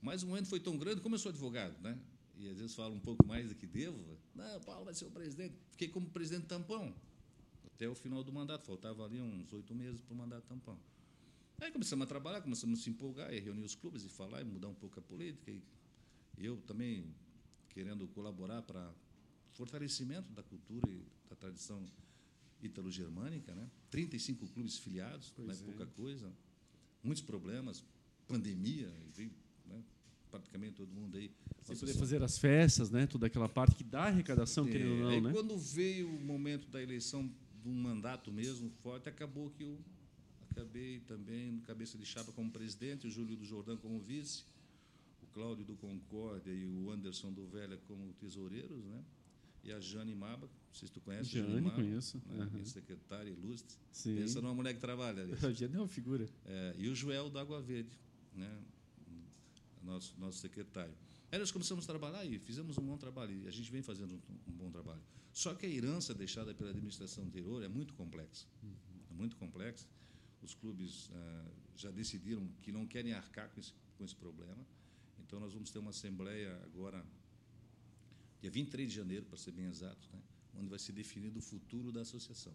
Mas 0.00 0.22
o 0.22 0.26
momento 0.26 0.48
foi 0.48 0.60
tão 0.60 0.76
grande, 0.76 1.00
como 1.00 1.14
eu 1.14 1.18
sou 1.18 1.30
advogado, 1.30 1.80
né? 1.82 1.98
e 2.38 2.48
às 2.48 2.58
vezes 2.58 2.74
falo 2.74 2.94
um 2.94 3.00
pouco 3.00 3.26
mais 3.26 3.48
do 3.48 3.54
que 3.54 3.66
devo, 3.66 3.98
não, 4.34 4.60
Paulo 4.60 4.84
vai 4.84 4.94
ser 4.94 5.06
o 5.06 5.10
presidente. 5.10 5.54
Fiquei 5.70 5.88
como 5.88 6.08
presidente 6.10 6.46
tampão 6.46 6.94
até 7.76 7.86
o 7.88 7.94
final 7.94 8.24
do 8.24 8.32
mandato. 8.32 8.66
Faltava 8.66 9.04
ali 9.04 9.20
uns 9.20 9.52
oito 9.52 9.74
meses 9.74 10.00
para 10.00 10.14
o 10.14 10.16
mandato 10.16 10.44
tampão. 10.48 10.78
Aí 11.60 11.70
começamos 11.70 12.04
a 12.04 12.06
trabalhar, 12.06 12.40
começamos 12.40 12.80
a 12.80 12.82
se 12.82 12.90
empolgar, 12.90 13.32
e 13.32 13.38
reunir 13.38 13.64
os 13.64 13.74
clubes 13.74 14.04
e 14.04 14.08
falar 14.08 14.40
e 14.40 14.44
mudar 14.44 14.68
um 14.68 14.74
pouco 14.74 14.98
a 14.98 15.02
política. 15.02 15.50
E 15.52 15.62
eu 16.38 16.56
também 16.62 17.14
querendo 17.68 18.08
colaborar 18.08 18.62
para 18.62 18.92
fortalecimento 19.52 20.32
da 20.32 20.42
cultura 20.42 20.90
e 20.90 21.04
da 21.28 21.36
tradição 21.36 21.84
italo-germânica, 22.62 23.54
né? 23.54 23.70
35 23.90 24.46
clubes 24.48 24.78
filiados, 24.78 25.30
pois 25.34 25.46
não 25.46 25.54
é, 25.54 25.58
é 25.58 25.64
pouca 25.64 25.86
coisa. 25.94 26.32
Muitos 27.02 27.22
problemas, 27.22 27.84
pandemia, 28.26 28.92
né? 29.66 29.82
praticamente 30.30 30.74
todo 30.74 30.90
mundo 30.90 31.16
aí. 31.16 31.30
Sem 31.62 31.76
poder 31.76 31.94
fazer 31.94 32.22
as 32.22 32.38
festas, 32.38 32.90
né? 32.90 33.06
Toda 33.06 33.26
aquela 33.26 33.48
parte 33.48 33.74
que 33.74 33.84
dá 33.84 34.04
arrecadação, 34.04 34.66
é, 34.66 34.70
querendo 34.70 34.92
ou 34.92 34.98
não, 34.98 35.08
aí 35.08 35.20
né? 35.20 35.32
quando 35.32 35.56
veio 35.58 36.08
o 36.08 36.20
momento 36.20 36.68
da 36.68 36.82
eleição 36.82 37.30
de 37.66 37.70
um 37.70 37.74
mandato 37.74 38.32
mesmo 38.32 38.70
forte, 38.82 39.08
acabou 39.08 39.50
que 39.50 39.64
o, 39.64 39.78
acabei 40.50 41.00
também 41.00 41.50
no 41.50 41.60
cabeça 41.62 41.98
de 41.98 42.06
chapa 42.06 42.30
como 42.32 42.50
presidente, 42.50 43.06
o 43.06 43.10
Júlio 43.10 43.36
do 43.36 43.44
Jordão 43.44 43.76
como 43.76 43.98
vice, 43.98 44.44
o 45.20 45.26
Cláudio 45.34 45.64
do 45.64 45.74
Concórdia 45.74 46.52
e 46.52 46.64
o 46.64 46.90
Anderson 46.90 47.32
do 47.32 47.46
Velha 47.46 47.76
como 47.88 48.12
tesoureiros, 48.14 48.84
né? 48.84 49.04
E 49.64 49.72
a 49.72 49.80
Jane 49.80 50.14
Maba, 50.14 50.46
não 50.46 50.74
sei 50.74 50.86
se 50.86 50.94
tu 50.94 51.00
conhece. 51.00 51.28
Jane, 51.30 51.48
Jane 51.48 51.60
Maba, 51.60 51.74
conheço. 51.74 52.22
Né? 52.28 52.48
Uhum. 52.54 52.64
Secretária 52.64 53.28
ilustre. 53.28 53.76
Sim. 53.90 54.14
Pensa 54.14 54.40
numa 54.40 54.54
mulher 54.54 54.72
que 54.72 54.80
trabalha 54.80 55.24
ali. 55.24 55.32
A 55.44 55.52
Jane 55.52 55.74
é 55.74 55.78
uma 55.78 55.88
figura. 55.88 56.28
É, 56.44 56.76
e 56.78 56.88
o 56.88 56.94
Joel 56.94 57.28
da 57.28 57.40
Água 57.40 57.60
Verde, 57.60 57.98
né? 58.32 58.62
nosso, 59.82 60.14
nosso 60.18 60.38
secretário. 60.38 60.94
Aí 61.32 61.38
nós 61.38 61.50
começamos 61.50 61.84
a 61.84 61.86
trabalhar 61.88 62.24
e 62.24 62.38
fizemos 62.38 62.78
um 62.78 62.82
bom 62.82 62.96
trabalho, 62.96 63.34
e 63.34 63.48
a 63.48 63.50
gente 63.50 63.70
vem 63.70 63.82
fazendo 63.82 64.14
um, 64.14 64.52
um 64.52 64.52
bom 64.52 64.70
trabalho. 64.70 65.02
Só 65.36 65.54
que 65.54 65.66
a 65.66 65.68
herança 65.68 66.14
deixada 66.14 66.54
pela 66.54 66.70
administração 66.70 67.22
anterior 67.22 67.62
é 67.62 67.68
muito 67.68 67.92
complexa. 67.92 68.46
É 69.10 69.12
muito 69.12 69.36
complexa. 69.36 69.86
Os 70.40 70.54
clubes 70.54 71.10
ah, 71.12 71.50
já 71.76 71.90
decidiram 71.90 72.48
que 72.62 72.72
não 72.72 72.86
querem 72.86 73.12
arcar 73.12 73.50
com 73.50 73.60
esse, 73.60 73.74
com 73.98 74.04
esse 74.06 74.16
problema. 74.16 74.66
Então, 75.20 75.38
nós 75.38 75.52
vamos 75.52 75.70
ter 75.70 75.78
uma 75.78 75.90
assembleia 75.90 76.58
agora, 76.64 77.04
dia 78.40 78.50
23 78.50 78.88
de 78.88 78.96
janeiro, 78.96 79.26
para 79.26 79.36
ser 79.36 79.50
bem 79.50 79.66
exato, 79.66 80.08
né? 80.10 80.22
onde 80.54 80.70
vai 80.70 80.78
ser 80.78 80.92
definido 80.92 81.38
o 81.38 81.42
futuro 81.42 81.92
da 81.92 82.00
associação. 82.00 82.54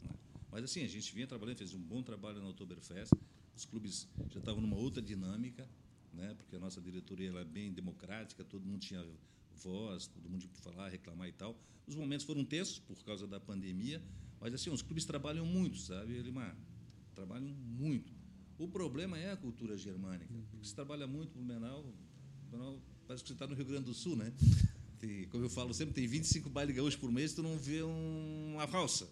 né? 0.00 0.14
Mas, 0.48 0.62
assim, 0.62 0.84
a 0.84 0.88
gente 0.88 1.12
vinha 1.12 1.26
trabalhando, 1.26 1.56
fez 1.56 1.74
um 1.74 1.82
bom 1.82 2.04
trabalho 2.04 2.40
na 2.40 2.50
Oktoberfest, 2.50 3.10
os 3.56 3.64
clubes 3.64 4.06
já 4.30 4.38
estavam 4.38 4.60
numa 4.60 4.76
outra 4.76 5.02
dinâmica, 5.02 5.68
né? 6.12 6.34
porque 6.34 6.54
a 6.54 6.60
nossa 6.60 6.80
diretoria 6.80 7.30
ela 7.30 7.40
é 7.40 7.44
bem 7.44 7.72
democrática, 7.72 8.44
todo 8.44 8.64
mundo 8.64 8.78
tinha 8.78 9.04
voz, 9.56 10.06
todo 10.06 10.28
mundo 10.28 10.48
que 10.48 10.58
falar, 10.58 10.88
reclamar 10.88 11.28
e 11.28 11.32
tal. 11.32 11.58
Os 11.86 11.94
momentos 11.94 12.24
foram 12.24 12.44
tensos 12.44 12.78
por 12.78 12.96
causa 13.04 13.26
da 13.26 13.40
pandemia, 13.40 14.02
mas 14.40 14.54
assim, 14.54 14.70
os 14.70 14.82
clubes 14.82 15.04
trabalham 15.04 15.44
muito, 15.44 15.78
sabe, 15.78 16.16
Elimar? 16.16 16.56
Trabalham 17.14 17.48
muito. 17.48 18.12
O 18.58 18.68
problema 18.68 19.18
é 19.18 19.32
a 19.32 19.36
cultura 19.36 19.76
germânica. 19.76 20.32
Porque 20.50 20.66
você 20.66 20.74
trabalha 20.74 21.06
muito 21.06 21.32
Blumenau, 21.34 21.84
Blumenau 22.48 22.80
parece 23.06 23.24
que 23.24 23.28
você 23.28 23.34
está 23.34 23.46
no 23.46 23.54
Rio 23.54 23.64
Grande 23.64 23.84
do 23.84 23.94
Sul, 23.94 24.16
né? 24.16 24.32
Tem, 24.98 25.26
como 25.28 25.44
eu 25.44 25.50
falo 25.50 25.74
sempre, 25.74 25.92
tem 25.94 26.06
25 26.06 26.48
bailes 26.48 26.76
gaúchos 26.76 26.94
por 26.94 27.10
mês, 27.10 27.34
tu 27.34 27.42
não 27.42 27.58
vê 27.58 27.82
um, 27.82 28.52
uma 28.54 28.66
valsa. 28.66 29.10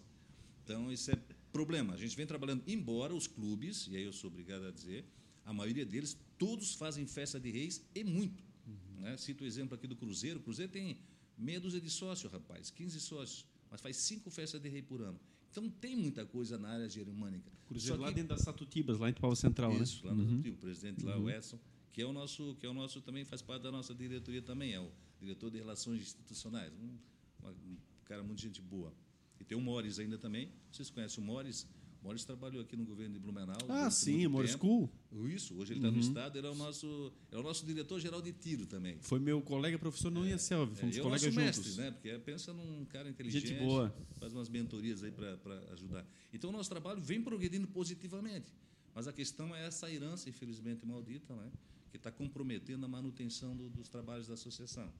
Então, 0.63 0.89
isso 0.89 1.11
é 1.11 1.19
problema. 1.51 1.93
A 1.93 1.97
gente 1.97 2.15
vem 2.15 2.25
trabalhando, 2.25 2.63
embora 2.65 3.13
os 3.13 3.27
clubes, 3.27 3.87
e 3.87 3.97
aí 3.97 4.03
eu 4.03 4.13
sou 4.13 4.29
obrigado 4.29 4.65
a 4.65 4.71
dizer, 4.71 5.05
a 5.43 5.51
maioria 5.51 5.85
deles, 5.85 6.17
todos 6.37 6.75
fazem 6.75 7.05
festa 7.05 7.37
de 7.37 7.51
reis 7.51 7.85
e 7.93 8.05
muito. 8.05 8.41
Né? 9.01 9.17
Cito 9.17 9.43
o 9.43 9.47
exemplo 9.47 9.75
aqui 9.75 9.87
do 9.87 9.95
Cruzeiro. 9.95 10.39
O 10.39 10.43
Cruzeiro 10.43 10.71
tem 10.71 10.97
meia 11.37 11.59
dúzia 11.59 11.81
de 11.81 11.89
sócios, 11.89 12.31
rapaz, 12.31 12.69
15 12.69 12.99
sócios, 13.01 13.45
mas 13.69 13.81
faz 13.81 13.97
cinco 13.97 14.29
festas 14.29 14.61
de 14.61 14.69
rei 14.69 14.81
por 14.81 15.01
ano. 15.01 15.19
Então, 15.49 15.69
tem 15.69 15.97
muita 15.97 16.25
coisa 16.25 16.57
na 16.57 16.69
área 16.69 16.87
germânica. 16.87 17.51
Cruzeiro 17.67 17.97
Só 17.97 18.01
lá 18.01 18.09
que- 18.09 18.15
dentro 18.15 18.29
da 18.35 18.41
Satutibas, 18.41 18.97
lá 18.99 19.09
em 19.09 19.13
Pau 19.13 19.35
Central, 19.35 19.73
isso, 19.81 20.05
né? 20.05 20.11
lá 20.11 20.15
no 20.15 20.49
o 20.49 20.55
presidente 20.57 21.03
lá, 21.03 21.17
o 21.17 21.29
Edson, 21.29 21.59
que 21.91 22.01
é 22.01 22.05
o 22.05 22.13
nosso, 22.13 22.55
que 22.55 22.65
é 22.65 22.69
o 22.69 22.73
nosso 22.73 23.01
também 23.01 23.25
faz 23.25 23.41
parte 23.41 23.63
da 23.63 23.71
nossa 23.71 23.93
diretoria 23.93 24.41
também, 24.41 24.73
é 24.73 24.79
o 24.79 24.89
diretor 25.19 25.51
de 25.51 25.57
relações 25.57 26.01
institucionais, 26.01 26.71
um, 26.73 26.97
um 27.49 27.77
cara 28.05 28.23
muito 28.23 28.41
gente 28.41 28.61
boa. 28.61 28.93
E 29.39 29.43
tem 29.43 29.57
o 29.57 29.61
Mores 29.61 29.99
ainda 29.99 30.17
também. 30.17 30.51
Vocês 30.71 30.89
conhecem 30.89 31.21
o 31.23 31.27
Mores? 31.27 31.67
O 32.01 32.05
Mores 32.05 32.25
trabalhou 32.25 32.61
aqui 32.61 32.75
no 32.75 32.83
governo 32.83 33.13
de 33.13 33.19
Blumenau. 33.19 33.57
Ah, 33.69 33.89
sim, 33.91 34.25
Morris. 34.27 34.51
School. 34.53 34.89
Isso, 35.27 35.53
hoje 35.55 35.73
ele 35.73 35.79
está 35.81 35.91
no 35.91 35.99
estado, 35.99 36.35
ele 36.37 36.47
é 36.47 36.49
o 36.49 36.55
nosso, 36.55 37.13
é 37.31 37.37
o 37.37 37.43
nosso 37.43 37.63
diretor 37.63 37.99
geral 37.99 38.21
de 38.21 38.33
tiro 38.33 38.65
também. 38.65 38.97
Foi 39.01 39.19
meu 39.19 39.39
colega 39.41 39.77
professor 39.77 40.11
IESELV, 40.11 40.71
É, 40.73 40.75
fomos 40.75 40.95
e 40.95 40.99
é 40.99 41.01
o 41.01 41.03
colegas 41.05 41.33
juntos. 41.33 41.35
mestre, 41.45 41.81
né? 41.81 41.91
Porque 41.91 42.17
pensa 42.19 42.51
num 42.53 42.85
cara 42.85 43.07
inteligente, 43.07 43.49
Gente 43.49 43.59
boa. 43.59 43.93
faz 44.19 44.33
umas 44.33 44.49
mentorias 44.49 45.03
aí 45.03 45.11
para 45.11 45.37
ajudar. 45.73 46.03
Então, 46.33 46.49
o 46.49 46.53
nosso 46.53 46.69
trabalho 46.69 46.99
vem 46.99 47.21
progredindo 47.21 47.67
positivamente. 47.67 48.51
Mas 48.95 49.07
a 49.07 49.13
questão 49.13 49.55
é 49.55 49.65
essa 49.67 49.89
herança, 49.91 50.27
infelizmente 50.27 50.85
maldita, 50.85 51.35
né? 51.35 51.51
que 51.91 51.97
está 51.97 52.09
comprometendo 52.11 52.85
a 52.85 52.87
manutenção 52.87 53.55
do- 53.55 53.69
dos 53.69 53.89
trabalhos 53.89 54.25
da 54.27 54.33
associação. 54.33 54.91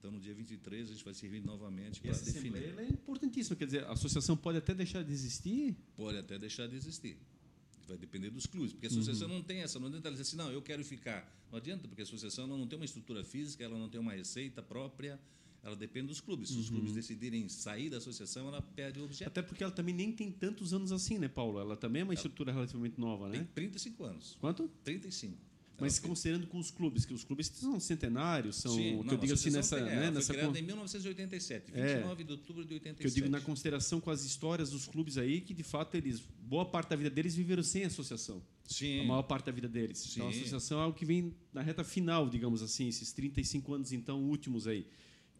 Então, 0.00 0.10
no 0.10 0.18
dia 0.18 0.32
23, 0.34 0.88
a 0.88 0.92
gente 0.94 1.04
vai 1.04 1.12
se 1.12 1.26
reunir 1.28 1.44
novamente 1.46 2.00
para 2.00 2.10
essa 2.10 2.24
definir. 2.24 2.48
assembleia 2.56 2.70
ela 2.72 2.80
é 2.82 2.88
importantíssima, 2.88 3.54
quer 3.54 3.66
dizer, 3.66 3.84
a 3.84 3.92
associação 3.92 4.34
pode 4.34 4.56
até 4.56 4.74
deixar 4.74 5.04
de 5.04 5.12
existir, 5.12 5.76
Pode 5.94 6.16
até 6.16 6.38
deixar 6.38 6.66
de 6.66 6.74
existir. 6.74 7.18
Vai 7.86 7.98
depender 7.98 8.30
dos 8.30 8.46
clubes, 8.46 8.72
porque 8.72 8.86
a 8.86 8.88
associação 8.88 9.28
Uhum. 9.28 9.34
não 9.34 9.42
tem 9.42 9.58
essa, 9.58 9.78
não 9.78 9.88
adianta 9.88 10.08
ela 10.08 10.16
dizer 10.16 10.22
assim, 10.26 10.36
não, 10.36 10.50
eu 10.50 10.62
quero 10.62 10.82
ficar. 10.84 11.30
Não 11.52 11.58
adianta, 11.58 11.86
porque 11.86 12.00
a 12.00 12.04
associação 12.04 12.44
ela 12.46 12.56
não 12.56 12.66
tem 12.66 12.78
uma 12.78 12.84
estrutura 12.86 13.22
física, 13.22 13.62
ela 13.62 13.76
não 13.78 13.90
tem 13.90 14.00
uma 14.00 14.12
receita 14.14 14.62
própria, 14.62 15.20
ela 15.62 15.76
depende 15.76 16.06
dos 16.06 16.20
clubes. 16.20 16.48
Se 16.48 16.56
os 16.56 16.70
Uhum. 16.70 16.76
clubes 16.76 16.94
decidirem 16.94 17.46
sair 17.50 17.90
da 17.90 17.98
associação, 17.98 18.48
ela 18.48 18.62
perde 18.62 19.00
o 19.00 19.04
objeto. 19.04 19.28
até 19.28 19.42
porque 19.42 19.62
ela 19.62 19.72
também 19.72 19.94
nem 19.94 20.10
tem 20.12 20.32
tantos 20.32 20.72
anos 20.72 20.92
assim, 20.92 21.18
né, 21.18 21.28
Paulo? 21.28 21.58
Ela 21.58 21.76
também 21.76 22.00
é 22.00 22.04
uma 22.04 22.14
estrutura 22.14 22.52
relativamente 22.52 22.98
nova, 22.98 23.28
Tem 23.28 23.40
né? 23.40 23.48
35 23.54 24.04
anos. 24.04 24.36
Quanto? 24.40 24.66
35. 24.82 25.36
Mas 25.80 25.98
considerando 25.98 26.46
com 26.46 26.58
os 26.58 26.70
clubes, 26.70 27.04
que 27.04 27.14
os 27.14 27.24
clubes 27.24 27.46
são 27.48 27.80
centenários, 27.80 28.56
são, 28.56 28.72
Sim, 28.74 28.98
que 28.98 29.04
não, 29.06 29.12
eu 29.14 29.18
digo 29.18 29.32
assim, 29.32 29.50
nessa, 29.50 29.76
tem- 29.76 29.84
né, 29.86 29.94
ela 29.96 30.10
nessa 30.10 30.32
criada 30.32 30.52
con- 30.52 30.58
em 30.58 30.62
1987, 30.62 31.72
É. 31.74 31.94
29 31.96 32.24
de 32.24 32.32
outubro 32.32 32.64
de 32.64 32.74
87. 32.74 33.00
que 33.00 33.06
eu 33.06 33.10
digo 33.24 33.28
na 33.30 33.40
consideração 33.40 34.00
com 34.00 34.10
as 34.10 34.24
histórias 34.24 34.70
dos 34.70 34.86
clubes 34.86 35.16
aí, 35.18 35.40
que 35.40 35.54
de 35.54 35.62
fato 35.62 35.94
eles, 35.96 36.20
boa 36.42 36.64
parte 36.64 36.90
da 36.90 36.96
vida 36.96 37.10
deles 37.10 37.34
viveram 37.34 37.62
sem 37.62 37.84
associação. 37.84 38.42
Sim. 38.66 39.00
A 39.00 39.04
maior 39.04 39.22
parte 39.22 39.46
da 39.46 39.52
vida 39.52 39.68
deles. 39.68 40.12
Então 40.12 40.28
a 40.28 40.32
Sim. 40.32 40.38
associação 40.40 40.78
é 40.80 40.82
algo 40.84 40.96
que 40.96 41.04
vem 41.04 41.34
na 41.52 41.60
reta 41.62 41.82
final, 41.82 42.28
digamos 42.28 42.62
assim, 42.62 42.86
esses 42.88 43.12
35 43.12 43.74
anos 43.74 43.92
então 43.92 44.22
últimos 44.22 44.66
aí. 44.66 44.86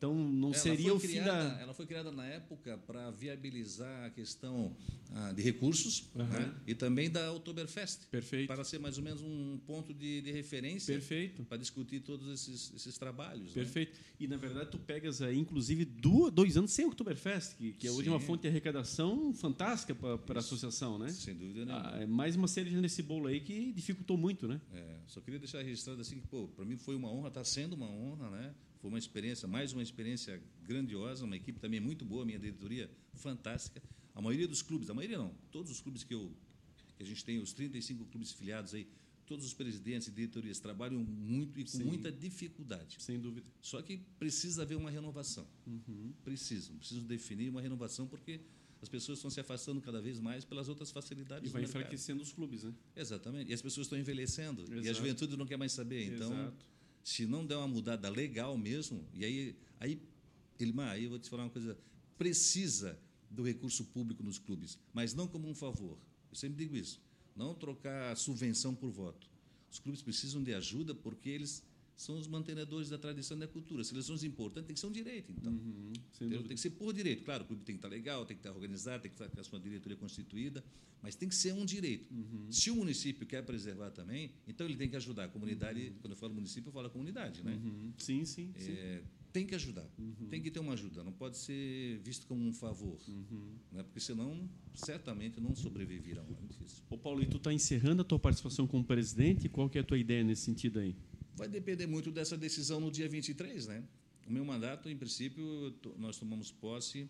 Então 0.01 0.15
não 0.15 0.49
Ela 0.49 0.57
seria 0.59 0.95
o 0.95 0.99
fim 0.99 1.21
da 1.21 1.59
Ela 1.61 1.75
foi 1.75 1.85
criada 1.85 2.11
na 2.11 2.25
época 2.25 2.79
para 2.87 3.11
viabilizar 3.11 4.07
a 4.07 4.09
questão 4.09 4.75
ah, 5.13 5.31
de 5.31 5.43
recursos 5.43 6.09
Aham. 6.17 6.27
né, 6.39 6.55
e 6.67 6.75
também 6.75 7.11
da 7.11 7.31
Oktoberfest. 7.35 8.07
Perfeito. 8.11 8.47
Para 8.47 8.65
ser 8.65 8.79
mais 8.79 8.97
ou 8.97 9.05
menos 9.05 9.21
um 9.21 9.59
ponto 9.67 9.93
de, 9.93 10.23
de 10.23 10.33
referência 10.33 10.95
Perfeito. 10.95 11.45
para 11.45 11.59
discutir 11.59 12.01
todos 12.01 12.27
esses, 12.33 12.73
esses 12.75 12.97
trabalhos. 12.97 13.49
né? 13.49 13.53
Perfeito. 13.63 13.99
E 14.19 14.27
na 14.27 14.39
verdade 14.39 14.71
tu 14.71 14.79
pegas 14.79 15.21
aí, 15.21 15.37
inclusive, 15.39 15.85
du- 15.85 16.31
dois 16.31 16.57
anos 16.57 16.71
sem 16.71 16.87
Oktoberfest, 16.87 17.57
que, 17.59 17.73
que 17.75 17.87
é 17.87 17.91
hoje 17.91 18.05
Sim. 18.05 18.09
uma 18.11 18.21
fonte 18.21 18.41
de 18.41 18.49
arrecadação 18.49 19.35
fantástica 19.35 19.95
para 19.95 20.37
a 20.37 20.39
associação, 20.39 20.99
né? 20.99 21.11
Sem 21.11 21.35
dúvida 21.35 21.67
nenhuma. 21.67 21.91
Ah, 21.95 22.01
é 22.01 22.07
mais 22.07 22.37
uma 22.37 22.49
cereja 22.49 22.81
nesse 22.81 23.03
bolo 23.03 23.27
aí 23.27 23.41
que 23.41 23.71
dificultou 23.75 24.17
muito, 24.17 24.49
né? 24.49 24.59
É, 24.73 24.97
só 25.07 25.21
queria 25.21 25.39
deixar 25.39 25.61
registrado 25.63 26.01
assim 26.01 26.19
que, 26.21 26.27
pô, 26.27 26.49
para 26.49 26.65
mim 26.65 26.79
foi 26.79 26.97
uma 26.97 27.11
honra, 27.13 27.29
está 27.29 27.45
sendo 27.45 27.75
uma 27.75 27.91
honra, 27.91 28.31
né? 28.31 28.55
Foi 28.81 28.89
uma 28.89 28.99
experiência, 28.99 29.47
mais 29.47 29.73
uma 29.73 29.83
experiência 29.83 30.43
grandiosa, 30.63 31.25
uma 31.25 31.37
equipe 31.37 31.61
também 31.61 31.81
muito 31.81 32.05
boa, 32.05 32.25
minha 32.25 32.39
diretoria 32.39 32.91
fantástica. 33.15 33.83
A 34.15 34.23
maioria 34.23 34.49
dos 34.49 34.63
clubes, 34.63 34.89
a 34.89 34.95
maioria 34.95 35.19
não, 35.19 35.35
todos 35.51 35.71
os 35.71 35.81
clubes 35.81 36.03
que 36.03 36.15
eu 36.15 36.35
que 36.97 37.05
a 37.05 37.07
gente 37.07 37.25
tem, 37.25 37.39
os 37.39 37.55
35 37.55 38.05
clubes 38.07 38.31
filiados 38.33 38.75
aí, 38.75 38.87
todos 39.27 39.47
os 39.47 39.55
presidentes 39.55 40.09
e 40.09 40.11
diretorias 40.11 40.61
trabalham 40.61 41.03
muito 41.03 41.59
e 41.59 41.65
com 41.65 41.71
Sim. 41.71 41.85
muita 41.85 42.13
dificuldade. 42.13 42.97
Sem 42.99 43.19
dúvida. 43.19 43.47
Só 43.63 43.81
que 43.81 43.99
precisa 44.19 44.63
haver 44.63 44.77
uma 44.77 44.91
renovação. 44.91 45.47
Precisam, 46.23 46.77
precisam 46.77 47.05
definir 47.05 47.49
uma 47.49 47.63
renovação 47.63 48.07
porque 48.07 48.41
as 48.83 48.89
pessoas 48.89 49.19
estão 49.19 49.31
se 49.31 49.41
afastando 49.41 49.81
cada 49.81 50.01
vez 50.01 50.21
mais 50.21 50.45
pelas 50.45 50.69
outras 50.69 50.91
facilidades 50.91 51.49
E 51.49 51.53
vai 51.53 51.63
enfraquecendo 51.63 52.23
os 52.23 52.33
clubes, 52.33 52.65
né? 52.65 52.75
Exatamente. 52.97 53.51
E 53.51 53.55
as 53.55 53.63
pessoas 53.63 53.87
estão 53.87 53.99
envelhecendo 53.99 54.65
e 54.69 54.75
a 54.75 54.81
Exato. 54.81 54.99
juventude 54.99 55.37
não 55.37 55.47
quer 55.47 55.57
mais 55.57 55.73
saber. 55.73 56.15
Então, 56.15 56.33
Exato. 56.33 56.67
Se 57.03 57.27
não 57.27 57.47
der 57.47 57.57
uma 57.57 57.69
mudada 57.69 58.09
legal 58.09 58.57
mesmo, 58.57 59.07
e 59.15 59.25
aí, 59.25 59.57
aí 59.79 60.03
Elimar, 60.59 60.91
aí 60.91 61.05
eu 61.05 61.11
vou 61.11 61.19
te 61.19 61.29
falar 61.29 61.45
uma 61.45 61.51
coisa, 61.51 61.79
precisa 62.19 62.99
do 63.31 63.43
recurso 63.43 63.85
público 63.87 64.23
nos 64.23 64.39
clubes, 64.39 64.79
mas 64.93 65.15
não 65.15 65.27
como 65.27 65.49
um 65.49 65.55
favor. 65.55 65.97
Eu 66.31 66.37
sempre 66.37 66.59
digo 66.65 66.77
isso. 66.77 67.01
Não 67.35 67.55
trocar 67.55 68.17
subvenção 68.17 68.75
por 68.75 68.91
voto. 68.91 69.31
Os 69.71 69.79
clubes 69.79 70.03
precisam 70.03 70.43
de 70.43 70.53
ajuda 70.53 70.95
porque 70.95 71.31
eles 71.31 71.63
são 72.01 72.17
os 72.19 72.27
mantenedores 72.27 72.89
da 72.89 72.97
tradição 72.97 73.37
e 73.37 73.41
da 73.41 73.47
cultura. 73.49 73.85
Se 73.85 73.93
eles 73.93 74.07
são 74.07 74.15
os 74.15 74.25
importantes, 74.25 74.67
tem 74.69 74.75
que 74.75 74.81
ser 74.81 74.87
um 74.87 74.93
direito, 74.93 75.31
então. 75.33 75.53
Uhum. 75.53 75.93
Tem 76.19 76.43
que 76.55 76.57
ser 76.57 76.71
por 76.71 76.93
direito. 76.95 77.25
Claro, 77.25 77.45
o 77.45 77.47
clube 77.47 77.63
tem 77.63 77.75
que 77.75 77.79
estar 77.79 77.89
legal, 77.89 78.25
tem 78.25 78.37
que 78.37 78.41
estar 78.41 78.53
organizado, 78.53 79.03
tem 79.03 79.11
que 79.11 79.17
estar 79.17 79.29
com 79.29 79.41
a 79.41 79.45
sua 79.45 79.61
diretoria 79.61 79.97
constituída, 79.99 80.65
mas 81.03 81.15
tem 81.15 81.29
que 81.29 81.35
ser 81.35 81.53
um 81.53 81.65
direito. 81.65 82.11
Uhum. 82.13 82.51
Se 82.51 82.71
o 82.71 82.77
município 82.77 83.27
quer 83.27 83.43
preservar 83.45 83.91
também, 83.91 84.33
então 84.49 84.67
ele 84.67 84.77
tem 84.77 84.89
que 84.89 84.97
ajudar. 84.97 85.25
A 85.25 85.29
comunidade, 85.29 85.93
quando 86.01 86.13
eu 86.13 86.17
falo 86.17 86.33
município, 86.35 86.69
eu 86.69 86.73
falo 86.73 86.87
a 86.87 86.91
comunidade, 86.91 87.45
né? 87.45 87.55
Uhum. 87.63 87.93
Sim, 87.99 88.25
sim, 88.25 88.51
sim. 88.57 88.73
É, 88.73 89.03
tem 89.33 89.47
que 89.47 89.55
ajudar, 89.55 89.89
Uhum. 89.99 90.27
tem 90.29 90.41
que 90.43 90.51
ter 90.51 90.59
uma 90.59 90.73
ajuda, 90.73 91.05
não 91.05 91.13
pode 91.13 91.37
ser 91.37 91.99
visto 92.03 92.27
como 92.27 92.43
um 92.45 92.53
favor, 92.53 92.99
Uhum. 93.07 93.53
né? 93.73 93.83
porque 93.85 94.01
senão 94.01 94.49
certamente 94.75 95.39
não 95.41 95.55
sobreviverão. 95.55 96.25
É 96.43 96.47
difícil. 96.47 96.83
Ô 96.91 96.97
Paulo, 96.99 97.23
e 97.23 97.27
tu 97.27 97.37
está 97.37 97.53
encerrando 97.53 98.03
a 98.03 98.05
tua 98.05 98.19
participação 98.19 98.67
como 98.67 98.83
presidente, 98.85 99.49
qual 99.49 99.69
que 99.69 99.79
é 99.79 99.83
a 99.83 99.85
tua 99.85 99.99
ideia 99.99 100.25
nesse 100.25 100.43
sentido 100.43 100.79
aí? 100.81 100.97
Vai 101.41 101.49
depender 101.49 101.87
muito 101.87 102.11
dessa 102.11 102.37
decisão 102.37 102.79
no 102.81 102.91
dia 102.91 103.09
23, 103.09 103.67
né? 103.67 103.83
O 104.29 104.31
meu 104.31 104.45
mandato, 104.45 104.91
em 104.91 104.97
princípio, 104.97 105.75
nós 105.97 106.19
tomamos 106.19 106.53
posse, 106.53 107.09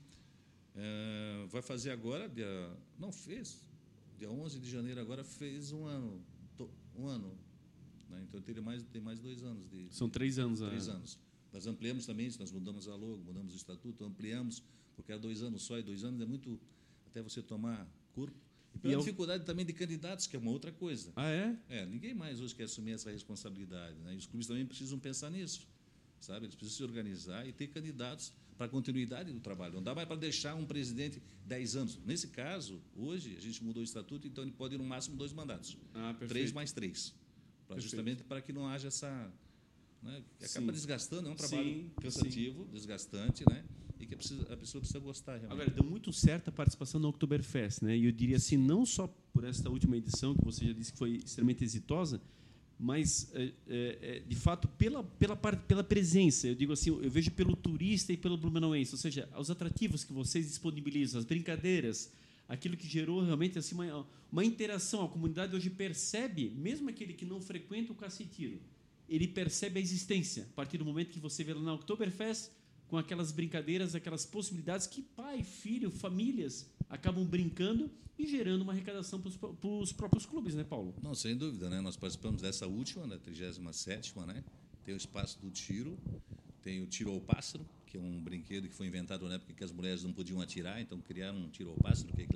eh, 0.76 1.46
vai 1.48 1.60
fazer 1.60 1.90
agora, 1.90 2.28
dia, 2.28 2.46
não 2.96 3.10
fez, 3.10 3.60
dia 4.16 4.30
11 4.30 4.60
de 4.60 4.70
janeiro 4.70 5.00
agora 5.00 5.24
fez 5.24 5.72
um 5.72 5.84
ano, 5.84 6.24
um 6.96 7.08
ano, 7.08 7.36
né? 8.08 8.24
então 8.28 8.40
teria 8.40 8.62
mais, 8.62 8.84
tem 8.84 9.02
mais 9.02 9.18
dois 9.18 9.42
anos 9.42 9.68
de, 9.68 9.88
São 9.90 10.08
três 10.08 10.38
anos. 10.38 10.60
três 10.60 10.88
a... 10.88 10.92
anos. 10.92 11.18
Nós 11.52 11.66
ampliamos 11.66 12.06
também 12.06 12.28
isso, 12.28 12.38
nós 12.38 12.52
mudamos 12.52 12.86
a 12.86 12.94
logo, 12.94 13.24
mudamos 13.24 13.52
o 13.52 13.56
estatuto, 13.56 14.04
ampliamos, 14.04 14.62
porque 14.94 15.10
era 15.10 15.20
dois 15.20 15.42
anos 15.42 15.62
só, 15.62 15.76
e 15.76 15.82
dois 15.82 16.04
anos 16.04 16.20
é 16.20 16.24
muito, 16.24 16.60
até 17.04 17.20
você 17.20 17.42
tomar 17.42 17.84
corpo, 18.12 18.38
E 18.74 18.78
pela 18.78 18.92
E 18.92 18.94
eu- 18.94 19.00
dificuldade 19.00 19.44
também 19.44 19.64
de 19.66 19.72
candidatos, 19.72 20.26
que 20.26 20.36
é 20.36 20.38
uma 20.38 20.50
outra 20.50 20.70
coisa. 20.72 21.12
Ah, 21.16 21.28
é? 21.30 21.56
É, 21.68 21.86
ninguém 21.86 22.14
mais 22.14 22.40
hoje 22.40 22.54
quer 22.54 22.64
assumir 22.64 22.92
essa 22.92 23.10
responsabilidade. 23.10 23.96
Né? 24.00 24.14
E 24.14 24.16
os 24.16 24.26
clubes 24.26 24.46
também 24.46 24.64
precisam 24.64 24.98
pensar 24.98 25.30
nisso. 25.30 25.66
Sabe? 26.20 26.46
Eles 26.46 26.54
precisam 26.54 26.76
se 26.76 26.82
organizar 26.84 27.46
e 27.48 27.52
ter 27.52 27.68
candidatos 27.68 28.32
para 28.56 28.66
a 28.66 28.68
continuidade 28.68 29.32
do 29.32 29.40
trabalho. 29.40 29.74
Não 29.74 29.82
dá 29.82 29.94
mais 29.94 30.06
para 30.06 30.16
deixar 30.16 30.54
um 30.54 30.66
presidente 30.66 31.22
10 31.46 31.76
anos. 31.76 31.98
Nesse 32.04 32.28
caso, 32.28 32.80
hoje, 32.94 33.34
a 33.36 33.40
gente 33.40 33.64
mudou 33.64 33.80
o 33.80 33.84
estatuto, 33.84 34.28
então 34.28 34.44
ele 34.44 34.52
pode 34.52 34.74
ir 34.74 34.78
no 34.78 34.84
máximo 34.84 35.16
dois 35.16 35.32
mandatos. 35.32 35.76
Ah, 35.94 36.08
perfeito. 36.10 36.28
Três 36.28 36.52
mais 36.52 36.70
três. 36.70 37.14
Pra, 37.66 37.78
justamente 37.78 38.22
para 38.22 38.42
que 38.42 38.52
não 38.52 38.66
haja 38.68 38.88
essa. 38.88 39.32
Né, 40.02 40.22
acaba 40.42 40.66
Sim. 40.66 40.72
desgastando, 40.72 41.28
é 41.28 41.32
um 41.32 41.36
trabalho 41.36 41.62
Sim, 41.64 41.90
cansativo, 42.00 42.64
desgastante, 42.66 43.44
né? 43.50 43.64
E 44.00 44.06
que 44.06 44.14
a 44.14 44.16
pessoa 44.56 44.80
precisa 44.80 44.98
gostar 44.98 45.36
realmente. 45.36 45.52
Agora, 45.52 45.70
deu 45.70 45.84
muito 45.84 46.12
certo 46.12 46.48
a 46.48 46.52
participação 46.52 46.98
no 46.98 47.08
Oktoberfest, 47.08 47.82
né? 47.82 47.96
E 47.96 48.06
eu 48.06 48.12
diria 48.12 48.36
assim, 48.36 48.56
não 48.56 48.86
só 48.86 49.06
por 49.32 49.44
esta 49.44 49.68
última 49.68 49.96
edição, 49.96 50.34
que 50.34 50.44
você 50.44 50.64
já 50.64 50.72
disse 50.72 50.92
que 50.92 50.98
foi 50.98 51.20
extremamente 51.24 51.62
exitosa, 51.62 52.20
mas, 52.82 53.30
é, 53.34 53.52
é, 53.68 54.22
de 54.26 54.34
fato, 54.34 54.66
pela, 54.66 55.04
pela, 55.04 55.36
pela 55.36 55.84
presença. 55.84 56.48
Eu 56.48 56.54
digo 56.54 56.72
assim, 56.72 56.88
eu 56.88 57.10
vejo 57.10 57.30
pelo 57.32 57.54
turista 57.54 58.10
e 58.10 58.16
pelo 58.16 58.38
blumenauense, 58.38 58.94
ou 58.94 58.98
seja, 58.98 59.28
os 59.38 59.50
atrativos 59.50 60.02
que 60.02 60.14
vocês 60.14 60.46
disponibilizam, 60.46 61.18
as 61.18 61.26
brincadeiras, 61.26 62.10
aquilo 62.48 62.78
que 62.78 62.88
gerou 62.88 63.22
realmente 63.22 63.58
assim, 63.58 63.74
uma, 63.74 64.06
uma 64.32 64.44
interação. 64.44 65.04
A 65.04 65.08
comunidade 65.08 65.54
hoje 65.54 65.68
percebe, 65.68 66.50
mesmo 66.56 66.88
aquele 66.88 67.12
que 67.12 67.26
não 67.26 67.38
frequenta 67.38 67.92
o 67.92 67.94
cacetiro, 67.94 68.58
ele 69.06 69.28
percebe 69.28 69.78
a 69.78 69.82
existência. 69.82 70.44
A 70.50 70.54
partir 70.54 70.78
do 70.78 70.84
momento 70.84 71.10
que 71.10 71.20
você 71.20 71.44
vê 71.44 71.52
lá 71.52 71.60
na 71.60 71.74
Oktoberfest, 71.74 72.50
com 72.90 72.98
aquelas 72.98 73.30
brincadeiras, 73.30 73.94
aquelas 73.94 74.26
possibilidades 74.26 74.88
que 74.88 75.00
pai, 75.00 75.44
filho, 75.44 75.92
famílias 75.92 76.68
acabam 76.88 77.24
brincando 77.24 77.88
e 78.18 78.26
gerando 78.26 78.62
uma 78.62 78.72
arrecadação 78.72 79.20
para 79.20 79.30
os 79.68 79.92
próprios 79.92 80.26
clubes, 80.26 80.56
né, 80.56 80.64
Paulo? 80.64 80.92
Não, 81.00 81.14
sem 81.14 81.36
dúvida, 81.36 81.70
né? 81.70 81.80
Nós 81.80 81.96
participamos 81.96 82.42
dessa 82.42 82.66
última, 82.66 83.06
da 83.06 83.16
37ª, 83.16 84.26
né? 84.26 84.44
Tem 84.84 84.92
o 84.92 84.96
espaço 84.96 85.38
do 85.40 85.50
tiro, 85.52 85.96
tem 86.62 86.82
o 86.82 86.86
tiro 86.86 87.12
ao 87.12 87.20
pássaro, 87.20 87.64
que 87.86 87.96
é 87.96 88.00
um 88.00 88.20
brinquedo 88.20 88.68
que 88.68 88.74
foi 88.74 88.88
inventado 88.88 89.26
na 89.28 89.36
época 89.36 89.54
que 89.54 89.62
as 89.62 89.70
mulheres 89.70 90.02
não 90.02 90.12
podiam 90.12 90.40
atirar, 90.40 90.80
então 90.80 91.00
criaram 91.00 91.38
um 91.38 91.48
tiro 91.48 91.70
ao 91.70 91.76
pássaro, 91.76 92.12
que 92.12 92.26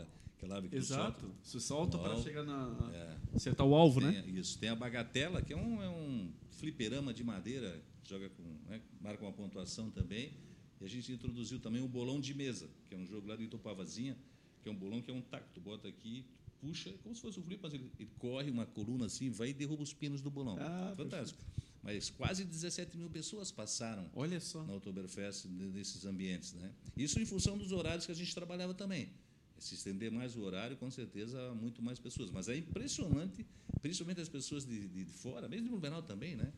que 0.62 0.76
tu 0.76 0.82
solta. 0.84 1.26
Você 1.42 1.60
solta 1.60 1.98
para 1.98 2.16
chegar 2.22 2.44
na 2.44 2.90
É. 2.92 3.36
acertar 3.36 3.66
o 3.66 3.74
alvo, 3.74 4.00
né? 4.00 4.22
Tem, 4.22 4.36
Isso. 4.36 4.58
Tem 4.58 4.68
a 4.68 4.76
bagatela, 4.76 5.40
que 5.42 5.52
é 5.52 5.56
um, 5.56 5.82
é 5.82 5.88
um 5.88 6.30
fliperama 6.50 7.12
de 7.12 7.22
madeira, 7.24 7.82
joga 8.04 8.28
com, 8.30 8.42
né, 8.68 8.80
marca 9.00 9.22
uma 9.24 9.32
pontuação 9.32 9.90
também. 9.90 10.32
E 10.80 10.84
a 10.84 10.88
gente 10.88 11.12
introduziu 11.12 11.58
também 11.60 11.82
o 11.82 11.88
bolão 11.88 12.20
de 12.20 12.34
mesa, 12.34 12.68
que 12.88 12.94
é 12.94 12.98
um 12.98 13.06
jogo 13.06 13.26
lá 13.28 13.36
do 13.36 13.42
Itopavazinha, 13.42 14.16
que 14.62 14.68
é 14.68 14.72
um 14.72 14.76
bolão 14.76 15.00
que 15.00 15.10
é 15.10 15.14
um 15.14 15.22
taco. 15.22 15.48
Tu 15.54 15.60
bota 15.60 15.88
aqui, 15.88 16.24
puxa, 16.60 16.90
é 16.90 16.94
como 17.02 17.14
se 17.14 17.20
fosse 17.22 17.38
um 17.38 17.42
flip, 17.42 17.60
mas 17.62 17.72
ele, 17.72 17.90
ele 17.98 18.10
corre 18.18 18.50
uma 18.50 18.66
coluna 18.66 19.06
assim, 19.06 19.30
vai 19.30 19.50
e 19.50 19.52
derruba 19.54 19.82
os 19.82 19.92
pinos 19.92 20.20
do 20.20 20.30
bolão. 20.30 20.56
Ah, 20.60 20.92
Fantástico. 20.96 21.42
Mas 21.82 22.08
quase 22.08 22.44
17 22.46 22.96
mil 22.96 23.10
pessoas 23.10 23.52
passaram 23.52 24.08
Olha 24.14 24.40
só. 24.40 24.62
na 24.64 24.72
Oktoberfest 24.74 25.44
ne- 25.46 25.66
nesses 25.66 26.06
ambientes. 26.06 26.54
Né? 26.54 26.70
Isso 26.96 27.20
em 27.20 27.26
função 27.26 27.58
dos 27.58 27.72
horários 27.72 28.06
que 28.06 28.12
a 28.12 28.14
gente 28.14 28.34
trabalhava 28.34 28.72
também. 28.72 29.10
Se 29.58 29.74
estender 29.74 30.10
mais 30.10 30.36
o 30.36 30.42
horário, 30.42 30.76
com 30.76 30.90
certeza, 30.90 31.40
há 31.50 31.54
muito 31.54 31.80
mais 31.82 31.98
pessoas. 31.98 32.30
Mas 32.30 32.48
é 32.48 32.56
impressionante, 32.56 33.46
principalmente 33.80 34.20
as 34.20 34.28
pessoas 34.28 34.66
de, 34.66 34.88
de 34.88 35.04
fora, 35.04 35.48
mesmo 35.48 35.64
de 35.64 35.70
Blumenau 35.70 36.02
também, 36.02 36.36
né? 36.36 36.52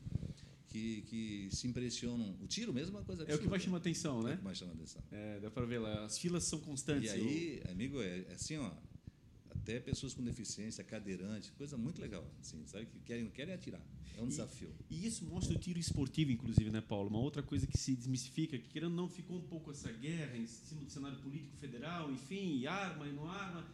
que, 0.69 1.03
que 1.03 1.49
se 1.53 1.67
impressionam. 1.67 2.37
O 2.43 2.47
tiro 2.47 2.73
mesmo 2.73 2.97
é 2.97 3.01
uma 3.01 3.05
coisa 3.07 3.23
É 3.23 3.25
o 3.25 3.27
que 3.27 3.33
absurda. 3.33 3.51
mais 3.51 3.63
chama 3.63 3.77
atenção, 3.79 4.17
É 4.19 4.21
o 4.21 4.23
né? 4.25 4.37
que 4.37 4.45
mais 4.45 4.59
chama 4.59 4.73
atenção. 4.73 5.03
É, 5.11 5.41
dá 5.41 5.51
para 5.51 5.65
ver 5.65 5.79
lá. 5.79 6.05
As 6.05 6.19
filas 6.19 6.45
são 6.45 6.59
constantes. 6.61 7.11
E 7.11 7.15
aí, 7.15 7.63
amigo, 7.71 8.03
é 8.03 8.25
é 8.29 8.33
assim, 8.35 8.57
ó, 8.59 8.71
até 9.67 9.81
pessoas 9.81 10.15
com 10.15 10.23
deficiência, 10.23 10.85
cadeirante, 10.85 11.51
coisa 11.53 11.77
muito 11.77 12.01
legal, 12.01 12.25
assim, 12.41 12.65
sabe? 12.67 12.87
Que 12.87 13.01
querem, 13.01 13.29
querem 13.31 13.53
atirar. 13.53 13.83
É 14.17 14.23
um 14.23 14.27
E- 14.27 14.29
desafio. 14.29 14.73
E 14.89 15.05
isso 15.05 15.25
mostra 15.25 15.57
o 15.57 15.59
tiro 15.59 15.79
esportivo, 15.79 16.31
inclusive, 16.31 16.71
né, 16.71 16.81
Paulo? 16.81 17.09
Uma 17.11 17.19
outra 17.19 17.43
coisa 17.43 17.67
que 17.67 17.77
se 17.77 17.97
desmistifica, 17.97 18.57
que 18.57 18.69
querendo 18.69 18.91
ou 18.93 18.97
não 18.97 19.09
ficou 19.09 19.37
um 19.39 19.43
pouco 19.43 19.73
essa 19.73 19.91
guerra 19.91 20.37
em 20.37 20.47
cima 20.47 20.85
do 20.85 20.91
cenário 20.91 21.19
político 21.19 21.57
federal, 21.57 22.11
enfim, 22.13 22.59
e 22.61 22.67
arma 22.69 23.09
e 23.09 23.13
não 23.13 23.29
arma. 23.29 23.67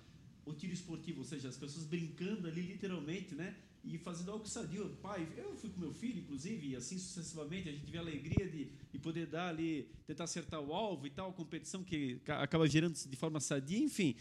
O 0.46 0.54
tiro 0.54 0.72
esportivo, 0.72 1.18
ou 1.18 1.24
seja, 1.26 1.48
as 1.50 1.56
pessoas 1.58 1.84
brincando 1.84 2.48
ali 2.48 2.62
literalmente, 2.62 3.34
né? 3.34 3.54
E 3.84 3.98
fazendo 3.98 4.30
algo 4.30 4.46
sadio. 4.48 4.88
Pai, 5.02 5.28
eu 5.36 5.54
fui 5.56 5.68
com 5.70 5.78
meu 5.80 5.92
filho, 5.92 6.20
inclusive, 6.20 6.68
e 6.68 6.76
assim 6.76 6.98
sucessivamente, 6.98 7.68
a 7.68 7.72
gente 7.72 7.88
vê 7.90 7.98
a 7.98 8.00
alegria 8.00 8.48
de, 8.48 8.68
de 8.92 8.98
poder 8.98 9.26
dar 9.26 9.48
ali, 9.48 9.88
tentar 10.06 10.24
acertar 10.24 10.60
o 10.60 10.72
alvo 10.72 11.06
e 11.06 11.10
tal, 11.10 11.32
competição 11.34 11.84
que 11.84 12.18
ca- 12.24 12.42
acaba 12.42 12.66
gerando 12.66 12.94
de 12.94 13.16
forma 13.16 13.38
sadia, 13.40 13.78
enfim. 13.78 14.16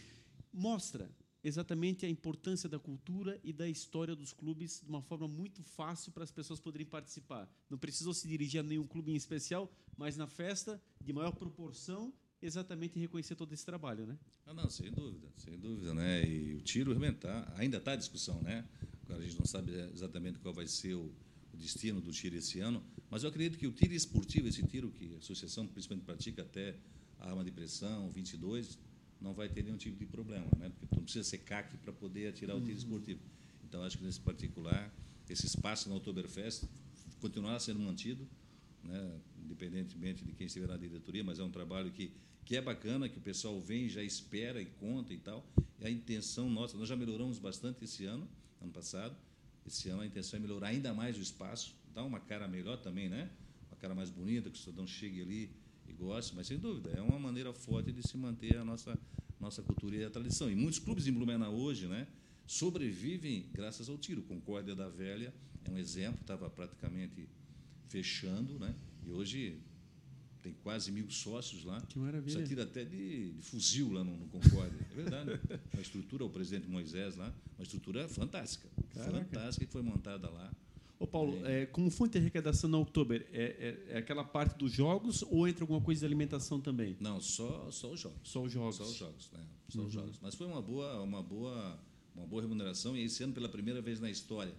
Mostra 0.52 1.10
exatamente 1.42 2.06
a 2.06 2.08
importância 2.08 2.68
da 2.68 2.78
cultura 2.78 3.40
e 3.42 3.52
da 3.52 3.68
história 3.68 4.14
dos 4.14 4.32
clubes 4.32 4.80
de 4.80 4.88
uma 4.88 5.02
forma 5.02 5.26
muito 5.26 5.62
fácil 5.62 6.12
para 6.12 6.24
as 6.24 6.30
pessoas 6.30 6.60
poderem 6.60 6.86
participar. 6.86 7.50
Não 7.68 7.78
precisou 7.78 8.14
se 8.14 8.28
dirigir 8.28 8.60
a 8.60 8.62
nenhum 8.62 8.86
clube 8.86 9.12
em 9.12 9.16
especial, 9.16 9.70
mas 9.96 10.16
na 10.16 10.26
festa, 10.26 10.80
de 11.00 11.12
maior 11.12 11.32
proporção, 11.32 12.12
exatamente 12.40 12.98
reconhecer 12.98 13.34
todo 13.34 13.52
esse 13.52 13.64
trabalho, 13.64 14.06
né? 14.06 14.18
Ah, 14.46 14.54
não, 14.54 14.68
sem 14.68 14.90
dúvida, 14.90 15.28
sem 15.36 15.58
dúvida, 15.58 15.94
né? 15.94 16.24
E 16.24 16.54
o 16.54 16.60
tiro 16.60 16.90
realmente 16.90 17.18
tá, 17.18 17.52
ainda 17.56 17.78
está 17.78 17.94
em 17.94 17.98
discussão, 17.98 18.40
né? 18.42 18.66
Agora 19.04 19.20
a 19.20 19.24
gente 19.24 19.38
não 19.38 19.46
sabe 19.46 19.72
exatamente 19.92 20.38
qual 20.38 20.52
vai 20.52 20.66
ser 20.66 20.94
o, 20.94 21.12
o 21.52 21.56
destino 21.56 22.00
do 22.00 22.10
tiro 22.10 22.36
esse 22.36 22.60
ano, 22.60 22.82
mas 23.10 23.22
eu 23.22 23.30
acredito 23.30 23.58
que 23.58 23.66
o 23.66 23.72
tiro 23.72 23.94
esportivo, 23.94 24.48
esse 24.48 24.62
tiro 24.66 24.90
que 24.90 25.14
a 25.14 25.18
associação 25.18 25.66
principalmente 25.66 26.04
pratica 26.04 26.42
até 26.42 26.76
a 27.18 27.30
arma 27.30 27.44
de 27.44 27.52
pressão, 27.52 28.10
22, 28.10 28.78
não 29.22 29.32
vai 29.32 29.48
ter 29.48 29.62
nenhum 29.62 29.76
tipo 29.76 29.96
de 29.96 30.06
problema, 30.06 30.46
né? 30.58 30.68
Porque 30.68 30.86
tu 30.86 30.96
não 30.96 31.04
precisa 31.04 31.24
ser 31.24 31.38
CAC 31.38 31.76
para 31.78 31.92
poder 31.92 32.28
atirar 32.28 32.56
o 32.56 32.60
tiro 32.60 32.76
esportivo. 32.76 33.20
Então 33.64 33.82
acho 33.82 33.96
que 33.96 34.04
nesse 34.04 34.20
particular, 34.20 34.92
esse 35.28 35.46
espaço 35.46 35.88
na 35.88 35.94
Oktoberfest 35.94 36.64
continuará 37.20 37.58
sendo 37.58 37.78
mantido, 37.78 38.28
né? 38.82 39.20
independentemente 39.38 40.24
de 40.24 40.32
quem 40.32 40.46
estiver 40.46 40.66
na 40.66 40.76
diretoria, 40.76 41.22
mas 41.22 41.38
é 41.38 41.42
um 41.42 41.50
trabalho 41.50 41.90
que, 41.90 42.12
que 42.44 42.56
é 42.56 42.60
bacana, 42.60 43.08
que 43.08 43.18
o 43.18 43.20
pessoal 43.20 43.60
vem, 43.60 43.88
já 43.88 44.02
espera 44.02 44.60
e 44.60 44.66
conta 44.66 45.14
e 45.14 45.18
tal. 45.18 45.46
E 45.78 45.86
a 45.86 45.90
intenção 45.90 46.50
nossa, 46.50 46.76
nós 46.76 46.88
já 46.88 46.96
melhoramos 46.96 47.38
bastante 47.38 47.84
esse 47.84 48.04
ano, 48.04 48.28
ano 48.60 48.72
passado. 48.72 49.16
Esse 49.66 49.88
ano 49.88 50.02
a 50.02 50.06
intenção 50.06 50.38
é 50.38 50.42
melhorar 50.42 50.68
ainda 50.68 50.92
mais 50.92 51.16
o 51.16 51.20
espaço, 51.20 51.74
dar 51.94 52.02
uma 52.02 52.18
cara 52.18 52.48
melhor 52.48 52.78
também, 52.78 53.08
né? 53.08 53.30
Uma 53.70 53.76
cara 53.76 53.94
mais 53.94 54.10
bonita, 54.10 54.50
que 54.50 54.56
o 54.56 54.60
cidadão 54.60 54.86
chegue 54.86 55.22
ali 55.22 55.50
e 55.88 55.92
goste, 55.92 56.34
mas 56.34 56.46
sem 56.46 56.58
dúvida, 56.58 56.90
é 56.90 57.00
uma 57.00 57.18
maneira 57.18 57.52
forte 57.52 57.92
de 57.92 58.06
se 58.06 58.16
manter 58.16 58.56
a 58.56 58.64
nossa, 58.64 58.98
nossa 59.40 59.62
cultura 59.62 59.96
e 59.96 60.04
a 60.04 60.10
tradição. 60.10 60.50
E 60.50 60.54
muitos 60.54 60.78
clubes 60.78 61.06
em 61.06 61.12
Blumenau 61.12 61.54
hoje, 61.54 61.86
né? 61.86 62.06
Sobrevivem 62.46 63.48
graças 63.52 63.88
ao 63.88 63.96
tiro. 63.96 64.22
Concórdia 64.22 64.74
da 64.74 64.88
Velha 64.88 65.32
é 65.64 65.70
um 65.70 65.78
exemplo, 65.78 66.20
estava 66.20 66.50
praticamente 66.50 67.28
fechando, 67.88 68.58
né? 68.58 68.74
E 69.04 69.10
hoje 69.10 69.60
tem 70.42 70.52
quase 70.52 70.90
mil 70.90 71.08
sócios 71.10 71.64
lá. 71.64 71.80
Que 71.82 71.98
maravilha. 71.98 72.38
Isso 72.38 72.48
tira 72.48 72.64
até 72.64 72.84
de, 72.84 73.32
de 73.32 73.42
fuzil 73.42 73.92
lá 73.92 74.02
no, 74.02 74.16
no 74.16 74.26
Concórdia. 74.26 74.78
É 74.90 74.94
verdade. 74.94 75.40
Uma 75.72 75.82
estrutura, 75.82 76.24
o 76.24 76.30
presidente 76.30 76.68
Moisés 76.68 77.16
lá, 77.16 77.32
uma 77.56 77.62
estrutura 77.62 78.08
fantástica. 78.08 78.68
Caraca. 78.92 79.24
Fantástica 79.24 79.66
que 79.66 79.72
foi 79.72 79.82
montada 79.82 80.28
lá. 80.28 80.52
Ô 81.02 81.06
Paulo, 81.08 81.44
é, 81.44 81.66
como 81.66 81.90
fonte 81.90 82.12
de 82.12 82.18
arrecadação 82.18 82.70
na 82.70 82.78
Oktober, 82.78 83.26
é, 83.32 83.42
é, 83.90 83.94
é 83.94 83.98
aquela 83.98 84.22
parte 84.22 84.56
dos 84.56 84.70
jogos 84.70 85.22
ou 85.22 85.48
entra 85.48 85.64
alguma 85.64 85.80
coisa 85.80 85.98
de 85.98 86.06
alimentação 86.06 86.60
também? 86.60 86.96
Não, 87.00 87.20
só, 87.20 87.68
só 87.72 87.90
os 87.90 87.98
jogos. 87.98 88.20
Só 88.22 88.44
os 88.44 88.52
jogos. 88.52 88.76
Só 88.76 88.84
os 88.84 88.94
jogos, 88.94 89.30
né? 89.32 89.44
Só 89.68 89.82
os 89.82 89.92
jogos. 89.92 90.20
Mas 90.22 90.36
foi 90.36 90.46
uma 90.46 90.62
boa, 90.62 91.02
uma 91.02 91.20
boa, 91.20 91.76
uma 92.14 92.24
boa 92.24 92.40
remuneração 92.40 92.96
e 92.96 93.02
esse 93.02 93.20
ano 93.24 93.32
pela 93.32 93.48
primeira 93.48 93.82
vez 93.82 93.98
na 93.98 94.08
história 94.08 94.54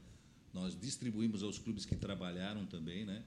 nós 0.54 0.78
distribuímos 0.78 1.42
aos 1.44 1.58
clubes 1.58 1.86
que 1.86 1.96
trabalharam 1.96 2.66
também, 2.66 3.06
né? 3.06 3.24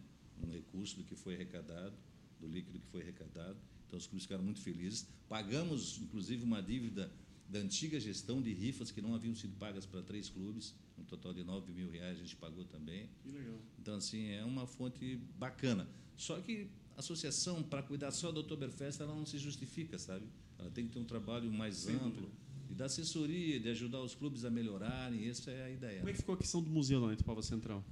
Um 0.47 0.51
recurso 0.51 0.99
do 0.99 1.03
que 1.03 1.17
foi 1.17 1.37
arrecadado, 1.37 1.95
do 2.39 2.47
líquido 2.47 2.79
que 2.79 2.87
foi 2.89 3.01
arrecadado. 3.01 3.57
Então 3.87 3.99
os 3.99 4.07
clubes 4.07 4.25
ficaram 4.25 4.45
muito 4.45 4.61
felizes. 4.61 5.09
Pagamos 5.27 5.99
inclusive 6.03 6.45
uma 6.45 6.63
dívida 6.63 7.11
da 7.49 7.61
antiga 7.61 7.99
gestão 7.99 8.43
de 8.43 8.53
rifas 8.53 8.91
que 8.91 9.01
não 9.01 9.15
haviam 9.15 9.35
sido 9.35 9.57
pagas 9.57 9.87
para 9.87 10.03
três 10.03 10.29
clubes, 10.29 10.75
um 10.99 11.05
total 11.05 11.33
de 11.33 11.45
9 11.45 11.73
mil 11.73 11.91
reais 11.91 12.17
a 12.17 12.21
gente 12.21 12.37
pagou 12.37 12.65
também. 12.65 13.09
Que 13.23 13.31
legal. 13.31 13.59
Então, 13.79 13.97
assim, 13.97 14.29
é 14.31 14.45
uma 14.45 14.67
fonte 14.67 15.17
bacana. 15.39 15.89
Só 16.17 16.41
que 16.41 16.69
a 16.97 17.01
associação, 17.01 17.63
para 17.63 17.83
cuidar 17.83 18.11
só 18.11 18.33
do 18.33 18.41
Oktoberfest, 18.41 19.01
ela 19.01 19.15
não 19.15 19.27
se 19.27 19.39
justifica, 19.39 19.99
sabe? 19.99 20.27
Ela 20.59 20.71
tem 20.71 20.87
que 20.87 20.93
ter 20.93 20.99
um 20.99 21.05
trabalho 21.05 21.53
mais 21.53 21.87
amplo, 21.89 22.31
de 22.67 22.75
dar 22.75 22.87
assessoria, 22.87 23.61
de 23.61 23.69
ajudar 23.69 24.01
os 24.01 24.15
clubes 24.15 24.45
a 24.45 24.51
melhorarem, 24.51 25.29
essa 25.29 25.51
é 25.51 25.65
a 25.65 25.71
ideia. 25.71 25.99
Como 25.99 26.09
é 26.09 26.13
que 26.13 26.19
ficou 26.19 26.35
a 26.35 26.39
questão 26.39 26.63
do 26.63 26.71
museu 26.71 27.01
lá 27.01 27.11
em 27.11 27.15
Itupava 27.15 27.43
Central? 27.43 27.85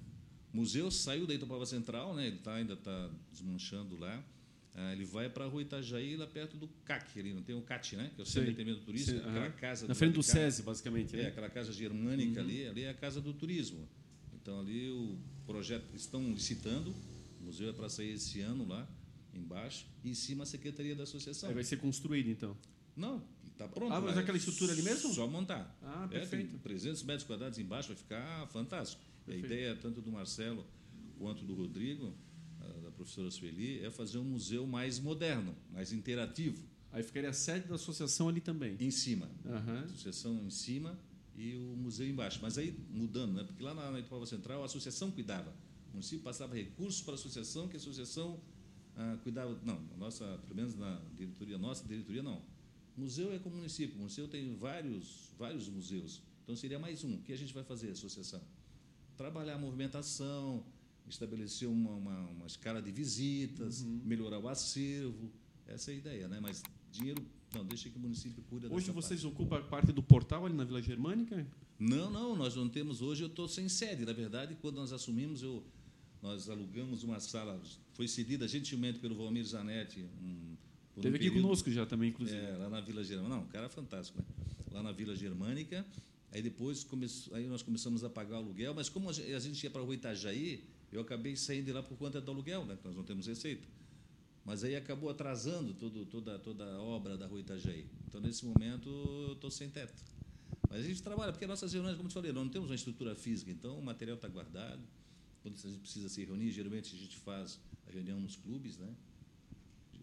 O 0.53 0.57
museu 0.57 0.91
saiu 0.91 1.27
da 1.27 1.35
Itupava 1.35 1.67
Central, 1.67 2.15
né? 2.15 2.27
ele 2.27 2.39
tá, 2.39 2.55
ainda 2.55 2.75
está 2.75 3.11
desmanchando 3.31 3.97
lá. 3.97 4.25
Ah, 4.77 4.93
ele 4.93 5.05
vai 5.05 5.29
para 5.31 5.45
a 5.45 5.49
Rua 5.49 5.63
Itajaí, 5.63 6.17
lá 6.17 6.27
perto 6.27 6.57
do 6.57 6.67
CAC, 6.85 7.21
ali, 7.21 7.33
não 7.33 7.43
tem 7.43 7.55
o 7.55 7.63
CAT, 7.63 7.95
né? 7.95 8.11
Que 8.15 8.21
é 8.21 8.25
o 8.25 8.27
Centro 8.27 8.47
de 8.47 8.55
Atendimento 8.61 8.85
Turístico, 8.85 9.19
Sei, 9.19 9.29
aquela 9.29 9.47
aham. 9.47 9.53
casa 9.53 9.87
Na 9.87 9.95
frente 9.95 10.15
do. 10.15 10.23
SESI, 10.23 10.63
basicamente, 10.63 11.15
É, 11.17 11.23
né? 11.23 11.29
aquela 11.29 11.49
casa 11.49 11.73
germânica 11.73 12.41
ali, 12.41 12.67
ali 12.67 12.83
é 12.83 12.91
a 12.91 12.95
casa 12.95 13.21
do 13.21 13.33
turismo. 13.33 13.89
Então 14.35 14.59
ali 14.61 14.91
o 14.91 15.17
projeto 15.47 15.95
estão 15.95 16.21
licitando, 16.33 16.91
o 17.41 17.45
museu 17.45 17.71
é 17.71 17.73
para 17.73 17.89
sair 17.89 18.11
esse 18.15 18.41
ano 18.41 18.67
lá 18.67 18.89
embaixo, 19.33 19.87
e 20.03 20.11
em 20.11 20.15
cima 20.15 20.43
a 20.43 20.47
secretaria 20.47 20.95
da 20.97 21.05
associação. 21.05 21.49
Aí 21.49 21.55
vai 21.55 21.65
ser 21.65 21.77
construído, 21.77 22.29
então. 22.29 22.57
Não, 22.97 23.23
Está 23.53 23.69
pronto. 23.69 23.93
Ah, 23.93 24.01
mas 24.01 24.19
aquela 24.19 24.37
estrutura 24.37 24.73
ali 24.73 24.83
mesmo? 24.83 25.15
Só 25.15 25.29
montar. 25.29 25.79
Ah, 25.81 26.09
É, 26.11 26.19
perfeito. 26.19 26.51
tem 26.51 26.59
300 26.59 27.05
metros 27.05 27.25
quadrados 27.25 27.57
embaixo, 27.57 27.87
vai 27.91 27.97
ficar 27.97 28.49
fantástico. 28.49 29.01
E 29.29 29.31
A 29.31 29.35
Perfeito. 29.35 29.47
ideia, 29.47 29.77
tanto 29.77 30.01
do 30.03 30.11
Marcelo 30.11 30.67
quanto 31.17 31.45
do 31.45 31.55
Rodrigo, 31.55 32.13
professora 33.05 33.31
Sueli, 33.31 33.85
é 33.85 33.91
fazer 33.91 34.19
um 34.19 34.25
museu 34.25 34.67
mais 34.67 34.99
moderno, 34.99 35.55
mais 35.73 35.93
interativo, 35.93 36.63
Aí 36.95 37.03
ficaria 37.03 37.29
a 37.29 37.33
sede 37.33 37.67
da 37.67 37.75
associação 37.75 38.29
ali 38.29 38.41
também. 38.41 38.77
em 38.79 38.91
cima. 38.91 39.29
A 39.45 39.81
associação 39.81 40.47
em 40.47 40.51
cima 40.51 40.97
e 41.37 41.57
o 41.57 41.77
museu 41.77 42.09
embaixo. 42.09 42.39
Mas 42.41 42.57
aí 42.57 42.73
mudando, 42.89 43.33
né? 43.33 43.43
porque 43.43 43.61
lá 43.65 43.75
na, 43.75 43.91
na 43.91 44.27
Central 44.27 44.63
a 44.63 44.67
associação 44.67 45.11
cuidava. 45.11 45.53
O 45.89 45.95
município 45.95 46.21
passava 46.21 46.55
recursos 46.55 47.03
para 47.03 47.15
a 47.15 47.17
associação, 47.17 47.67
que 47.67 47.75
a 47.75 47.81
associação 47.81 48.41
ah, 48.97 49.19
cuidava. 49.25 49.59
Não, 49.65 49.83
a 49.93 49.97
nossa, 49.97 50.25
pelo 50.45 50.55
menos 50.55 50.77
na 50.77 51.01
diretoria, 51.17 51.59
nossa 51.59 51.85
diretoria 51.85 52.23
não. 52.23 52.41
Museu 52.97 53.33
é 53.33 53.41
com 53.41 53.49
o 53.49 53.53
município. 53.53 53.99
O 53.99 54.03
museu 54.03 54.29
tem 54.29 54.55
vários, 54.55 55.33
vários 55.37 55.69
museus. 55.69 56.23
Então 56.45 56.55
seria 56.55 56.79
mais 56.79 57.03
um. 57.03 57.17
O 57.17 57.23
que 57.23 57.33
a 57.33 57.37
gente 57.37 57.53
vai 57.53 57.65
fazer, 57.65 57.91
associação? 57.91 58.41
Trabalhar 59.17 59.55
a 59.55 59.59
movimentação, 59.59 60.65
estabelecer 61.09 61.69
uma, 61.69 61.91
uma, 61.93 62.21
uma 62.31 62.47
escala 62.47 62.81
de 62.81 62.91
visitas, 62.91 63.83
Uhum. 63.83 64.01
melhorar 64.05 64.39
o 64.39 64.49
acervo. 64.49 65.31
Essa 65.67 65.91
é 65.91 65.95
a 65.95 65.97
ideia, 65.97 66.29
né? 66.29 66.39
Mas 66.41 66.63
dinheiro, 66.91 67.25
não, 67.55 67.65
deixa 67.65 67.89
que 67.89 67.97
o 67.97 68.01
município 68.01 68.43
cuida 68.45 68.73
Hoje 68.73 68.91
vocês 68.91 69.23
parte. 69.23 69.33
ocupam 69.35 69.63
parte 69.65 69.93
do 69.93 70.03
portal 70.03 70.45
ali 70.47 70.55
na 70.55 70.65
Vila 70.65 70.83
Germânica? 70.83 71.47
Não, 71.79 72.11
não, 72.11 72.37
nós 72.37 72.55
não 72.55 72.69
temos 72.69 73.03
hoje, 73.03 73.23
eu 73.23 73.29
estou 73.29 73.49
sem 73.49 73.69
sede. 73.69 74.05
Na 74.05 74.13
verdade, 74.13 74.57
quando 74.61 74.77
nós 74.77 74.93
assumimos, 74.93 75.43
eu, 75.43 75.63
nós 76.23 76.49
alugamos 76.49 77.03
uma 77.03 77.19
sala, 77.21 77.61
foi 77.93 78.07
cedida 78.09 78.47
gentilmente 78.47 78.99
pelo 78.99 79.15
Valmir 79.15 79.45
Zanetti. 79.45 80.01
Um, 80.23 80.57
por 80.95 81.01
um 81.01 81.03
Teve 81.03 81.17
aqui 81.17 81.25
período- 81.27 81.43
conosco 81.43 81.71
já 81.71 81.85
também, 81.87 82.11
inclusive. 82.11 82.39
É, 82.39 82.57
lá 82.57 82.69
na 82.71 82.81
Vila 82.81 83.03
Germânica. 83.03 83.35
Não, 83.37 83.43
um 83.45 83.49
cara 83.49 83.69
fantástico, 83.69 84.19
né? 84.19 84.25
Lá 84.71 84.83
na 84.83 84.93
Vila 84.93 85.15
Germânica. 85.17 85.85
Aí 86.31 86.43
depois 86.43 86.83
come... 86.85 87.07
aí 87.33 87.47
nós 87.47 87.63
começamos 87.63 88.03
a 88.05 88.11
pagar 88.11 88.35
o 88.35 88.39
aluguel, 88.45 88.75
mas 88.75 88.89
como 88.89 89.09
a 89.09 89.13
gente 89.13 89.33
a 89.33 89.39
gente 89.39 89.63
ia 89.65 89.71
para 89.71 89.83
o 89.83 89.95
Itajaí, 89.95 90.65
eu 90.97 91.03
acabei 91.03 91.35
saindo 91.37 91.67
de 91.67 91.73
lá 91.73 91.83
por 91.83 91.97
conta 91.99 92.21
do 92.21 92.31
aluguel, 92.31 92.65
né? 92.65 92.77
que 92.77 92.87
Nós 92.87 92.97
não 92.97 93.05
temos 93.05 93.27
receita. 93.27 93.67
Mas 94.45 94.63
aí 94.63 94.77
acabou 94.77 95.09
atrasando 95.09 95.73
todo, 95.75 96.05
toda, 96.07 96.39
toda 96.39 96.65
a 96.65 96.81
obra 96.83 97.17
da 97.17 97.27
Rua 97.27 97.41
Itajaí. 97.41 97.87
Então, 98.07 98.21
nesse 98.21 98.45
momento, 98.45 98.89
eu 99.29 99.33
estou 99.33 99.51
sem 99.51 99.71
teto. 99.71 99.95
Mas 100.69 100.85
a 100.85 100.89
gente 100.89 101.03
trabalha, 101.03 101.33
porque 101.33 101.47
nossas 101.47 101.73
reuniões, 101.73 101.97
como 101.97 102.07
eu 102.07 102.11
te 102.11 102.15
falei, 102.15 102.33
nós 102.33 102.45
não 102.45 102.51
temos 102.51 102.69
uma 102.69 102.75
estrutura 102.75 103.15
física, 103.15 103.51
então 103.51 103.79
o 103.79 103.83
material 103.85 104.17
está 104.17 104.29
guardado. 104.29 104.83
Quando 105.43 105.55
a 105.57 105.69
gente 105.69 105.79
precisa 105.81 106.09
se 106.09 106.25
reunir, 106.25 106.51
geralmente 106.51 106.95
a 106.95 106.99
gente 106.99 107.17
faz 107.19 107.59
a 107.87 107.91
reunião 107.93 108.21
nos 108.21 108.37
clubes, 108.37 108.77
né? 108.77 108.89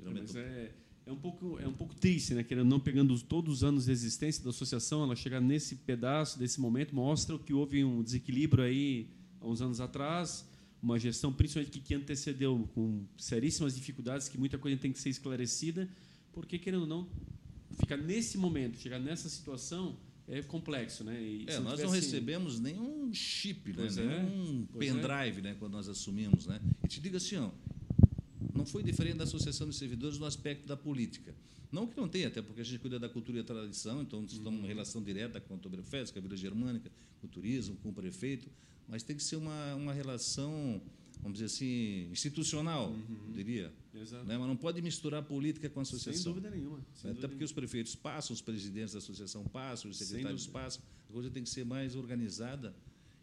Mas 0.03 0.35
é, 0.35 0.71
é, 1.05 1.11
um 1.11 1.15
pouco, 1.17 1.59
é 1.59 1.67
um 1.67 1.73
pouco 1.73 1.93
triste, 1.95 2.33
né? 2.33 2.45
Ou 2.57 2.65
não, 2.65 2.79
pegando 2.79 3.13
os- 3.13 3.21
todos 3.21 3.57
os 3.57 3.63
anos 3.63 3.85
de 3.85 3.91
existência 3.91 4.43
da 4.43 4.49
associação, 4.49 5.03
ela 5.03 5.15
chegar 5.15 5.39
nesse 5.41 5.75
pedaço, 5.75 6.39
desse 6.39 6.59
momento, 6.59 6.95
mostra 6.95 7.37
que 7.37 7.53
houve 7.53 7.83
um 7.83 8.01
desequilíbrio 8.01 8.63
aí 8.63 9.09
há 9.39 9.47
uns 9.47 9.61
anos 9.61 9.79
atrás, 9.79 10.47
uma 10.82 10.97
gestão, 10.99 11.32
principalmente 11.32 11.71
que, 11.71 11.79
que 11.79 11.93
antecedeu, 11.93 12.67
com 12.73 13.05
seríssimas 13.17 13.75
dificuldades, 13.75 14.27
que 14.27 14.38
muita 14.38 14.57
coisa 14.57 14.77
tem 14.77 14.91
que 14.91 14.99
ser 14.99 15.09
esclarecida, 15.09 15.88
porque, 16.34 16.57
querendo 16.57 16.82
ou 16.82 16.88
não, 16.88 17.09
ficar 17.79 17.97
nesse 17.97 18.38
momento, 18.38 18.77
chegar 18.79 18.99
nessa 18.99 19.29
situação, 19.29 19.97
é 20.27 20.41
complexo, 20.41 21.03
né? 21.03 21.21
E 21.21 21.45
É, 21.47 21.59
nós 21.59 21.79
não 21.79 21.89
recebemos 21.89 22.59
nenhum 22.59 23.13
chip, 23.13 23.73
né? 23.73 23.88
É, 23.88 24.23
nenhum 24.23 24.67
é. 24.73 24.77
pendrive 24.77 25.41
né? 25.41 25.55
quando 25.59 25.73
nós 25.73 25.88
assumimos. 25.89 26.45
Né? 26.47 26.59
E 26.84 26.88
te 26.88 26.99
digo 27.01 27.17
assim, 27.17 27.36
ó, 27.36 27.51
não 28.55 28.65
foi 28.65 28.82
diferente 28.82 29.17
da 29.17 29.23
Associação 29.25 29.67
de 29.67 29.75
Servidores 29.75 30.17
no 30.17 30.25
aspecto 30.25 30.65
da 30.67 30.77
política. 30.77 31.36
Não 31.71 31.88
que 31.88 31.95
não 31.95 32.07
tenha, 32.07 32.27
até 32.27 32.41
porque 32.41 32.61
a 32.61 32.63
gente 32.63 32.79
cuida 32.79 32.99
da 32.99 33.07
cultura 33.07 33.39
e 33.39 33.41
da 33.41 33.53
tradição, 33.53 34.01
então 34.01 34.23
estamos 34.25 34.59
Uhum. 34.59 34.65
em 34.65 34.67
relação 34.67 35.01
direta 35.01 35.39
com 35.39 35.53
a 35.53 35.57
Oktoberfest, 35.57 36.11
com 36.11 36.19
a 36.19 36.21
Vila 36.21 36.36
Germânica, 36.36 36.91
com 37.19 37.27
o 37.27 37.29
turismo, 37.29 37.77
com 37.77 37.89
o 37.89 37.93
prefeito, 37.93 38.49
mas 38.91 39.03
tem 39.03 39.15
que 39.15 39.23
ser 39.23 39.37
uma, 39.37 39.73
uma 39.75 39.93
relação, 39.93 40.81
vamos 41.21 41.39
dizer 41.39 41.45
assim, 41.45 42.11
institucional, 42.11 42.93
eu 43.27 43.33
diria. 43.33 43.71
Exato. 43.95 44.25
Né? 44.25 44.37
Mas 44.37 44.47
não 44.47 44.57
pode 44.57 44.81
misturar 44.81 45.23
política 45.23 45.69
com 45.69 45.79
a 45.79 45.85
Sem 45.85 45.95
associação. 45.95 46.33
dúvida 46.33 46.49
nenhuma. 46.49 46.85
sem 46.93 47.09
Até 47.09 47.13
dúvida 47.13 47.29
porque 47.29 47.43
os 47.45 47.53
prefeitos 47.53 47.95
passam, 47.95 48.33
os 48.33 48.41
presidentes 48.41 48.91
da 48.91 48.99
associação 48.99 49.45
passam, 49.45 49.89
os 49.89 49.97
Sem 49.97 50.07
secretários 50.07 50.45
passam. 50.45 50.83
A 51.09 51.13
coisa 51.13 51.29
tem 51.31 51.41
que 51.41 51.49
ser 51.49 51.63
mais 51.63 51.95
organizada 51.95 52.75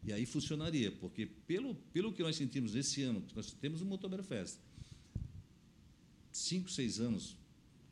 e 0.03 0.11
aí 0.11 0.25
funcionaria, 0.25 0.91
porque 0.91 1.27
pelo, 1.27 1.75
pelo 1.93 2.15
que 2.15 2.23
nós 2.23 2.35
sentimos 2.35 2.75
esse 2.75 3.03
ano, 3.03 3.23
nós 3.35 3.53
temos 3.53 3.83
o 3.83 3.93
Oktoberfest, 3.93 4.57
cinco, 6.33 6.71
seis 6.71 6.99
anos, 6.99 7.37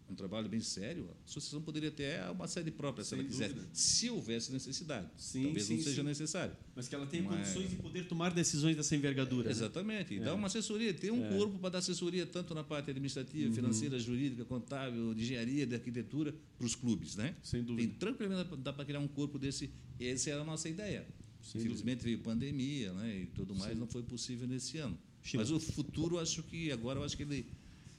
um 0.09 0.15
trabalho 0.15 0.49
bem 0.49 0.61
sério, 0.61 1.09
a 1.11 1.25
associação 1.29 1.61
poderia 1.61 1.91
ter 1.91 2.21
uma 2.31 2.47
sede 2.47 2.71
própria, 2.71 3.03
se 3.05 3.11
Sem 3.11 3.19
ela 3.21 3.29
dúvida. 3.29 3.69
se 3.73 4.09
houvesse 4.11 4.53
necessidade. 4.53 5.09
Sim, 5.17 5.43
Talvez 5.45 5.65
sim, 5.67 5.77
não 5.77 5.83
seja 5.83 6.03
sim. 6.03 6.07
necessário. 6.07 6.57
Mas 6.75 6.87
que 6.89 6.95
ela 6.95 7.07
tenha 7.07 7.23
Mas- 7.25 7.39
condições 7.49 7.71
de 7.71 7.77
poder 7.77 8.07
tomar 8.07 8.33
decisões 8.33 8.77
dessa 8.77 8.95
envergadura. 8.95 9.47
né? 9.47 9.51
Exatamente. 9.51 10.15
E 10.15 10.19
É. 10.19 10.21
dá 10.21 10.35
uma 10.35 10.47
assessoria, 10.47 10.95
tem 10.95 11.11
um 11.11 11.25
É. 11.25 11.31
Uhum. 11.31 11.39
corpo 11.39 11.59
para 11.59 11.71
dar 11.71 11.79
assessoria 11.79 12.25
tanto 12.25 12.55
na 12.55 12.63
parte 12.63 12.91
administrativa, 12.91 13.53
financeira, 13.55 13.99
jurídica, 13.99 14.45
contábil, 14.45 15.13
de 15.15 15.23
engenharia, 15.25 15.67
de 15.67 15.75
arquitetura, 15.75 16.35
para 16.57 16.67
os 16.67 16.75
clubes, 16.75 17.17
né? 17.17 17.35
Sem 17.43 17.65
Tem 17.65 17.75
dúvida. 17.75 17.95
tranquilamente 17.99 18.57
dá 18.57 18.73
para 18.73 18.85
criar 18.85 19.01
um 19.01 19.09
corpo 19.09 19.39
desse. 19.39 19.71
Essa 19.99 20.31
era 20.31 20.43
a 20.43 20.45
nossa 20.45 20.69
ideia. 20.69 21.07
Sem 21.43 21.61
Infelizmente 21.61 22.03
veio 22.03 22.19
pandemia, 22.21 22.93
né, 22.93 23.23
e 23.23 23.27
tudo 23.27 23.55
mais, 23.55 23.77
não 23.79 23.87
foi 23.87 24.03
possível 24.03 24.47
nesse 24.49 24.79
ano. 24.79 24.99
Mas 25.35 25.51
o 25.51 25.59
futuro, 25.59 26.19
acho 26.19 26.43
que 26.45 26.71
agora 26.73 27.01
eu 27.01 27.05
acho 27.05 27.17
que 27.17 27.23
ele 27.25 27.47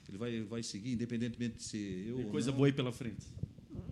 ele 0.10 0.18
vai 0.18 0.42
vai 0.44 0.64
seguir, 0.64 0.92
independentemente 0.94 1.58
de 1.58 1.64
ser 1.64 2.08
eu 2.08 2.18
Tem 2.18 2.30
coisa 2.30 2.50
não. 2.52 2.58
boa 2.58 2.68
aí 2.68 2.74
pela 2.74 2.92
frente. 2.92 3.26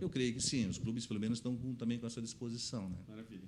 Eu 0.00 0.08
creio 0.10 0.34
que 0.34 0.40
sim. 0.40 0.68
Os 0.68 0.78
clubes 0.78 1.06
pelo 1.06 1.18
menos 1.20 1.38
estão 1.38 1.56
com- 1.56 1.74
também 1.74 1.98
com 1.98 2.06
essa 2.06 2.20
disposição, 2.20 2.88
né? 2.88 2.96
Maravilha. 3.08 3.42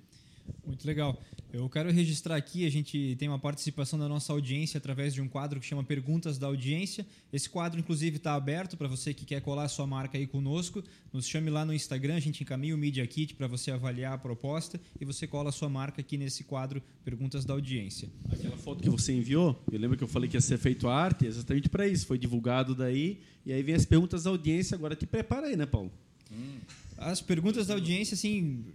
Muito 0.65 0.85
legal. 0.85 1.21
Eu 1.51 1.67
quero 1.67 1.91
registrar 1.91 2.35
aqui, 2.35 2.63
a 2.65 2.69
gente 2.69 3.15
tem 3.17 3.27
uma 3.27 3.39
participação 3.39 3.97
da 3.97 4.07
nossa 4.07 4.31
audiência 4.31 4.77
através 4.77 5.15
de 5.15 5.21
um 5.21 5.27
quadro 5.27 5.59
que 5.59 5.65
chama 5.65 5.83
Perguntas 5.83 6.37
da 6.37 6.45
Audiência. 6.45 7.07
Esse 7.33 7.49
quadro, 7.49 7.79
inclusive, 7.79 8.17
está 8.17 8.35
aberto 8.35 8.77
para 8.77 8.87
você 8.87 9.15
que 9.15 9.25
quer 9.25 9.41
colar 9.41 9.63
a 9.63 9.67
sua 9.67 9.87
marca 9.87 10.15
aí 10.15 10.27
conosco. 10.27 10.83
Nos 11.11 11.27
chame 11.27 11.49
lá 11.49 11.65
no 11.65 11.73
Instagram, 11.73 12.15
a 12.15 12.19
gente 12.19 12.43
encaminha 12.43 12.75
o 12.75 12.77
Media 12.77 13.05
Kit 13.07 13.33
para 13.33 13.47
você 13.47 13.71
avaliar 13.71 14.13
a 14.13 14.17
proposta 14.17 14.79
e 15.01 15.05
você 15.05 15.25
cola 15.25 15.49
a 15.49 15.51
sua 15.51 15.69
marca 15.69 16.01
aqui 16.01 16.17
nesse 16.17 16.43
quadro 16.43 16.83
Perguntas 17.03 17.45
da 17.45 17.53
Audiência. 17.55 18.09
Aquela 18.31 18.55
foto 18.55 18.83
que 18.83 18.89
você 18.89 19.11
enviou, 19.11 19.59
eu 19.71 19.79
lembro 19.79 19.97
que 19.97 20.03
eu 20.03 20.07
falei 20.07 20.29
que 20.29 20.37
ia 20.37 20.41
ser 20.41 20.59
feito 20.59 20.87
a 20.87 20.95
arte, 20.95 21.25
exatamente 21.25 21.67
para 21.67 21.87
isso. 21.87 22.05
Foi 22.05 22.19
divulgado 22.19 22.75
daí, 22.75 23.21
e 23.43 23.51
aí 23.51 23.63
vem 23.63 23.73
as 23.73 23.85
perguntas 23.85 24.23
da 24.23 24.29
audiência. 24.29 24.75
Agora 24.75 24.95
te 24.95 25.07
prepara 25.07 25.47
aí, 25.47 25.57
né, 25.57 25.65
Paulo? 25.65 25.91
As 26.95 27.21
perguntas 27.21 27.67
da 27.67 27.73
audiência, 27.73 28.13
assim, 28.13 28.65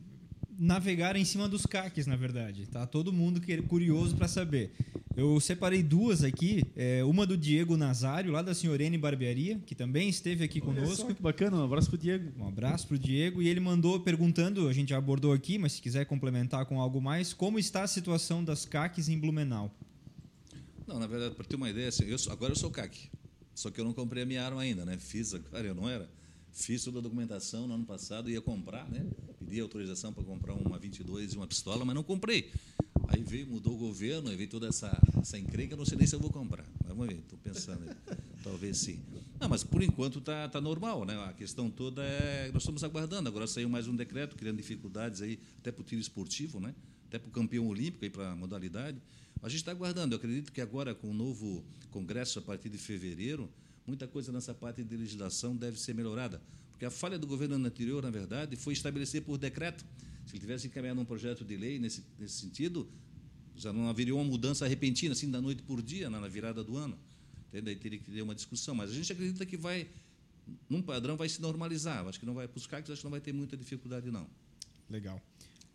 navegaram 0.58 1.18
em 1.18 1.24
cima 1.24 1.48
dos 1.48 1.66
caques, 1.66 2.06
na 2.06 2.16
verdade. 2.16 2.66
Tá 2.68 2.86
todo 2.86 3.12
mundo 3.12 3.40
que- 3.40 3.60
curioso 3.62 4.16
para 4.16 4.28
saber. 4.28 4.72
Eu 5.16 5.38
separei 5.38 5.82
duas 5.82 6.24
aqui, 6.24 6.64
é, 6.74 7.04
uma 7.04 7.24
do 7.24 7.36
Diego 7.36 7.76
Nazário, 7.76 8.32
lá 8.32 8.42
da 8.42 8.52
Senhorene 8.52 8.98
Barbearia, 8.98 9.60
que 9.64 9.74
também 9.74 10.08
esteve 10.08 10.42
aqui 10.42 10.60
Olha 10.60 10.74
conosco. 10.74 11.06
só 11.08 11.14
que 11.14 11.22
bacana, 11.22 11.56
um 11.56 11.62
abraço 11.64 11.88
pro 11.88 11.96
Diego. 11.98 12.32
Um 12.36 12.48
abraço 12.48 12.86
pro 12.88 12.98
Diego. 12.98 13.40
E 13.40 13.48
ele 13.48 13.60
mandou 13.60 14.00
perguntando, 14.00 14.68
a 14.68 14.72
gente 14.72 14.88
já 14.90 14.98
abordou 14.98 15.32
aqui, 15.32 15.56
mas 15.56 15.74
se 15.74 15.82
quiser 15.82 16.04
complementar 16.06 16.66
com 16.66 16.80
algo 16.80 17.00
mais, 17.00 17.32
como 17.32 17.58
está 17.60 17.84
a 17.84 17.86
situação 17.86 18.42
das 18.44 18.64
caques 18.64 19.08
em 19.08 19.16
Blumenau? 19.18 19.72
Não, 20.86 20.98
na 20.98 21.06
verdade, 21.06 21.34
para 21.34 21.44
ter 21.44 21.56
uma 21.56 21.70
ideia, 21.70 21.88
assim, 21.88 22.04
eu 22.04 22.18
sou- 22.18 22.32
agora 22.32 22.52
eu 22.52 22.56
sou 22.56 22.70
CAC. 22.70 23.08
Só 23.54 23.70
que 23.70 23.80
eu 23.80 23.84
não 23.84 23.92
comprei 23.92 24.24
a 24.24 24.26
minha 24.26 24.44
arma 24.44 24.62
ainda, 24.62 24.84
né? 24.84 24.98
Fiz 24.98 25.32
agora, 25.32 25.64
eu 25.66 25.74
não 25.76 25.88
era. 25.88 26.10
Fiz 26.54 26.84
toda 26.84 27.00
a 27.00 27.02
documentação 27.02 27.66
no 27.66 27.74
ano 27.74 27.84
passado, 27.84 28.30
ia 28.30 28.40
comprar, 28.40 28.88
né? 28.88 29.04
Pedi 29.40 29.60
autorização 29.60 30.12
para 30.12 30.22
comprar 30.22 30.54
uma 30.54 30.78
22 30.78 31.32
e 31.32 31.36
uma 31.36 31.48
pistola, 31.48 31.84
mas 31.84 31.96
não 31.96 32.04
comprei. 32.04 32.52
Aí 33.08 33.24
veio, 33.24 33.48
mudou 33.48 33.74
o 33.74 33.76
governo, 33.76 34.30
aí 34.30 34.36
veio 34.36 34.48
toda 34.48 34.68
essa, 34.68 34.96
essa 35.20 35.36
encrenca, 35.36 35.76
não 35.76 35.84
sei 35.84 35.98
nem 35.98 36.06
se 36.06 36.14
eu 36.14 36.20
vou 36.20 36.30
comprar. 36.30 36.64
Mas 36.80 36.88
Vamos 36.88 37.08
ver, 37.08 37.16
estou 37.16 37.36
pensando. 37.40 37.84
Talvez 38.44 38.78
sim. 38.78 39.00
Não, 39.40 39.48
mas 39.48 39.64
por 39.64 39.82
enquanto 39.82 40.20
está 40.20 40.48
tá 40.48 40.60
normal, 40.60 41.04
né? 41.04 41.20
A 41.24 41.32
questão 41.32 41.68
toda 41.68 42.04
é. 42.04 42.50
Nós 42.52 42.62
estamos 42.62 42.84
aguardando. 42.84 43.28
Agora 43.28 43.48
saiu 43.48 43.68
mais 43.68 43.88
um 43.88 43.96
decreto, 43.96 44.36
criando 44.36 44.56
dificuldades 44.58 45.22
aí, 45.22 45.40
até 45.58 45.72
para 45.72 45.82
o 45.82 45.84
tiro 45.84 46.00
esportivo, 46.00 46.60
né? 46.60 46.72
Até 47.08 47.18
para 47.18 47.28
o 47.28 47.32
campeão 47.32 47.66
olímpico, 47.66 48.08
para 48.10 48.30
a 48.30 48.36
modalidade. 48.36 49.02
A 49.42 49.48
gente 49.48 49.58
está 49.58 49.72
aguardando. 49.72 50.14
Eu 50.14 50.18
acredito 50.18 50.52
que 50.52 50.60
agora, 50.60 50.94
com 50.94 51.10
o 51.10 51.14
novo 51.14 51.64
Congresso, 51.90 52.38
a 52.38 52.42
partir 52.42 52.68
de 52.68 52.78
fevereiro, 52.78 53.50
muita 53.86 54.06
coisa 54.06 54.32
nessa 54.32 54.54
parte 54.54 54.82
de 54.82 54.96
legislação 54.96 55.56
deve 55.56 55.78
ser 55.78 55.94
melhorada. 55.94 56.40
Porque 56.70 56.84
a 56.84 56.90
falha 56.90 57.18
do 57.18 57.26
governo 57.26 57.54
anterior, 57.54 58.02
na 58.02 58.10
verdade, 58.10 58.56
foi 58.56 58.72
estabelecer 58.72 59.22
por 59.22 59.38
decreto. 59.38 59.84
Se 60.26 60.32
ele 60.32 60.40
tivesse 60.40 60.66
encaminhado 60.66 61.00
um 61.00 61.04
projeto 61.04 61.44
de 61.44 61.56
lei 61.56 61.78
nesse, 61.78 62.02
nesse 62.18 62.34
sentido, 62.40 62.88
já 63.56 63.72
não 63.72 63.88
haveria 63.88 64.14
uma 64.14 64.24
mudança 64.24 64.66
repentina, 64.66 65.12
assim, 65.12 65.30
da 65.30 65.40
noite 65.40 65.62
por 65.62 65.80
dia, 65.82 66.10
na 66.10 66.26
virada 66.26 66.64
do 66.64 66.76
ano. 66.76 66.98
Entende? 67.48 67.70
Aí 67.70 67.76
teria 67.76 67.98
que 67.98 68.10
ter 68.10 68.22
uma 68.22 68.34
discussão. 68.34 68.74
Mas 68.74 68.90
a 68.90 68.94
gente 68.94 69.12
acredita 69.12 69.46
que 69.46 69.56
vai, 69.56 69.86
num 70.68 70.82
padrão, 70.82 71.16
vai 71.16 71.28
se 71.28 71.40
normalizar. 71.40 72.04
Acho 72.08 72.18
que 72.18 72.26
não 72.26 72.34
vai, 72.34 72.48
para 72.48 72.58
os 72.58 72.66
CACs, 72.66 72.90
acho 72.90 73.00
que 73.00 73.04
não 73.04 73.10
vai 73.12 73.20
ter 73.20 73.32
muita 73.32 73.56
dificuldade, 73.56 74.10
não. 74.10 74.26
Legal. 74.90 75.20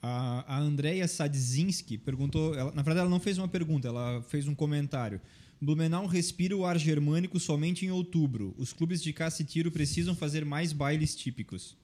A, 0.01 0.55
a 0.55 0.60
Andrea 0.60 1.07
Sadzinski 1.07 1.97
perguntou, 1.97 2.53
ela- 2.55 2.72
na 2.72 2.82
verdade 2.82 3.01
ela 3.01 3.10
não 3.10 3.20
fez 3.20 3.38
uma 3.38 3.47
pergunta, 3.47 3.88
ela 3.88 4.22
fez 4.24 4.47
um 4.47 4.55
comentário. 4.55 5.22
Blumenau 5.62 6.05
respira 6.05 6.55
o 6.55 6.66
ar 6.66 6.78
germânico 6.78 7.39
somente 7.39 7.86
em 7.86 7.91
outubro. 7.91 8.53
Os 8.57 8.72
clubes 8.72 9.01
de 9.01 9.12
caça 9.12 9.41
e 9.41 9.45
tiro 9.45 9.72
precisam 9.72 10.16
fazer 10.16 10.45
mais 10.45 10.72
bailes 10.72 11.16
típicos. 11.16 11.76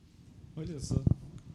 Olha 0.55 0.79
só. 0.79 1.03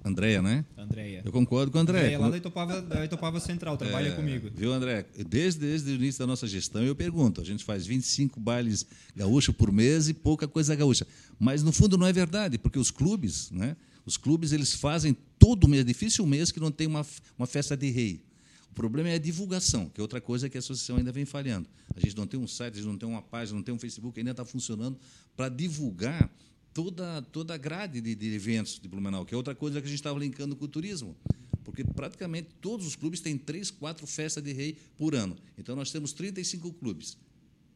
Andréia, 0.04 0.40
né? 0.40 0.64
Andréia. 0.78 1.22
Eu 1.24 1.32
concordo 1.32 1.70
com 1.70 1.78
a 1.78 1.80
Andréia. 1.82 2.04
Andréia 2.04 2.18
lá 2.18 2.30
da 2.30 2.36
Itopava, 2.38 2.80
da 2.82 3.04
Itopava 3.04 3.40
Central, 3.40 3.76
trabalha 3.76 4.08
É, 4.08 4.12
comigo. 4.12 4.50
Viu, 4.54 4.72
André? 4.72 5.06
Desde, 5.28 5.60
desde 5.60 5.90
o 5.90 5.94
início 5.94 6.18
da 6.20 6.26
nossa 6.26 6.46
gestão, 6.46 6.82
eu 6.82 6.94
pergunto: 6.94 7.40
a 7.40 7.44
gente 7.44 7.64
faz 7.64 7.86
25 7.86 8.40
bailes 8.40 8.86
gaúchos 9.14 9.54
por 9.54 9.70
mês 9.70 10.08
e 10.08 10.14
pouca 10.14 10.48
coisa 10.48 10.74
gaúcha. 10.74 11.06
Mas, 11.38 11.62
no 11.62 11.70
fundo, 11.72 11.98
não 11.98 12.06
é 12.06 12.12
verdade, 12.12 12.56
porque 12.58 12.78
os 12.78 12.90
clubes, 12.90 13.50
né, 13.50 13.76
os 14.06 14.16
clubes 14.16 14.52
eles 14.52 14.74
fazem 14.74 15.14
todo 15.38 15.68
mês, 15.68 15.82
é 15.82 15.84
difícil 15.84 16.24
um 16.24 16.28
mês 16.28 16.50
que 16.50 16.60
não 16.60 16.70
tem 16.70 16.86
uma, 16.86 17.04
uma 17.38 17.46
festa 17.46 17.76
de 17.76 17.90
rei. 17.90 18.22
O 18.70 18.74
problema 18.74 19.08
é 19.08 19.14
a 19.14 19.18
divulgação, 19.18 19.88
que 19.88 20.00
é 20.00 20.02
outra 20.02 20.20
coisa 20.20 20.48
que 20.48 20.56
a 20.56 20.60
associação 20.60 20.96
ainda 20.96 21.10
vem 21.10 21.24
falhando. 21.24 21.68
A 21.94 22.00
gente 22.00 22.16
não 22.16 22.26
tem 22.26 22.38
um 22.38 22.46
site, 22.46 22.74
a 22.74 22.76
gente 22.76 22.86
não 22.86 22.96
tem 22.96 23.08
uma 23.08 23.22
página, 23.22 23.56
não 23.56 23.62
tem 23.62 23.74
um 23.74 23.78
Facebook, 23.78 24.18
ainda 24.18 24.30
está 24.30 24.44
funcionando 24.44 24.98
para 25.36 25.48
divulgar 25.48 26.32
toda, 26.72 27.20
toda 27.22 27.54
a 27.54 27.56
grade 27.56 28.00
de, 28.00 28.14
de 28.14 28.34
eventos 28.34 28.78
de 28.78 28.88
Blumenau, 28.88 29.24
que 29.24 29.34
é 29.34 29.36
outra 29.36 29.54
coisa 29.54 29.80
que 29.80 29.86
a 29.86 29.90
gente 29.90 29.98
estava 29.98 30.18
linkando 30.18 30.54
com 30.54 30.64
o 30.64 30.68
turismo. 30.68 31.16
Porque 31.64 31.84
praticamente 31.84 32.48
todos 32.60 32.86
os 32.86 32.96
clubes 32.96 33.20
têm 33.20 33.36
três, 33.36 33.70
quatro 33.70 34.06
festas 34.06 34.42
de 34.42 34.52
rei 34.52 34.76
por 34.96 35.14
ano. 35.14 35.36
Então 35.58 35.76
nós 35.76 35.90
temos 35.90 36.12
35 36.12 36.72
clubes. 36.74 37.16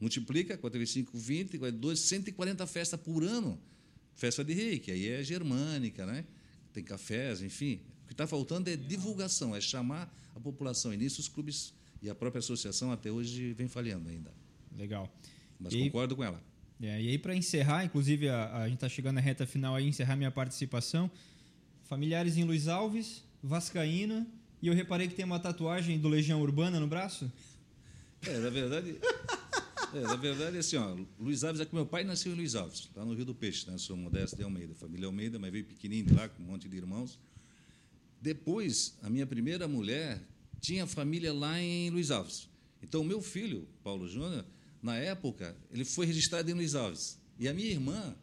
Multiplica 0.01 0.57
45, 0.57 1.17
20, 1.17 1.59
42, 1.59 2.01
140 2.01 2.67
festas 2.67 3.01
por 3.01 3.23
ano. 3.23 3.61
Festa 4.15 4.45
de 4.45 4.53
rei, 4.53 4.79
que 4.79 4.91
aí 4.91 5.09
é 5.09 5.23
germânica, 5.23 6.07
né? 6.07 6.25
tem 6.75 6.83
cafés, 6.83 7.41
enfim. 7.41 7.81
O 8.03 8.07
que 8.09 8.13
está 8.13 8.27
faltando 8.27 8.69
é 8.69 8.77
divulgação, 8.77 9.55
é 9.55 9.61
chamar 9.61 10.13
a 10.35 10.41
população. 10.41 10.93
E 10.93 10.97
nisso 10.97 11.20
os 11.20 11.28
clubes 11.28 11.72
e 12.03 12.11
a 12.11 12.14
própria 12.14 12.39
associação 12.41 12.93
até 12.93 13.11
hoje 13.11 13.53
vem 13.55 13.68
falhando 13.68 14.09
ainda. 14.09 14.32
Legal. 14.76 15.09
Mas 15.59 15.72
E- 15.72 15.85
concordo 15.85 16.16
com 16.16 16.24
ela. 16.24 16.43
É, 16.82 17.01
e 17.01 17.09
aí, 17.09 17.18
para 17.18 17.35
encerrar, 17.35 17.85
inclusive 17.85 18.28
a, 18.28 18.57
a 18.57 18.64
gente 18.64 18.74
está 18.74 18.89
chegando 18.89 19.14
na 19.14 19.20
reta 19.20 19.47
final 19.47 19.74
aí, 19.76 19.87
encerrar 19.87 20.16
minha 20.16 20.30
participação. 20.30 21.11
Familiares 21.85 22.37
em 22.37 22.45
Luiz 22.45 22.66
Alves, 22.66 23.22
Vascaína, 23.43 24.26
e 24.61 24.66
eu 24.66 24.74
reparei 24.74 25.07
que 25.07 25.14
tem 25.14 25.24
uma 25.24 25.39
tatuagem 25.39 25.99
do 25.99 26.09
Legião 26.09 26.41
Urbana 26.43 26.80
no 26.80 26.87
braço. 26.89 27.30
É, 28.26 28.39
na 28.39 28.51
verdade. 28.51 28.97
É, 29.95 30.01
na 30.01 30.16
verdade, 30.16 30.59
assim, 30.59 30.76
ó, 30.76 30.97
Luiz 31.20 31.45
Alves 31.45 31.61
é 31.61 31.64
que 31.64 31.74
meu 31.74 31.87
pai 31.87 32.03
nasceu 32.03 32.32
em 32.32 32.35
Luiz 32.35 32.55
Alves, 32.57 32.91
lá 32.97 33.05
no 33.05 33.14
Rio 33.14 33.24
do 33.24 33.35
Peixe, 33.35 33.70
né? 33.70 33.78
Sou 33.78 33.97
Modesto 33.97 34.35
de 34.37 34.43
Almeida, 34.43 34.74
família 34.74 35.07
Almeida, 35.07 35.39
mas 35.39 35.53
veio 35.53 35.64
pequenininho 35.64 36.07
de 36.09 36.14
lá, 36.14 36.28
com 36.28 36.43
um 36.43 36.47
monte 36.47 36.68
de 36.68 36.76
irmãos. 36.76 37.18
Depois, 38.25 38.97
a 39.03 39.11
minha 39.11 39.27
primeira 39.27 39.68
mulher 39.68 40.18
tinha 40.59 40.87
família 40.87 41.31
lá 41.31 41.61
em 41.61 41.91
Luiz 41.91 42.11
Alves. 42.11 42.49
Então, 42.83 43.03
o 43.03 43.05
meu 43.05 43.20
filho, 43.20 43.68
Paulo 43.83 44.09
Júnior, 44.09 44.47
na 44.83 44.97
época, 44.97 45.55
ele 45.70 45.85
foi 45.85 46.07
registrado 46.07 46.51
em 46.51 46.55
Luiz 46.55 46.75
Alves. 46.75 47.20
E 47.39 47.47
a 47.47 47.53
minha 47.53 47.68
irmã 47.68 48.16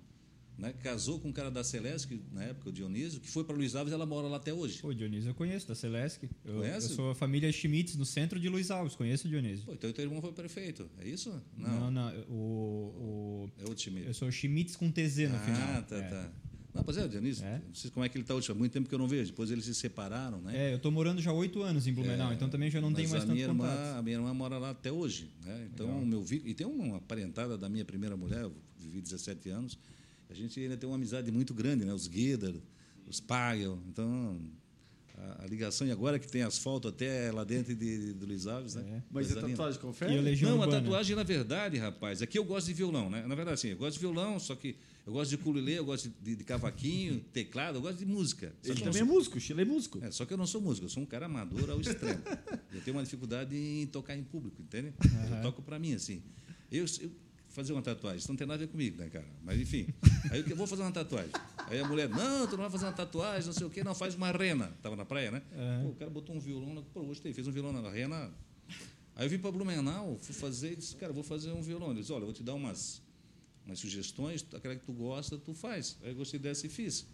né, 0.57 0.73
casou 0.81 1.19
com 1.19 1.29
um 1.29 1.31
cara 1.31 1.51
da 1.51 1.63
Celeste, 1.63 2.07
que, 2.07 2.19
na 2.31 2.45
época, 2.45 2.69
o 2.69 2.73
Dionísio, 2.73 3.19
que 3.19 3.29
foi 3.29 3.43
para 3.43 3.55
Luiz 3.55 3.75
Alves 3.75 3.91
e 3.91 3.93
ela 3.93 4.07
mora 4.07 4.27
lá 4.27 4.37
até 4.37 4.51
hoje. 4.51 4.79
Pô, 4.81 4.91
Dionísio 4.91 5.29
eu 5.29 5.35
conheço, 5.35 5.67
da 5.67 5.75
Celesc. 5.75 6.27
Eu, 6.43 6.61
Conhece? 6.61 6.89
eu 6.89 6.95
sou 6.95 7.11
a 7.11 7.15
família 7.15 7.51
Schmitz, 7.51 7.95
no 7.95 8.05
centro 8.05 8.39
de 8.39 8.49
Luiz 8.49 8.71
Alves. 8.71 8.95
Conheço 8.95 9.27
o 9.27 9.29
Dionísio. 9.29 9.65
Pô, 9.67 9.73
então 9.73 9.93
teu 9.93 10.03
irmão 10.03 10.19
foi 10.19 10.31
prefeito, 10.31 10.89
é 10.97 11.07
isso? 11.07 11.31
Não, 11.55 11.91
não. 11.91 12.11
O, 12.27 12.33
o- 12.33 13.51
É 13.59 13.69
o 13.69 13.75
time. 13.75 14.03
eu 14.03 14.15
sou 14.15 14.27
o 14.27 14.31
Schmitz 14.31 14.75
com 14.75 14.91
TZ 14.91 15.29
no 15.29 15.35
ah, 15.35 15.39
final. 15.39 15.83
tá, 15.83 15.95
é. 15.95 16.09
tá. 16.09 16.31
Não, 16.73 16.83
pois 16.83 16.97
é, 16.97 17.03
o 17.05 17.09
Dionísio, 17.09 17.43
É. 17.45 17.61
não 17.67 17.73
sei 17.75 17.91
como 17.91 18.05
é 18.05 18.09
que 18.09 18.17
ele 18.17 18.23
está 18.23 18.33
hoje, 18.33 18.49
há 18.51 18.55
muito 18.55 18.71
tempo 18.71 18.87
que 18.87 18.95
eu 18.95 18.99
não 18.99 19.07
vejo. 19.07 19.31
Depois 19.31 19.51
eles 19.51 19.65
se 19.65 19.75
separaram, 19.75 20.39
né? 20.41 20.69
É, 20.69 20.73
eu 20.73 20.79
tô 20.79 20.89
morando 20.89 21.21
já 21.21 21.31
há 21.31 21.33
oito 21.33 21.61
anos 21.61 21.85
em 21.85 21.93
Blumenau, 21.93 22.31
É, 22.31 22.33
então 22.33 22.49
também 22.49 22.71
já 22.71 22.79
não 22.79 22.89
mas 22.91 22.97
tenho 22.97 23.09
mais 23.09 23.23
a 23.23 23.25
tanto 23.25 23.33
minha 23.35 23.45
irmã, 23.45 23.67
contato. 23.69 23.97
A 23.97 24.01
minha 24.01 24.15
irmã 24.17 24.33
mora 24.33 24.57
lá 24.57 24.69
até 24.69 24.91
hoje. 24.91 25.29
Né? 25.43 25.67
Então, 25.73 25.87
Legal. 25.87 26.05
meu 26.05 26.23
vi- 26.23 26.41
E 26.45 26.53
tem 26.53 26.65
uma 26.65 27.01
parentada 27.01 27.57
da 27.57 27.67
minha 27.67 27.83
primeira 27.83 28.15
mulher, 28.15 28.41
eu 28.43 28.53
vivi 28.77 29.01
17 29.01 29.49
anos. 29.49 29.77
A 30.29 30.33
gente 30.33 30.57
ainda 30.61 30.77
tem 30.77 30.87
uma 30.89 30.95
amizade 30.95 31.29
muito 31.29 31.53
grande, 31.53 31.83
né? 31.83 31.93
Os 31.93 32.07
Gueder, 32.07 32.55
os 33.05 33.19
Pagel. 33.19 33.77
Então, 33.89 34.39
a, 35.17 35.43
a 35.43 35.47
ligação, 35.47 35.85
e 35.85 35.91
agora 35.91 36.17
que 36.17 36.27
tem 36.27 36.41
asfalto 36.41 36.87
até 36.87 37.33
lá 37.33 37.43
dentro 37.43 37.75
de, 37.75 38.13
de 38.13 38.25
Luiz 38.25 38.47
Alves, 38.47 38.75
né? 38.75 38.81
É. 38.87 39.03
Mas 39.11 39.27
Coisa 39.27 39.31
a 39.33 39.41
linda. 39.41 39.57
tatuagem 39.57 39.77
a 39.77 39.81
confere? 39.81 40.41
Não, 40.41 40.51
a 40.51 40.53
Urbana? 40.53 40.71
tatuagem, 40.81 41.15
na 41.17 41.23
verdade, 41.23 41.77
rapaz, 41.77 42.21
aqui 42.21 42.39
eu 42.39 42.45
gosto 42.45 42.67
de 42.67 42.73
violão, 42.73 43.09
né? 43.09 43.25
Na 43.27 43.35
verdade, 43.35 43.59
sim, 43.59 43.67
eu 43.71 43.77
gosto 43.77 43.95
de 43.95 43.99
violão, 43.99 44.39
só 44.39 44.55
que 44.55 44.77
eu 45.11 45.13
gosto 45.13 45.29
de 45.29 45.35
ukulele, 45.35 45.73
eu 45.73 45.85
gosto 45.85 46.09
de, 46.21 46.35
de 46.37 46.43
cavaquinho, 46.43 47.19
teclado, 47.33 47.75
eu 47.75 47.81
gosto 47.81 47.97
de 47.97 48.05
música. 48.05 48.53
Só 48.61 48.71
Ele 48.71 48.75
que 48.75 48.81
eu 48.81 48.85
não 48.85 48.93
também 48.93 49.01
é 49.01 49.13
músico, 49.13 49.37
o 49.37 49.41
Chile 49.41 49.61
é 49.61 49.65
músico. 49.65 49.99
é, 50.01 50.09
só 50.09 50.25
que 50.25 50.33
eu 50.33 50.37
não 50.37 50.47
sou 50.47 50.61
músico, 50.61 50.85
eu 50.85 50.89
sou 50.89 51.03
um 51.03 51.05
cara 51.05 51.25
amador 51.25 51.69
ao 51.69 51.81
extremo. 51.81 52.21
eu 52.71 52.81
tenho 52.81 52.95
uma 52.95 53.03
dificuldade 53.03 53.55
em 53.55 53.85
tocar 53.87 54.15
em 54.15 54.23
público, 54.23 54.61
entende? 54.61 54.93
Eu 55.35 55.41
toco 55.41 55.61
para 55.61 55.77
mim, 55.77 55.93
assim. 55.93 56.23
Eu, 56.71 56.85
eu 57.01 57.11
fazer 57.49 57.73
uma 57.73 57.81
tatuagem, 57.81 58.19
isso 58.19 58.29
não 58.29 58.37
tem 58.37 58.47
nada 58.47 58.63
a 58.63 58.65
ver 58.65 58.71
comigo, 58.71 58.97
né, 58.97 59.09
cara? 59.09 59.27
Mas 59.43 59.59
enfim, 59.59 59.85
aí 60.31 60.43
eu 60.47 60.55
vou 60.55 60.65
fazer 60.65 60.81
uma 60.81 60.91
tatuagem. 60.93 61.31
Aí 61.67 61.79
a 61.79 61.85
mulher, 61.85 62.07
não, 62.07 62.47
tu 62.47 62.51
não 62.51 62.63
vai 62.63 62.69
fazer 62.69 62.85
uma 62.85 62.93
tatuagem, 62.93 63.47
não 63.47 63.53
sei 63.53 63.67
o 63.67 63.69
quê, 63.69 63.83
não, 63.83 63.93
faz 63.93 64.15
uma 64.15 64.31
rena. 64.31 64.71
Tava 64.81 64.95
na 64.95 65.03
praia, 65.03 65.29
né? 65.29 65.41
Pô, 65.83 65.89
o 65.89 65.95
cara 65.95 66.09
botou 66.09 66.33
um 66.33 66.39
violão, 66.39 66.81
pô, 66.93 67.03
gostei, 67.03 67.33
fez 67.33 67.45
um 67.47 67.51
violão 67.51 67.73
na 67.73 67.89
rena. 67.89 68.31
Aí 69.15 69.25
eu 69.25 69.29
vim 69.29 69.37
para 69.37 69.51
Blumenau, 69.51 70.17
fui 70.17 70.33
fazer, 70.33 70.77
disse, 70.77 70.95
cara, 70.95 71.11
vou 71.11 71.23
fazer 71.23 71.51
um 71.51 71.61
violão. 71.61 71.91
Ele 71.91 71.99
disse, 71.99 72.13
olha, 72.13 72.21
eu 72.21 72.27
vou 72.27 72.33
te 72.33 72.43
dar 72.43 72.53
umas, 72.53 73.01
umas 73.71 73.79
sugestões, 73.79 74.45
aquela 74.53 74.75
que 74.75 74.85
tu 74.85 74.93
gosta, 74.93 75.37
tu 75.37 75.53
faz. 75.53 75.97
Aí 76.03 76.09
eu 76.09 76.15
gostei 76.15 76.39
dessa 76.39 76.67
e 76.67 76.69
fiz. 76.69 77.07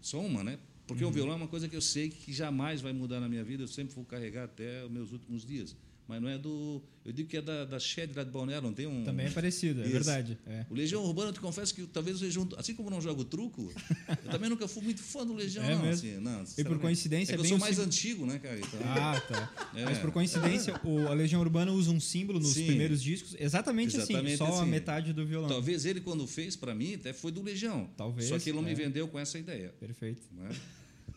Só 0.00 0.20
uma, 0.20 0.42
né? 0.42 0.58
Porque 0.86 1.04
o 1.04 1.10
violão 1.10 1.34
é 1.34 1.36
uma 1.36 1.48
coisa 1.48 1.68
que 1.68 1.76
eu 1.76 1.80
sei 1.80 2.10
que 2.10 2.32
jamais 2.32 2.80
vai 2.80 2.92
mudar 2.92 3.20
na 3.20 3.28
minha 3.28 3.44
vida, 3.44 3.62
eu 3.62 3.68
sempre 3.68 3.94
vou 3.94 4.04
carregar 4.04 4.44
até 4.44 4.84
os 4.84 4.90
meus 4.90 5.12
últimos 5.12 5.44
dias. 5.44 5.76
Mas 6.10 6.20
não 6.20 6.28
é 6.28 6.36
do. 6.36 6.82
Eu 7.04 7.12
digo 7.12 7.28
que 7.28 7.36
é 7.36 7.40
da, 7.40 7.64
da 7.64 7.78
Shed 7.78 8.12
lá 8.16 8.24
de 8.24 8.30
Balneário, 8.30 8.66
não 8.66 8.74
tem 8.74 8.84
um. 8.86 9.04
Também 9.04 9.26
é 9.26 9.30
parecido, 9.30 9.80
é 9.80 9.84
Isso. 9.84 9.92
verdade. 9.92 10.36
É. 10.44 10.66
O 10.68 10.74
Legião 10.74 11.04
Urbana, 11.04 11.28
eu 11.28 11.32
te 11.32 11.38
confesso 11.40 11.72
que 11.72 11.86
talvez 11.86 12.20
o 12.20 12.24
Legião. 12.24 12.48
Assim 12.58 12.74
como 12.74 12.88
eu 12.88 12.90
não 12.90 13.00
jogo 13.00 13.24
truco, 13.24 13.72
eu 14.08 14.30
também 14.30 14.50
nunca 14.50 14.66
fui 14.66 14.82
muito 14.82 15.00
fã 15.00 15.24
do 15.24 15.32
Legião, 15.32 15.62
É 15.70 15.74
não. 15.76 15.82
mesmo? 15.82 16.08
Assim, 16.08 16.20
não 16.20 16.44
E 16.58 16.64
por 16.64 16.80
coincidência, 16.80 17.32
É 17.32 17.34
que 17.36 17.38
eu 17.38 17.42
bem 17.42 17.50
sou 17.50 17.58
mais 17.58 17.76
seg- 17.76 17.86
antigo, 17.86 18.26
né, 18.26 18.40
cara? 18.40 18.58
Então, 18.58 18.80
Ah, 18.84 19.20
tá. 19.20 19.70
É. 19.78 19.84
Mas 19.84 19.98
por 19.98 20.10
coincidência, 20.10 20.74
o, 20.84 21.06
a 21.06 21.14
Legião 21.14 21.40
Urbana 21.40 21.70
usa 21.70 21.92
um 21.92 22.00
símbolo 22.00 22.40
nos 22.40 22.54
Sim. 22.54 22.66
primeiros 22.66 23.00
discos, 23.00 23.36
exatamente, 23.38 23.96
assim, 23.96 24.12
Exatamente 24.12 24.36
só 24.36 24.46
a 24.46 24.60
assim. 24.62 24.70
metade 24.70 25.12
do 25.12 25.24
violão. 25.24 25.48
talvez 25.48 25.84
ele, 25.84 26.00
quando 26.00 26.26
fez 26.26 26.56
para 26.56 26.74
mim, 26.74 26.94
até 26.96 27.12
foi 27.12 27.30
do 27.30 27.40
Legião. 27.40 27.88
Talvez, 27.96 28.28
Só 28.28 28.36
que 28.38 28.50
ele 28.50 28.56
não 28.58 28.66
é. 28.66 28.70
me 28.70 28.74
vendeu 28.74 29.06
com 29.06 29.16
essa 29.18 29.38
ideia. 29.38 29.72
Perfeito. 29.78 30.22
Né? 30.36 30.48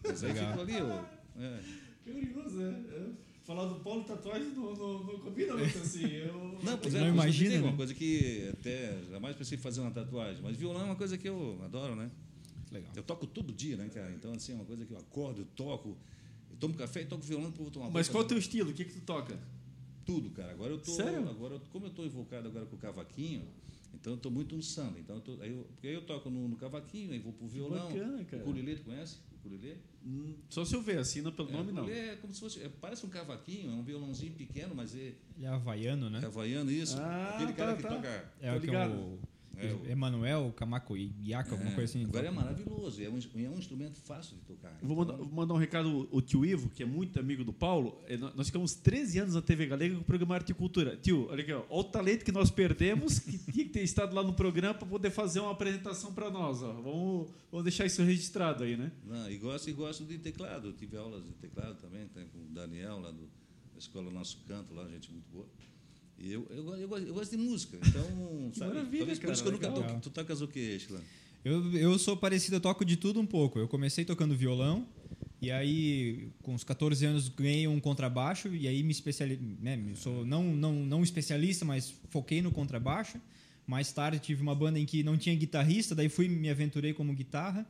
Mas 0.03 0.23
aí 0.23 0.33
Legal. 0.33 0.49
ficou 0.51 0.63
ali, 0.63 0.75
ó. 0.81 1.41
É. 1.41 1.59
Curioso, 2.05 2.57
né? 2.57 2.83
Falar 3.43 3.65
do 3.65 3.75
Paulo 3.81 4.03
tatuagem 4.03 4.49
não, 4.49 4.73
não, 4.73 5.03
não 5.03 5.19
combina 5.19 5.53
muito 5.55 5.77
assim. 5.77 6.05
Eu... 6.05 6.57
Não, 6.63 6.77
pois 6.77 6.95
é, 6.95 6.99
Não 6.99 7.07
que 7.07 7.13
imagina, 7.13 7.55
né? 7.55 7.61
uma 7.61 7.75
coisa 7.75 7.93
que 7.93 8.49
até 8.53 9.03
jamais 9.09 9.35
pensei 9.35 9.57
em 9.57 9.61
fazer 9.61 9.81
uma 9.81 9.91
tatuagem. 9.91 10.41
Mas 10.41 10.55
violão 10.55 10.81
é 10.81 10.85
uma 10.85 10.95
coisa 10.95 11.17
que 11.17 11.27
eu 11.27 11.59
adoro, 11.61 11.93
né? 11.93 12.09
Legal. 12.71 12.91
Eu 12.95 13.03
toco 13.03 13.27
todo 13.27 13.51
dia, 13.51 13.75
né, 13.75 13.89
cara? 13.89 14.13
Então, 14.13 14.31
assim, 14.31 14.53
é 14.53 14.55
uma 14.55 14.63
coisa 14.63 14.85
que 14.85 14.93
eu 14.93 14.97
acordo, 14.97 15.41
eu 15.41 15.45
toco, 15.57 15.97
eu 16.49 16.55
tomo 16.57 16.73
café 16.73 17.01
e 17.01 17.05
toco 17.05 17.21
violão 17.21 17.51
para 17.51 17.65
tomar 17.69 17.89
Mas 17.89 18.07
qual 18.07 18.23
é 18.23 18.25
o 18.25 18.27
teu 18.29 18.37
estilo? 18.37 18.71
O 18.71 18.73
que, 18.73 18.85
que 18.85 18.93
tu 18.93 19.01
toca? 19.01 19.37
tudo, 20.05 20.29
cara. 20.31 20.51
Agora 20.51 20.73
eu 20.73 20.77
tô, 20.79 20.91
Sério? 20.91 21.29
agora 21.29 21.55
eu- 21.55 21.61
como 21.71 21.85
eu 21.85 21.89
tô 21.89 22.03
invocado 22.05 22.47
agora 22.47 22.65
com 22.65 22.75
o 22.75 22.79
cavaquinho, 22.79 23.47
então 23.93 24.13
eu 24.13 24.17
tô 24.17 24.29
muito 24.29 24.55
no 24.55 24.61
samba. 24.63 24.99
Então 24.99 25.15
eu 25.17 25.21
tô, 25.21 25.41
aí 25.41 25.51
eu, 25.51 25.63
porque 25.73 25.87
aí 25.87 25.93
eu 25.93 26.01
toco 26.01 26.29
no, 26.29 26.47
no 26.47 26.55
cavaquinho, 26.55 27.13
aí 27.13 27.19
vou 27.19 27.31
pro 27.33 27.47
violão. 27.47 27.87
bacana, 27.87 28.23
cara. 28.25 28.43
O 28.43 28.49
ukulele, 28.49 28.75
tu 28.75 28.83
conhece? 28.83 29.17
Ukulele? 29.45 29.77
Hum, 30.05 30.35
Só 30.49 30.63
se 30.65 30.75
eu 30.75 30.81
ver, 30.81 30.97
assina 30.99 31.31
pelo 31.31 31.49
É, 31.49 31.51
nome 31.53 31.71
não. 31.71 31.87
é 31.87 32.15
como 32.17 32.33
se 32.33 32.39
fosse, 32.39 32.61
é, 32.61 32.69
parece 32.69 33.05
um 33.05 33.09
cavaquinho, 33.09 33.71
é 33.71 33.73
um 33.73 33.83
violãozinho 33.83 34.33
pequeno, 34.33 34.73
mas 34.75 34.95
é, 34.95 35.13
Ele 35.37 35.45
é 35.45 35.47
havaiano, 35.47 36.09
né? 36.09 36.19
é 36.21 36.25
havaiano 36.25 36.69
isso. 36.71 36.97
Ah, 36.99 37.31
Aquele 37.35 37.53
cara 37.53 37.71
tá, 37.71 37.77
que 37.77 37.83
tá. 37.83 37.89
toca 37.95 38.31
É 38.41 38.51
Tô 38.51 38.57
o 38.57 38.61
que 38.61 38.75
é 38.75 38.87
o, 38.87 39.19
É, 39.55 39.71
o- 39.73 39.85
Emanuel 39.89 40.51
Camaco 40.55 40.95
Iaca, 40.97 41.51
alguma 41.51 41.71
É, 41.71 41.75
coisa 41.75 41.91
assim. 41.91 42.05
Agora 42.05 42.27
é 42.27 42.31
maravilhoso, 42.31 43.01
é 43.03 43.09
um, 43.09 43.17
é 43.17 43.49
um 43.49 43.57
instrumento 43.59 43.99
fácil 44.01 44.35
de 44.37 44.41
tocar. 44.43 44.75
Vou 44.81 44.97
mandar, 44.97 45.13
Então, 45.13 45.25
vou 45.25 45.35
mandar 45.35 45.53
um 45.53 45.57
recado 45.57 46.07
o 46.11 46.21
tio 46.21 46.43
Ivo, 46.45 46.69
que 46.69 46.81
é 46.81 46.85
muito 46.85 47.19
amigo 47.19 47.43
do 47.43 47.53
Paulo. 47.53 48.01
É, 48.07 48.17
nó- 48.17 48.31
Nós 48.35 48.47
ficamos 48.47 48.73
13 48.73 49.19
anos 49.19 49.35
na 49.35 49.41
TV 49.41 49.67
Galega 49.67 49.93
com 49.95 50.01
o 50.01 50.03
programa 50.03 50.35
Arte 50.35 50.49
e 50.51 50.55
Cultura. 50.55 50.97
Tio, 50.97 51.27
olha 51.29 51.43
aqui, 51.43 51.53
ó, 51.53 51.59
olha 51.69 51.79
o 51.81 51.83
talento 51.83 52.25
que 52.25 52.31
nós 52.31 52.49
perdemos, 52.49 53.19
que 53.19 53.37
tinha 53.51 53.65
que 53.65 53.71
ter 53.71 53.83
estado 53.83 54.15
lá 54.15 54.23
no 54.23 54.33
programa 54.33 54.73
para 54.73 54.87
poder 54.87 55.11
fazer 55.11 55.39
uma 55.39 55.51
apresentação 55.51 56.13
para 56.13 56.29
nós. 56.31 56.63
Ó. 56.63 56.73
Vamos, 56.73 57.29
vamos 57.51 57.63
deixar 57.63 57.85
isso 57.85 58.01
registrado 58.03 58.63
aí, 58.63 58.75
né? 58.75 58.91
Não, 59.05 59.29
e 59.29 59.37
gosto, 59.37 59.69
e 59.69 59.73
gosto 59.73 60.03
de 60.03 60.17
teclado. 60.17 60.69
Eu 60.69 60.73
tive 60.73 60.97
aulas 60.97 61.23
de 61.23 61.31
teclado 61.33 61.75
também, 61.79 62.07
tem 62.07 62.25
com 62.27 62.39
o 62.39 62.45
Daniel, 62.53 62.99
lá 62.99 63.11
do, 63.11 63.21
da 63.73 63.77
escola 63.77 64.09
Nosso 64.09 64.39
Canto, 64.47 64.73
lá, 64.73 64.87
gente 64.89 65.11
muito 65.11 65.25
boa. 65.31 65.45
Eu, 66.19 66.47
eu, 66.49 66.75
eu, 66.77 66.87
gosto, 66.87 67.07
eu 67.07 67.13
gosto 67.13 67.31
de 67.31 67.37
música, 67.37 67.77
então, 67.85 68.51
sabe? 68.55 68.73
maravilha, 68.73 68.97
talvez 68.99 69.19
por 69.19 69.21
cara, 69.23 69.33
isso 69.33 69.41
que 69.43 69.47
eu 69.49 69.53
nunca 69.53 69.67
legal. 69.69 69.83
toco. 69.87 69.99
Tu 70.01 70.09
tocas 70.09 70.41
o 70.41 70.47
quê, 70.47 70.79
Sheila? 70.79 71.01
Eu, 71.43 71.73
eu 71.77 71.99
sou 71.99 72.15
parecido, 72.15 72.55
eu 72.55 72.61
toco 72.61 72.85
de 72.85 72.95
tudo 72.95 73.19
um 73.19 73.25
pouco. 73.25 73.59
Eu 73.59 73.67
comecei 73.67 74.05
tocando 74.05 74.35
violão, 74.35 74.87
e 75.41 75.51
aí, 75.51 76.29
com 76.41 76.53
os 76.53 76.63
14 76.63 77.05
anos, 77.05 77.27
ganhei 77.27 77.67
um 77.67 77.79
contrabaixo, 77.79 78.47
e 78.55 78.65
aí 78.67 78.81
me 78.81 78.91
especializei. 78.91 79.45
Né, 79.61 79.75
me- 79.75 79.95
sou 79.95 80.25
não, 80.25 80.43
não, 80.55 80.73
não 80.73 81.03
especialista, 81.03 81.65
mas 81.65 81.93
foquei 82.09 82.41
no 82.41 82.51
contrabaixo. 82.51 83.17
Mais 83.67 83.91
tarde 83.91 84.19
tive 84.19 84.41
uma 84.41 84.55
banda 84.55 84.79
em 84.79 84.85
que 84.85 85.03
não 85.03 85.17
tinha 85.17 85.35
guitarrista, 85.35 85.93
daí 85.95 86.07
fui 86.09 86.29
me 86.29 86.49
aventurei 86.49 86.93
como 86.93 87.13
guitarra. 87.13 87.65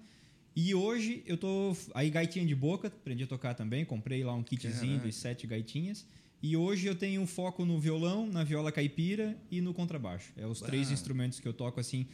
E 0.55 0.75
hoje 0.75 1.23
eu 1.25 1.35
tô. 1.35 1.75
Aí 1.95 2.11
gaitinha 2.11 2.45
de 2.45 2.53
boca, 2.53 2.87
aprendi 2.89 3.23
a 3.23 3.27
tocar 3.27 3.55
também, 3.55 3.83
comprei 3.83 4.23
lá 4.23 4.35
um 4.35 4.43
kitzinho 4.43 4.91
Caraca. 4.97 5.07
de 5.07 5.11
sete 5.13 5.47
gaitinhas. 5.47 6.05
E 6.43 6.57
hoje 6.57 6.85
eu 6.87 6.93
tenho 6.93 7.21
um 7.21 7.25
foco 7.27 7.63
no 7.63 7.79
violão, 7.79 8.27
na 8.27 8.43
viola 8.43 8.69
caipira 8.69 9.35
e 9.49 9.61
no 9.61 9.73
contrabaixo. 9.73 10.33
É 10.35 10.45
os 10.45 10.59
três 10.59 10.89
Ah. 10.89 10.93
instrumentos 10.93 11.39
que 11.39 11.47
eu 11.47 11.53
toco 11.53 11.79
assim. 11.79 12.05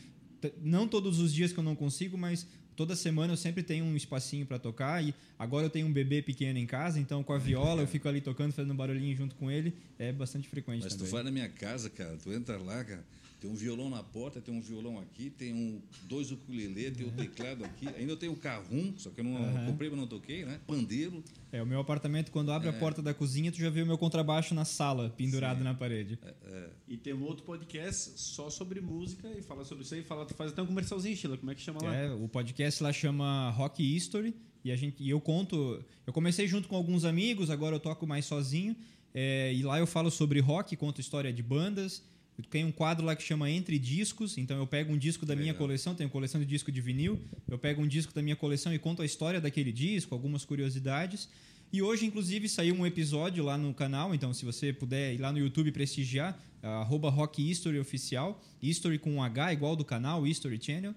Não 0.61 0.87
todos 0.87 1.19
os 1.19 1.33
dias 1.33 1.51
que 1.51 1.59
eu 1.59 1.63
não 1.63 1.75
consigo, 1.75 2.15
mas 2.17 2.45
toda 2.75 2.95
semana 2.95 3.33
eu 3.33 3.37
sempre 3.37 3.63
tenho 3.63 3.83
um 3.83 3.95
espacinho 3.95 4.45
para 4.45 4.57
tocar 4.59 5.03
e 5.03 5.13
agora 5.37 5.65
eu 5.65 5.69
tenho 5.69 5.87
um 5.87 5.91
bebê 5.91 6.21
pequeno 6.21 6.57
em 6.59 6.65
casa, 6.65 6.99
então 6.99 7.23
com 7.23 7.33
a 7.33 7.37
viola 7.39 7.81
eu 7.81 7.87
fico 7.89 8.07
ali 8.07 8.21
tocando, 8.21 8.53
fazendo 8.53 8.71
um 8.71 8.77
barulhinho 8.77 9.13
junto 9.17 9.35
com 9.35 9.49
ele, 9.51 9.73
é 9.97 10.13
bastante 10.13 10.47
frequente 10.47 10.83
Mas 10.83 10.93
também. 10.93 11.07
tu 11.07 11.11
vai 11.11 11.23
na 11.23 11.31
minha 11.31 11.49
casa, 11.49 11.89
cara, 11.89 12.15
tu 12.23 12.31
entra 12.31 12.57
lá, 12.57 12.81
cara, 12.85 13.03
tem 13.39 13.49
um 13.49 13.55
violão 13.55 13.89
na 13.89 14.03
porta, 14.03 14.41
tem 14.41 14.53
um 14.53 14.59
violão 14.59 14.99
aqui, 14.99 15.29
tem 15.29 15.53
um, 15.53 15.81
dois 16.03 16.29
ukulele, 16.29 16.91
tem 16.91 17.05
o 17.05 17.09
um 17.09 17.11
teclado 17.11 17.63
aqui, 17.63 17.87
ainda 17.97 18.11
eu 18.11 18.17
tenho 18.17 18.33
o 18.33 18.35
um 18.35 18.37
carrum, 18.37 18.93
só 18.97 19.09
que 19.09 19.21
eu 19.21 19.23
não 19.23 19.31
uhum. 19.31 19.65
comprei, 19.67 19.89
mas 19.89 19.97
não 19.97 20.07
toquei, 20.07 20.43
né? 20.43 20.59
Pandeiro. 20.67 21.23
É, 21.51 21.63
o 21.63 21.65
meu 21.65 21.79
apartamento, 21.79 22.31
quando 22.31 22.51
abre 22.51 22.67
é. 22.67 22.71
a 22.71 22.73
porta 22.73 23.01
da 23.01 23.13
cozinha, 23.13 23.51
tu 23.51 23.57
já 23.57 23.69
vê 23.69 23.81
o 23.81 23.85
meu 23.85 23.97
contrabaixo 23.97 24.53
na 24.53 24.65
sala, 24.65 25.09
pendurado 25.09 25.59
Sim. 25.59 25.63
na 25.63 25.73
parede. 25.73 26.19
É, 26.21 26.33
é. 26.47 26.69
E 26.87 26.97
tem 26.97 27.13
um 27.13 27.23
outro 27.23 27.45
podcast 27.45 28.19
só 28.19 28.49
sobre 28.49 28.81
música 28.81 29.29
e 29.29 29.41
fala 29.41 29.63
sobre 29.63 29.85
isso 29.85 29.95
aí, 29.95 30.03
fala, 30.03 30.27
faz 30.27 30.51
até 30.51 30.61
um 30.61 30.67
comercialzinho, 30.67 31.15
Sheila, 31.15 31.37
como 31.37 31.51
é 31.51 31.55
que 31.55 31.61
chama 31.61 31.81
lá? 31.81 31.95
É, 31.95 32.11
o 32.11 32.27
podcast 32.27 32.83
lá 32.83 32.91
chama 32.91 33.51
Rock 33.51 33.81
History 33.81 34.35
e 34.65 34.71
a 34.71 34.75
gente 34.75 35.01
e 35.01 35.09
eu 35.09 35.21
conto, 35.21 35.81
eu 36.05 36.11
comecei 36.11 36.45
junto 36.45 36.67
com 36.67 36.75
alguns 36.75 37.05
amigos, 37.05 37.49
agora 37.49 37.75
eu 37.75 37.79
toco 37.79 38.05
mais 38.05 38.25
sozinho. 38.25 38.75
É, 39.13 39.53
e 39.53 39.63
lá 39.63 39.79
eu 39.79 39.87
falo 39.87 40.11
sobre 40.11 40.39
rock, 40.39 40.75
conto 40.75 41.01
história 41.01 41.33
de 41.33 41.41
bandas, 41.41 42.03
tenho 42.43 42.67
um 42.67 42.71
quadro 42.71 43.05
lá 43.05 43.15
que 43.15 43.23
chama 43.23 43.49
Entre 43.49 43.77
Discos, 43.77 44.37
então 44.37 44.57
eu 44.57 44.67
pego 44.67 44.93
um 44.93 44.97
disco 44.97 45.25
da 45.25 45.33
Legal. 45.33 45.43
minha 45.43 45.53
coleção, 45.53 45.95
tenho 45.95 46.09
coleção 46.09 46.39
de 46.39 46.47
disco 46.47 46.71
de 46.71 46.81
vinil, 46.81 47.19
eu 47.47 47.57
pego 47.57 47.81
um 47.81 47.87
disco 47.87 48.13
da 48.13 48.21
minha 48.21 48.35
coleção 48.35 48.73
e 48.73 48.79
conto 48.79 49.01
a 49.01 49.05
história 49.05 49.41
daquele 49.41 49.71
disco, 49.71 50.13
algumas 50.13 50.45
curiosidades. 50.45 51.29
E 51.71 51.81
hoje, 51.81 52.05
inclusive, 52.05 52.49
saiu 52.49 52.73
um 52.75 52.85
episódio 52.85 53.43
lá 53.43 53.57
no 53.57 53.73
canal, 53.73 54.15
então 54.15 54.33
se 54.33 54.43
você 54.43 54.73
puder 54.73 55.13
ir 55.13 55.17
lá 55.17 55.31
no 55.31 55.37
YouTube 55.37 55.71
prestigiar, 55.71 56.39
arroba 56.63 57.09
Rock 57.09 57.47
History 57.47 57.79
Oficial, 57.79 58.41
History 58.61 58.97
com 58.97 59.11
um 59.13 59.23
H, 59.23 59.53
igual 59.53 59.75
do 59.75 59.85
canal, 59.85 60.25
History 60.25 60.59
Channel 60.61 60.95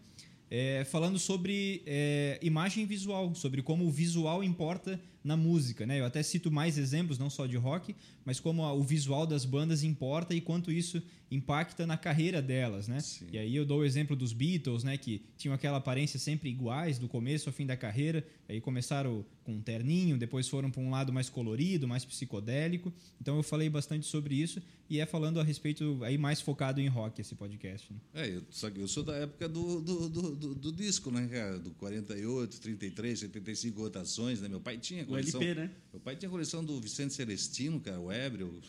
é, 0.55 0.85
falando 0.85 1.19
sobre 1.19 1.83
é, 1.87 2.39
imagem 2.43 2.85
visual, 2.85 3.35
sobre 3.35 3.63
como 3.63 3.87
o 3.87 3.91
visual 3.91 4.45
importa 4.45 5.01
na 5.25 5.37
música. 5.37 5.87
Né? 5.87 6.01
Eu 6.01 6.05
até 6.05 6.23
cito 6.23 6.51
mais 6.51 6.79
exemplos, 6.79 7.19
não 7.19 7.31
só 7.31 7.47
de 7.47 7.57
rock, 7.57 7.95
mas 8.25 8.41
como 8.41 8.63
a, 8.65 8.73
o 8.73 8.83
visual 8.83 9.27
das 9.27 9.45
bandas 9.45 9.83
importa 9.83 10.35
e 10.35 10.41
quanto 10.41 10.71
isso 10.71 11.03
impacta 11.31 11.87
na 11.87 11.97
carreira 11.97 12.43
delas. 12.43 12.89
Né? 12.89 12.99
E 13.31 13.39
aí 13.39 13.57
eu 13.57 13.65
dou 13.65 13.81
o 13.81 13.85
exemplo 13.85 14.15
dos 14.15 14.33
Beatles, 14.33 14.85
né? 14.85 14.97
que 14.97 15.23
tinham 15.37 15.55
aquela 15.55 15.79
aparência 15.79 16.19
sempre 16.19 16.51
iguais, 16.51 16.99
do 16.99 17.09
começo 17.09 17.49
ao 17.49 17.53
fim 17.53 17.67
da 17.67 17.77
carreira. 17.77 18.27
Aí 18.49 18.61
começaram 18.61 19.25
com 19.45 19.55
um 19.55 19.61
terninho, 19.61 20.19
depois 20.19 20.49
foram 20.49 20.71
para 20.71 20.81
um 20.81 20.91
lado 20.91 21.13
mais 21.13 21.29
colorido, 21.29 21.89
mais 21.89 22.05
psicodélico. 22.05 22.93
Então 23.21 23.37
eu 23.37 23.43
falei 23.43 23.69
bastante 23.69 24.07
sobre 24.07 24.35
isso 24.35 24.61
e 24.89 25.01
é 25.01 25.07
falando 25.07 25.41
a 25.41 25.43
respeito 25.43 25.99
aí 26.03 26.19
mais 26.19 26.41
focado 26.41 26.81
em 26.81 26.87
rock 26.87 27.21
esse 27.21 27.35
podcast. 27.35 27.91
Né? 27.91 27.99
É, 28.15 28.29
eu, 28.29 28.43
só 28.51 28.71
que 28.71 28.79
eu 28.79 28.87
sou 28.87 29.03
da 29.03 29.15
época 29.17 29.49
do, 29.49 29.81
do, 29.81 30.09
do, 30.09 30.37
do, 30.37 30.55
do 30.55 30.73
disco, 30.73 31.11
né, 31.11 31.27
cara? 31.29 31.59
Do 31.59 31.71
48, 31.71 32.61
33, 32.61 33.21
75 33.21 33.81
rotações, 33.81 34.41
né? 34.41 34.49
Meu 34.49 34.61
pai 34.61 34.77
tinha 34.77 35.03
coleção. 35.13 35.41
O 35.41 35.45
LP, 35.45 35.61
né? 35.61 35.71
Meu 35.93 36.01
pai 36.01 36.17
tinha 36.17 36.31
coleção 36.31 36.65
do 36.65 36.81
Vicente 36.81 37.15
Celestino, 37.15 37.81
cara, 37.81 38.01
o 38.01 38.11
Ébreo, 38.11 38.61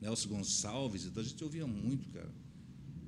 Nelson 0.00 0.28
Gonçalves, 0.28 1.04
então 1.04 1.22
a 1.22 1.26
gente 1.26 1.42
ouvia 1.42 1.66
muito, 1.66 2.08
cara. 2.10 2.28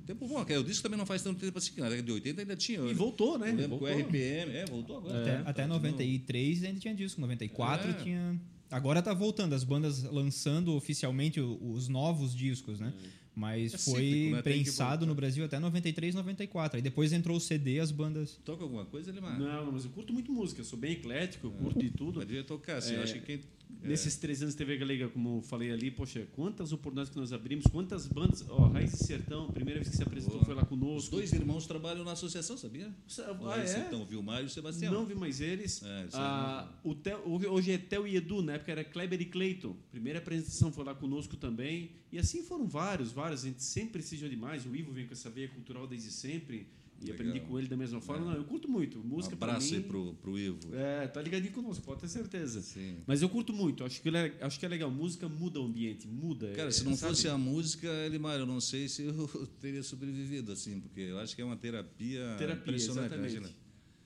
Tempo 0.05 0.27
bom, 0.27 0.41
o 0.41 0.63
disco 0.63 0.83
também 0.83 0.97
não 0.97 1.05
faz 1.05 1.21
tanto 1.21 1.39
tempo 1.39 1.57
assim, 1.57 1.71
na 1.77 1.87
década 1.87 2.03
de 2.03 2.11
80 2.11 2.41
ainda 2.41 2.55
tinha. 2.55 2.79
E 2.79 2.93
voltou, 2.93 3.37
né? 3.37 3.55
Eu 3.57 3.69
voltou. 3.69 3.87
o 3.87 3.91
RPM, 3.91 4.51
é, 4.51 4.65
voltou 4.65 4.97
agora. 4.97 5.21
Até, 5.21 5.29
é, 5.31 5.43
até 5.45 5.67
93 5.67 6.63
ainda 6.63 6.79
tinha 6.79 6.93
disco, 6.93 7.21
94 7.21 7.89
é. 7.89 7.93
tinha. 7.93 8.41
Agora 8.69 9.01
tá 9.01 9.13
voltando, 9.13 9.53
as 9.53 9.63
bandas 9.63 10.03
lançando 10.03 10.73
oficialmente 10.75 11.39
os 11.39 11.87
novos 11.87 12.35
discos, 12.35 12.79
né? 12.79 12.93
É. 12.97 13.20
Mas 13.35 13.73
é 13.73 13.77
foi 13.77 14.01
cíclico, 14.01 14.35
né? 14.35 14.41
prensado 14.41 15.05
no 15.05 15.15
Brasil 15.15 15.45
até 15.45 15.57
93, 15.57 16.15
94. 16.15 16.77
Aí 16.77 16.81
depois 16.81 17.13
entrou 17.13 17.37
o 17.37 17.39
CD, 17.39 17.79
as 17.79 17.91
bandas. 17.91 18.39
Toca 18.43 18.63
alguma 18.63 18.85
coisa, 18.85 19.09
Elimar? 19.09 19.39
Não, 19.39 19.65
não, 19.65 19.71
mas 19.71 19.85
eu 19.85 19.91
curto 19.91 20.13
muito 20.13 20.31
música, 20.31 20.63
sou 20.63 20.77
bem 20.77 20.93
eclético, 20.93 21.47
eu 21.47 21.51
curto 21.51 21.79
de 21.79 21.89
tudo. 21.91 22.19
Poderia 22.19 22.43
tocar, 22.43 22.77
assim, 22.77 22.95
eu 22.95 23.03
acho 23.03 23.13
que 23.13 23.21
quem 23.21 23.35
é. 23.35 23.39
Nesses 23.83 24.15
três 24.15 24.41
anos 24.41 24.53
de 24.53 24.57
TV 24.59 24.77
Galega, 24.77 25.09
como 25.09 25.37
eu 25.37 25.41
falei 25.41 25.71
ali, 25.71 25.89
poxa, 25.89 26.27
quantas 26.33 26.71
oportunidades 26.71 27.11
que 27.11 27.17
nós 27.17 27.33
abrimos, 27.33 27.65
quantas 27.65 28.05
bandas. 28.05 28.45
Ó, 28.47 28.67
Raiz 28.67 28.93
e 28.93 29.03
Sertão, 29.03 29.45
a 29.45 29.51
primeira 29.51 29.79
vez 29.79 29.89
que 29.89 29.97
se 29.97 30.03
apresentou 30.03 30.37
Boa. 30.37 30.45
foi 30.45 30.53
lá 30.53 30.63
conosco. 30.63 30.97
Os 30.97 31.09
dois 31.09 31.33
irmãos 31.33 31.65
trabalham 31.65 32.03
na 32.03 32.11
associação, 32.11 32.55
sabia? 32.57 32.93
Ah, 33.19 33.47
Raiz 33.49 33.71
é? 33.71 33.73
Sertão, 33.75 34.05
Vilmar 34.05 34.43
e 34.43 34.45
o 34.45 34.49
Sebastião. 34.49 34.93
Não 34.93 35.05
vi 35.05 35.15
mais 35.15 35.41
eles. 35.41 35.81
É, 35.83 36.07
ah, 36.13 36.71
o 36.83 36.93
Theo, 36.93 37.21
hoje 37.51 37.71
é 37.71 37.77
Theo 37.77 38.07
e 38.07 38.15
Edu, 38.15 38.41
na 38.43 38.53
época 38.53 38.71
era 38.71 38.83
Kleber 38.83 39.19
e 39.19 39.25
Cleiton. 39.25 39.75
Primeira 39.91 40.19
apresentação 40.19 40.71
foi 40.71 40.83
lá 40.83 40.93
conosco 40.93 41.35
também. 41.35 41.91
E 42.11 42.19
assim 42.19 42.43
foram 42.43 42.67
vários, 42.67 43.11
vários. 43.11 43.43
A 43.43 43.47
gente 43.47 43.63
sempre 43.63 43.93
precisa 43.93 44.29
demais. 44.29 44.65
O 44.65 44.75
Ivo 44.75 44.91
vem 44.91 45.07
com 45.07 45.13
essa 45.13 45.29
veia 45.29 45.47
cultural 45.47 45.87
desde 45.87 46.11
sempre. 46.11 46.67
E 47.01 47.05
Legal. 47.05 47.15
aprendi 47.15 47.39
com 47.39 47.57
ele 47.57 47.67
da 47.67 47.75
mesma 47.75 47.99
forma. 47.99 48.25
É. 48.25 48.29
Não, 48.29 48.37
eu 48.37 48.43
curto 48.43 48.69
muito. 48.69 48.99
Música 48.99 49.35
um 49.35 49.43
abraço 49.43 49.71
mim, 49.71 49.77
aí 49.77 49.83
pro, 49.83 50.13
pro 50.15 50.37
Ivo. 50.37 50.59
É, 50.73 51.07
tá 51.07 51.19
ligadinho 51.21 51.51
conosco, 51.51 51.83
pode 51.83 52.01
ter 52.01 52.07
certeza. 52.07 52.61
Sim. 52.61 52.97
Mas 53.07 53.21
eu 53.21 53.29
curto 53.29 53.51
muito. 53.51 53.83
Acho 53.83 54.01
que, 54.01 54.09
é, 54.09 54.37
acho 54.41 54.59
que 54.59 54.65
é 54.65 54.69
legal. 54.69 54.91
Música 54.91 55.27
muda 55.27 55.59
o 55.59 55.65
ambiente, 55.65 56.07
muda. 56.07 56.51
Cara, 56.51 56.69
é, 56.69 56.71
se 56.71 56.83
não 56.83 56.95
sabe? 56.95 57.13
fosse 57.13 57.27
a 57.27 57.37
música, 57.37 57.87
Elimar, 58.05 58.37
eu 58.37 58.45
não 58.45 58.61
sei 58.61 58.87
se 58.87 59.03
eu 59.03 59.27
teria 59.59 59.81
sobrevivido, 59.81 60.51
assim, 60.51 60.79
porque 60.79 61.01
eu 61.01 61.17
acho 61.19 61.35
que 61.35 61.41
é 61.41 61.45
uma 61.45 61.57
terapia, 61.57 62.35
terapia 62.37 62.61
impressionante. 62.61 63.07
Exatamente. 63.07 63.35
Imagina. 63.37 63.60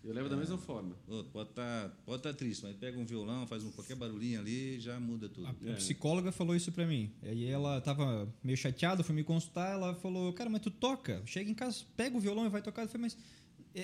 Eu 0.05 0.13
levo 0.13 0.29
da 0.29 0.37
mesma 0.37 0.57
forma. 0.57 0.95
Pode 1.33 1.49
estar 1.49 1.89
tá, 1.89 1.91
pode 2.05 2.21
tá 2.21 2.31
triste, 2.31 2.63
mas 2.63 2.75
pega 2.75 2.97
um 2.99 3.05
violão, 3.05 3.47
faz 3.47 3.63
um, 3.63 3.71
qualquer 3.71 3.95
barulhinho 3.95 4.39
ali 4.39 4.79
já 4.79 4.99
muda 4.99 5.27
tudo. 5.27 5.47
A, 5.47 5.55
é. 5.67 5.71
a 5.71 5.75
psicóloga 5.75 6.31
falou 6.31 6.55
isso 6.55 6.71
para 6.71 6.85
mim. 6.85 7.11
E 7.23 7.47
ela 7.47 7.79
estava 7.79 8.31
meio 8.43 8.55
chateada, 8.55 9.03
foi 9.03 9.15
me 9.15 9.23
consultar, 9.23 9.73
ela 9.73 9.95
falou, 9.95 10.31
cara, 10.33 10.47
mas 10.47 10.61
tu 10.61 10.69
toca, 10.69 11.23
chega 11.25 11.49
em 11.49 11.55
casa, 11.55 11.83
pega 11.97 12.15
o 12.15 12.19
violão 12.19 12.45
e 12.45 12.49
vai 12.49 12.61
tocar. 12.61 12.83
Eu 12.83 12.87
falei, 12.87 13.01
mas 13.01 13.17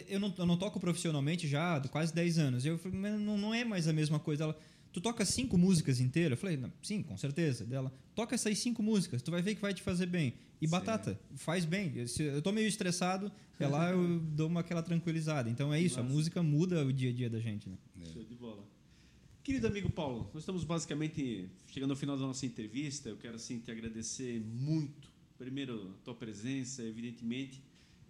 eu 0.08 0.20
não, 0.20 0.34
eu 0.38 0.46
não 0.46 0.58
toco 0.58 0.80
profissionalmente 0.80 1.48
já 1.48 1.76
há 1.76 1.88
quase 1.88 2.14
10 2.14 2.38
anos. 2.38 2.66
Eu 2.66 2.78
falei, 2.78 3.00
mas 3.00 3.20
não, 3.20 3.38
não 3.38 3.54
é 3.54 3.66
mais 3.66 3.88
a 3.88 3.94
mesma 3.94 4.20
coisa. 4.20 4.44
Ela, 4.44 4.58
tu 4.92 5.02
toca 5.02 5.26
cinco 5.26 5.58
músicas 5.58 6.00
inteiras? 6.00 6.32
Eu 6.32 6.38
falei, 6.38 6.60
sim, 6.82 7.04
com 7.04 7.18
certeza. 7.18 7.66
Dela, 7.66 7.94
toca 8.16 8.36
essas 8.36 8.58
cinco 8.60 8.84
músicas, 8.84 9.22
tu 9.22 9.32
vai 9.32 9.42
ver 9.42 9.56
que 9.56 9.62
vai 9.62 9.74
te 9.74 9.82
fazer 9.82 10.06
bem. 10.06 10.34
E 10.62 10.68
sim. 10.68 10.72
batata, 10.72 11.20
faz 11.36 11.66
bem. 11.66 11.92
Eu, 11.96 12.08
se 12.08 12.24
eu 12.24 12.42
tô 12.42 12.52
meio 12.52 12.68
estressado, 12.68 13.32
é 13.60 13.68
lá 13.68 13.92
eu 13.92 14.20
dou 14.36 14.48
uma 14.48 14.62
aquela 14.62 14.84
tranquilizada. 14.84 15.50
Então 15.50 15.74
é 15.74 15.80
isso, 15.80 15.98
Nossa. 15.98 16.10
a 16.10 16.14
música 16.14 16.44
muda 16.44 16.86
o 16.86 16.94
dia 16.94 17.10
a 17.10 17.14
dia 17.14 17.30
da 17.30 17.40
gente. 17.40 17.70
Né? 17.70 17.78
É. 18.02 18.06
Show 18.14 18.24
de 18.24 18.36
bola. 18.36 18.64
Querido 19.44 19.66
amigo 19.66 19.90
Paulo, 19.90 20.30
nós 20.34 20.44
estamos 20.44 20.64
basicamente 20.64 21.50
chegando 21.68 21.92
ao 21.92 21.98
final 21.98 22.16
da 22.16 22.28
nossa 22.28 22.46
entrevista. 22.46 23.10
Eu 23.10 23.18
quero 23.18 23.36
assim 23.36 23.60
te 23.60 23.72
agradecer 23.72 24.40
muito. 24.40 25.10
Primeiro, 25.38 25.96
a 26.00 26.04
tua 26.06 26.14
presença, 26.14 26.84
evidentemente 26.84 27.64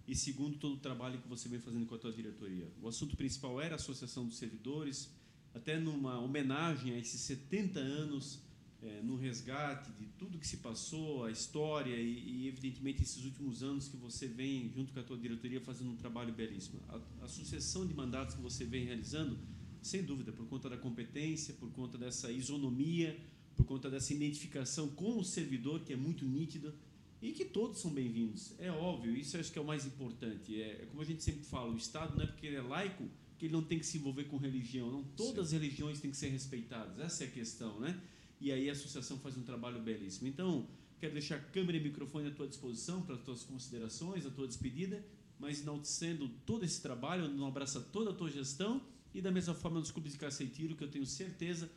e 0.07 0.15
segundo, 0.15 0.57
todo 0.57 0.73
o 0.73 0.77
trabalho 0.77 1.19
que 1.19 1.27
você 1.27 1.47
vem 1.47 1.59
fazendo 1.59 1.85
com 1.85 1.95
a 1.95 1.97
tua 1.97 2.11
diretoria. 2.11 2.67
O 2.81 2.87
assunto 2.89 3.15
principal 3.15 3.61
era 3.61 3.75
a 3.75 3.77
Associação 3.77 4.25
dos 4.25 4.37
Servidores, 4.37 5.09
até 5.53 5.79
numa 5.79 6.19
homenagem 6.19 6.93
a 6.93 6.97
esses 6.97 7.19
70 7.21 7.79
anos, 7.79 8.39
é, 8.81 9.01
no 9.03 9.15
resgate 9.15 9.91
de 9.91 10.05
tudo 10.17 10.39
que 10.39 10.47
se 10.47 10.57
passou, 10.57 11.25
a 11.25 11.31
história 11.31 11.95
e, 11.95 12.43
e, 12.43 12.47
evidentemente, 12.47 13.03
esses 13.03 13.23
últimos 13.23 13.61
anos 13.61 13.87
que 13.87 13.95
você 13.97 14.27
vem, 14.27 14.69
junto 14.69 14.91
com 14.91 14.99
a 14.99 15.03
tua 15.03 15.17
diretoria, 15.17 15.61
fazendo 15.61 15.91
um 15.91 15.95
trabalho 15.95 16.33
belíssimo. 16.33 16.81
A, 16.89 17.25
a 17.25 17.27
sucessão 17.27 17.85
de 17.85 17.93
mandatos 17.93 18.35
que 18.35 18.41
você 18.41 18.65
vem 18.65 18.85
realizando, 18.85 19.37
sem 19.81 20.03
dúvida, 20.03 20.31
por 20.31 20.47
conta 20.47 20.69
da 20.69 20.77
competência, 20.77 21.53
por 21.53 21.71
conta 21.71 21.97
dessa 21.97 22.31
isonomia, 22.31 23.19
por 23.55 23.65
conta 23.65 23.89
dessa 23.89 24.13
identificação 24.13 24.89
com 24.89 25.19
o 25.19 25.23
servidor, 25.23 25.81
que 25.81 25.93
é 25.93 25.95
muito 25.95 26.25
nítida, 26.25 26.73
e 27.21 27.31
que 27.33 27.45
todos 27.45 27.79
são 27.79 27.91
bem-vindos. 27.91 28.55
É 28.57 28.71
óbvio, 28.71 29.15
isso 29.15 29.37
acho 29.37 29.51
que 29.51 29.59
é 29.59 29.61
o 29.61 29.65
mais 29.65 29.85
importante. 29.85 30.59
É, 30.59 30.81
é, 30.81 30.85
como 30.87 31.01
a 31.01 31.05
gente 31.05 31.21
sempre 31.23 31.43
fala, 31.43 31.71
o 31.71 31.77
Estado 31.77 32.15
não 32.15 32.23
é 32.23 32.27
porque 32.27 32.47
ele 32.47 32.55
é 32.55 32.61
laico 32.61 33.07
que 33.41 33.47
ele 33.47 33.53
não 33.53 33.63
tem 33.63 33.79
que 33.79 33.85
se 33.87 33.97
envolver 33.97 34.25
com 34.25 34.37
religião. 34.37 34.91
Não, 34.91 35.03
todas 35.03 35.49
Sim. 35.49 35.55
as 35.55 35.61
religiões 35.63 35.99
têm 35.99 36.11
que 36.11 36.17
ser 36.17 36.29
respeitadas. 36.29 36.99
Essa 36.99 37.23
é 37.23 37.27
a 37.27 37.31
questão, 37.31 37.79
né? 37.79 37.99
E 38.39 38.51
aí 38.51 38.69
a 38.69 38.71
associação 38.71 39.17
faz 39.17 39.35
um 39.35 39.41
trabalho 39.41 39.81
belíssimo. 39.81 40.27
Então, 40.27 40.67
quero 40.99 41.13
deixar 41.13 41.39
câmera 41.51 41.75
e 41.75 41.81
microfone 41.81 42.27
à 42.27 42.31
tua 42.31 42.47
disposição 42.47 43.01
para 43.01 43.15
as 43.15 43.23
tuas 43.23 43.41
considerações, 43.41 44.27
a 44.27 44.29
tua 44.29 44.47
despedida, 44.47 45.03
mas 45.39 45.63
enaltecendo 45.63 46.29
todo 46.45 46.63
esse 46.63 46.79
trabalho, 46.83 47.25
um 47.35 47.47
abraço 47.47 47.79
a 47.79 47.81
toda 47.81 48.11
a 48.11 48.13
tua 48.13 48.29
gestão 48.29 48.79
e 49.11 49.19
da 49.21 49.31
mesma 49.31 49.55
forma 49.55 49.79
nos 49.79 49.89
clubes 49.89 50.13
de 50.13 50.19
caça 50.19 50.43
e 50.43 50.47
tiro, 50.47 50.75
que 50.75 50.83
eu 50.83 50.91
tenho 50.91 51.07
certeza, 51.07 51.67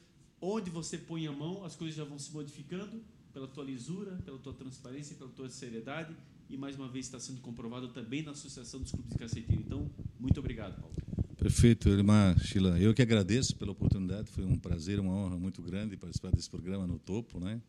onde 0.43 0.69
você 0.69 0.99
põe 0.99 1.27
a 1.27 1.33
mão, 1.33 1.65
as 1.65 1.75
coisas 1.75 1.97
já 1.97 2.05
vão 2.05 2.19
se 2.19 2.31
modificando 2.31 3.03
pela 3.33 3.49
tua 3.49 3.65
lisura, 3.65 4.19
pela 4.23 4.39
tua 4.39 4.53
transparência, 4.53 5.17
pela 5.17 5.31
tua 5.31 5.49
seriedade 5.49 6.15
e 6.51 6.59
mais 6.59 6.77
uma 6.77 6.89
vez 6.89 7.07
está 7.07 7.19
sendo 7.19 7.41
comprovado 7.41 7.89
também 7.89 8.23
na 8.23 8.33
Associação 8.33 8.81
dos 8.81 8.91
Clubes 8.91 9.13
de 9.13 9.19
Cacetinho. 9.19 9.63
Então, 9.63 9.91
muito 10.21 10.39
obrigado, 10.39 10.79
Paulo. 10.79 11.14
Perfeito, 11.45 11.91
irmã 11.91 12.35
Sheila. 12.39 12.81
Eu 12.81 12.95
que 12.95 13.03
agradeço 13.03 13.55
pela 13.57 13.71
oportunidade, 13.71 14.31
foi 14.31 14.47
um 14.47 14.59
prazer, 14.59 14.99
uma 14.99 15.13
honra 15.13 15.39
muito 15.39 15.61
grande 15.61 15.95
participar 15.95 16.31
desse 16.31 16.49
programa 16.49 16.87
no 16.87 16.99
topo, 16.99 17.39
né? 17.39 17.61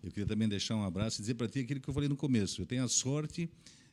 Eu 0.00 0.12
queria 0.12 0.26
também 0.28 0.48
deixar 0.48 0.76
um 0.76 0.84
abraço 0.84 1.18
e 1.18 1.22
dizer 1.22 1.34
para 1.34 1.48
ti 1.48 1.58
aquilo 1.58 1.80
que 1.80 1.90
eu 1.90 1.92
falei 1.92 2.08
no 2.08 2.14
começo. 2.14 2.62
Eu 2.62 2.66
tenho 2.66 2.84
a 2.84 2.88
sorte 2.88 3.50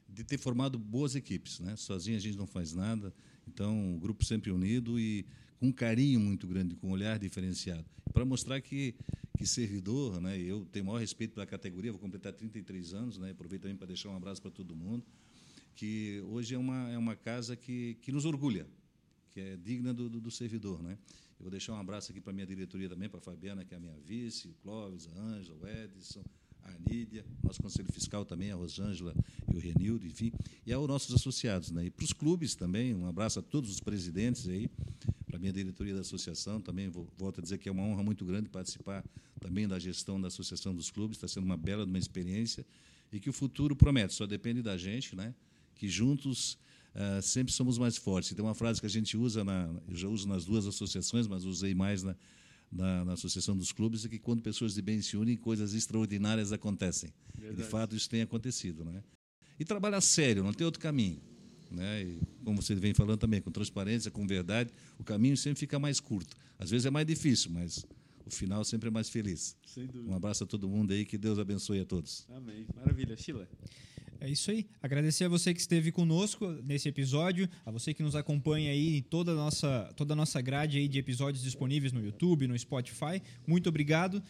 de 0.07 0.23
ter 0.23 0.37
formado 0.37 0.77
boas 0.77 1.15
equipes, 1.15 1.59
né? 1.59 1.75
Sozinho 1.75 2.15
a 2.15 2.19
gente 2.19 2.37
não 2.37 2.45
faz 2.45 2.75
nada. 2.75 3.11
Então, 3.47 3.75
um 3.75 3.97
grupo 3.97 4.23
sempre 4.23 4.51
unido 4.51 4.99
e 4.99 5.25
com 5.59 5.69
um 5.69 5.71
carinho 5.71 6.19
muito 6.19 6.45
grande, 6.45 6.75
com 6.75 6.89
um 6.89 6.91
olhar 6.91 7.17
diferenciado, 7.17 7.85
para 8.13 8.23
mostrar 8.23 8.61
que 8.61 8.93
que 9.35 9.47
servidor, 9.47 10.21
né? 10.21 10.37
Eu 10.37 10.63
tenho 10.71 10.85
o 10.85 10.87
maior 10.89 10.99
respeito 10.99 11.33
pela 11.33 11.47
categoria, 11.47 11.91
vou 11.91 11.99
completar 11.99 12.33
33 12.33 12.93
anos, 12.93 13.17
né? 13.17 13.31
Aproveito 13.31 13.63
também 13.63 13.77
para 13.77 13.87
deixar 13.87 14.09
um 14.09 14.15
abraço 14.15 14.43
para 14.43 14.51
todo 14.51 14.75
mundo, 14.75 15.03
que 15.73 16.21
hoje 16.27 16.53
é 16.53 16.57
uma 16.59 16.91
é 16.91 16.99
uma 16.99 17.15
casa 17.15 17.55
que 17.55 17.97
que 17.99 18.11
nos 18.11 18.25
orgulha, 18.25 18.67
que 19.33 19.39
é 19.39 19.57
digna 19.57 19.93
do, 19.93 20.07
do, 20.07 20.21
do 20.21 20.31
servidor. 20.31 20.81
Né? 20.81 20.97
Eu 21.39 21.43
vou 21.43 21.51
deixar 21.51 21.73
um 21.73 21.77
abraço 21.77 22.11
aqui 22.11 22.21
para 22.21 22.31
a 22.31 22.33
minha 22.33 22.45
diretoria 22.45 22.87
também, 22.87 23.09
para 23.09 23.17
a 23.17 23.21
Fabiana, 23.21 23.65
que 23.65 23.73
é 23.73 23.77
a 23.77 23.79
minha 23.79 23.97
vice, 24.05 24.47
o 24.47 24.53
Clóvis, 24.61 25.07
a 25.07 25.19
Ângela, 25.19 25.57
o 25.59 25.67
Edson, 25.67 26.23
a 26.61 26.71
Anídia, 26.71 27.25
nosso 27.41 27.61
conselho 27.61 27.91
fiscal 27.91 28.23
também, 28.23 28.51
a 28.51 28.55
Rosângela 28.55 29.13
e 29.51 29.55
o 29.55 29.59
Renildo, 29.59 30.05
enfim, 30.05 30.31
e 30.65 30.71
aos 30.71 30.87
nossos 30.87 31.13
associados. 31.13 31.71
Né? 31.71 31.85
E 31.85 31.89
para 31.89 32.05
os 32.05 32.13
clubes 32.13 32.55
também, 32.55 32.93
um 32.93 33.07
abraço 33.07 33.39
a 33.39 33.41
todos 33.41 33.69
os 33.69 33.79
presidentes 33.79 34.47
aí, 34.47 34.69
para 35.25 35.37
a 35.37 35.39
minha 35.39 35.51
diretoria 35.51 35.95
da 35.95 36.01
associação, 36.01 36.61
também 36.61 36.87
vou, 36.89 37.07
volto 37.17 37.39
a 37.39 37.43
dizer 37.43 37.57
que 37.57 37.67
é 37.67 37.71
uma 37.71 37.83
honra 37.83 38.03
muito 38.03 38.23
grande 38.23 38.49
participar 38.49 39.03
também 39.39 39.67
da 39.67 39.79
gestão 39.79 40.21
da 40.21 40.27
Associação 40.27 40.73
dos 40.73 40.89
Clubes, 40.91 41.17
está 41.17 41.27
sendo 41.27 41.43
uma 41.43 41.57
bela 41.57 41.83
uma 41.83 41.97
experiência 41.97 42.65
e 43.11 43.19
que 43.19 43.29
o 43.29 43.33
futuro 43.33 43.75
promete, 43.75 44.13
só 44.13 44.25
depende 44.25 44.61
da 44.61 44.77
gente, 44.77 45.15
né? 45.15 45.33
que 45.75 45.87
juntos 45.89 46.57
uh, 46.95 47.21
sempre 47.21 47.53
somos 47.53 47.77
mais 47.77 47.97
fortes. 47.97 48.33
Tem 48.33 48.43
uma 48.43 48.55
frase 48.55 48.79
que 48.79 48.85
a 48.85 48.89
gente 48.89 49.17
usa, 49.17 49.43
na, 49.43 49.69
eu 49.87 49.95
já 49.95 50.07
uso 50.07 50.27
nas 50.27 50.45
duas 50.45 50.65
associações, 50.65 51.27
mas 51.27 51.45
usei 51.45 51.73
mais 51.73 52.03
na, 52.03 52.15
na, 52.71 53.05
na, 53.05 53.13
Associação 53.13 53.55
dos 53.55 53.71
Clubes, 53.71 54.05
é 54.05 54.09
que 54.09 54.19
quando 54.19 54.41
pessoas 54.41 54.73
de 54.73 54.81
bem 54.81 55.01
se 55.01 55.17
unem, 55.17 55.37
coisas 55.37 55.73
extraordinárias 55.73 56.51
acontecem. 56.51 57.13
E, 57.41 57.53
de 57.53 57.63
fato, 57.63 57.95
isso 57.95 58.09
tem 58.09 58.21
acontecido. 58.21 58.83
Né? 58.83 59.03
E 59.59 59.65
trabalhar 59.65 60.01
sério, 60.01 60.43
não 60.43 60.53
tem 60.53 60.65
outro 60.65 60.79
caminho. 60.79 61.21
Né? 61.71 62.03
E, 62.03 62.21
como 62.43 62.61
você 62.61 62.75
vem 62.75 62.93
falando 62.93 63.19
também, 63.19 63.41
com 63.41 63.51
transparência, 63.51 64.11
com 64.11 64.25
verdade, 64.25 64.69
o 64.97 65.03
caminho 65.03 65.35
sempre 65.37 65.59
fica 65.59 65.79
mais 65.79 65.99
curto. 65.99 66.35
Às 66.57 66.69
vezes 66.69 66.85
é 66.85 66.89
mais 66.89 67.05
difícil, 67.05 67.51
mas 67.51 67.85
o 68.25 68.31
final 68.31 68.63
sempre 68.63 68.87
é 68.87 68.91
mais 68.91 69.09
feliz. 69.09 69.57
Um 70.07 70.13
abraço 70.13 70.43
a 70.43 70.47
todo 70.47 70.67
mundo 70.67 70.93
aí, 70.93 71.05
que 71.05 71.17
Deus 71.17 71.39
abençoe 71.39 71.79
a 71.79 71.85
todos. 71.85 72.25
Amém. 72.29 72.65
Maravilha. 72.75 73.17
Sheila. 73.17 73.47
É 74.23 74.29
isso 74.29 74.51
aí. 74.51 74.65
Agradecer 74.81 75.25
a 75.25 75.27
você 75.27 75.53
que 75.53 75.59
esteve 75.59 75.91
conosco 75.91 76.47
nesse 76.63 76.87
episódio, 76.87 77.49
a 77.65 77.69
você 77.69 77.93
que 77.93 78.01
nos 78.01 78.15
acompanha 78.15 78.71
aí 78.71 78.99
em 78.99 79.01
toda 79.01 79.33
a 79.33 79.35
nossa, 79.35 79.93
toda 79.97 80.13
a 80.13 80.15
nossa 80.15 80.39
grade 80.39 80.77
aí 80.77 80.87
de 80.87 80.97
episódios 80.97 81.43
disponíveis 81.43 81.91
no 81.91 82.01
YouTube, 82.01 82.47
no 82.47 82.57
Spotify. 82.57 83.21
Muito 83.45 83.67
obrigado. 83.67 84.23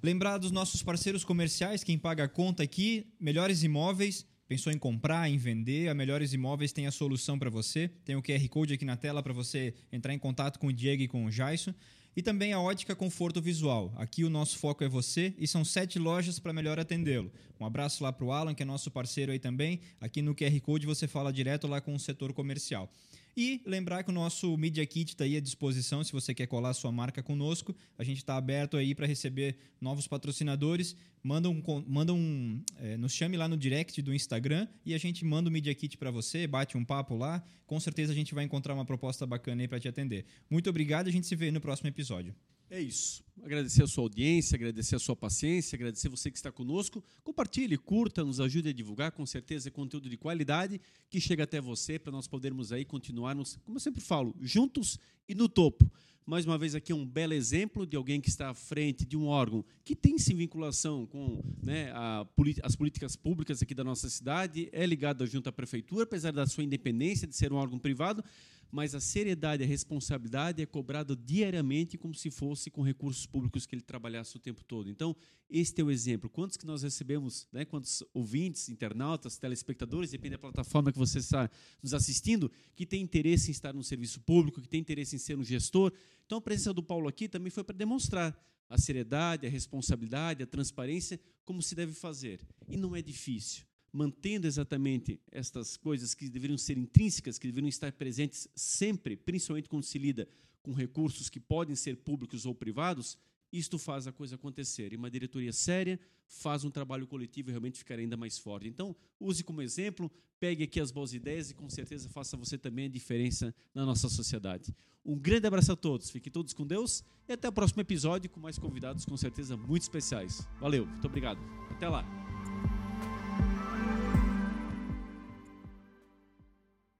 Lembrar 0.00 0.38
dos 0.38 0.52
nossos 0.52 0.80
parceiros 0.80 1.24
comerciais, 1.24 1.82
quem 1.82 1.98
paga 1.98 2.22
a 2.22 2.28
conta 2.28 2.62
aqui, 2.62 3.04
Melhores 3.18 3.64
Imóveis. 3.64 4.24
Pensou 4.46 4.72
em 4.72 4.78
comprar, 4.78 5.28
em 5.28 5.36
vender? 5.36 5.88
A 5.88 5.94
Melhores 5.94 6.32
Imóveis 6.32 6.70
tem 6.70 6.86
a 6.86 6.92
solução 6.92 7.36
para 7.36 7.50
você. 7.50 7.90
Tem 8.04 8.14
o 8.14 8.22
QR 8.22 8.48
Code 8.48 8.74
aqui 8.74 8.84
na 8.84 8.96
tela 8.96 9.24
para 9.24 9.32
você 9.32 9.74
entrar 9.90 10.14
em 10.14 10.20
contato 10.20 10.60
com 10.60 10.68
o 10.68 10.72
Diego 10.72 11.02
e 11.02 11.08
com 11.08 11.24
o 11.24 11.32
Jaiso. 11.32 11.74
E 12.16 12.22
também 12.22 12.54
a 12.54 12.60
ótica 12.60 12.96
conforto 12.96 13.42
visual. 13.42 13.92
Aqui 13.96 14.24
o 14.24 14.30
nosso 14.30 14.58
foco 14.58 14.82
é 14.82 14.88
você 14.88 15.34
e 15.38 15.46
são 15.46 15.62
sete 15.62 15.98
lojas 15.98 16.38
para 16.38 16.50
melhor 16.50 16.80
atendê-lo. 16.80 17.30
Um 17.60 17.66
abraço 17.66 18.02
lá 18.02 18.10
para 18.10 18.24
o 18.24 18.32
Alan, 18.32 18.54
que 18.54 18.62
é 18.62 18.66
nosso 18.66 18.90
parceiro 18.90 19.32
aí 19.32 19.38
também. 19.38 19.80
Aqui 20.00 20.22
no 20.22 20.34
QR 20.34 20.58
Code 20.62 20.86
você 20.86 21.06
fala 21.06 21.30
direto 21.30 21.66
lá 21.66 21.78
com 21.78 21.94
o 21.94 22.00
setor 22.00 22.32
comercial. 22.32 22.90
E 23.36 23.60
lembrar 23.66 24.02
que 24.02 24.08
o 24.08 24.14
nosso 24.14 24.56
Media 24.56 24.86
Kit 24.86 25.10
está 25.10 25.24
aí 25.24 25.36
à 25.36 25.40
disposição 25.40 26.02
se 26.02 26.10
você 26.10 26.34
quer 26.34 26.46
colar 26.46 26.72
sua 26.72 26.90
marca 26.90 27.22
conosco. 27.22 27.76
A 27.98 28.02
gente 28.02 28.16
está 28.16 28.34
aberto 28.34 28.78
aí 28.78 28.94
para 28.94 29.06
receber 29.06 29.58
novos 29.78 30.08
patrocinadores. 30.08 30.96
Manda 31.22 31.50
um, 31.50 31.62
manda 31.86 32.14
um 32.14 32.62
é, 32.78 32.96
nos 32.96 33.12
chame 33.12 33.36
lá 33.36 33.46
no 33.46 33.56
direct 33.56 34.00
do 34.00 34.14
Instagram 34.14 34.66
e 34.86 34.94
a 34.94 34.98
gente 34.98 35.22
manda 35.22 35.50
o 35.50 35.52
Media 35.52 35.74
Kit 35.74 35.98
para 35.98 36.10
você, 36.10 36.46
bate 36.46 36.78
um 36.78 36.84
papo 36.84 37.14
lá. 37.14 37.44
Com 37.66 37.78
certeza 37.78 38.12
a 38.12 38.14
gente 38.14 38.34
vai 38.34 38.44
encontrar 38.44 38.72
uma 38.72 38.86
proposta 38.86 39.26
bacana 39.26 39.60
aí 39.60 39.68
para 39.68 39.80
te 39.80 39.88
atender. 39.88 40.24
Muito 40.48 40.70
obrigado, 40.70 41.08
a 41.08 41.12
gente 41.12 41.26
se 41.26 41.36
vê 41.36 41.50
no 41.50 41.60
próximo 41.60 41.88
episódio. 41.88 42.34
É 42.68 42.80
isso. 42.80 43.24
Agradecer 43.42 43.84
a 43.84 43.86
sua 43.86 44.04
audiência, 44.04 44.56
agradecer 44.56 44.96
a 44.96 44.98
sua 44.98 45.14
paciência, 45.14 45.76
agradecer 45.76 46.08
você 46.08 46.30
que 46.30 46.36
está 46.36 46.50
conosco. 46.50 47.04
Compartilhe, 47.22 47.78
curta, 47.78 48.24
nos 48.24 48.40
ajude 48.40 48.70
a 48.70 48.72
divulgar, 48.72 49.12
com 49.12 49.24
certeza 49.24 49.68
é 49.68 49.70
conteúdo 49.70 50.08
de 50.08 50.16
qualidade 50.16 50.80
que 51.08 51.20
chega 51.20 51.44
até 51.44 51.60
você 51.60 51.98
para 51.98 52.10
nós 52.10 52.26
podermos 52.26 52.72
aí 52.72 52.84
continuarmos, 52.84 53.56
como 53.64 53.76
eu 53.76 53.80
sempre 53.80 54.00
falo, 54.00 54.34
juntos 54.40 54.98
e 55.28 55.34
no 55.34 55.48
topo. 55.48 55.88
Mais 56.28 56.44
uma 56.44 56.58
vez 56.58 56.74
aqui 56.74 56.92
um 56.92 57.06
belo 57.06 57.34
exemplo 57.34 57.86
de 57.86 57.96
alguém 57.96 58.20
que 58.20 58.28
está 58.28 58.50
à 58.50 58.54
frente 58.54 59.06
de 59.06 59.16
um 59.16 59.26
órgão 59.26 59.64
que 59.84 59.94
tem 59.94 60.18
sim 60.18 60.34
vinculação 60.34 61.06
com 61.06 61.40
né, 61.62 61.92
a, 61.92 62.26
as 62.64 62.74
políticas 62.74 63.14
públicas 63.14 63.62
aqui 63.62 63.72
da 63.72 63.84
nossa 63.84 64.08
cidade, 64.10 64.68
é 64.72 64.84
ligado 64.84 65.24
junto 65.24 65.48
à 65.48 65.52
prefeitura, 65.52 66.02
apesar 66.02 66.32
da 66.32 66.44
sua 66.44 66.64
independência 66.64 67.28
de 67.28 67.36
ser 67.36 67.52
um 67.52 67.56
órgão 67.56 67.78
privado, 67.78 68.24
mas 68.70 68.94
a 68.94 69.00
seriedade, 69.00 69.62
a 69.62 69.66
responsabilidade 69.66 70.62
é 70.62 70.66
cobrada 70.66 71.16
diariamente 71.16 71.96
como 71.96 72.14
se 72.14 72.30
fosse 72.30 72.70
com 72.70 72.82
recursos 72.82 73.26
públicos 73.26 73.66
que 73.66 73.74
ele 73.74 73.82
trabalhasse 73.82 74.36
o 74.36 74.40
tempo 74.40 74.64
todo. 74.64 74.90
Então, 74.90 75.16
este 75.48 75.80
é 75.80 75.84
o 75.84 75.90
exemplo. 75.90 76.28
Quantos 76.28 76.56
que 76.56 76.66
nós 76.66 76.82
recebemos, 76.82 77.46
né, 77.52 77.64
quantos 77.64 78.02
ouvintes, 78.12 78.68
internautas, 78.68 79.38
telespectadores, 79.38 80.10
depende 80.10 80.32
da 80.32 80.38
plataforma 80.38 80.92
que 80.92 80.98
você 80.98 81.18
está 81.18 81.48
nos 81.82 81.94
assistindo, 81.94 82.50
que 82.74 82.84
tem 82.84 83.02
interesse 83.02 83.48
em 83.48 83.52
estar 83.52 83.72
no 83.72 83.84
serviço 83.84 84.20
público, 84.20 84.60
que 84.60 84.68
tem 84.68 84.80
interesse 84.80 85.16
em 85.16 85.18
ser 85.18 85.38
um 85.38 85.44
gestor. 85.44 85.92
Então, 86.24 86.38
a 86.38 86.40
presença 86.40 86.74
do 86.74 86.82
Paulo 86.82 87.08
aqui 87.08 87.28
também 87.28 87.50
foi 87.50 87.62
para 87.62 87.76
demonstrar 87.76 88.36
a 88.68 88.76
seriedade, 88.76 89.46
a 89.46 89.50
responsabilidade, 89.50 90.42
a 90.42 90.46
transparência, 90.46 91.20
como 91.44 91.62
se 91.62 91.74
deve 91.74 91.92
fazer. 91.92 92.40
E 92.68 92.76
não 92.76 92.96
é 92.96 93.00
difícil 93.00 93.64
mantendo 93.92 94.46
exatamente 94.46 95.20
estas 95.30 95.76
coisas 95.76 96.14
que 96.14 96.28
deveriam 96.28 96.58
ser 96.58 96.76
intrínsecas, 96.76 97.38
que 97.38 97.46
deveriam 97.46 97.68
estar 97.68 97.92
presentes 97.92 98.48
sempre, 98.54 99.16
principalmente 99.16 99.68
quando 99.68 99.84
se 99.84 99.98
lida 99.98 100.28
com 100.62 100.72
recursos 100.72 101.28
que 101.28 101.40
podem 101.40 101.76
ser 101.76 101.96
públicos 101.96 102.44
ou 102.44 102.54
privados, 102.54 103.16
isto 103.52 103.78
faz 103.78 104.06
a 104.06 104.12
coisa 104.12 104.34
acontecer. 104.34 104.92
E 104.92 104.96
uma 104.96 105.10
diretoria 105.10 105.52
séria 105.52 105.98
faz 106.26 106.64
um 106.64 106.70
trabalho 106.70 107.06
coletivo 107.06 107.50
e 107.50 107.52
realmente 107.52 107.78
ficar 107.78 107.98
ainda 107.98 108.16
mais 108.16 108.38
forte. 108.38 108.68
Então, 108.68 108.94
use 109.20 109.44
como 109.44 109.62
exemplo, 109.62 110.10
pegue 110.40 110.64
aqui 110.64 110.80
as 110.80 110.90
boas 110.90 111.14
ideias 111.14 111.50
e 111.50 111.54
com 111.54 111.68
certeza 111.70 112.08
faça 112.08 112.36
você 112.36 112.58
também 112.58 112.86
a 112.86 112.88
diferença 112.88 113.54
na 113.74 113.84
nossa 113.84 114.08
sociedade. 114.08 114.74
Um 115.04 115.16
grande 115.16 115.46
abraço 115.46 115.70
a 115.70 115.76
todos, 115.76 116.10
fiquem 116.10 116.32
todos 116.32 116.52
com 116.52 116.66
Deus 116.66 117.04
e 117.28 117.32
até 117.32 117.48
o 117.48 117.52
próximo 117.52 117.80
episódio 117.80 118.28
com 118.28 118.40
mais 118.40 118.58
convidados 118.58 119.04
com 119.04 119.16
certeza 119.16 119.56
muito 119.56 119.82
especiais. 119.82 120.46
Valeu, 120.60 120.84
muito 120.84 121.06
obrigado. 121.06 121.38
Até 121.70 121.88
lá. 121.88 122.25